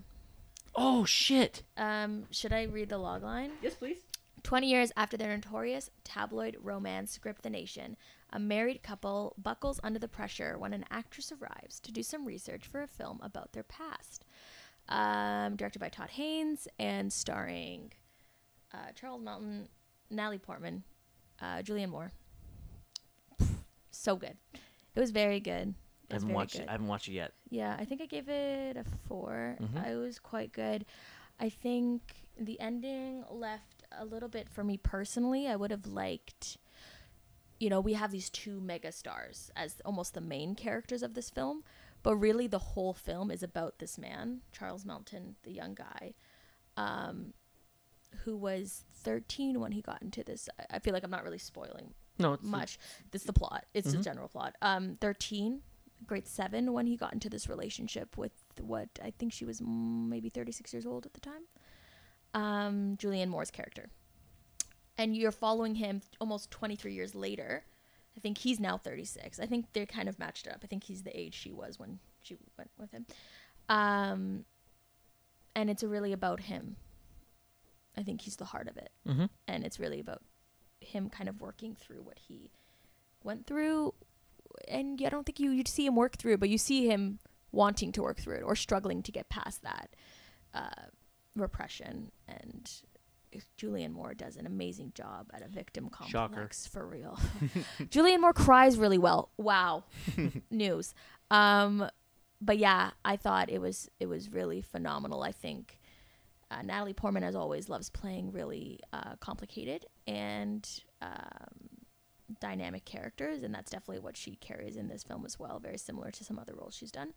Oh 0.77 1.05
shit! 1.05 1.65
Um, 1.77 2.27
should 2.31 2.53
I 2.53 2.63
read 2.63 2.91
the 2.91 2.99
log 2.99 3.25
line? 3.25 3.51
Yes, 3.61 3.75
please. 3.75 3.99
20 4.45 4.69
years 4.69 4.93
after 4.97 5.17
their 5.17 5.35
notorious 5.35 5.91
tabloid 6.05 6.57
romance 6.61 7.19
gripped 7.19 7.43
the 7.43 7.51
nation, 7.51 7.97
a 8.35 8.39
married 8.39 8.83
couple 8.83 9.35
buckles 9.39 9.81
under 9.83 9.99
the 9.99 10.09
pressure 10.09 10.59
when 10.59 10.75
an 10.75 10.85
actress 10.91 11.33
arrives 11.33 11.81
to 11.81 11.91
do 11.93 12.03
some 12.03 12.27
research 12.27 12.67
for 12.67 12.83
a 12.83 12.87
film 12.87 13.19
about 13.23 13.53
their 13.53 13.63
past. 13.63 14.27
Um, 14.89 15.57
directed 15.57 15.79
by 15.79 15.89
Todd 15.89 16.11
Haynes 16.11 16.69
and 16.79 17.11
starring 17.11 17.93
uh, 18.75 18.93
Charles 18.95 19.23
Melton, 19.23 19.69
Natalie 20.11 20.37
Portman, 20.39 20.83
uh, 21.41 21.63
Julianne 21.63 21.89
Moore. 21.89 22.13
So 23.91 24.17
good. 24.17 24.37
It 24.95 25.01
was 25.01 25.11
very 25.11 25.41
good. 25.41 25.75
I 26.11 26.15
haven't 26.15 26.33
watched 26.33 26.55
good. 26.55 26.63
it. 26.63 26.69
I 26.69 26.73
haven't 26.73 26.89
watched 26.89 27.09
it 27.09 27.13
yet. 27.13 27.33
Yeah, 27.49 27.77
I 27.79 27.85
think 27.85 28.01
I 28.03 28.07
gave 28.07 28.29
it 28.29 28.77
a 28.77 28.85
4 29.09 29.57
Mhm. 29.61 29.87
It 29.89 29.97
was 29.97 30.19
quite 30.19 30.53
good. 30.53 30.85
I 31.41 31.49
think 31.49 32.03
the 32.39 32.61
ending 32.61 33.25
left 33.31 33.85
a 33.93 34.05
little 34.05 34.29
bit 34.29 34.49
for 34.49 34.63
me 34.65 34.77
personally. 34.77 35.49
I 35.49 35.57
would 35.57 35.71
have 35.71 35.87
liked, 35.87 36.59
you 37.65 37.71
know, 37.71 37.81
we 37.81 37.95
have 37.95 38.11
these 38.11 38.29
two 38.29 38.61
mega 38.61 38.93
stars 38.93 39.51
as 39.57 39.77
almost 39.85 40.13
the 40.15 40.21
main 40.21 40.55
characters 40.55 41.03
of 41.03 41.15
this 41.15 41.31
film, 41.31 41.65
but 42.03 42.15
really 42.17 42.47
the 42.47 42.59
whole 42.59 42.93
film 42.93 43.31
is 43.31 43.43
about 43.43 43.79
this 43.79 43.97
man, 43.99 44.43
Charles 44.53 44.85
Melton, 44.85 45.37
the 45.45 45.51
young 45.53 45.75
guy, 45.75 46.13
um, 46.77 47.33
who 48.25 48.37
was 48.37 48.85
13 48.93 49.61
when 49.61 49.73
he 49.73 49.81
got 49.81 50.03
into 50.03 50.23
this. 50.23 50.49
I- 50.71 50.79
feel 50.79 50.93
like 50.93 51.05
I'm 51.05 51.11
not 51.11 51.25
really 51.25 51.39
spoiling 51.39 51.95
No, 52.19 52.35
it's 52.35 52.45
much. 52.45 52.79
This 53.13 53.23
is 53.23 53.27
the 53.27 53.33
plot. 53.33 53.65
It's 53.73 53.91
the 53.93 53.99
general 54.03 54.29
plot. 54.29 54.55
Um, 54.63 54.97
thirteen, 55.01 55.63
grade 56.07 56.29
seven, 56.29 56.73
when 56.75 56.87
he 56.87 56.97
got 56.97 57.13
into 57.15 57.29
this 57.31 57.49
relationship 57.49 58.17
with 58.19 58.33
what 58.61 58.89
I 59.03 59.11
think 59.19 59.33
she 59.33 59.45
was 59.47 59.61
maybe 59.63 60.29
thirty 60.29 60.53
six 60.53 60.73
years 60.75 60.87
old 60.87 61.07
at 61.07 61.15
the 61.15 61.21
time. 61.21 61.45
Um, 62.35 62.97
Julianne 62.99 63.29
Moore's 63.29 63.51
character, 63.51 63.89
and 64.99 65.17
you're 65.17 65.33
following 65.33 65.77
him 65.77 66.03
almost 66.21 66.51
twenty 66.51 66.77
three 66.77 66.95
years 66.95 67.15
later. 67.15 67.65
I 68.17 68.21
think 68.21 68.39
he's 68.39 68.61
now 68.61 68.77
thirty 68.79 69.05
six. 69.05 69.41
I 69.41 69.47
think 69.47 69.67
they're 69.73 69.87
kind 69.87 70.09
of 70.09 70.19
matched 70.19 70.47
up. 70.49 70.61
I 70.63 70.67
think 70.67 70.85
he's 70.85 71.03
the 71.03 71.19
age 71.19 71.35
she 71.35 71.53
was 71.53 71.79
when 71.79 71.99
she 72.23 72.37
went 72.57 72.71
with 72.79 72.91
him. 72.93 73.07
Um, 73.69 74.45
and 75.57 75.71
it's 75.71 75.83
really 75.83 76.13
about 76.13 76.41
him. 76.41 76.77
I 77.97 78.03
think 78.03 78.23
he's 78.23 78.37
the 78.37 78.45
heart 78.47 78.67
of 78.69 78.77
it 78.77 78.91
Mhm. 79.07 79.31
and 79.47 79.65
it's 79.65 79.79
really 79.79 80.01
about 80.01 80.23
him 80.81 81.09
kind 81.09 81.29
of 81.29 81.41
working 81.41 81.75
through 81.77 82.03
what 82.03 82.19
he 82.19 82.51
went 83.23 83.47
through 83.47 83.95
and 84.69 85.01
I 85.05 85.09
don't 85.09 85.25
think 85.25 85.39
you 85.41 85.51
you 85.51 85.63
see 85.67 85.87
him 85.87 85.95
work 85.97 86.17
through 86.17 86.35
it, 86.35 86.41
but 86.41 86.49
you 86.49 86.59
see 86.59 86.87
him 86.89 87.21
wanting 87.53 87.93
to 87.93 88.03
work 88.03 88.19
through 88.21 88.37
it 88.37 88.43
or 88.43 88.57
struggling 88.57 89.03
to 89.05 89.13
get 89.13 89.29
past 89.29 89.63
that 89.63 89.95
uh, 90.53 90.87
repression 91.37 92.11
and 92.29 92.71
Julianne 93.59 93.93
Moore 93.93 94.15
does 94.15 94.37
an 94.37 94.47
amazing 94.47 94.93
job 94.95 95.31
at 95.33 95.43
a 95.43 95.49
victim 95.49 95.91
Shocker. 96.07 96.35
complex 96.35 96.67
for 96.67 96.87
real. 96.87 97.19
Julianne 97.81 98.21
Moore 98.21 98.33
cries 98.33 98.79
really 98.79 98.99
well. 98.99 99.31
Wow. 99.37 99.85
News. 100.51 100.95
Um 101.31 101.89
but 102.41 102.59
yeah, 102.59 102.91
I 103.05 103.17
thought 103.17 103.51
it 103.51 103.61
was 103.61 103.89
it 104.01 104.07
was 104.07 104.31
really 104.31 104.61
phenomenal. 104.61 105.23
I 105.23 105.33
think 105.33 105.79
uh, 106.51 106.63
Natalie 106.63 106.93
Portman, 106.93 107.25
as 107.25 107.35
always, 107.35 107.69
loves 107.69 107.89
playing 107.89 108.33
really 108.33 108.79
uh, 108.93 109.17
complicated 109.21 109.87
and 110.07 110.69
um, 111.03 111.75
dynamic 112.41 112.85
characters, 112.85 113.43
and 113.43 113.55
that's 113.55 113.71
definitely 113.71 114.01
what 114.01 114.17
she 114.17 114.37
carries 114.37 114.77
in 114.77 114.89
this 114.89 115.03
film 115.03 115.25
as 115.25 115.39
well. 115.39 115.59
Very 115.59 115.79
similar 115.79 116.11
to 116.11 116.25
some 116.25 116.39
other 116.39 116.55
roles 116.55 116.75
she's 116.75 116.93
done 116.93 117.13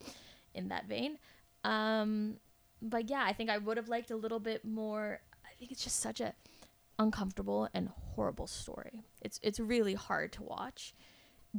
in 0.54 0.70
that 0.70 0.88
vein. 0.88 1.18
Um, 1.64 2.38
but 2.82 3.10
yeah, 3.10 3.24
I 3.26 3.34
think 3.34 3.50
I 3.50 3.58
would 3.58 3.78
have 3.78 3.90
liked 3.90 4.12
a 4.12 4.16
little 4.16 4.40
bit 4.40 4.64
more. 4.66 5.20
I 5.58 5.60
think 5.60 5.72
it's 5.72 5.84
just 5.84 6.00
such 6.00 6.22
a 6.22 6.36
uncomfortable 7.00 7.68
and 7.74 7.90
horrible 7.90 8.46
story. 8.46 9.02
It's 9.22 9.40
it's 9.42 9.60
really 9.60 9.96
hard 9.96 10.32
to 10.34 10.44
watch. 10.44 10.94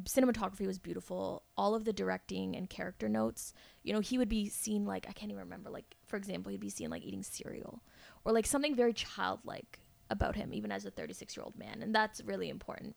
Cinematography 0.04 0.66
was 0.66 0.78
beautiful. 0.78 1.42
All 1.56 1.74
of 1.74 1.84
the 1.84 1.92
directing 1.92 2.54
and 2.54 2.70
character 2.70 3.08
notes, 3.08 3.52
you 3.82 3.92
know, 3.92 3.98
he 3.98 4.16
would 4.16 4.28
be 4.28 4.48
seen 4.48 4.84
like 4.84 5.06
I 5.08 5.12
can't 5.12 5.32
even 5.32 5.42
remember. 5.42 5.68
Like 5.68 5.96
for 6.06 6.16
example, 6.16 6.52
he'd 6.52 6.60
be 6.60 6.70
seen 6.70 6.90
like 6.90 7.04
eating 7.04 7.24
cereal, 7.24 7.82
or 8.24 8.32
like 8.32 8.46
something 8.46 8.76
very 8.76 8.92
childlike 8.92 9.80
about 10.10 10.36
him, 10.36 10.54
even 10.54 10.70
as 10.70 10.84
a 10.84 10.92
36 10.92 11.36
year 11.36 11.42
old 11.42 11.58
man, 11.58 11.82
and 11.82 11.92
that's 11.92 12.22
really 12.22 12.48
important. 12.50 12.94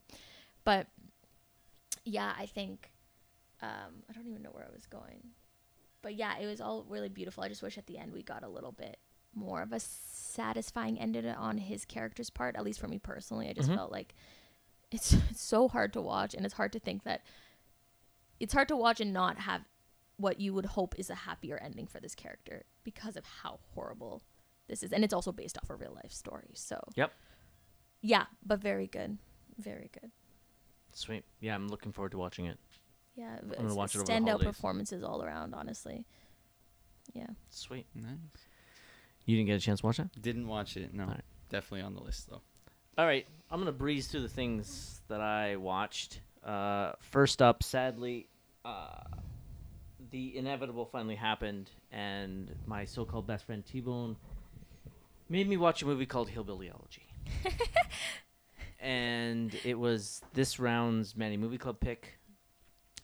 But 0.62 0.86
yeah, 2.04 2.32
I 2.38 2.46
think 2.46 2.92
um, 3.60 4.04
I 4.08 4.12
don't 4.12 4.28
even 4.28 4.42
know 4.42 4.50
where 4.52 4.66
I 4.68 4.72
was 4.72 4.86
going, 4.86 5.22
but 6.00 6.14
yeah, 6.14 6.38
it 6.38 6.46
was 6.46 6.60
all 6.60 6.86
really 6.88 7.08
beautiful. 7.08 7.42
I 7.42 7.48
just 7.48 7.62
wish 7.62 7.76
at 7.76 7.86
the 7.86 7.98
end 7.98 8.12
we 8.12 8.22
got 8.22 8.44
a 8.44 8.48
little 8.48 8.72
bit 8.72 8.98
more 9.34 9.62
of 9.62 9.72
a 9.72 9.80
satisfying 9.80 10.98
ending 10.98 11.26
on 11.26 11.58
his 11.58 11.84
character's 11.84 12.30
part. 12.30 12.56
At 12.56 12.64
least 12.64 12.80
for 12.80 12.88
me 12.88 12.98
personally, 12.98 13.48
I 13.48 13.52
just 13.52 13.70
Mhm. 13.70 13.76
felt 13.76 13.92
like 13.92 14.14
it's 14.90 15.12
it's 15.30 15.40
so 15.40 15.68
hard 15.68 15.92
to 15.94 16.00
watch, 16.02 16.34
and 16.34 16.44
it's 16.44 16.54
hard 16.54 16.72
to 16.72 16.78
think 16.80 17.04
that 17.04 17.22
it's 18.40 18.52
hard 18.52 18.68
to 18.68 18.76
watch 18.76 19.00
and 19.00 19.12
not 19.12 19.38
have 19.38 19.62
what 20.16 20.40
you 20.40 20.52
would 20.54 20.66
hope 20.66 20.94
is 20.98 21.10
a 21.10 21.14
happier 21.14 21.56
ending 21.58 21.86
for 21.86 21.98
this 22.00 22.14
character 22.14 22.64
because 22.84 23.16
of 23.16 23.24
how 23.24 23.58
horrible 23.74 24.22
this 24.68 24.82
is, 24.82 24.92
and 24.92 25.02
it's 25.04 25.14
also 25.14 25.32
based 25.32 25.58
off 25.58 25.70
a 25.70 25.74
real 25.74 25.92
life 26.02 26.12
story. 26.12 26.50
So 26.54 26.80
Yep. 26.94 27.12
yeah, 28.02 28.26
but 28.44 28.60
very 28.60 28.86
good, 28.86 29.18
very 29.58 29.88
good. 29.92 30.10
Sweet. 30.92 31.24
Yeah, 31.40 31.54
I'm 31.54 31.68
looking 31.68 31.92
forward 31.92 32.12
to 32.12 32.18
watching 32.18 32.46
it. 32.46 32.58
Yeah, 33.14 33.38
I'm 33.42 33.48
gonna 33.48 33.74
watch 33.74 33.94
it 33.94 33.98
over 33.98 34.06
the 34.06 34.12
standout 34.12 34.42
performances 34.42 35.02
all 35.02 35.22
around. 35.22 35.54
Honestly, 35.54 36.06
yeah. 37.14 37.28
Sweet. 37.50 37.86
Nice. 37.94 38.18
You 39.24 39.36
didn't 39.36 39.46
get 39.46 39.56
a 39.56 39.60
chance 39.60 39.80
to 39.80 39.86
watch 39.86 39.98
that? 39.98 40.20
Didn't 40.20 40.48
watch 40.48 40.76
it. 40.76 40.92
No. 40.92 41.04
Alright. 41.04 41.24
Definitely 41.48 41.82
on 41.82 41.94
the 41.94 42.02
list 42.02 42.30
though. 42.30 42.40
All 42.98 43.06
right, 43.06 43.26
I'm 43.50 43.58
gonna 43.58 43.72
breeze 43.72 44.08
through 44.08 44.22
the 44.22 44.28
things 44.28 45.00
that 45.08 45.20
I 45.20 45.56
watched. 45.56 46.20
Uh, 46.44 46.92
first 47.00 47.40
up, 47.40 47.62
sadly, 47.62 48.28
uh, 48.64 49.02
the 50.10 50.36
inevitable 50.36 50.84
finally 50.84 51.14
happened, 51.14 51.70
and 51.90 52.54
my 52.66 52.84
so-called 52.84 53.26
best 53.26 53.46
friend 53.46 53.64
T-Bone 53.64 54.16
made 55.28 55.48
me 55.48 55.56
watch 55.56 55.82
a 55.82 55.86
movie 55.86 56.04
called 56.04 56.28
Hillbilly 56.28 56.68
Elegy. 56.68 57.06
and 58.80 59.54
it 59.64 59.78
was 59.78 60.20
this 60.34 60.58
round's 60.58 61.16
Manny 61.16 61.38
Movie 61.38 61.58
Club 61.58 61.80
pick. 61.80 62.18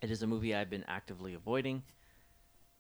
It 0.03 0.11
is 0.11 0.23
a 0.23 0.27
movie 0.27 0.55
I've 0.55 0.71
been 0.71 0.85
actively 0.87 1.33
avoiding. 1.33 1.83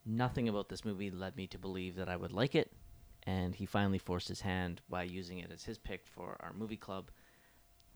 Nothing 0.04 0.48
about 0.48 0.68
this 0.68 0.84
movie 0.84 1.10
led 1.10 1.36
me 1.36 1.46
to 1.48 1.58
believe 1.58 1.96
that 1.96 2.08
I 2.08 2.16
would 2.16 2.32
like 2.32 2.54
it, 2.54 2.70
and 3.28 3.54
he 3.54 3.66
finally 3.66 3.98
forced 3.98 4.26
his 4.26 4.40
hand 4.40 4.80
by 4.88 5.02
using 5.02 5.38
it 5.38 5.52
as 5.52 5.62
his 5.62 5.76
pick 5.76 6.06
for 6.06 6.38
our 6.40 6.54
movie 6.54 6.78
club. 6.78 7.10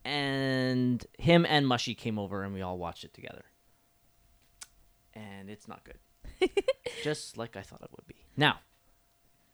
And 0.05 1.03
him 1.19 1.47
and 1.49 1.67
Mushy 1.67 1.95
came 1.95 2.19
over 2.19 2.43
and 2.43 2.53
we 2.53 2.61
all 2.61 2.77
watched 2.77 3.05
it 3.05 3.15
together. 3.15 3.47
And 5.15 5.49
it's 5.49 5.67
not 5.67 5.85
good. 5.85 6.51
Just 7.03 7.39
like 7.39 7.57
I 7.57 7.63
thought 7.63 7.81
it 7.81 7.91
would 7.97 8.07
be. 8.07 8.27
Now, 8.37 8.59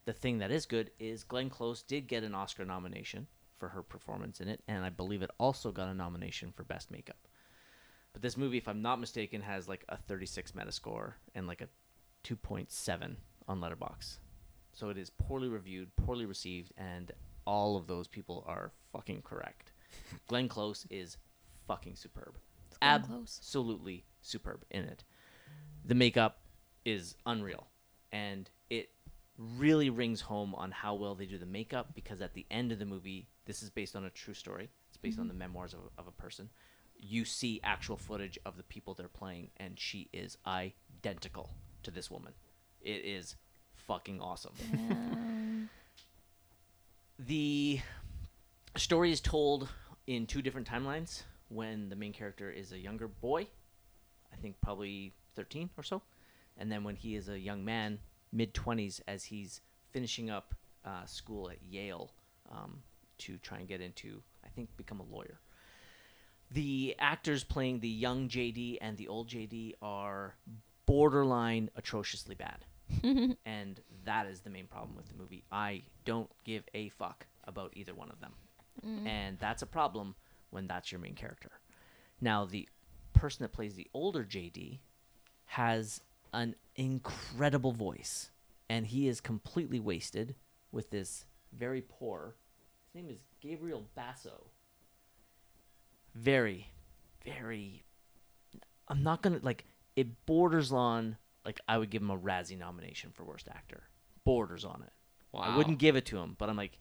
the 0.05 0.13
thing 0.13 0.39
that 0.39 0.51
is 0.51 0.67
good 0.67 0.91
is 0.99 1.23
Glenn 1.23 1.49
Close 1.49 1.83
did 1.83 2.09
get 2.09 2.25
an 2.25 2.35
Oscar 2.35 2.65
nomination 2.65 3.29
for 3.57 3.69
her 3.69 3.83
performance 3.85 4.41
in 4.41 4.49
it, 4.49 4.63
and 4.67 4.85
I 4.85 4.91
believe 4.91 5.23
it 5.23 5.31
also 5.39 5.71
got 5.71 5.89
a 5.89 5.95
nomination 5.95 6.53
for 6.57 6.65
Best 6.65 6.91
Makeup. 6.91 7.29
But 8.13 8.23
this 8.23 8.37
movie, 8.37 8.59
if 8.59 8.67
I'm 8.67 8.83
not 8.83 9.01
mistaken, 9.01 9.43
has 9.43 9.69
like 9.69 9.85
a 9.89 9.97
36 9.97 10.53
Metascore 10.53 11.13
and 11.37 11.47
like 11.47 11.61
a 11.61 11.69
2.7 12.25 13.17
on 13.47 13.61
Letterboxd. 13.61 14.19
So 14.79 14.91
it 14.91 14.97
is 14.97 15.11
poorly 15.11 15.49
reviewed, 15.49 15.91
poorly 15.97 16.25
received, 16.25 16.73
and 16.77 17.11
all 17.45 17.77
of 17.77 17.89
those 17.89 18.07
people 18.07 18.45
are 18.47 18.71
fucking 18.93 19.23
correct. 19.23 19.73
Glenn 20.29 20.47
Close 20.47 20.87
is 20.89 21.17
fucking 21.67 21.97
superb. 21.97 22.39
Absolutely 22.81 24.05
superb 24.23 24.65
in 24.71 24.85
it. 24.85 25.03
The 25.85 25.97
makeup 25.97 26.43
is 26.85 27.17
unreal. 27.27 27.67
And 28.13 28.49
it 28.71 28.91
really 29.37 29.91
rings 29.91 30.21
home 30.21 30.55
on 30.55 30.71
how 30.71 30.95
well 30.95 31.17
they 31.17 31.27
do 31.27 31.39
the 31.39 31.47
makeup 31.47 31.89
because 31.93 32.21
at 32.21 32.35
the 32.35 32.47
end 32.49 32.71
of 32.71 32.79
the 32.79 32.87
movie, 32.87 33.27
this 33.47 33.65
is 33.65 33.71
based 33.71 33.97
on 33.97 34.05
a 34.05 34.11
true 34.11 34.35
story. 34.35 34.71
It's 34.91 34.97
based 34.97 35.19
on 35.19 35.27
the 35.27 35.35
memoirs 35.35 35.75
of, 35.75 35.81
of 35.99 36.07
a 36.07 36.23
person. 36.23 36.51
You 36.97 37.25
see 37.25 37.61
actual 37.65 37.97
footage 37.97 38.39
of 38.47 38.57
the 38.57 38.63
people 38.63 38.95
they're 38.95 39.09
playing, 39.09 39.51
and 39.57 39.79
she 39.79 40.09
is 40.13 40.39
identical 40.47 41.51
to 41.83 41.91
this 41.91 42.13
woman. 42.13 42.35
It 42.81 43.05
is 43.05 43.35
fucking 43.89 44.21
awesome. 44.21 44.53
the 47.19 47.81
story 48.77 49.11
is 49.11 49.21
told 49.21 49.69
in 50.07 50.27
two 50.27 50.43
different 50.43 50.69
timelines 50.69 51.23
when 51.49 51.89
the 51.89 51.97
main 51.97 52.13
character 52.13 52.51
is 52.51 52.71
a 52.71 52.79
younger 52.79 53.09
boy 53.09 53.47
i 54.33 54.37
think 54.37 54.55
probably 54.63 55.13
13 55.35 55.71
or 55.77 55.83
so 55.83 56.01
and 56.57 56.71
then 56.71 56.85
when 56.85 56.95
he 56.95 57.17
is 57.17 57.29
a 57.29 57.39
young 57.39 57.65
man 57.65 57.99
mid 58.33 58.55
20s 58.55 59.01
as 59.09 59.25
he's 59.25 59.63
finishing 59.91 60.31
up 60.31 60.55
uh, 60.85 61.05
school 61.07 61.51
at 61.51 61.57
yale 61.69 62.13
um, 62.53 62.81
to 63.17 63.37
try 63.39 63.59
and 63.59 63.67
get 63.67 63.81
into 63.81 64.23
i 64.45 64.49
think 64.49 64.69
become 64.77 65.01
a 65.01 65.15
lawyer. 65.15 65.41
The 66.51 66.95
actors 66.99 67.45
playing 67.45 67.81
the 67.81 67.89
young 67.89 68.29
jd 68.29 68.79
and 68.81 68.97
the 68.97 69.09
old 69.09 69.29
jd 69.29 69.75
are 69.83 70.37
borderline 70.87 71.69
atrociously 71.77 72.35
bad 72.35 72.65
Mm-hmm. 72.93 73.33
and 73.47 73.81
that 74.05 74.27
is 74.27 74.41
the 74.41 74.51
main 74.51 74.67
problem 74.67 74.97
with 74.97 75.09
the 75.09 75.15
movie. 75.15 75.45
I 75.51 75.83
don't 76.05 76.31
give 76.45 76.65
a 76.75 76.89
fuck 76.91 77.27
about 77.45 77.73
either 77.75 77.95
one 77.95 78.11
of 78.11 78.21
them. 78.21 78.33
Mm. 78.87 79.07
And 79.07 79.39
that's 79.39 79.63
a 79.63 79.67
problem 79.67 80.15
when 80.51 80.67
that's 80.67 80.93
your 80.93 81.01
main 81.01 81.15
character. 81.15 81.51
Now, 82.21 82.45
the 82.45 82.69
person 83.13 83.43
that 83.43 83.53
plays 83.53 83.75
the 83.75 83.89
older 83.93 84.25
JD 84.25 84.79
has 85.47 86.01
an 86.33 86.55
incredible 86.77 87.73
voice, 87.73 88.31
and 88.69 88.87
he 88.87 89.09
is 89.09 89.21
completely 89.21 89.81
wasted 89.81 90.35
with 90.73 90.91
this 90.91 91.25
very 91.53 91.83
poor. 91.83 92.37
His 92.93 93.03
name 93.03 93.11
is 93.11 93.21
Gabriel 93.41 93.85
Basso. 93.95 94.47
Very, 96.15 96.69
very. 97.25 97.85
I'm 98.89 99.03
not 99.03 99.23
gonna 99.23 99.41
like. 99.43 99.65
It 99.97 100.27
borders 100.27 100.73
on 100.73 101.17
like 101.45 101.61
I 101.69 101.79
would 101.79 101.91
give 101.91 102.03
him 102.03 102.11
a 102.11 102.19
Razzie 102.19 102.59
nomination 102.59 103.11
for 103.13 103.25
worst 103.25 103.49
actor. 103.49 103.85
Borders 104.25 104.65
on 104.65 104.83
it. 104.87 104.93
I 105.35 105.57
wouldn't 105.57 105.79
give 105.79 105.95
it 105.95 106.07
to 106.07 106.19
him, 106.19 106.35
but 106.39 106.49
I'm 106.49 106.57
like, 106.57 106.79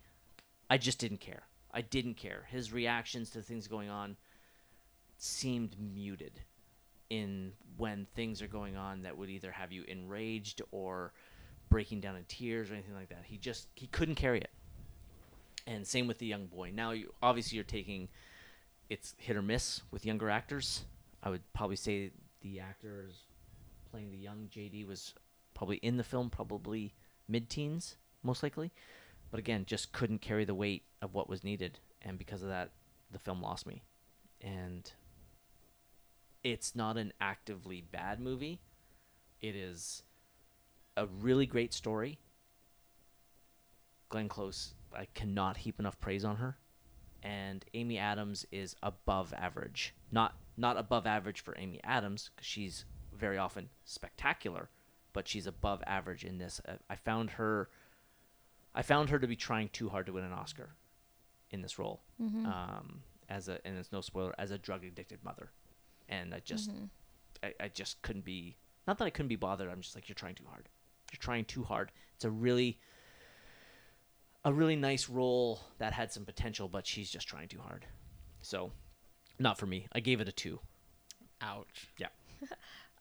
I 0.70 0.78
just 0.78 1.00
didn't 1.00 1.20
care. 1.20 1.44
I 1.72 1.82
didn't 1.82 2.16
care. 2.16 2.48
His 2.50 2.74
reactions 2.74 3.30
to 3.32 3.42
things 3.42 3.68
going 3.68 3.90
on 3.90 4.16
seemed 5.18 5.76
muted 5.80 6.42
in 7.10 7.52
when 7.78 8.08
things 8.16 8.42
are 8.42 8.48
going 8.48 8.76
on 8.76 9.04
that 9.04 9.18
would 9.18 9.30
either 9.30 9.52
have 9.52 9.72
you 9.72 9.84
enraged 9.88 10.62
or 10.72 11.14
breaking 11.70 12.02
down 12.02 12.16
in 12.16 12.24
tears 12.26 12.70
or 12.70 12.74
anything 12.74 12.96
like 12.96 13.10
that. 13.10 13.24
He 13.26 13.38
just 13.38 13.68
he 13.76 13.88
couldn't 13.88 14.16
carry 14.16 14.40
it. 14.40 14.50
And 15.66 15.86
same 15.86 16.08
with 16.08 16.18
the 16.18 16.26
young 16.26 16.48
boy. 16.48 16.72
Now 16.74 16.92
you 16.92 17.14
obviously 17.22 17.58
you're 17.58 17.66
taking 17.66 18.10
it's 18.90 19.16
hit 19.18 19.36
or 19.36 19.42
miss 19.42 19.82
with 19.92 20.06
younger 20.06 20.30
actors. 20.30 20.86
I 21.22 21.30
would 21.30 21.42
probably 21.54 21.76
say 21.76 22.12
the 22.42 22.60
actors 22.60 23.27
playing 23.98 24.12
the 24.12 24.18
young 24.18 24.48
JD 24.56 24.86
was 24.86 25.16
probably 25.56 25.78
in 25.78 25.98
the 25.98 26.04
film, 26.04 26.30
probably 26.30 26.94
mid-teens, 27.28 27.98
most 28.22 28.44
likely. 28.44 28.72
But 29.32 29.40
again, 29.40 29.66
just 29.66 29.92
couldn't 29.92 30.22
carry 30.22 30.46
the 30.46 30.54
weight 30.54 30.84
of 31.02 31.16
what 31.16 31.28
was 31.28 31.44
needed, 31.44 31.80
and 32.04 32.20
because 32.20 32.44
of 32.44 32.50
that, 32.50 32.74
the 33.10 33.18
film 33.18 33.42
lost 33.42 33.66
me. 33.66 33.82
And 34.40 34.92
it's 36.44 36.76
not 36.76 36.96
an 36.96 37.12
actively 37.20 37.82
bad 37.82 38.20
movie. 38.20 38.62
It 39.42 39.56
is 39.56 40.04
a 40.96 41.08
really 41.08 41.48
great 41.48 41.74
story. 41.74 42.20
Glenn 44.10 44.30
Close, 44.30 44.76
I 44.96 45.08
cannot 45.16 45.58
heap 45.58 45.80
enough 45.80 46.00
praise 46.00 46.24
on 46.24 46.36
her. 46.36 46.56
And 47.24 47.66
Amy 47.74 47.98
Adams 47.98 48.46
is 48.52 48.76
above 48.84 49.34
average. 49.36 49.96
Not 50.12 50.36
not 50.56 50.78
above 50.78 51.08
average 51.08 51.42
for 51.42 51.56
Amy 51.58 51.80
Adams 51.84 52.30
because 52.36 52.48
she's 52.48 52.86
very 53.18 53.38
often 53.38 53.70
spectacular, 53.86 54.70
but 55.14 55.28
she's 55.28 55.48
above 55.48 55.84
average 55.86 56.24
in 56.24 56.38
this. 56.38 56.62
Uh, 56.68 56.74
I 56.90 56.96
found 56.96 57.32
her 57.32 57.70
I 58.76 58.82
found 58.84 59.10
her 59.10 59.20
to 59.20 59.28
be 59.28 59.36
trying 59.36 59.70
too 59.70 59.90
hard 59.90 60.06
to 60.06 60.14
win 60.14 60.24
an 60.24 60.34
Oscar 60.34 60.70
in 61.50 61.62
this 61.62 61.80
role. 61.80 62.02
Um, 62.46 63.02
as 63.30 63.50
a 63.50 63.60
and 63.66 63.78
it's 63.78 63.92
no 63.92 64.02
spoiler 64.02 64.34
as 64.38 64.52
a 64.52 64.58
drug 64.58 64.84
addicted 64.86 65.24
mother, 65.24 65.52
and 66.08 66.34
I 66.34 66.40
just 66.40 66.70
I, 67.44 67.54
I 67.60 67.68
just 67.70 68.02
couldn't 68.02 68.26
be 68.26 68.58
not 68.88 68.98
that 69.00 69.06
I 69.06 69.10
couldn't 69.10 69.30
be 69.30 69.36
bothered. 69.36 69.70
I'm 69.70 69.82
just 69.82 69.96
like 69.96 70.08
you're 70.08 70.16
trying 70.16 70.36
too 70.36 70.46
hard. 70.50 70.70
You're 71.12 71.20
trying 71.20 71.46
too 71.46 71.64
hard. 71.64 71.92
It's 72.16 72.26
a 72.26 72.30
really 72.32 72.80
a 74.46 74.54
really 74.54 74.76
nice 74.76 75.10
role 75.10 75.60
that 75.80 75.94
had 75.94 76.12
some 76.12 76.24
potential, 76.24 76.68
but 76.68 76.88
she's 76.88 77.10
just 77.10 77.28
trying 77.28 77.48
too 77.50 77.60
hard. 77.60 77.86
So, 78.42 78.72
not 79.40 79.58
for 79.58 79.66
me. 79.66 79.88
I 79.92 80.00
gave 80.00 80.22
it 80.22 80.30
a 80.30 80.32
two. 80.32 80.60
Ouch. 81.42 81.88
Yeah. 81.98 82.08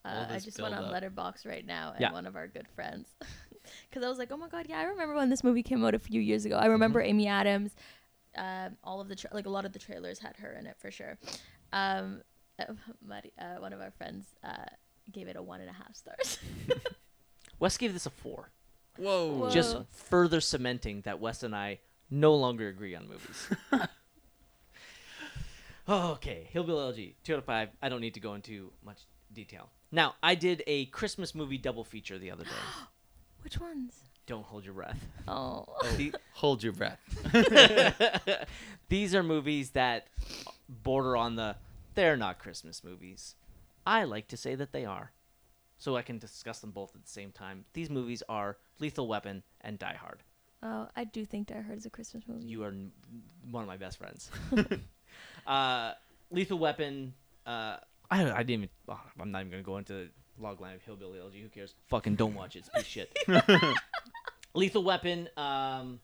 All 0.06 0.22
Uh, 0.22 0.26
I 0.30 0.38
just 0.38 0.60
went 0.60 0.74
on 0.74 0.82
build-up. 0.84 1.02
Letterboxd 1.02 1.46
right 1.46 1.66
now, 1.66 1.90
and 1.92 2.00
Yeah. 2.00 2.12
one 2.12 2.26
of 2.26 2.36
our 2.36 2.46
good 2.46 2.68
friends, 2.74 3.08
because 3.90 4.04
I 4.04 4.08
was 4.08 4.18
like, 4.18 4.30
oh 4.30 4.36
my 4.36 4.48
god, 4.48 4.66
yeah, 4.68 4.78
I 4.78 4.84
remember 4.84 5.14
when 5.14 5.30
this 5.30 5.42
movie 5.42 5.62
came 5.62 5.84
out 5.84 5.94
a 5.94 5.98
few 5.98 6.20
years 6.20 6.44
ago. 6.44 6.56
I 6.56 6.66
remember 6.66 7.00
Amy 7.00 7.26
Adams. 7.26 7.74
Um, 8.36 8.76
all 8.84 9.00
of 9.00 9.08
the 9.08 9.16
tra- 9.16 9.30
like 9.32 9.46
a 9.46 9.50
lot 9.50 9.64
of 9.64 9.72
the 9.72 9.78
trailers 9.78 10.18
had 10.18 10.36
her 10.36 10.52
in 10.52 10.66
it 10.66 10.76
for 10.78 10.90
sure. 10.90 11.18
Um, 11.72 12.22
uh, 12.58 12.72
Mari- 13.04 13.32
uh, 13.38 13.56
one 13.60 13.72
of 13.72 13.80
our 13.80 13.90
friends 13.90 14.26
uh, 14.44 14.66
gave 15.10 15.26
it 15.28 15.36
a 15.36 15.42
one 15.42 15.60
and 15.60 15.70
a 15.70 15.72
half 15.72 15.94
stars. 15.96 16.38
Wes 17.58 17.76
gave 17.78 17.92
this 17.94 18.04
a 18.06 18.10
four. 18.10 18.50
Whoa. 18.98 19.32
Whoa. 19.32 19.50
just 19.50 19.76
further 19.90 20.40
cementing 20.40 21.00
that 21.02 21.18
Wes 21.20 21.42
and 21.42 21.54
I 21.56 21.80
no 22.10 22.34
longer 22.34 22.68
agree 22.68 22.94
on 22.94 23.08
movies. 23.08 23.48
okay, 25.88 26.48
Hillbilly 26.50 26.78
Elegy, 26.80 27.16
two 27.24 27.34
out 27.34 27.38
of 27.38 27.44
five. 27.44 27.68
I 27.82 27.88
don't 27.88 28.00
need 28.00 28.14
to 28.14 28.20
go 28.20 28.34
into 28.34 28.72
much 28.84 28.98
detail. 29.32 29.70
Now, 29.96 30.14
I 30.22 30.34
did 30.34 30.62
a 30.66 30.84
Christmas 30.86 31.34
movie 31.34 31.56
double 31.56 31.82
feature 31.82 32.18
the 32.18 32.30
other 32.30 32.44
day. 32.44 32.50
Which 33.42 33.58
ones? 33.58 33.94
don't 34.26 34.44
hold 34.44 34.64
your 34.64 34.74
breath. 34.74 34.98
Oh, 35.28 35.64
The- 35.96 36.12
Hold 36.34 36.60
your 36.62 36.72
breath. 36.72 36.98
These 38.88 39.14
are 39.14 39.22
movies 39.22 39.70
that 39.70 40.08
border 40.68 41.16
on 41.16 41.36
the 41.36 41.54
they're 41.94 42.16
not 42.16 42.38
Christmas 42.40 42.82
movies. 42.82 43.36
I 43.86 44.02
like 44.02 44.26
to 44.28 44.36
say 44.36 44.54
that 44.56 44.72
they 44.72 44.84
are. 44.84 45.12
So 45.78 45.96
I 45.96 46.02
can 46.02 46.18
discuss 46.18 46.58
them 46.58 46.72
both 46.72 46.94
at 46.96 47.04
the 47.04 47.08
same 47.10 47.30
time. 47.30 47.64
These 47.72 47.88
movies 47.88 48.22
are 48.28 48.56
Lethal 48.80 49.06
Weapon 49.06 49.44
and 49.60 49.78
Die 49.78 49.94
Hard. 50.00 50.22
oh, 50.62 50.88
I 50.96 51.04
do 51.04 51.24
think 51.24 51.46
Die 51.46 51.60
Hard 51.60 51.78
is 51.78 51.86
a 51.86 51.90
Christmas 51.90 52.24
movie. 52.26 52.46
You 52.48 52.64
are 52.64 52.68
n- 52.68 52.90
one 53.50 53.62
of 53.62 53.68
my 53.68 53.76
best 53.76 53.96
friends. 53.96 54.28
uh, 55.46 55.92
Lethal 56.32 56.58
Weapon. 56.58 57.14
Uh, 57.46 57.76
I, 58.10 58.30
I 58.30 58.42
didn't 58.42 58.50
even. 58.50 58.68
oh, 58.88 59.00
I'm 59.20 59.30
not 59.30 59.40
even 59.40 59.50
gonna 59.50 59.62
go 59.62 59.78
into 59.78 60.08
logline 60.40 60.74
of 60.74 60.82
Hillbilly 60.82 61.18
Elegy. 61.18 61.40
Who 61.40 61.48
cares? 61.48 61.74
Fucking 61.88 62.14
don't 62.16 62.34
watch 62.34 62.56
it. 62.56 62.68
It's 62.74 62.84
piece 62.84 62.86
shit. 62.86 63.18
Lethal 64.54 64.84
Weapon. 64.84 65.28
Um, 65.36 66.00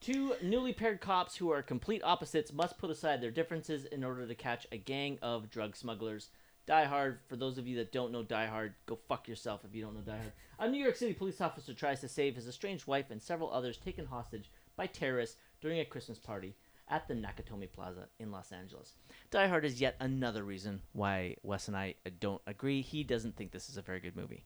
two 0.00 0.34
newly 0.42 0.72
paired 0.72 1.00
cops 1.00 1.36
who 1.36 1.50
are 1.50 1.62
complete 1.62 2.02
opposites 2.04 2.52
must 2.52 2.78
put 2.78 2.90
aside 2.90 3.20
their 3.20 3.30
differences 3.30 3.84
in 3.84 4.04
order 4.04 4.26
to 4.26 4.34
catch 4.34 4.66
a 4.72 4.76
gang 4.76 5.18
of 5.22 5.50
drug 5.50 5.76
smugglers. 5.76 6.30
Die 6.66 6.84
Hard. 6.84 7.20
For 7.28 7.36
those 7.36 7.56
of 7.56 7.66
you 7.66 7.76
that 7.76 7.92
don't 7.92 8.12
know 8.12 8.22
Die 8.22 8.46
Hard, 8.46 8.74
go 8.86 8.98
fuck 9.08 9.26
yourself 9.26 9.64
if 9.64 9.74
you 9.74 9.82
don't 9.82 9.94
know 9.94 10.02
Die 10.02 10.18
Hard. 10.18 10.32
A 10.58 10.68
New 10.68 10.82
York 10.82 10.96
City 10.96 11.14
police 11.14 11.40
officer 11.40 11.72
tries 11.72 12.00
to 12.00 12.08
save 12.08 12.36
his 12.36 12.46
estranged 12.46 12.86
wife 12.86 13.06
and 13.10 13.22
several 13.22 13.50
others 13.50 13.78
taken 13.78 14.04
hostage 14.04 14.50
by 14.76 14.86
terrorists 14.86 15.36
during 15.60 15.80
a 15.80 15.84
Christmas 15.84 16.18
party 16.18 16.54
at 16.90 17.08
the 17.08 17.14
Nakatomi 17.14 17.70
Plaza 17.70 18.08
in 18.18 18.30
Los 18.30 18.52
Angeles. 18.52 18.94
Die 19.30 19.46
Hard 19.46 19.64
is 19.64 19.80
yet 19.80 19.96
another 20.00 20.42
reason 20.42 20.80
why 20.92 21.36
Wes 21.42 21.68
and 21.68 21.76
I 21.76 21.94
don't 22.20 22.42
agree. 22.46 22.82
He 22.82 23.04
doesn't 23.04 23.36
think 23.36 23.50
this 23.52 23.68
is 23.68 23.76
a 23.76 23.82
very 23.82 24.00
good 24.00 24.16
movie. 24.16 24.44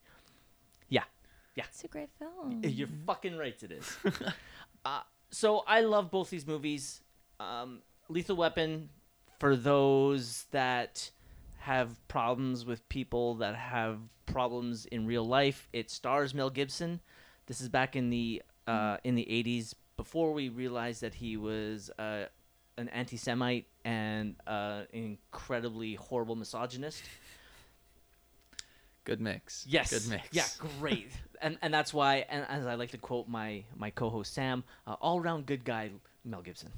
Yeah, 0.89 1.03
yeah. 1.55 1.65
It's 1.69 1.83
a 1.83 1.87
great 1.87 2.09
film. 2.17 2.61
You're 2.63 2.89
fucking 3.05 3.37
right. 3.37 3.61
It 3.61 3.71
is. 3.71 3.97
uh, 4.85 5.01
so 5.31 5.63
I 5.67 5.81
love 5.81 6.11
both 6.11 6.29
these 6.29 6.45
movies. 6.45 7.01
Um, 7.39 7.81
Lethal 8.09 8.35
Weapon, 8.35 8.89
for 9.39 9.55
those 9.55 10.45
that 10.51 11.09
have 11.57 12.05
problems 12.07 12.65
with 12.65 12.87
people 12.89 13.35
that 13.35 13.55
have 13.55 13.99
problems 14.25 14.85
in 14.85 15.05
real 15.05 15.25
life, 15.25 15.69
it 15.73 15.89
stars 15.89 16.33
Mel 16.33 16.49
Gibson. 16.49 16.99
This 17.47 17.61
is 17.61 17.69
back 17.69 17.95
in 17.95 18.09
the 18.09 18.41
uh, 18.67 18.97
in 19.03 19.15
the 19.15 19.25
'80s, 19.25 19.73
before 19.97 20.33
we 20.33 20.49
realized 20.49 21.01
that 21.01 21.13
he 21.13 21.37
was 21.37 21.89
uh, 21.99 22.25
an 22.77 22.89
anti-Semite 22.89 23.67
and 23.85 24.35
uh, 24.47 24.81
an 24.93 25.17
incredibly 25.31 25.95
horrible 25.95 26.35
misogynist. 26.35 27.03
Good 29.03 29.19
mix. 29.19 29.65
Yes. 29.67 29.89
Good 29.89 30.09
mix. 30.09 30.29
Yeah, 30.31 30.45
great. 30.79 31.11
and 31.41 31.57
and 31.61 31.73
that's 31.73 31.93
why, 31.93 32.25
and 32.29 32.45
as 32.47 32.65
I 32.65 32.75
like 32.75 32.91
to 32.91 32.97
quote 32.97 33.27
my 33.27 33.63
my 33.75 33.89
co-host 33.89 34.33
Sam, 34.33 34.63
uh, 34.87 34.95
all 35.01 35.19
around 35.19 35.45
good 35.45 35.65
guy 35.65 35.91
Mel 36.23 36.41
Gibson. 36.41 36.71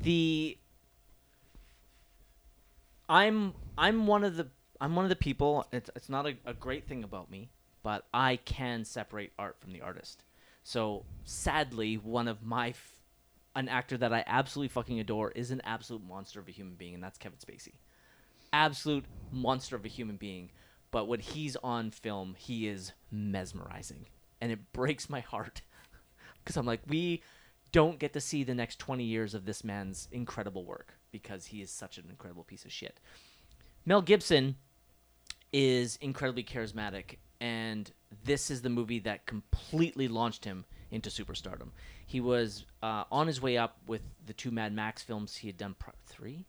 The 0.00 0.58
I'm 3.08 3.54
I'm 3.76 4.06
one 4.06 4.24
of 4.24 4.36
the 4.36 4.48
I'm 4.80 4.96
one 4.96 5.04
of 5.04 5.08
the 5.08 5.16
people. 5.16 5.66
It's 5.72 5.90
it's 5.94 6.08
not 6.08 6.26
a, 6.26 6.34
a 6.44 6.54
great 6.54 6.86
thing 6.86 7.04
about 7.04 7.30
me, 7.30 7.50
but 7.82 8.04
I 8.12 8.36
can 8.36 8.84
separate 8.84 9.32
art 9.38 9.56
from 9.60 9.72
the 9.72 9.80
artist. 9.80 10.24
So 10.68 11.06
sadly, 11.24 11.96
one 11.96 12.28
of 12.28 12.44
my 12.44 12.68
f- 12.68 13.00
an 13.56 13.70
actor 13.70 13.96
that 13.96 14.12
I 14.12 14.22
absolutely 14.26 14.68
fucking 14.68 15.00
adore 15.00 15.30
is 15.30 15.50
an 15.50 15.62
absolute 15.64 16.06
monster 16.06 16.40
of 16.40 16.48
a 16.48 16.50
human 16.50 16.74
being, 16.74 16.92
and 16.92 17.02
that's 17.02 17.16
Kevin 17.16 17.38
Spacey. 17.38 17.76
Absolute 18.52 19.06
monster 19.32 19.76
of 19.76 19.86
a 19.86 19.88
human 19.88 20.18
being. 20.18 20.50
But 20.90 21.08
when 21.08 21.20
he's 21.20 21.56
on 21.64 21.90
film, 21.90 22.34
he 22.36 22.68
is 22.68 22.92
mesmerizing, 23.10 24.08
and 24.42 24.52
it 24.52 24.74
breaks 24.74 25.08
my 25.08 25.20
heart 25.20 25.62
because 26.44 26.58
I'm 26.58 26.66
like, 26.66 26.82
we 26.86 27.22
don't 27.72 27.98
get 27.98 28.12
to 28.12 28.20
see 28.20 28.44
the 28.44 28.54
next 28.54 28.78
20 28.78 29.04
years 29.04 29.32
of 29.32 29.46
this 29.46 29.64
man's 29.64 30.06
incredible 30.12 30.66
work 30.66 30.98
because 31.10 31.46
he 31.46 31.62
is 31.62 31.70
such 31.70 31.96
an 31.96 32.08
incredible 32.10 32.44
piece 32.44 32.66
of 32.66 32.72
shit. 32.72 33.00
Mel 33.86 34.02
Gibson 34.02 34.56
is 35.50 35.96
incredibly 36.02 36.44
charismatic, 36.44 37.16
and 37.40 37.90
this 38.24 38.50
is 38.50 38.62
the 38.62 38.68
movie 38.68 38.98
that 39.00 39.26
completely 39.26 40.08
launched 40.08 40.44
him 40.44 40.64
into 40.90 41.10
superstardom. 41.10 41.68
He 42.06 42.20
was 42.20 42.64
uh, 42.82 43.04
on 43.10 43.26
his 43.26 43.40
way 43.40 43.56
up 43.56 43.78
with 43.86 44.02
the 44.26 44.32
two 44.32 44.50
Mad 44.50 44.72
Max 44.72 45.02
films 45.02 45.36
he 45.36 45.48
had 45.48 45.56
done. 45.56 45.74
Pro- 45.78 45.92
three? 46.06 46.46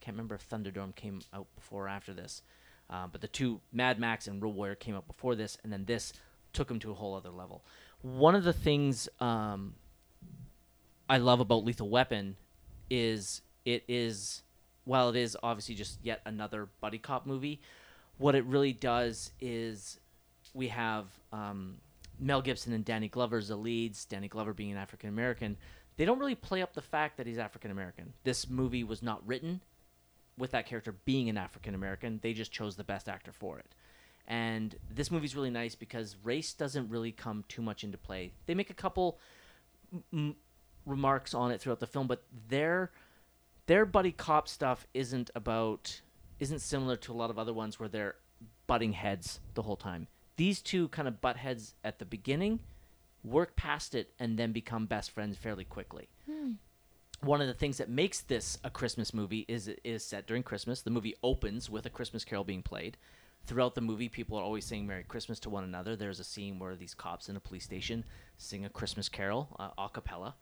Can't 0.00 0.16
remember 0.16 0.34
if 0.34 0.48
Thunderdome 0.48 0.94
came 0.94 1.20
out 1.32 1.46
before 1.54 1.86
or 1.86 1.88
after 1.88 2.12
this. 2.12 2.42
Uh, 2.88 3.06
but 3.10 3.20
the 3.20 3.28
two 3.28 3.60
Mad 3.72 3.98
Max 3.98 4.26
and 4.26 4.42
Road 4.42 4.54
Warrior 4.54 4.74
came 4.74 4.96
out 4.96 5.06
before 5.06 5.34
this, 5.34 5.56
and 5.62 5.72
then 5.72 5.84
this 5.84 6.12
took 6.52 6.70
him 6.70 6.80
to 6.80 6.90
a 6.90 6.94
whole 6.94 7.14
other 7.14 7.30
level. 7.30 7.64
One 8.02 8.34
of 8.34 8.44
the 8.44 8.52
things 8.52 9.08
um, 9.20 9.74
I 11.08 11.18
love 11.18 11.40
about 11.40 11.64
Lethal 11.64 11.88
Weapon 11.88 12.36
is 12.88 13.42
it 13.64 13.84
is 13.88 14.42
while 14.84 15.10
it 15.10 15.16
is 15.16 15.36
obviously 15.42 15.74
just 15.74 15.98
yet 16.02 16.20
another 16.24 16.68
buddy 16.80 16.98
cop 16.98 17.26
movie, 17.26 17.60
what 18.18 18.34
it 18.34 18.44
really 18.44 18.72
does 18.72 19.30
is 19.40 20.00
we 20.54 20.68
have 20.68 21.06
um, 21.32 21.76
Mel 22.18 22.42
Gibson 22.42 22.72
and 22.72 22.84
Danny 22.84 23.08
Glover 23.08 23.38
as 23.38 23.48
the 23.48 23.56
leads. 23.56 24.04
Danny 24.04 24.28
Glover 24.28 24.52
being 24.52 24.72
an 24.72 24.78
African 24.78 25.08
American, 25.08 25.56
they 25.96 26.04
don't 26.04 26.18
really 26.18 26.34
play 26.34 26.62
up 26.62 26.74
the 26.74 26.82
fact 26.82 27.16
that 27.16 27.26
he's 27.26 27.38
African 27.38 27.70
American. 27.70 28.12
This 28.24 28.48
movie 28.48 28.84
was 28.84 29.02
not 29.02 29.26
written 29.26 29.60
with 30.38 30.52
that 30.52 30.66
character 30.66 30.92
being 31.04 31.28
an 31.28 31.36
African 31.36 31.74
American. 31.74 32.18
They 32.22 32.32
just 32.32 32.52
chose 32.52 32.76
the 32.76 32.84
best 32.84 33.08
actor 33.08 33.32
for 33.32 33.58
it. 33.58 33.74
And 34.26 34.76
this 34.88 35.10
movie's 35.10 35.34
really 35.34 35.50
nice 35.50 35.74
because 35.74 36.16
race 36.22 36.54
doesn't 36.54 36.88
really 36.88 37.12
come 37.12 37.44
too 37.48 37.62
much 37.62 37.84
into 37.84 37.98
play. 37.98 38.32
They 38.46 38.54
make 38.54 38.70
a 38.70 38.74
couple 38.74 39.18
m- 40.12 40.36
remarks 40.86 41.34
on 41.34 41.50
it 41.50 41.60
throughout 41.60 41.80
the 41.80 41.86
film, 41.86 42.06
but 42.06 42.22
their 42.48 42.92
their 43.66 43.84
buddy 43.84 44.12
cop 44.12 44.48
stuff 44.48 44.86
isn't 44.94 45.30
about 45.34 46.00
isn't 46.38 46.60
similar 46.60 46.96
to 46.96 47.12
a 47.12 47.14
lot 47.14 47.30
of 47.30 47.38
other 47.38 47.52
ones 47.52 47.78
where 47.78 47.88
they're 47.88 48.16
butting 48.66 48.92
heads 48.92 49.40
the 49.54 49.62
whole 49.62 49.76
time. 49.76 50.06
These 50.40 50.62
two 50.62 50.88
kind 50.88 51.06
of 51.06 51.20
butt 51.20 51.36
heads 51.36 51.74
at 51.84 51.98
the 51.98 52.06
beginning, 52.06 52.60
work 53.22 53.56
past 53.56 53.94
it, 53.94 54.14
and 54.18 54.38
then 54.38 54.52
become 54.52 54.86
best 54.86 55.10
friends 55.10 55.36
fairly 55.36 55.64
quickly. 55.64 56.08
One 57.20 57.42
of 57.42 57.46
the 57.46 57.52
things 57.52 57.76
that 57.76 57.90
makes 57.90 58.22
this 58.22 58.56
a 58.64 58.70
Christmas 58.70 59.12
movie 59.12 59.44
is 59.48 59.68
it 59.68 59.80
is 59.84 60.02
set 60.02 60.26
during 60.26 60.42
Christmas. 60.42 60.80
The 60.80 60.88
movie 60.88 61.14
opens 61.22 61.68
with 61.68 61.84
a 61.84 61.90
Christmas 61.90 62.24
carol 62.24 62.42
being 62.42 62.62
played. 62.62 62.96
Throughout 63.44 63.74
the 63.74 63.82
movie, 63.82 64.08
people 64.08 64.38
are 64.38 64.42
always 64.42 64.64
saying 64.64 64.86
Merry 64.86 65.02
Christmas 65.02 65.40
to 65.40 65.50
one 65.50 65.62
another. 65.62 65.94
There's 65.94 66.20
a 66.20 66.24
scene 66.24 66.58
where 66.58 66.74
these 66.74 66.94
cops 66.94 67.28
in 67.28 67.36
a 67.36 67.40
police 67.40 67.64
station 67.64 68.02
sing 68.38 68.64
a 68.64 68.70
Christmas 68.70 69.10
carol 69.10 69.54
uh, 69.58 69.68
a 69.76 69.90
cappella. 69.90 70.36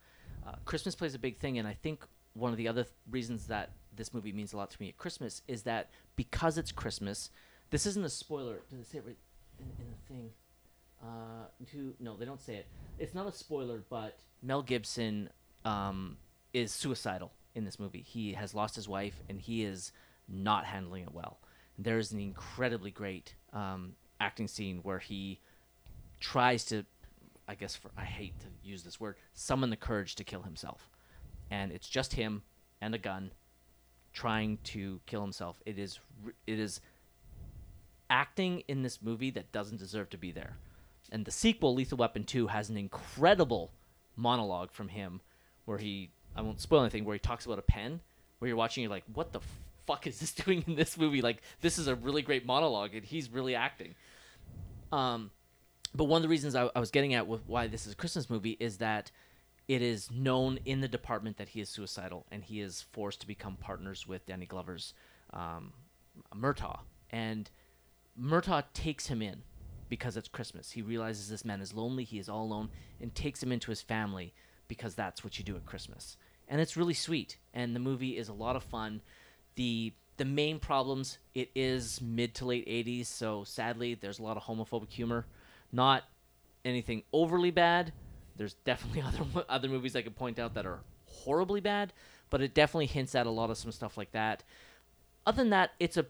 Uh, 0.47 0.53
Christmas 0.63 0.95
plays 0.95 1.13
a 1.13 1.19
big 1.19 1.39
thing, 1.39 1.57
and 1.57 1.67
I 1.67 1.73
think 1.73 2.05
one 2.35 2.51
of 2.53 2.57
the 2.57 2.69
other 2.69 2.83
th- 2.83 2.95
reasons 3.11 3.47
that 3.47 3.71
this 3.93 4.13
movie 4.13 4.31
means 4.31 4.53
a 4.53 4.57
lot 4.57 4.71
to 4.71 4.81
me 4.81 4.87
at 4.87 4.97
Christmas 4.97 5.41
is 5.49 5.63
that 5.63 5.89
because 6.15 6.57
it's 6.57 6.71
Christmas, 6.71 7.31
this 7.69 7.85
isn't 7.85 8.05
a 8.05 8.09
spoiler. 8.09 8.61
Did 8.69 8.79
they 8.79 8.83
say 8.83 8.99
it 8.99 9.03
right 9.05 9.17
in, 9.59 9.85
in 9.85 9.91
the 9.91 10.13
thing? 10.13 10.29
Uh, 11.01 11.45
to 11.71 11.93
no, 11.99 12.17
they 12.17 12.25
don't 12.25 12.41
say 12.41 12.55
it. 12.55 12.67
It's 12.97 13.13
not 13.13 13.27
a 13.27 13.31
spoiler, 13.31 13.83
but 13.89 14.19
Mel 14.41 14.61
Gibson 14.61 15.29
um, 15.65 16.17
is 16.53 16.71
suicidal 16.71 17.31
in 17.55 17.63
this 17.65 17.79
movie. 17.79 18.01
He 18.01 18.33
has 18.33 18.53
lost 18.53 18.75
his 18.75 18.87
wife, 18.87 19.21
and 19.29 19.39
he 19.39 19.63
is 19.63 19.91
not 20.27 20.65
handling 20.65 21.03
it 21.03 21.13
well. 21.13 21.39
There 21.77 21.97
is 21.97 22.11
an 22.11 22.19
incredibly 22.19 22.91
great 22.91 23.35
um, 23.53 23.93
acting 24.19 24.47
scene 24.47 24.79
where 24.83 24.99
he 24.99 25.39
tries 26.19 26.65
to, 26.65 26.85
I 27.47 27.55
guess, 27.55 27.75
for 27.75 27.91
I 27.97 28.03
hate 28.03 28.37
to 28.41 28.47
use 28.61 28.83
this 28.83 28.99
word, 28.99 29.15
summon 29.33 29.69
the 29.69 29.77
courage 29.77 30.15
to 30.15 30.23
kill 30.23 30.41
himself, 30.41 30.89
and 31.49 31.71
it's 31.71 31.87
just 31.87 32.13
him 32.13 32.43
and 32.81 32.93
a 32.93 32.97
gun 32.97 33.31
trying 34.11 34.57
to 34.63 34.99
kill 35.05 35.21
himself. 35.21 35.61
It 35.65 35.79
is 35.79 35.99
it 36.45 36.59
is 36.59 36.81
acting 38.09 38.63
in 38.67 38.83
this 38.83 39.01
movie 39.01 39.31
that 39.31 39.51
doesn't 39.51 39.77
deserve 39.77 40.09
to 40.11 40.17
be 40.17 40.31
there. 40.31 40.57
And 41.11 41.25
the 41.25 41.31
sequel, 41.31 41.73
Lethal 41.73 41.97
Weapon 41.97 42.23
2, 42.23 42.47
has 42.47 42.69
an 42.69 42.77
incredible 42.77 43.71
monologue 44.15 44.71
from 44.71 44.89
him 44.89 45.21
where 45.65 45.77
he, 45.77 46.11
I 46.35 46.41
won't 46.41 46.61
spoil 46.61 46.81
anything, 46.81 47.05
where 47.05 47.15
he 47.15 47.19
talks 47.19 47.45
about 47.45 47.59
a 47.59 47.63
pen, 47.63 48.01
where 48.39 48.47
you're 48.47 48.57
watching, 48.57 48.83
you're 48.83 48.91
like, 48.91 49.05
what 49.13 49.33
the 49.33 49.41
fuck 49.85 50.07
is 50.07 50.19
this 50.19 50.31
doing 50.45 50.63
in 50.67 50.75
this 50.75 50.97
movie? 50.97 51.21
Like, 51.21 51.41
this 51.61 51.77
is 51.77 51.87
a 51.87 51.95
really 51.95 52.21
great 52.21 52.45
monologue, 52.45 52.93
and 52.93 53.03
he's 53.03 53.29
really 53.29 53.55
acting. 53.55 53.95
Um, 54.91 55.31
but 55.93 56.05
one 56.05 56.17
of 56.17 56.23
the 56.23 56.29
reasons 56.29 56.55
I, 56.55 56.69
I 56.75 56.79
was 56.79 56.91
getting 56.91 57.13
at 57.13 57.27
with 57.27 57.41
why 57.47 57.67
this 57.67 57.87
is 57.87 57.93
a 57.93 57.95
Christmas 57.95 58.29
movie 58.29 58.57
is 58.59 58.77
that 58.77 59.11
it 59.67 59.81
is 59.81 60.09
known 60.11 60.59
in 60.65 60.81
the 60.81 60.87
department 60.87 61.37
that 61.37 61.49
he 61.49 61.61
is 61.61 61.69
suicidal, 61.69 62.25
and 62.31 62.43
he 62.43 62.61
is 62.61 62.85
forced 62.91 63.21
to 63.21 63.27
become 63.27 63.55
partners 63.55 64.07
with 64.07 64.25
Danny 64.25 64.45
Glover's 64.45 64.93
um, 65.31 65.73
Murtaugh. 66.35 66.79
And 67.11 67.49
Murtaugh 68.19 68.63
takes 68.73 69.07
him 69.07 69.21
in 69.21 69.43
because 69.87 70.17
it's 70.17 70.27
Christmas. 70.27 70.71
He 70.71 70.81
realizes 70.81 71.29
this 71.29 71.45
man 71.45 71.61
is 71.61 71.73
lonely, 71.73 72.03
he 72.03 72.19
is 72.19 72.29
all 72.29 72.43
alone, 72.43 72.69
and 73.01 73.13
takes 73.13 73.41
him 73.41 73.51
into 73.51 73.71
his 73.71 73.81
family 73.81 74.33
because 74.67 74.95
that's 74.95 75.23
what 75.23 75.37
you 75.37 75.43
do 75.43 75.55
at 75.55 75.65
Christmas. 75.65 76.17
And 76.47 76.61
it's 76.61 76.77
really 76.77 76.93
sweet. 76.93 77.37
And 77.53 77.75
the 77.75 77.79
movie 77.79 78.17
is 78.17 78.29
a 78.29 78.33
lot 78.33 78.55
of 78.55 78.63
fun. 78.63 79.01
The 79.55 79.93
the 80.17 80.25
main 80.25 80.59
problems, 80.59 81.17
it 81.33 81.49
is 81.55 82.01
mid 82.01 82.35
to 82.35 82.45
late 82.45 82.67
80s, 82.67 83.05
so 83.05 83.45
sadly 83.45 83.93
there's 83.93 84.19
a 84.19 84.23
lot 84.23 84.35
of 84.35 84.43
homophobic 84.43 84.91
humor. 84.91 85.25
Not 85.71 86.03
anything 86.65 87.03
overly 87.13 87.51
bad. 87.51 87.93
There's 88.35 88.55
definitely 88.65 89.01
other 89.07 89.45
other 89.47 89.67
movies 89.69 89.95
I 89.95 90.01
could 90.01 90.15
point 90.15 90.39
out 90.39 90.55
that 90.55 90.65
are 90.65 90.79
horribly 91.05 91.61
bad, 91.61 91.93
but 92.29 92.41
it 92.41 92.53
definitely 92.53 92.87
hints 92.87 93.15
at 93.15 93.27
a 93.27 93.31
lot 93.31 93.49
of 93.49 93.57
some 93.57 93.71
stuff 93.71 93.97
like 93.97 94.11
that. 94.11 94.43
Other 95.25 95.37
than 95.37 95.51
that, 95.51 95.71
it's 95.79 95.97
a 95.97 96.05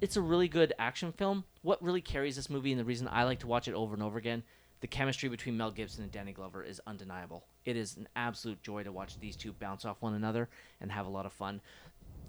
it's 0.00 0.16
a 0.16 0.20
really 0.20 0.48
good 0.48 0.72
action 0.78 1.12
film. 1.12 1.44
What 1.62 1.82
really 1.82 2.00
carries 2.00 2.36
this 2.36 2.50
movie, 2.50 2.72
and 2.72 2.80
the 2.80 2.84
reason 2.84 3.08
I 3.10 3.24
like 3.24 3.40
to 3.40 3.46
watch 3.46 3.68
it 3.68 3.74
over 3.74 3.94
and 3.94 4.02
over 4.02 4.18
again, 4.18 4.42
the 4.80 4.86
chemistry 4.86 5.28
between 5.28 5.56
Mel 5.56 5.70
Gibson 5.70 6.02
and 6.02 6.12
Danny 6.12 6.32
Glover 6.32 6.62
is 6.62 6.80
undeniable. 6.86 7.44
It 7.64 7.76
is 7.76 7.96
an 7.96 8.08
absolute 8.16 8.62
joy 8.62 8.82
to 8.82 8.92
watch 8.92 9.18
these 9.20 9.36
two 9.36 9.52
bounce 9.52 9.84
off 9.84 10.00
one 10.00 10.14
another 10.14 10.48
and 10.80 10.90
have 10.90 11.06
a 11.06 11.10
lot 11.10 11.26
of 11.26 11.32
fun. 11.32 11.60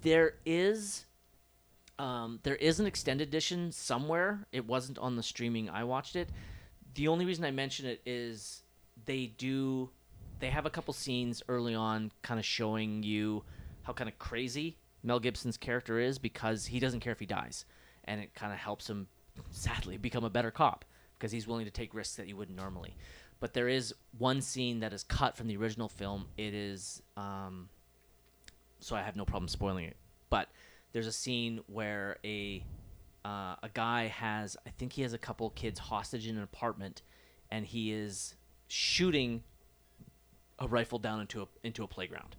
There 0.02 0.34
is 0.46 1.06
um, 1.98 2.40
there 2.44 2.56
is 2.56 2.80
an 2.80 2.88
extended 2.88 3.28
edition 3.28 3.72
somewhere. 3.72 4.46
It 4.52 4.66
wasn't 4.66 4.98
on 4.98 5.16
the 5.16 5.24
streaming 5.24 5.70
I 5.70 5.84
watched 5.84 6.16
it. 6.16 6.30
The 6.96 7.08
only 7.08 7.26
reason 7.26 7.46
I 7.46 7.52
mention 7.52 7.86
it 7.86 8.02
is 8.06 8.64
they 9.06 9.28
do 9.38 9.90
they 10.40 10.50
have 10.50 10.66
a 10.66 10.70
couple 10.70 10.94
scenes 10.94 11.42
early 11.48 11.76
on 11.76 12.12
kind 12.24 12.40
of 12.40 12.46
showing 12.46 13.04
you 13.04 13.44
how 13.84 13.94
kind 13.94 14.10
of 14.10 14.18
crazy 14.20 14.78
Mel 15.04 15.20
Gibson's 15.20 15.58
character 15.58 16.00
is 16.00 16.20
because 16.20 16.68
he 16.68 16.80
doesn't 16.80 17.00
care 17.00 17.14
if 17.14 17.20
he 17.20 17.26
dies. 17.26 17.66
and 18.06 18.20
it 18.20 18.34
kind 18.34 18.52
of 18.52 18.60
helps 18.60 18.90
him, 18.90 19.08
sadly, 19.52 19.98
become 19.98 20.24
a 20.24 20.30
better 20.30 20.52
cop 20.52 20.86
because 21.18 21.32
he's 21.32 21.48
willing 21.48 21.66
to 21.66 21.72
take 21.72 21.94
risks 21.94 22.16
that 22.16 22.26
he 22.26 22.34
wouldn't 22.34 22.58
normally. 22.58 22.96
But 23.40 23.54
there 23.54 23.68
is 23.70 23.94
one 24.18 24.42
scene 24.42 24.80
that 24.82 24.94
is 24.94 25.04
cut 25.04 25.38
from 25.38 25.48
the 25.48 25.58
original 25.58 25.88
film. 25.90 26.26
It 26.38 26.54
is, 26.54 27.02
um, 27.18 27.70
so 28.80 28.96
I 28.96 29.02
have 29.02 29.16
no 29.16 29.26
problem 29.26 29.48
spoiling 29.48 29.86
it. 29.86 29.98
But 30.30 30.50
there's 30.94 31.08
a 31.08 31.12
scene 31.12 31.62
where 31.68 32.18
a 32.24 32.64
uh, 33.24 33.56
a 33.62 33.70
guy 33.72 34.08
has, 34.08 34.58
I 34.66 34.72
think 34.72 34.94
he 34.94 35.04
has 35.04 35.14
a 35.14 35.18
couple 35.20 35.48
kids 35.52 35.78
hostage 35.80 36.26
in 36.26 36.38
an 36.38 36.44
apartment, 36.44 37.04
and 37.52 37.68
he 37.68 37.92
is 37.92 38.34
shooting 38.68 39.44
a 40.58 40.68
rifle 40.68 40.98
down 40.98 41.22
into 41.22 41.44
a 41.44 41.48
into 41.64 41.84
a 41.84 41.88
playground. 41.88 42.36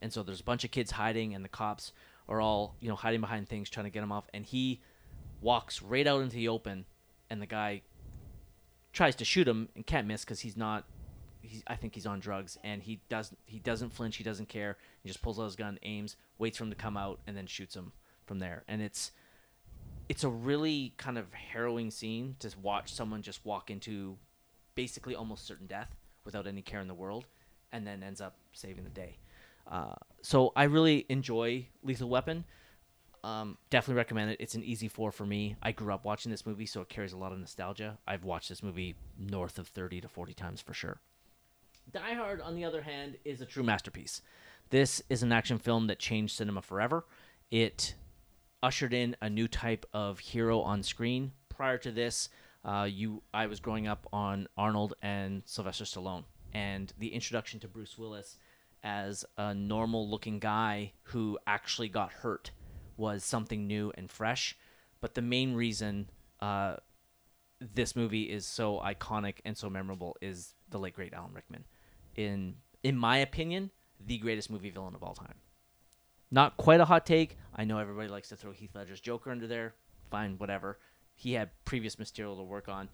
And 0.00 0.12
so 0.12 0.22
there's 0.22 0.40
a 0.40 0.44
bunch 0.44 0.64
of 0.64 0.70
kids 0.70 0.92
hiding, 0.92 1.34
and 1.34 1.44
the 1.44 1.48
cops 1.48 1.92
are 2.28 2.40
all 2.40 2.76
you 2.80 2.88
know 2.88 2.96
hiding 2.96 3.20
behind 3.20 3.48
things, 3.48 3.70
trying 3.70 3.84
to 3.84 3.90
get 3.90 4.02
him 4.02 4.12
off. 4.12 4.28
And 4.32 4.44
he 4.44 4.80
walks 5.40 5.82
right 5.82 6.06
out 6.06 6.20
into 6.20 6.36
the 6.36 6.48
open, 6.48 6.84
and 7.30 7.40
the 7.40 7.46
guy 7.46 7.82
tries 8.92 9.14
to 9.16 9.24
shoot 9.24 9.46
him 9.46 9.68
and 9.74 9.86
can't 9.86 10.06
miss 10.06 10.24
because 10.24 10.40
he's 10.40 10.56
not. 10.56 10.84
He's, 11.40 11.62
I 11.66 11.76
think 11.76 11.94
he's 11.94 12.06
on 12.06 12.20
drugs, 12.20 12.58
and 12.64 12.82
he 12.82 13.00
doesn't. 13.08 13.38
He 13.46 13.58
doesn't 13.58 13.90
flinch. 13.90 14.16
He 14.16 14.24
doesn't 14.24 14.48
care. 14.48 14.76
He 15.02 15.08
just 15.08 15.22
pulls 15.22 15.38
out 15.38 15.44
his 15.44 15.56
gun, 15.56 15.78
aims, 15.82 16.16
waits 16.38 16.58
for 16.58 16.64
him 16.64 16.70
to 16.70 16.76
come 16.76 16.96
out, 16.96 17.20
and 17.26 17.36
then 17.36 17.46
shoots 17.46 17.74
him 17.74 17.92
from 18.26 18.38
there. 18.38 18.64
And 18.68 18.82
it's 18.82 19.12
it's 20.08 20.24
a 20.24 20.28
really 20.28 20.94
kind 20.96 21.18
of 21.18 21.32
harrowing 21.32 21.90
scene 21.90 22.36
to 22.40 22.50
watch 22.62 22.92
someone 22.92 23.22
just 23.22 23.44
walk 23.44 23.70
into 23.70 24.16
basically 24.74 25.14
almost 25.14 25.46
certain 25.46 25.66
death 25.66 25.94
without 26.24 26.46
any 26.46 26.62
care 26.62 26.80
in 26.80 26.88
the 26.88 26.94
world, 26.94 27.26
and 27.72 27.86
then 27.86 28.02
ends 28.02 28.20
up 28.20 28.36
saving 28.52 28.84
the 28.84 28.90
day. 28.90 29.18
Uh, 29.68 29.94
so 30.22 30.52
I 30.56 30.64
really 30.64 31.04
enjoy 31.08 31.66
Lethal 31.82 32.08
Weapon. 32.08 32.44
Um, 33.24 33.58
definitely 33.70 33.96
recommend 33.96 34.30
it. 34.30 34.38
It's 34.40 34.54
an 34.54 34.64
easy 34.64 34.88
four 34.88 35.12
for 35.12 35.26
me. 35.26 35.56
I 35.62 35.72
grew 35.72 35.92
up 35.92 36.04
watching 36.04 36.30
this 36.30 36.46
movie, 36.46 36.66
so 36.66 36.80
it 36.80 36.88
carries 36.88 37.12
a 37.12 37.16
lot 37.16 37.32
of 37.32 37.38
nostalgia. 37.38 37.98
I've 38.06 38.24
watched 38.24 38.48
this 38.48 38.62
movie 38.62 38.94
north 39.18 39.58
of 39.58 39.68
30 39.68 40.00
to 40.02 40.08
40 40.08 40.34
times 40.34 40.60
for 40.60 40.72
sure. 40.72 41.00
Die 41.92 42.14
Hard, 42.14 42.40
on 42.40 42.54
the 42.54 42.64
other 42.64 42.82
hand, 42.82 43.16
is 43.24 43.40
a 43.40 43.46
true 43.46 43.62
masterpiece. 43.62 44.22
This 44.70 45.02
is 45.08 45.22
an 45.22 45.32
action 45.32 45.58
film 45.58 45.86
that 45.86 45.98
changed 45.98 46.36
cinema 46.36 46.62
forever. 46.62 47.06
It 47.50 47.94
ushered 48.62 48.92
in 48.92 49.16
a 49.20 49.30
new 49.30 49.48
type 49.48 49.86
of 49.92 50.18
hero 50.18 50.60
on 50.60 50.82
screen. 50.82 51.32
Prior 51.48 51.78
to 51.78 51.90
this, 51.90 52.28
uh, 52.64 52.86
you 52.90 53.22
I 53.32 53.46
was 53.46 53.60
growing 53.60 53.86
up 53.86 54.06
on 54.12 54.48
Arnold 54.56 54.94
and 55.02 55.42
Sylvester 55.46 55.84
Stallone, 55.84 56.24
and 56.52 56.92
the 56.98 57.12
introduction 57.14 57.60
to 57.60 57.68
Bruce 57.68 57.96
Willis 57.96 58.36
as 58.82 59.24
a 59.36 59.54
normal-looking 59.54 60.38
guy 60.38 60.92
who 61.04 61.38
actually 61.46 61.88
got 61.88 62.12
hurt 62.12 62.50
was 62.96 63.24
something 63.24 63.66
new 63.66 63.92
and 63.96 64.10
fresh. 64.10 64.56
But 65.00 65.14
the 65.14 65.22
main 65.22 65.54
reason 65.54 66.10
uh, 66.40 66.76
this 67.60 67.96
movie 67.96 68.24
is 68.24 68.46
so 68.46 68.80
iconic 68.84 69.36
and 69.44 69.56
so 69.56 69.68
memorable 69.68 70.16
is 70.20 70.54
the 70.70 70.78
late 70.78 70.94
great 70.94 71.12
Alan 71.12 71.32
Rickman. 71.32 71.64
In 72.16 72.56
in 72.82 72.96
my 72.96 73.18
opinion, 73.18 73.70
the 74.04 74.18
greatest 74.18 74.50
movie 74.50 74.70
villain 74.70 74.94
of 74.94 75.02
all 75.02 75.14
time. 75.14 75.34
Not 76.30 76.56
quite 76.56 76.80
a 76.80 76.84
hot 76.84 77.06
take. 77.06 77.36
I 77.54 77.64
know 77.64 77.78
everybody 77.78 78.08
likes 78.08 78.28
to 78.28 78.36
throw 78.36 78.52
Heath 78.52 78.74
Ledger's 78.74 79.00
Joker 79.00 79.30
under 79.30 79.46
there. 79.46 79.74
Fine, 80.10 80.36
whatever. 80.38 80.78
He 81.14 81.32
had 81.32 81.50
previous 81.64 81.98
material 81.98 82.36
to 82.36 82.42
work 82.42 82.68
on. 82.68 82.88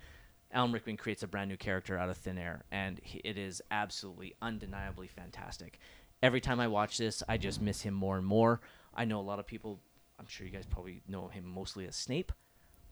Alan 0.54 0.72
Rickman 0.72 0.96
creates 0.96 1.22
a 1.22 1.26
brand 1.26 1.50
new 1.50 1.56
character 1.56 1.98
out 1.98 2.08
of 2.08 2.16
thin 2.16 2.38
air, 2.38 2.64
and 2.70 3.00
he, 3.02 3.18
it 3.18 3.36
is 3.36 3.60
absolutely, 3.70 4.34
undeniably 4.40 5.08
fantastic. 5.08 5.78
Every 6.22 6.40
time 6.40 6.60
I 6.60 6.68
watch 6.68 6.96
this, 6.96 7.22
I 7.28 7.36
just 7.36 7.60
miss 7.60 7.82
him 7.82 7.92
more 7.92 8.16
and 8.16 8.24
more. 8.24 8.60
I 8.94 9.04
know 9.04 9.18
a 9.20 9.22
lot 9.22 9.38
of 9.40 9.46
people. 9.46 9.80
I'm 10.18 10.26
sure 10.26 10.46
you 10.46 10.52
guys 10.52 10.64
probably 10.64 11.02
know 11.08 11.26
him 11.28 11.44
mostly 11.44 11.86
as 11.86 11.96
Snape, 11.96 12.32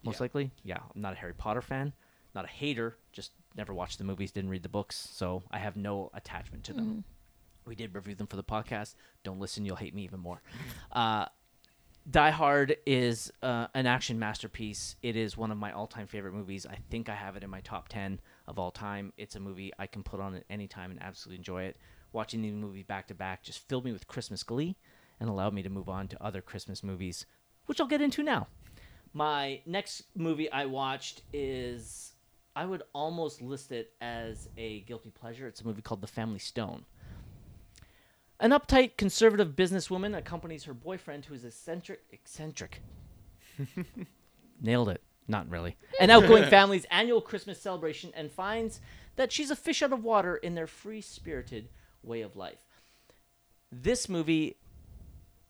most 0.03 0.17
Yeah. 0.17 0.25
likely. 0.25 0.51
Yeah, 0.65 0.79
I'm 0.95 1.01
not 1.01 1.13
a 1.13 1.17
Harry 1.17 1.35
Potter 1.35 1.63
fan, 1.63 1.93
not 2.35 2.45
a 2.45 2.49
hater. 2.49 2.97
Just 3.13 3.31
never 3.57 3.73
watched 3.73 3.99
the 3.99 4.05
movies, 4.05 4.33
didn't 4.33 4.51
read 4.51 4.65
the 4.65 4.69
books, 4.69 4.97
so 4.97 5.45
I 5.51 5.59
have 5.59 5.77
no 5.77 6.11
attachment 6.15 6.65
to 6.65 6.73
them. 6.73 7.05
We 7.65 7.77
did 7.77 7.95
review 7.95 8.17
them 8.17 8.27
for 8.27 8.35
the 8.37 8.43
podcast. 8.43 8.97
Don't 9.23 9.39
listen, 9.39 9.65
you'll 9.65 9.77
hate 9.77 9.95
me 9.95 10.03
even 10.03 10.19
more. 10.21 10.43
Uh, 10.91 11.27
Die 12.11 12.31
Hard 12.31 12.77
is 12.85 13.33
uh, 13.43 13.69
an 13.75 13.87
action 13.87 14.19
masterpiece. 14.19 14.97
It 15.03 15.15
is 15.15 15.37
one 15.37 15.53
of 15.53 15.57
my 15.57 15.71
all-time 15.71 16.09
favorite 16.09 16.35
movies. 16.35 16.67
I 16.67 16.77
think 16.91 17.09
I 17.09 17.15
have 17.15 17.37
it 17.37 17.45
in 17.45 17.51
my 17.51 17.61
top 17.61 17.89
ten 17.89 18.21
of 18.49 18.59
all 18.59 18.73
time. 18.73 19.13
It's 19.17 19.37
a 19.37 19.41
movie 19.41 19.73
I 19.79 19.87
can 19.87 20.03
put 20.03 20.21
on 20.21 20.35
at 20.35 20.45
any 20.51 20.67
time 20.67 20.91
and 20.91 21.01
absolutely 21.01 21.39
enjoy 21.39 21.63
it. 21.63 21.77
Watching 22.13 22.43
the 22.43 22.51
movie 22.51 22.83
back 22.83 23.07
to 23.09 23.15
back 23.15 23.45
just 23.45 23.67
filled 23.69 23.85
me 23.85 23.93
with 23.93 24.09
Christmas 24.09 24.43
glee 24.43 24.77
and 25.21 25.31
allowed 25.31 25.55
me 25.55 25.63
to 25.63 25.71
move 25.71 25.89
on 25.89 26.09
to 26.09 26.23
other 26.23 26.43
Christmas 26.43 26.83
movies, 26.83 27.25
which 27.67 27.81
I'll 27.81 27.87
get 27.87 28.03
into 28.03 28.25
now. 28.25 28.49
My 29.13 29.61
next 29.65 30.03
movie 30.17 30.51
I 30.51 30.67
watched 30.67 31.23
is 31.33 32.15
I 32.57 32.67
would 32.67 32.83
almost 32.93 33.41
list 33.41 33.71
it 33.71 33.93
as 34.01 34.49
a 34.57 34.81
guilty 34.81 35.11
pleasure. 35.11 35.47
It's 35.47 35.61
a 35.61 35.67
movie 35.67 35.83
called 35.83 36.01
The 36.01 36.09
Family 36.09 36.41
Stone. 36.41 36.85
An 38.43 38.51
uptight 38.51 38.97
conservative 38.97 39.51
businesswoman 39.51 40.17
accompanies 40.19 40.65
her 40.65 40.75
boyfriend, 40.75 41.27
who 41.27 41.35
is 41.35 41.45
eccentric. 41.45 42.01
Eccentric. 42.11 42.83
Nailed 44.61 44.89
it. 44.89 45.01
Not 45.29 45.49
really. 45.49 45.77
An 46.01 46.11
outgoing 46.11 46.45
family's 46.51 46.85
annual 46.91 47.21
Christmas 47.21 47.61
celebration 47.61 48.11
and 48.17 48.33
finds 48.33 48.81
that 49.15 49.31
she's 49.31 49.53
a 49.53 49.57
fish 49.57 49.81
out 49.81 49.93
of 49.93 50.03
water 50.03 50.35
in 50.35 50.57
their 50.57 50.67
free 50.67 51.01
spirited 51.01 51.69
way 52.03 52.21
of 52.21 52.35
life. 52.35 52.59
This 53.71 54.09
movie, 54.09 54.57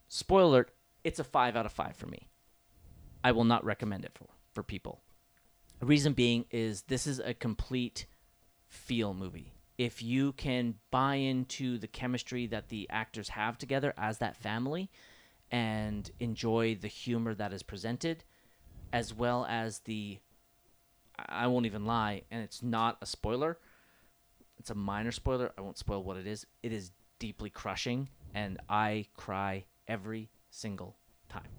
spoiler 0.07 0.43
alert, 0.43 0.71
it's 1.03 1.17
a 1.17 1.23
5 1.23 1.55
out 1.55 1.65
of 1.65 1.71
5 1.71 1.95
for 1.95 2.05
me. 2.05 2.27
I 3.23 3.31
will 3.31 3.43
not 3.43 3.65
recommend 3.65 4.05
it 4.05 4.11
for, 4.13 4.27
for 4.53 4.61
people. 4.61 5.01
The 5.79 5.87
reason 5.87 6.13
being 6.13 6.45
is 6.51 6.83
this 6.83 7.07
is 7.07 7.17
a 7.17 7.33
complete 7.33 8.05
feel 8.67 9.15
movie. 9.15 9.52
If 9.77 10.01
you 10.03 10.33
can 10.33 10.75
buy 10.91 11.15
into 11.15 11.77
the 11.77 11.87
chemistry 11.87 12.45
that 12.47 12.69
the 12.69 12.87
actors 12.89 13.29
have 13.29 13.57
together 13.57 13.93
as 13.97 14.19
that 14.19 14.37
family 14.37 14.89
and 15.51 16.09
enjoy 16.19 16.75
the 16.75 16.87
humor 16.87 17.33
that 17.35 17.53
is 17.53 17.63
presented, 17.63 18.23
as 18.91 19.13
well 19.13 19.45
as 19.49 19.79
the. 19.79 20.19
I 21.17 21.47
won't 21.47 21.67
even 21.67 21.85
lie, 21.85 22.23
and 22.31 22.43
it's 22.43 22.63
not 22.63 22.97
a 23.01 23.05
spoiler. 23.05 23.57
It's 24.57 24.71
a 24.71 24.75
minor 24.75 25.11
spoiler. 25.11 25.51
I 25.57 25.61
won't 25.61 25.77
spoil 25.77 26.03
what 26.03 26.17
it 26.17 26.25
is. 26.25 26.45
It 26.63 26.71
is 26.71 26.91
deeply 27.19 27.49
crushing, 27.49 28.09
and 28.33 28.59
I 28.67 29.07
cry 29.15 29.65
every 29.87 30.29
single 30.49 30.97
time. 31.29 31.49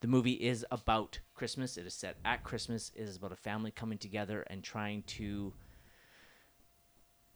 The 0.00 0.08
movie 0.08 0.32
is 0.32 0.66
about 0.70 1.20
Christmas. 1.34 1.78
It 1.78 1.86
is 1.86 1.94
set 1.94 2.16
at 2.24 2.44
Christmas. 2.44 2.92
It 2.94 3.02
is 3.02 3.16
about 3.16 3.32
a 3.32 3.36
family 3.36 3.70
coming 3.70 3.96
together 3.96 4.44
and 4.48 4.62
trying 4.62 5.02
to 5.04 5.54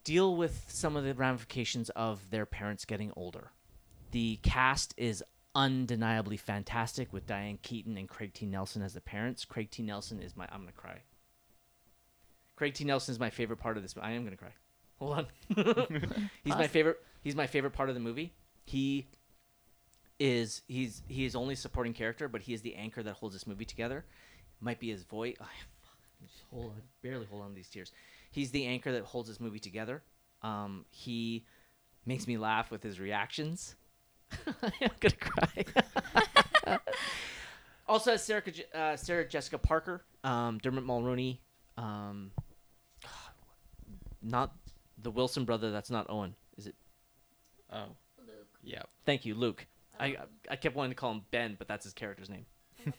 deal 0.08 0.36
with 0.36 0.64
some 0.68 0.96
of 0.96 1.04
the 1.04 1.12
ramifications 1.12 1.90
of 1.90 2.30
their 2.30 2.46
parents 2.46 2.86
getting 2.86 3.12
older. 3.14 3.50
The 4.12 4.36
cast 4.42 4.94
is 4.96 5.22
undeniably 5.54 6.38
fantastic 6.38 7.12
with 7.12 7.26
Diane 7.26 7.58
Keaton 7.60 7.98
and 7.98 8.08
Craig 8.08 8.32
T. 8.32 8.46
Nelson 8.46 8.80
as 8.80 8.94
the 8.94 9.02
parents. 9.02 9.44
Craig 9.44 9.70
T. 9.70 9.82
Nelson 9.82 10.22
is 10.22 10.34
my 10.34 10.48
I'm 10.50 10.60
gonna 10.60 10.72
cry. 10.72 11.02
Craig 12.56 12.72
T. 12.72 12.84
Nelson 12.84 13.12
is 13.12 13.20
my 13.20 13.28
favorite 13.28 13.58
part 13.58 13.76
of 13.76 13.82
this. 13.82 13.94
I 14.00 14.12
am 14.12 14.24
gonna 14.24 14.38
cry. 14.38 14.54
Hold 14.98 15.12
on. 15.12 15.26
he's 16.42 16.54
my 16.54 16.68
favorite. 16.68 17.02
He's 17.20 17.36
my 17.36 17.46
favorite 17.46 17.74
part 17.74 17.90
of 17.90 17.94
the 17.94 18.00
movie. 18.00 18.32
He 18.64 19.08
is 20.18 20.62
he's 20.68 21.02
he 21.06 21.26
is 21.26 21.36
only 21.36 21.52
a 21.52 21.56
supporting 21.58 21.92
character, 21.92 22.28
but 22.28 22.40
he 22.40 22.54
is 22.54 22.62
the 22.62 22.76
anchor 22.76 23.02
that 23.02 23.12
holds 23.12 23.34
this 23.34 23.46
movie 23.46 23.66
together. 23.66 24.06
Might 24.58 24.80
be 24.80 24.88
his 24.88 25.02
voice. 25.02 25.36
Oh, 25.38 25.46
hold 26.50 26.64
on, 26.70 26.82
barely 27.02 27.26
hold 27.26 27.42
on 27.42 27.50
to 27.50 27.54
these 27.54 27.68
tears. 27.68 27.92
He's 28.30 28.50
the 28.50 28.66
anchor 28.66 28.92
that 28.92 29.04
holds 29.04 29.28
this 29.28 29.40
movie 29.40 29.58
together. 29.58 30.02
Um, 30.42 30.84
he 30.90 31.44
makes 32.06 32.26
me 32.26 32.36
laugh 32.38 32.70
with 32.70 32.82
his 32.82 33.00
reactions. 33.00 33.74
I'm 34.46 34.90
gonna 35.00 35.14
cry. 35.18 35.64
also 37.88 38.12
has 38.12 38.22
Sarah, 38.22 38.42
uh, 38.74 38.96
Sarah 38.96 39.26
Jessica 39.26 39.58
Parker, 39.58 40.04
um, 40.22 40.58
Dermot 40.58 40.86
Mulroney, 40.86 41.38
um, 41.76 42.30
not 44.22 44.54
the 45.02 45.10
Wilson 45.10 45.44
brother. 45.44 45.70
That's 45.70 45.90
not 45.90 46.06
Owen. 46.10 46.34
Is 46.56 46.66
it? 46.66 46.74
Oh, 47.72 47.84
Luke. 48.18 48.46
yeah. 48.62 48.82
Thank 49.06 49.24
you, 49.24 49.34
Luke. 49.34 49.66
I 49.98 50.16
I 50.50 50.56
kept 50.56 50.76
wanting 50.76 50.92
to 50.92 50.96
call 50.96 51.12
him 51.12 51.22
Ben, 51.30 51.56
but 51.58 51.66
that's 51.66 51.84
his 51.84 51.92
character's 51.92 52.30
name. 52.30 52.46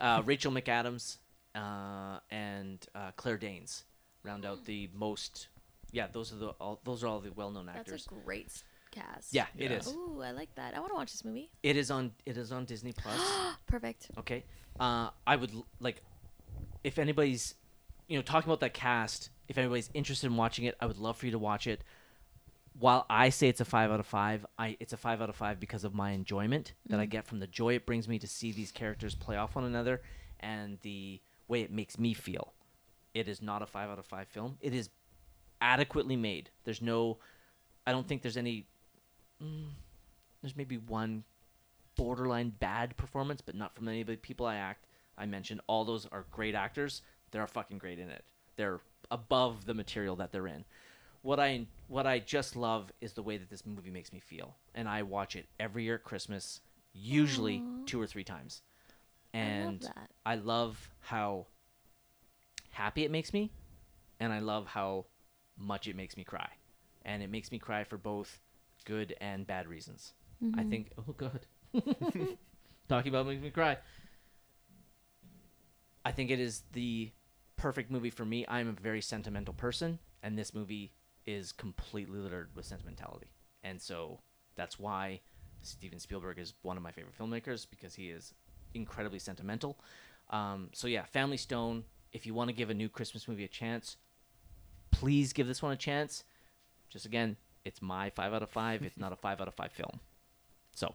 Uh, 0.00 0.20
Rachel 0.24 0.50
McAdams 0.50 1.18
uh, 1.54 2.18
and 2.28 2.84
uh, 2.96 3.12
Claire 3.16 3.36
Danes 3.36 3.84
round 4.24 4.44
out 4.44 4.64
the 4.64 4.88
most. 4.94 5.48
Yeah, 5.92 6.08
those 6.12 6.32
are 6.32 6.36
the 6.36 6.48
all, 6.60 6.80
those 6.84 7.04
are 7.04 7.06
all 7.06 7.20
the 7.20 7.30
well-known 7.32 7.68
actors. 7.68 8.06
That's 8.10 8.20
a 8.20 8.24
great 8.24 8.46
s- 8.46 8.64
cast. 8.90 9.32
yeah, 9.32 9.46
it 9.56 9.70
Yeah. 9.70 9.76
is. 9.76 9.88
Ooh, 9.92 10.22
I 10.24 10.32
like 10.32 10.52
that. 10.56 10.74
I 10.74 10.80
want 10.80 10.90
to 10.90 10.96
watch 10.96 11.12
this 11.12 11.24
movie. 11.24 11.50
It 11.62 11.76
is 11.76 11.90
on. 11.90 12.12
It 12.26 12.36
is 12.36 12.50
on 12.50 12.64
Disney 12.64 12.92
Plus. 12.92 13.20
Perfect. 13.66 14.10
Okay. 14.18 14.44
Uh, 14.80 15.10
I 15.26 15.36
would 15.36 15.52
l- 15.54 15.66
like 15.78 16.02
if 16.82 16.98
anybody's, 16.98 17.54
you 18.08 18.16
know, 18.18 18.22
talking 18.22 18.48
about 18.50 18.60
that 18.60 18.74
cast. 18.74 19.30
If 19.46 19.58
anybody's 19.58 19.90
interested 19.94 20.26
in 20.26 20.36
watching 20.36 20.64
it, 20.64 20.74
I 20.80 20.86
would 20.86 20.98
love 20.98 21.16
for 21.18 21.26
you 21.26 21.32
to 21.32 21.38
watch 21.38 21.66
it. 21.66 21.84
while 22.80 23.06
I 23.08 23.28
say 23.28 23.46
it's 23.48 23.60
a 23.60 23.64
five 23.64 23.90
out 23.92 24.00
of 24.00 24.06
five, 24.06 24.44
I 24.58 24.76
it's 24.80 24.92
a 24.92 24.96
five 24.96 25.22
out 25.22 25.28
of 25.28 25.36
five 25.36 25.60
because 25.60 25.84
of 25.84 25.94
my 25.94 26.10
enjoyment 26.10 26.72
that 26.86 26.94
Mm-hmm. 26.94 27.00
I 27.02 27.06
get 27.06 27.26
from 27.26 27.38
the 27.38 27.46
joy 27.46 27.74
it 27.76 27.86
brings 27.86 28.08
me 28.08 28.18
to 28.18 28.26
see 28.26 28.50
these 28.52 28.72
characters 28.72 29.14
play 29.14 29.36
off 29.36 29.54
one 29.54 29.64
another 29.64 30.02
and 30.40 30.78
the 30.82 31.20
way 31.46 31.60
it 31.62 31.70
makes 31.70 31.98
me 31.98 32.14
feel. 32.14 32.52
It 33.14 33.28
is 33.28 33.40
not 33.40 33.62
a 33.62 33.66
five 33.66 33.88
out 33.88 33.98
of 33.98 34.06
five 34.06 34.28
film. 34.28 34.58
It 34.60 34.74
is 34.74 34.90
adequately 35.60 36.16
made. 36.16 36.50
There's 36.64 36.82
no, 36.82 37.18
I 37.86 37.92
don't 37.92 38.06
think 38.06 38.22
there's 38.22 38.36
any. 38.36 38.66
Mm, 39.42 39.68
there's 40.42 40.56
maybe 40.56 40.76
one 40.76 41.24
borderline 41.96 42.50
bad 42.58 42.96
performance, 42.96 43.40
but 43.40 43.54
not 43.54 43.74
from 43.74 43.88
any 43.88 44.00
of 44.00 44.08
the 44.08 44.16
people 44.16 44.46
I 44.46 44.56
act 44.56 44.86
I 45.16 45.26
mentioned. 45.26 45.60
All 45.66 45.84
those 45.84 46.06
are 46.10 46.24
great 46.30 46.54
actors. 46.54 47.02
They're 47.30 47.46
fucking 47.46 47.78
great 47.78 47.98
in 47.98 48.10
it. 48.10 48.24
They're 48.56 48.80
above 49.10 49.66
the 49.66 49.74
material 49.74 50.16
that 50.16 50.32
they're 50.32 50.46
in. 50.46 50.64
What 51.22 51.40
I 51.40 51.66
what 51.88 52.06
I 52.06 52.18
just 52.18 52.56
love 52.56 52.92
is 53.00 53.12
the 53.12 53.22
way 53.22 53.36
that 53.38 53.48
this 53.48 53.64
movie 53.64 53.90
makes 53.90 54.12
me 54.12 54.20
feel, 54.20 54.56
and 54.74 54.88
I 54.88 55.02
watch 55.02 55.36
it 55.36 55.46
every 55.58 55.84
year 55.84 55.94
at 55.96 56.04
Christmas, 56.04 56.60
usually 56.92 57.62
two 57.86 58.00
or 58.00 58.06
three 58.06 58.24
times. 58.24 58.62
And 59.32 59.80
that. 59.80 60.10
I 60.24 60.36
love 60.36 60.90
how 61.00 61.46
happy 62.74 63.04
it 63.04 63.10
makes 63.10 63.32
me, 63.32 63.50
and 64.20 64.32
I 64.32 64.40
love 64.40 64.66
how 64.66 65.06
much 65.56 65.88
it 65.88 65.96
makes 65.96 66.16
me 66.16 66.24
cry, 66.24 66.50
and 67.04 67.22
it 67.22 67.30
makes 67.30 67.50
me 67.50 67.58
cry 67.58 67.84
for 67.84 67.96
both 67.96 68.40
good 68.84 69.14
and 69.20 69.46
bad 69.46 69.66
reasons. 69.68 70.12
I 70.58 70.62
think. 70.64 70.90
Oh 70.98 71.12
God, 71.16 71.46
talking 72.88 73.08
about 73.08 73.26
makes 73.26 73.42
me 73.42 73.50
cry. 73.50 73.78
I 76.04 76.12
think 76.12 76.30
it 76.30 76.38
is 76.38 76.62
the 76.72 77.10
perfect 77.56 77.90
movie 77.90 78.10
for 78.10 78.24
me. 78.24 78.44
I'm 78.46 78.68
a 78.68 78.72
very 78.72 79.00
sentimental 79.00 79.54
person, 79.54 79.98
and 80.22 80.36
this 80.38 80.52
movie 80.52 80.92
is 81.26 81.52
completely 81.52 82.18
littered 82.18 82.50
with 82.54 82.66
sentimentality, 82.66 83.28
and 83.62 83.80
so 83.80 84.20
that's 84.56 84.78
why 84.78 85.20
Steven 85.62 85.98
Spielberg 85.98 86.38
is 86.38 86.54
one 86.62 86.76
of 86.76 86.82
my 86.82 86.90
favorite 86.90 87.16
filmmakers 87.18 87.66
because 87.68 87.94
he 87.94 88.10
is 88.10 88.34
incredibly 88.74 89.18
sentimental. 89.18 89.78
Um, 90.30 90.70
so 90.72 90.86
yeah, 90.86 91.04
Family 91.04 91.36
Stone. 91.36 91.84
If 92.14 92.24
you 92.24 92.32
want 92.32 92.48
to 92.48 92.54
give 92.54 92.70
a 92.70 92.74
new 92.74 92.88
Christmas 92.88 93.28
movie 93.28 93.44
a 93.44 93.48
chance, 93.48 93.96
please 94.92 95.32
give 95.32 95.46
this 95.46 95.60
one 95.60 95.72
a 95.72 95.76
chance. 95.76 96.24
Just 96.88 97.04
again, 97.04 97.36
it's 97.64 97.82
my 97.82 98.08
five 98.10 98.32
out 98.32 98.42
of 98.42 98.48
five. 98.50 98.82
It's 98.82 98.96
not 98.96 99.12
a 99.12 99.16
five 99.16 99.40
out 99.40 99.48
of 99.48 99.54
five 99.54 99.72
film. 99.72 99.98
So, 100.74 100.94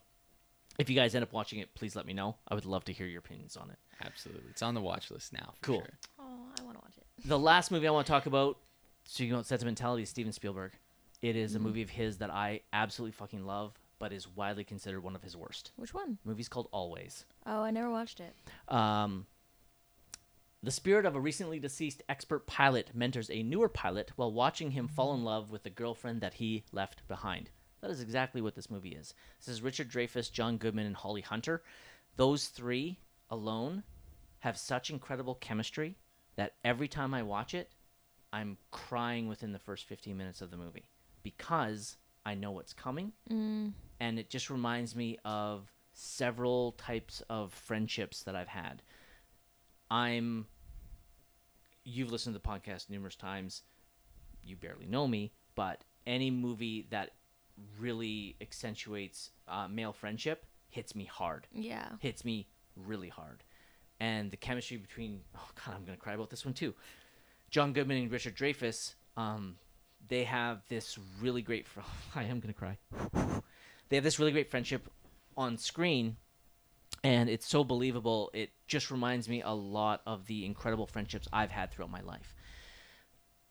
if 0.80 0.90
you 0.90 0.96
guys 0.96 1.14
end 1.14 1.24
up 1.24 1.34
watching 1.34 1.60
it, 1.60 1.76
please 1.76 1.96
let 1.96 2.06
me 2.06 2.14
know. 2.14 2.38
I 2.48 2.56
would 2.56 2.66
love 2.66 2.86
to 2.86 2.94
hear 2.94 3.06
your 3.06 3.20
opinions 3.20 3.58
on 3.58 3.70
it. 3.70 3.78
Absolutely. 4.04 4.50
It's 4.50 4.62
on 4.62 4.74
the 4.74 4.82
watch 4.82 5.12
list 5.12 5.34
now. 5.34 5.54
For 5.62 5.66
Cool. 5.66 5.80
Sure. 5.82 5.98
Oh, 6.20 6.24
I 6.58 6.64
want 6.64 6.78
to 6.78 6.82
watch 6.84 6.98
it. 6.98 7.06
The 7.28 7.38
last 7.38 7.70
movie 7.70 7.88
I 7.88 7.92
want 7.92 8.08
to 8.08 8.12
talk 8.12 8.26
about, 8.26 8.58
so 9.04 9.16
speaking 9.16 9.34
about 9.34 9.46
sentimentality, 9.46 10.04
is 10.04 10.10
Steven 10.10 10.32
Spielberg. 10.32 10.72
It 11.22 11.36
is 11.36 11.54
a 11.56 11.60
movie 11.60 11.82
of 11.82 11.90
his 11.90 12.20
that 12.20 12.30
I 12.30 12.62
absolutely 12.72 13.12
fucking 13.12 13.46
love, 13.46 13.78
but 14.00 14.14
is 14.14 14.26
widely 14.26 14.64
considered 14.64 15.02
one 15.04 15.16
of 15.16 15.22
his 15.22 15.36
worst. 15.36 15.72
Which 15.76 15.94
one? 15.94 16.18
The 16.24 16.30
movie's 16.30 16.48
called 16.48 16.70
Always. 16.72 17.26
Oh, 17.46 17.62
I 17.62 17.72
never 17.72 17.90
watched 17.90 18.22
it. 18.22 18.34
Um, 18.70 19.26
the 20.62 20.72
spirit 20.72 21.06
of 21.06 21.16
a 21.16 21.20
recently 21.20 21.60
deceased 21.60 22.04
expert 22.10 22.46
pilot 22.46 22.92
mentors 22.94 23.30
a 23.30 23.44
newer 23.44 23.70
pilot 23.70 24.12
while 24.16 24.32
watching 24.32 24.72
him 24.72 24.88
fall 24.88 25.14
in 25.14 25.24
love 25.24 25.52
with 25.52 25.64
the 25.64 25.70
girlfriend 25.70 26.22
that 26.22 26.34
he 26.34 26.66
left 26.72 27.08
behind. 27.08 27.50
That 27.82 27.92
is 27.92 28.02
exactly 28.02 28.42
what 28.42 28.56
this 28.56 28.70
movie 28.70 28.90
is. 28.90 29.14
This 29.40 29.48
is 29.48 29.62
Richard 29.62 29.90
Dreyfuss, 29.90 30.32
John 30.32 30.58
Goodman, 30.58 30.86
and 30.86 30.96
Holly 30.96 31.22
Hunter. 31.22 31.64
Those 32.18 32.48
three 32.48 33.00
alone 33.30 33.84
have 34.40 34.58
such 34.58 34.90
incredible 34.90 35.36
chemistry 35.36 35.96
that 36.36 36.56
every 36.66 36.90
time 36.90 37.14
I 37.14 37.24
watch 37.24 37.54
it, 37.54 37.72
I'm 38.34 38.58
crying 38.72 39.28
within 39.28 39.54
the 39.54 39.60
first 39.60 39.86
15 39.86 40.16
minutes 40.18 40.42
of 40.42 40.52
the 40.52 40.58
movie 40.58 40.90
because 41.24 41.98
I 42.26 42.36
know 42.36 42.52
what's 42.52 42.74
coming 42.74 43.14
mm. 43.30 43.72
and 44.00 44.20
it 44.20 44.30
just 44.30 44.50
reminds 44.50 44.96
me 44.96 45.18
of 45.26 45.72
several 45.94 46.74
types 46.74 47.24
of 47.30 47.54
friendships 47.54 48.24
that 48.24 48.36
I've 48.36 48.48
had. 48.48 48.82
I'm 49.90 50.46
you've 51.84 52.12
listened 52.12 52.36
to 52.36 52.42
the 52.42 52.48
podcast 52.48 52.90
numerous 52.90 53.16
times. 53.16 53.64
You 54.44 54.56
barely 54.56 54.86
know 54.86 55.08
me, 55.08 55.32
but 55.56 55.84
any 56.06 56.32
movie 56.32 56.88
that 56.92 57.12
really 57.80 58.36
accentuates 58.42 59.32
uh, 59.48 59.68
male 59.68 59.94
friendship 59.94 60.46
hits 60.70 60.96
me 60.96 61.06
hard. 61.06 61.48
Yeah. 61.54 61.90
Hits 62.00 62.24
me 62.24 62.48
really 62.76 63.10
hard. 63.10 63.44
And 64.00 64.32
the 64.32 64.38
chemistry 64.38 64.78
between 64.78 65.22
oh 65.36 65.50
god, 65.66 65.76
I'm 65.76 65.84
gonna 65.84 65.98
cry 65.98 66.14
about 66.14 66.30
this 66.30 66.46
one 66.46 66.54
too. 66.54 66.74
John 67.50 67.74
Goodman 67.74 67.98
and 67.98 68.12
Richard 68.12 68.36
Dreyfuss, 68.36 68.94
um, 69.18 69.56
they 70.08 70.24
have 70.24 70.62
this 70.70 70.98
really 71.20 71.42
great. 71.42 71.68
Fr- 71.68 71.82
I 72.16 72.24
am 72.24 72.40
gonna 72.40 72.54
cry. 72.54 72.78
they 73.90 73.98
have 73.98 74.04
this 74.04 74.20
really 74.20 74.32
great 74.32 74.50
friendship 74.50 74.90
on 75.36 75.58
screen, 75.58 76.18
and 77.04 77.30
it's 77.30 77.48
so 77.48 77.64
believable. 77.64 78.30
It 78.34 78.52
just 78.68 78.92
reminds 78.92 79.30
me 79.30 79.42
a 79.42 79.52
lot 79.52 80.02
of 80.06 80.26
the 80.28 80.46
incredible 80.46 80.88
friendships 80.88 81.28
I've 81.32 81.52
had 81.52 81.72
throughout 81.72 81.92
my 81.92 82.02
life. 82.02 82.36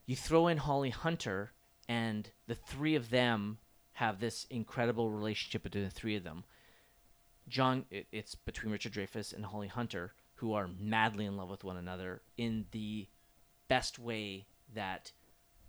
You 0.07 0.17
throw 0.17 0.49
in 0.49 0.59
Holly 0.59 0.91
Hunter, 0.91 1.53
and 1.89 2.31
the 2.47 2.55
three 2.55 2.95
of 2.95 3.11
them 3.11 3.59
have 3.93 4.21
this 4.21 4.47
incredible 4.51 5.11
relationship 5.11 5.63
between 5.63 5.85
the 5.85 5.91
three 5.91 6.17
of 6.17 6.25
them. 6.25 6.45
John, 7.49 7.85
it, 7.91 8.07
it's 8.13 8.35
between 8.35 8.73
Richard 8.73 8.93
Dreyfuss 8.93 9.33
and 9.33 9.45
Holly 9.45 9.69
Hunter, 9.69 10.13
who 10.37 10.53
are 10.53 10.71
madly 10.79 11.25
in 11.25 11.37
love 11.37 11.51
with 11.51 11.65
one 11.65 11.77
another 11.77 12.23
in 12.37 12.67
the 12.71 13.09
best 13.69 13.99
way 13.99 14.47
that 14.75 15.13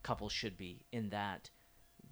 couples 0.03 0.31
should 0.31 0.57
be. 0.57 0.85
In 0.91 1.09
that 1.09 1.49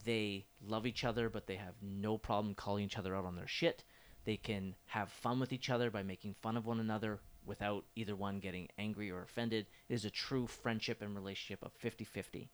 they 0.05 0.45
love 0.65 0.85
each 0.85 1.03
other, 1.03 1.29
but 1.29 1.47
they 1.47 1.55
have 1.55 1.75
no 1.81 2.17
problem 2.17 2.55
calling 2.55 2.85
each 2.85 2.97
other 2.97 3.15
out 3.15 3.25
on 3.25 3.35
their 3.35 3.47
shit. 3.47 3.83
They 4.27 4.35
can 4.35 4.75
have 4.87 5.09
fun 5.09 5.39
with 5.39 5.53
each 5.53 5.69
other 5.69 5.89
by 5.89 6.03
making 6.03 6.33
fun 6.33 6.57
of 6.57 6.65
one 6.65 6.81
another 6.81 7.21
without 7.45 7.85
either 7.95 8.13
one 8.13 8.41
getting 8.41 8.67
angry 8.77 9.09
or 9.09 9.21
offended. 9.21 9.67
It 9.87 9.93
is 9.93 10.03
a 10.03 10.09
true 10.09 10.47
friendship 10.47 11.01
and 11.01 11.15
relationship 11.15 11.63
of 11.63 11.71
50 11.71 12.03
50. 12.03 12.49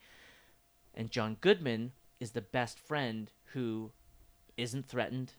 And 0.94 1.10
John 1.10 1.36
Goodman 1.42 1.94
is 2.20 2.30
the 2.30 2.42
best 2.42 2.78
friend 2.78 3.32
who 3.54 3.92
isn't 4.56 4.88
threatened, 4.88 5.34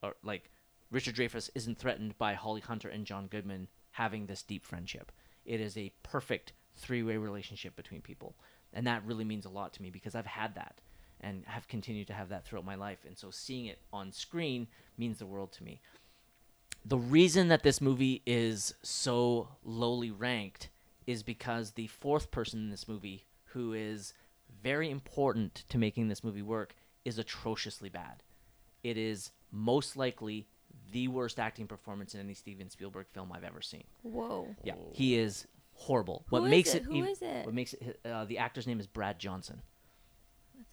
or 0.00 0.14
like 0.22 0.48
Richard 0.92 1.16
Dreyfuss 1.16 1.50
isn't 1.56 1.76
threatened 1.76 2.16
by 2.18 2.34
Holly 2.34 2.60
Hunter 2.60 2.88
and 2.88 3.04
John 3.04 3.26
Goodman 3.26 3.66
having 3.90 4.26
this 4.26 4.44
deep 4.44 4.64
friendship. 4.64 5.10
It 5.44 5.60
is 5.60 5.76
a 5.76 5.92
perfect 6.04 6.52
three 6.76 7.02
way 7.02 7.16
relationship 7.16 7.74
between 7.74 8.00
people. 8.00 8.36
And 8.72 8.86
that 8.86 9.04
really 9.04 9.24
means 9.24 9.44
a 9.44 9.50
lot 9.50 9.72
to 9.72 9.82
me 9.82 9.90
because 9.90 10.14
I've 10.14 10.24
had 10.24 10.54
that 10.54 10.80
and 11.24 11.44
have 11.46 11.66
continued 11.68 12.06
to 12.08 12.12
have 12.12 12.28
that 12.28 12.44
throughout 12.44 12.64
my 12.64 12.74
life. 12.74 12.98
And 13.06 13.16
so 13.16 13.30
seeing 13.30 13.66
it 13.66 13.78
on 13.92 14.12
screen 14.12 14.66
means 14.98 15.18
the 15.18 15.26
world 15.26 15.52
to 15.52 15.64
me. 15.64 15.80
The 16.84 16.98
reason 16.98 17.48
that 17.48 17.62
this 17.62 17.80
movie 17.80 18.22
is 18.26 18.74
so 18.82 19.48
lowly 19.64 20.10
ranked 20.10 20.68
is 21.06 21.22
because 21.22 21.72
the 21.72 21.86
fourth 21.86 22.30
person 22.30 22.60
in 22.60 22.70
this 22.70 22.86
movie, 22.88 23.24
who 23.46 23.72
is 23.72 24.12
very 24.62 24.90
important 24.90 25.64
to 25.70 25.78
making 25.78 26.08
this 26.08 26.22
movie 26.22 26.42
work, 26.42 26.74
is 27.04 27.18
atrociously 27.18 27.88
bad. 27.88 28.22
It 28.82 28.98
is 28.98 29.30
most 29.50 29.96
likely 29.96 30.46
the 30.92 31.08
worst 31.08 31.38
acting 31.40 31.66
performance 31.66 32.14
in 32.14 32.20
any 32.20 32.34
Steven 32.34 32.68
Spielberg 32.68 33.06
film 33.12 33.32
I've 33.32 33.44
ever 33.44 33.62
seen. 33.62 33.84
Whoa. 34.02 34.54
Yeah, 34.62 34.74
he 34.92 35.16
is 35.16 35.46
horrible. 35.74 36.24
what 36.28 36.40
Who 36.40 36.44
is 36.46 36.50
makes 36.50 36.74
it? 36.74 36.82
it? 36.82 36.84
Who 36.84 37.04
is 37.04 37.22
it? 37.22 37.46
What 37.46 37.54
makes 37.54 37.72
it? 37.74 38.00
Uh, 38.04 38.24
the 38.26 38.38
actor's 38.38 38.66
name 38.66 38.80
is 38.80 38.86
Brad 38.86 39.18
Johnson. 39.18 39.62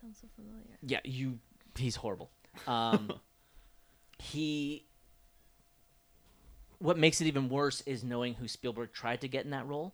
That 0.02 0.08
sounds 0.08 0.20
so 0.22 0.28
familiar. 0.36 0.78
Yeah, 0.82 1.00
you. 1.04 1.40
He's 1.76 1.96
horrible. 1.96 2.32
Um, 2.68 3.14
he. 4.20 4.86
What 6.80 6.98
makes 6.98 7.22
it 7.22 7.28
even 7.28 7.48
worse 7.48 7.82
is 7.82 8.04
knowing 8.04 8.34
who 8.34 8.48
Spielberg 8.48 8.92
tried 8.92 9.22
to 9.22 9.28
get 9.28 9.46
in 9.46 9.52
that 9.52 9.68
role. 9.68 9.94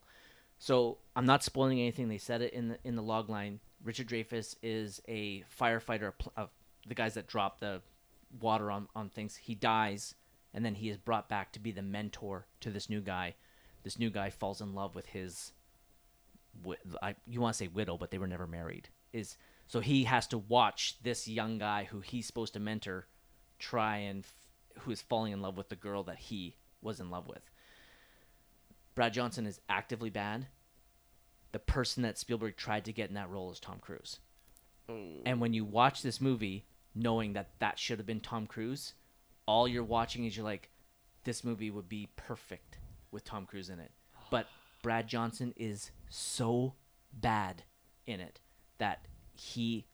So 0.59 0.97
I'm 1.15 1.25
not 1.25 1.43
spoiling 1.43 1.79
anything. 1.79 2.07
They 2.07 2.17
said 2.17 2.41
it 2.41 2.53
in 2.53 2.69
the 2.69 2.77
in 2.83 2.95
the 2.95 3.03
log 3.03 3.29
line. 3.29 3.59
Richard 3.83 4.07
Dreyfuss 4.07 4.55
is 4.63 5.01
a 5.07 5.43
firefighter, 5.59 6.13
pl- 6.17 6.33
uh, 6.35 6.47
the 6.87 6.95
guys 6.95 7.13
that 7.13 7.27
drop 7.27 7.59
the 7.59 7.81
water 8.39 8.71
on 8.71 8.87
on 8.95 9.09
things. 9.09 9.35
He 9.35 9.53
dies, 9.53 10.15
and 10.53 10.65
then 10.65 10.75
he 10.75 10.89
is 10.89 10.97
brought 10.97 11.29
back 11.29 11.51
to 11.53 11.59
be 11.59 11.71
the 11.71 11.81
mentor 11.81 12.47
to 12.61 12.71
this 12.71 12.89
new 12.89 13.01
guy. 13.01 13.35
This 13.83 13.99
new 13.99 14.09
guy 14.09 14.29
falls 14.29 14.61
in 14.61 14.73
love 14.73 14.95
with 14.95 15.07
his 15.07 15.51
I, 17.01 17.15
you 17.25 17.41
want 17.41 17.53
to 17.53 17.57
say 17.57 17.67
widow, 17.67 17.97
but 17.97 18.11
they 18.11 18.17
were 18.17 18.27
never 18.27 18.47
married. 18.47 18.89
Is 19.13 19.37
so 19.67 19.79
he 19.79 20.05
has 20.05 20.27
to 20.27 20.37
watch 20.37 20.95
this 21.03 21.27
young 21.27 21.57
guy 21.57 21.85
who 21.85 21.99
he's 21.99 22.25
supposed 22.25 22.53
to 22.53 22.59
mentor 22.59 23.07
try 23.59 23.97
and 23.97 24.23
f- 24.23 24.81
who 24.83 24.91
is 24.91 25.01
falling 25.01 25.33
in 25.33 25.41
love 25.41 25.57
with 25.57 25.69
the 25.69 25.75
girl 25.75 26.03
that 26.03 26.19
he 26.19 26.55
was 26.81 26.99
in 26.99 27.09
love 27.09 27.27
with. 27.27 27.49
Brad 28.95 29.13
Johnson 29.13 29.45
is 29.45 29.59
actively 29.69 30.09
bad. 30.09 30.47
The 31.51 31.59
person 31.59 32.03
that 32.03 32.17
Spielberg 32.17 32.55
tried 32.55 32.85
to 32.85 32.93
get 32.93 33.09
in 33.09 33.15
that 33.15 33.29
role 33.29 33.51
is 33.51 33.59
Tom 33.59 33.79
Cruise. 33.79 34.19
Oh. 34.89 35.21
And 35.25 35.41
when 35.41 35.53
you 35.53 35.65
watch 35.65 36.01
this 36.01 36.21
movie, 36.21 36.65
knowing 36.95 37.33
that 37.33 37.51
that 37.59 37.77
should 37.77 37.99
have 37.99 38.07
been 38.07 38.19
Tom 38.19 38.47
Cruise, 38.47 38.93
all 39.45 39.67
you're 39.67 39.83
watching 39.83 40.25
is 40.25 40.35
you're 40.35 40.45
like, 40.45 40.69
this 41.23 41.43
movie 41.43 41.71
would 41.71 41.89
be 41.89 42.09
perfect 42.15 42.77
with 43.11 43.23
Tom 43.23 43.45
Cruise 43.45 43.69
in 43.69 43.79
it. 43.79 43.91
But 44.31 44.47
Brad 44.81 45.07
Johnson 45.07 45.53
is 45.57 45.91
so 46.09 46.73
bad 47.13 47.63
in 48.05 48.19
it 48.19 48.39
that 48.77 49.05
he 49.39 49.85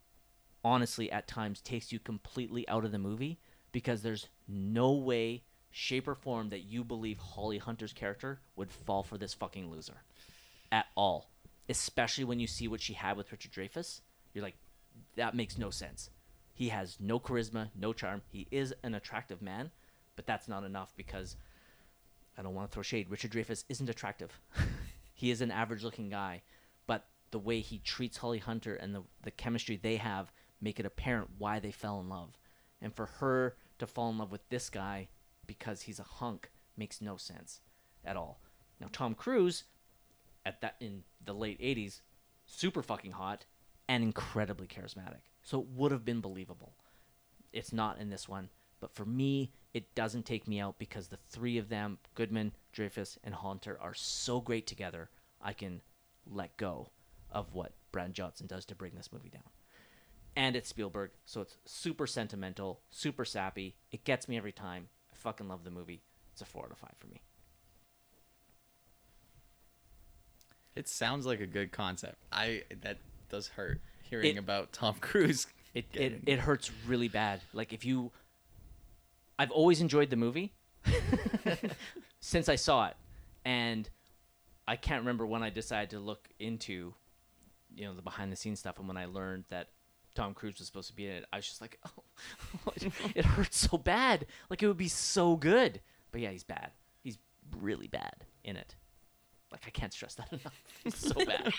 honestly 0.63 1.11
at 1.11 1.27
times 1.27 1.61
takes 1.61 1.91
you 1.91 1.99
completely 1.99 2.67
out 2.69 2.85
of 2.85 2.91
the 2.91 2.99
movie 2.99 3.39
because 3.71 4.01
there's 4.01 4.27
no 4.47 4.91
way, 4.91 5.43
shape, 5.71 6.07
or 6.07 6.15
form 6.15 6.49
that 6.49 6.61
you 6.61 6.83
believe 6.83 7.17
Holly 7.17 7.57
Hunter's 7.57 7.93
character 7.93 8.39
would 8.55 8.71
fall 8.71 9.03
for 9.03 9.17
this 9.17 9.33
fucking 9.33 9.69
loser 9.69 10.03
at 10.71 10.85
all. 10.95 11.29
Especially 11.69 12.23
when 12.23 12.39
you 12.39 12.47
see 12.47 12.67
what 12.67 12.81
she 12.81 12.93
had 12.93 13.17
with 13.17 13.31
Richard 13.31 13.51
Dreyfuss. 13.51 14.01
You're 14.33 14.43
like, 14.43 14.57
that 15.15 15.35
makes 15.35 15.57
no 15.57 15.69
sense. 15.69 16.09
He 16.53 16.69
has 16.69 16.97
no 16.99 17.19
charisma, 17.19 17.69
no 17.75 17.93
charm. 17.93 18.21
He 18.27 18.47
is 18.51 18.73
an 18.83 18.93
attractive 18.93 19.41
man, 19.41 19.71
but 20.15 20.25
that's 20.25 20.47
not 20.47 20.63
enough 20.63 20.93
because 20.95 21.35
I 22.37 22.41
don't 22.41 22.53
want 22.53 22.69
to 22.69 22.73
throw 22.73 22.83
shade. 22.83 23.09
Richard 23.09 23.31
Dreyfuss 23.31 23.63
isn't 23.69 23.89
attractive. 23.89 24.39
he 25.13 25.31
is 25.31 25.41
an 25.41 25.51
average 25.51 25.83
looking 25.83 26.09
guy, 26.09 26.41
the 27.33 27.39
way 27.39 27.61
he 27.61 27.79
treats 27.79 28.17
Holly 28.17 28.37
Hunter 28.37 28.75
and 28.75 28.93
the, 28.93 29.01
the 29.23 29.31
chemistry 29.31 29.75
they 29.75 29.95
have 29.95 30.31
make 30.61 30.79
it 30.79 30.85
apparent 30.85 31.31
why 31.39 31.59
they 31.59 31.71
fell 31.71 31.99
in 31.99 32.07
love. 32.07 32.37
And 32.79 32.95
for 32.95 33.07
her 33.07 33.55
to 33.79 33.87
fall 33.87 34.11
in 34.11 34.19
love 34.19 34.31
with 34.31 34.47
this 34.49 34.69
guy 34.69 35.07
because 35.47 35.81
he's 35.81 35.99
a 35.99 36.03
hunk 36.03 36.51
makes 36.77 37.01
no 37.01 37.17
sense 37.17 37.61
at 38.05 38.15
all. 38.15 38.39
Now 38.79 38.87
Tom 38.91 39.15
Cruise 39.15 39.63
at 40.45 40.61
that 40.61 40.75
in 40.79 41.03
the 41.25 41.33
late 41.33 41.59
80s 41.59 42.01
super 42.45 42.83
fucking 42.83 43.13
hot 43.13 43.45
and 43.89 44.03
incredibly 44.03 44.67
charismatic. 44.67 45.23
So 45.41 45.59
it 45.59 45.67
would 45.73 45.91
have 45.91 46.05
been 46.05 46.21
believable. 46.21 46.75
It's 47.51 47.73
not 47.73 47.99
in 47.99 48.11
this 48.11 48.29
one, 48.29 48.49
but 48.79 48.93
for 48.93 49.05
me 49.05 49.51
it 49.73 49.95
doesn't 49.95 50.27
take 50.27 50.47
me 50.47 50.59
out 50.59 50.77
because 50.77 51.07
the 51.07 51.17
three 51.31 51.57
of 51.57 51.69
them, 51.69 51.97
Goodman, 52.13 52.51
Dreyfuss, 52.75 53.17
and 53.23 53.33
Hunter, 53.33 53.79
are 53.81 53.95
so 53.95 54.39
great 54.39 54.67
together. 54.67 55.09
I 55.41 55.53
can 55.53 55.81
let 56.27 56.57
go 56.57 56.89
of 57.33 57.53
what 57.53 57.73
Brad 57.91 58.13
Johnson 58.13 58.47
does 58.47 58.65
to 58.65 58.75
bring 58.75 58.93
this 58.95 59.11
movie 59.11 59.29
down. 59.29 59.43
And 60.35 60.55
it's 60.55 60.69
Spielberg, 60.69 61.11
so 61.25 61.41
it's 61.41 61.57
super 61.65 62.07
sentimental, 62.07 62.81
super 62.89 63.25
sappy. 63.25 63.75
It 63.91 64.03
gets 64.03 64.27
me 64.27 64.37
every 64.37 64.51
time. 64.51 64.87
I 65.11 65.15
fucking 65.15 65.47
love 65.47 65.63
the 65.63 65.69
movie. 65.71 66.01
It's 66.31 66.41
a 66.41 66.45
four 66.45 66.65
out 66.65 66.71
of 66.71 66.77
five 66.79 66.95
for 66.97 67.07
me. 67.07 67.21
It 70.75 70.87
sounds 70.87 71.25
like 71.25 71.39
a 71.39 71.45
good 71.45 71.71
concept. 71.71 72.15
I 72.31 72.63
that 72.81 72.97
does 73.29 73.47
hurt 73.49 73.79
hearing 74.09 74.35
It- 74.35 74.39
about 74.39 74.71
Tom 74.73 74.95
Cruise. 74.99 75.47
It, 75.75 75.85
it 75.95 76.21
it 76.27 76.37
hurts 76.37 76.69
really 76.85 77.07
bad. 77.07 77.41
Like 77.51 77.73
if 77.73 77.83
you, 77.83 78.11
I've 79.39 79.49
always 79.49 79.81
enjoyed 79.81 80.11
the 80.11 80.15
movie 80.15 80.53
since 82.19 82.47
I 82.47 82.57
saw 82.57 82.89
it, 82.89 82.95
and 83.43 83.89
I 84.67 84.75
can't 84.75 84.99
remember 85.01 85.25
when 85.25 85.41
I 85.41 85.49
decided 85.49 85.89
to 85.89 85.99
look 85.99 86.29
into, 86.37 86.93
you 87.75 87.85
know, 87.85 87.93
the 87.93 88.01
behind 88.01 88.31
the 88.31 88.35
scenes 88.35 88.59
stuff, 88.59 88.79
and 88.79 88.87
when 88.87 88.97
I 88.97 89.05
learned 89.05 89.45
that 89.49 89.69
Tom 90.15 90.33
Cruise 90.33 90.59
was 90.59 90.67
supposed 90.67 90.89
to 90.89 90.95
be 90.95 91.05
in 91.05 91.11
it, 91.11 91.25
I 91.33 91.37
was 91.37 91.47
just 91.47 91.61
like, 91.61 91.79
oh, 91.87 92.71
it 93.15 93.25
hurts 93.25 93.57
so 93.57 93.77
bad. 93.77 94.25
Like 94.49 94.61
it 94.61 94.67
would 94.67 94.77
be 94.77 94.87
so 94.87 95.35
good, 95.35 95.81
but 96.11 96.21
yeah, 96.21 96.29
he's 96.29 96.43
bad. 96.43 96.71
He's 97.01 97.17
really 97.59 97.87
bad 97.87 98.25
in 98.43 98.55
it. 98.55 98.75
Like 99.51 99.63
I 99.67 99.69
can't 99.69 99.93
stress 99.93 100.15
that 100.15 100.29
enough. 100.31 100.63
He's 100.83 100.97
so 100.97 101.25
bad. 101.25 101.53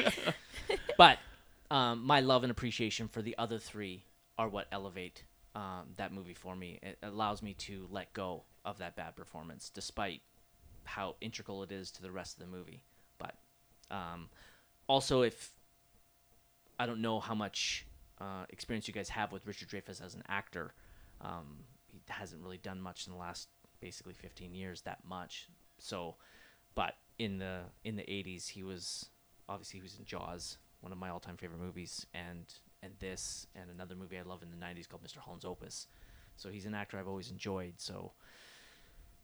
but 0.99 1.19
um, 1.71 2.05
my 2.05 2.21
love 2.21 2.45
and 2.45 2.51
appreciation 2.51 3.09
for 3.09 3.23
the 3.23 3.37
other 3.39 3.59
three 3.59 4.05
are 4.39 4.49
what 4.49 4.67
elevate 4.73 5.25
um, 5.55 5.93
that 5.97 6.13
movie 6.13 6.35
for 6.35 6.55
me. 6.57 6.79
It 6.83 6.99
allows 7.03 7.43
me 7.43 7.55
to 7.55 7.87
let 7.91 8.13
go 8.13 8.45
of 8.65 8.79
that 8.79 8.97
bad 8.97 9.15
performance, 9.15 9.71
despite 9.73 10.21
how 10.85 11.17
integral 11.21 11.63
it 11.63 11.73
is 11.73 11.91
to 11.93 12.03
the 12.03 12.11
rest 12.11 12.39
of 12.39 12.45
the 12.45 12.57
movie. 12.57 12.83
But 13.19 13.35
um, 13.91 14.29
also, 14.89 15.23
if 15.23 15.53
I 16.79 16.87
don't 16.87 17.01
know 17.01 17.21
how 17.21 17.35
much 17.35 17.87
uh, 18.21 18.45
experience 18.51 18.89
you 18.89 18.95
guys 18.95 19.09
have 19.11 19.33
with 19.33 19.47
Richard 19.47 19.69
Dreyfuss 19.69 20.05
as 20.05 20.15
an 20.15 20.23
actor, 20.29 20.75
um, 21.21 21.65
he 21.89 22.01
hasn't 22.09 22.43
really 22.43 22.59
done 22.59 22.81
much 22.81 23.07
in 23.07 23.13
the 23.13 23.19
last 23.19 23.49
basically 23.81 24.15
15 24.15 24.55
years 24.55 24.83
that 24.83 24.99
much. 25.07 25.49
So, 25.79 26.17
but 26.75 26.95
in 27.19 27.39
the 27.39 27.61
in 27.85 27.97
the 27.97 28.03
80s, 28.03 28.49
he 28.49 28.63
was 28.63 29.07
obviously 29.49 29.79
he 29.79 29.83
was 29.83 29.99
in 29.99 30.05
Jaws, 30.05 30.59
one 30.81 30.93
of 30.93 30.99
my 30.99 31.11
all-time 31.11 31.37
favorite 31.37 31.61
movies, 31.61 32.07
and 32.15 32.47
and 32.83 32.93
this 33.01 33.47
and 33.55 33.71
another 33.71 33.95
movie 33.95 34.19
I 34.19 34.23
love 34.23 34.43
in 34.43 34.51
the 34.51 34.57
90s 34.57 34.89
called 34.89 35.03
Mr. 35.03 35.19
Holland's 35.19 35.45
Opus. 35.45 35.87
So 36.37 36.49
he's 36.49 36.67
an 36.67 36.75
actor 36.75 36.99
I've 36.99 37.09
always 37.09 37.31
enjoyed. 37.31 37.75
So 37.77 38.13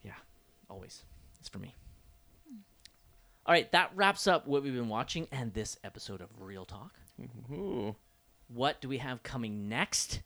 yeah, 0.03 0.13
always 0.69 1.05
it's 1.39 1.49
for 1.49 1.59
me. 1.59 1.75
All 3.47 3.55
right, 3.55 3.71
that 3.73 3.91
wraps 3.95 4.27
up 4.27 4.47
what 4.47 4.63
we've 4.63 4.75
been 4.75 4.89
watching 4.89 5.27
and 5.33 5.53
this 5.55 5.79
episode 5.83 6.21
of 6.21 6.29
Reel 6.39 6.67
Talk. 6.67 7.00
Ooh. 7.51 7.97
What 8.49 8.81
do 8.81 8.89
we 8.89 8.99
have 8.99 9.23
coming 9.23 9.69
next? 9.69 10.23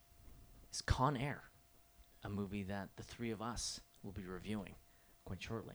Is 0.72 0.80
Con 0.80 1.16
Air, 1.16 1.42
a 2.24 2.28
movie 2.28 2.64
that 2.64 2.88
the 2.96 3.02
three 3.02 3.30
of 3.30 3.40
us 3.40 3.80
will 4.02 4.12
be 4.12 4.24
reviewing 4.24 4.74
quite 5.24 5.42
shortly. 5.42 5.74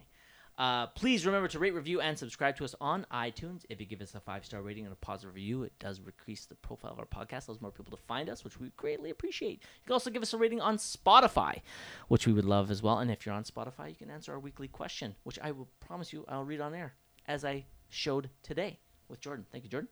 Uh, 0.58 0.88
please 0.88 1.26
remember 1.26 1.48
to 1.48 1.58
rate, 1.58 1.74
review, 1.74 2.02
and 2.02 2.20
subscribe 2.20 2.54
to 2.58 2.66
us 2.66 2.76
on 2.82 3.06
iTunes. 3.14 3.62
If 3.70 3.80
you 3.80 3.86
give 3.86 4.02
us 4.02 4.14
a 4.14 4.20
five 4.20 4.44
star 4.44 4.62
rating 4.62 4.84
and 4.84 4.92
a 4.92 4.98
positive 4.98 5.34
review, 5.34 5.64
it 5.64 5.72
does 5.80 6.02
increase 6.06 6.46
the 6.46 6.56
profile 6.56 6.92
of 6.92 7.00
our 7.00 7.06
podcast, 7.06 7.48
allows 7.48 7.62
more 7.62 7.72
people 7.72 7.96
to 7.96 8.04
find 8.04 8.30
us, 8.30 8.44
which 8.44 8.60
we 8.60 8.70
greatly 8.76 9.10
appreciate. 9.10 9.62
You 9.62 9.86
can 9.86 9.94
also 9.94 10.10
give 10.10 10.22
us 10.22 10.34
a 10.34 10.38
rating 10.38 10.60
on 10.60 10.76
Spotify, 10.76 11.62
which 12.10 12.28
we 12.28 12.34
would 12.34 12.44
love 12.44 12.72
as 12.72 12.84
well. 12.84 13.00
And 13.00 13.10
if 13.10 13.26
you're 13.26 13.36
on 13.36 13.46
Spotify, 13.46 13.88
you 13.88 13.96
can 13.96 14.12
answer 14.12 14.34
our 14.34 14.40
weekly 14.40 14.68
question, 14.68 15.16
which 15.24 15.40
I 15.42 15.52
will 15.52 15.70
promise 15.80 16.12
you 16.12 16.26
I'll 16.28 16.44
read 16.44 16.60
on 16.60 16.74
air, 16.74 16.94
as 17.26 17.46
I 17.46 17.64
showed 17.88 18.30
today 18.44 18.80
with 19.08 19.22
Jordan. 19.22 19.46
Thank 19.54 19.64
you, 19.64 19.70
Jordan. 19.70 19.90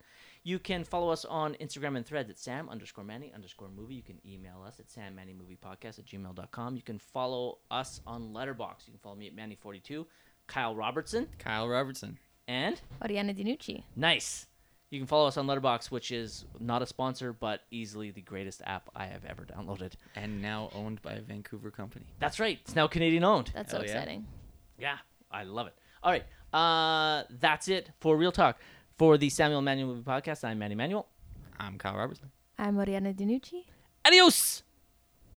You 0.47 0.59
can 0.59 0.85
follow 0.85 1.09
us 1.09 1.25
on 1.25 1.55
Instagram 1.55 1.97
and 1.97 2.05
threads 2.05 2.29
at 2.29 2.39
Sam 2.39 2.69
underscore 2.69 3.03
Manny 3.03 3.33
underscore 3.35 3.67
movie. 3.67 3.95
You 3.95 4.01
can 4.01 4.21
email 4.25 4.63
us 4.65 4.79
at 4.79 4.89
Sam 4.89 5.13
Manny 5.13 5.33
Movie 5.33 5.57
Podcast 5.61 5.99
at 5.99 6.05
gmail.com. 6.05 6.77
You 6.77 6.81
can 6.81 6.99
follow 6.99 7.57
us 7.69 7.99
on 8.07 8.29
Letterboxd. 8.33 8.87
You 8.87 8.93
can 8.93 8.99
follow 9.03 9.17
me 9.17 9.27
at 9.27 9.35
Manny42, 9.35 10.05
Kyle 10.47 10.73
Robertson, 10.73 11.27
Kyle 11.37 11.67
Robertson. 11.67 12.17
and 12.47 12.79
Oriana 13.01 13.33
Di 13.33 13.43
Nucci. 13.43 13.83
nice. 13.97 14.45
You 14.89 15.01
can 15.01 15.07
follow 15.07 15.27
us 15.27 15.35
on 15.35 15.47
Letterboxd, 15.47 15.91
which 15.91 16.13
is 16.13 16.45
not 16.61 16.81
a 16.81 16.85
sponsor, 16.85 17.33
but 17.33 17.63
easily 17.69 18.11
the 18.11 18.21
greatest 18.21 18.61
app 18.65 18.89
I 18.95 19.07
have 19.07 19.25
ever 19.25 19.43
downloaded. 19.43 19.95
And 20.15 20.41
now 20.41 20.69
owned 20.73 21.01
by 21.01 21.15
a 21.15 21.21
Vancouver 21.21 21.71
company. 21.71 22.05
That's 22.21 22.39
right. 22.39 22.57
It's 22.61 22.73
now 22.73 22.87
Canadian 22.87 23.25
owned. 23.25 23.51
That's 23.53 23.71
so 23.71 23.79
Hell 23.79 23.85
yeah. 23.85 23.91
exciting. 23.91 24.27
Yeah, 24.79 24.95
I 25.29 25.43
love 25.43 25.67
it. 25.67 25.73
All 26.01 26.09
right. 26.09 26.23
Uh, 26.53 27.23
that's 27.41 27.67
it 27.67 27.91
for 27.99 28.15
Reel 28.15 28.31
Talk. 28.31 28.57
For 28.97 29.17
the 29.19 29.29
Samuel 29.29 29.61
Manuel 29.61 29.89
Movie 29.89 30.01
Podcast, 30.01 30.43
I'm 30.43 30.57
Manny 30.57 30.73
Manuel. 30.73 31.05
I'm 31.59 31.77
Kyle 31.77 31.95
Robertson. 31.95 32.31
I'm 32.57 32.77
Oriana 32.79 33.13
Di 33.13 33.25
Nucci. 33.25 33.63
Adios! 34.03 34.63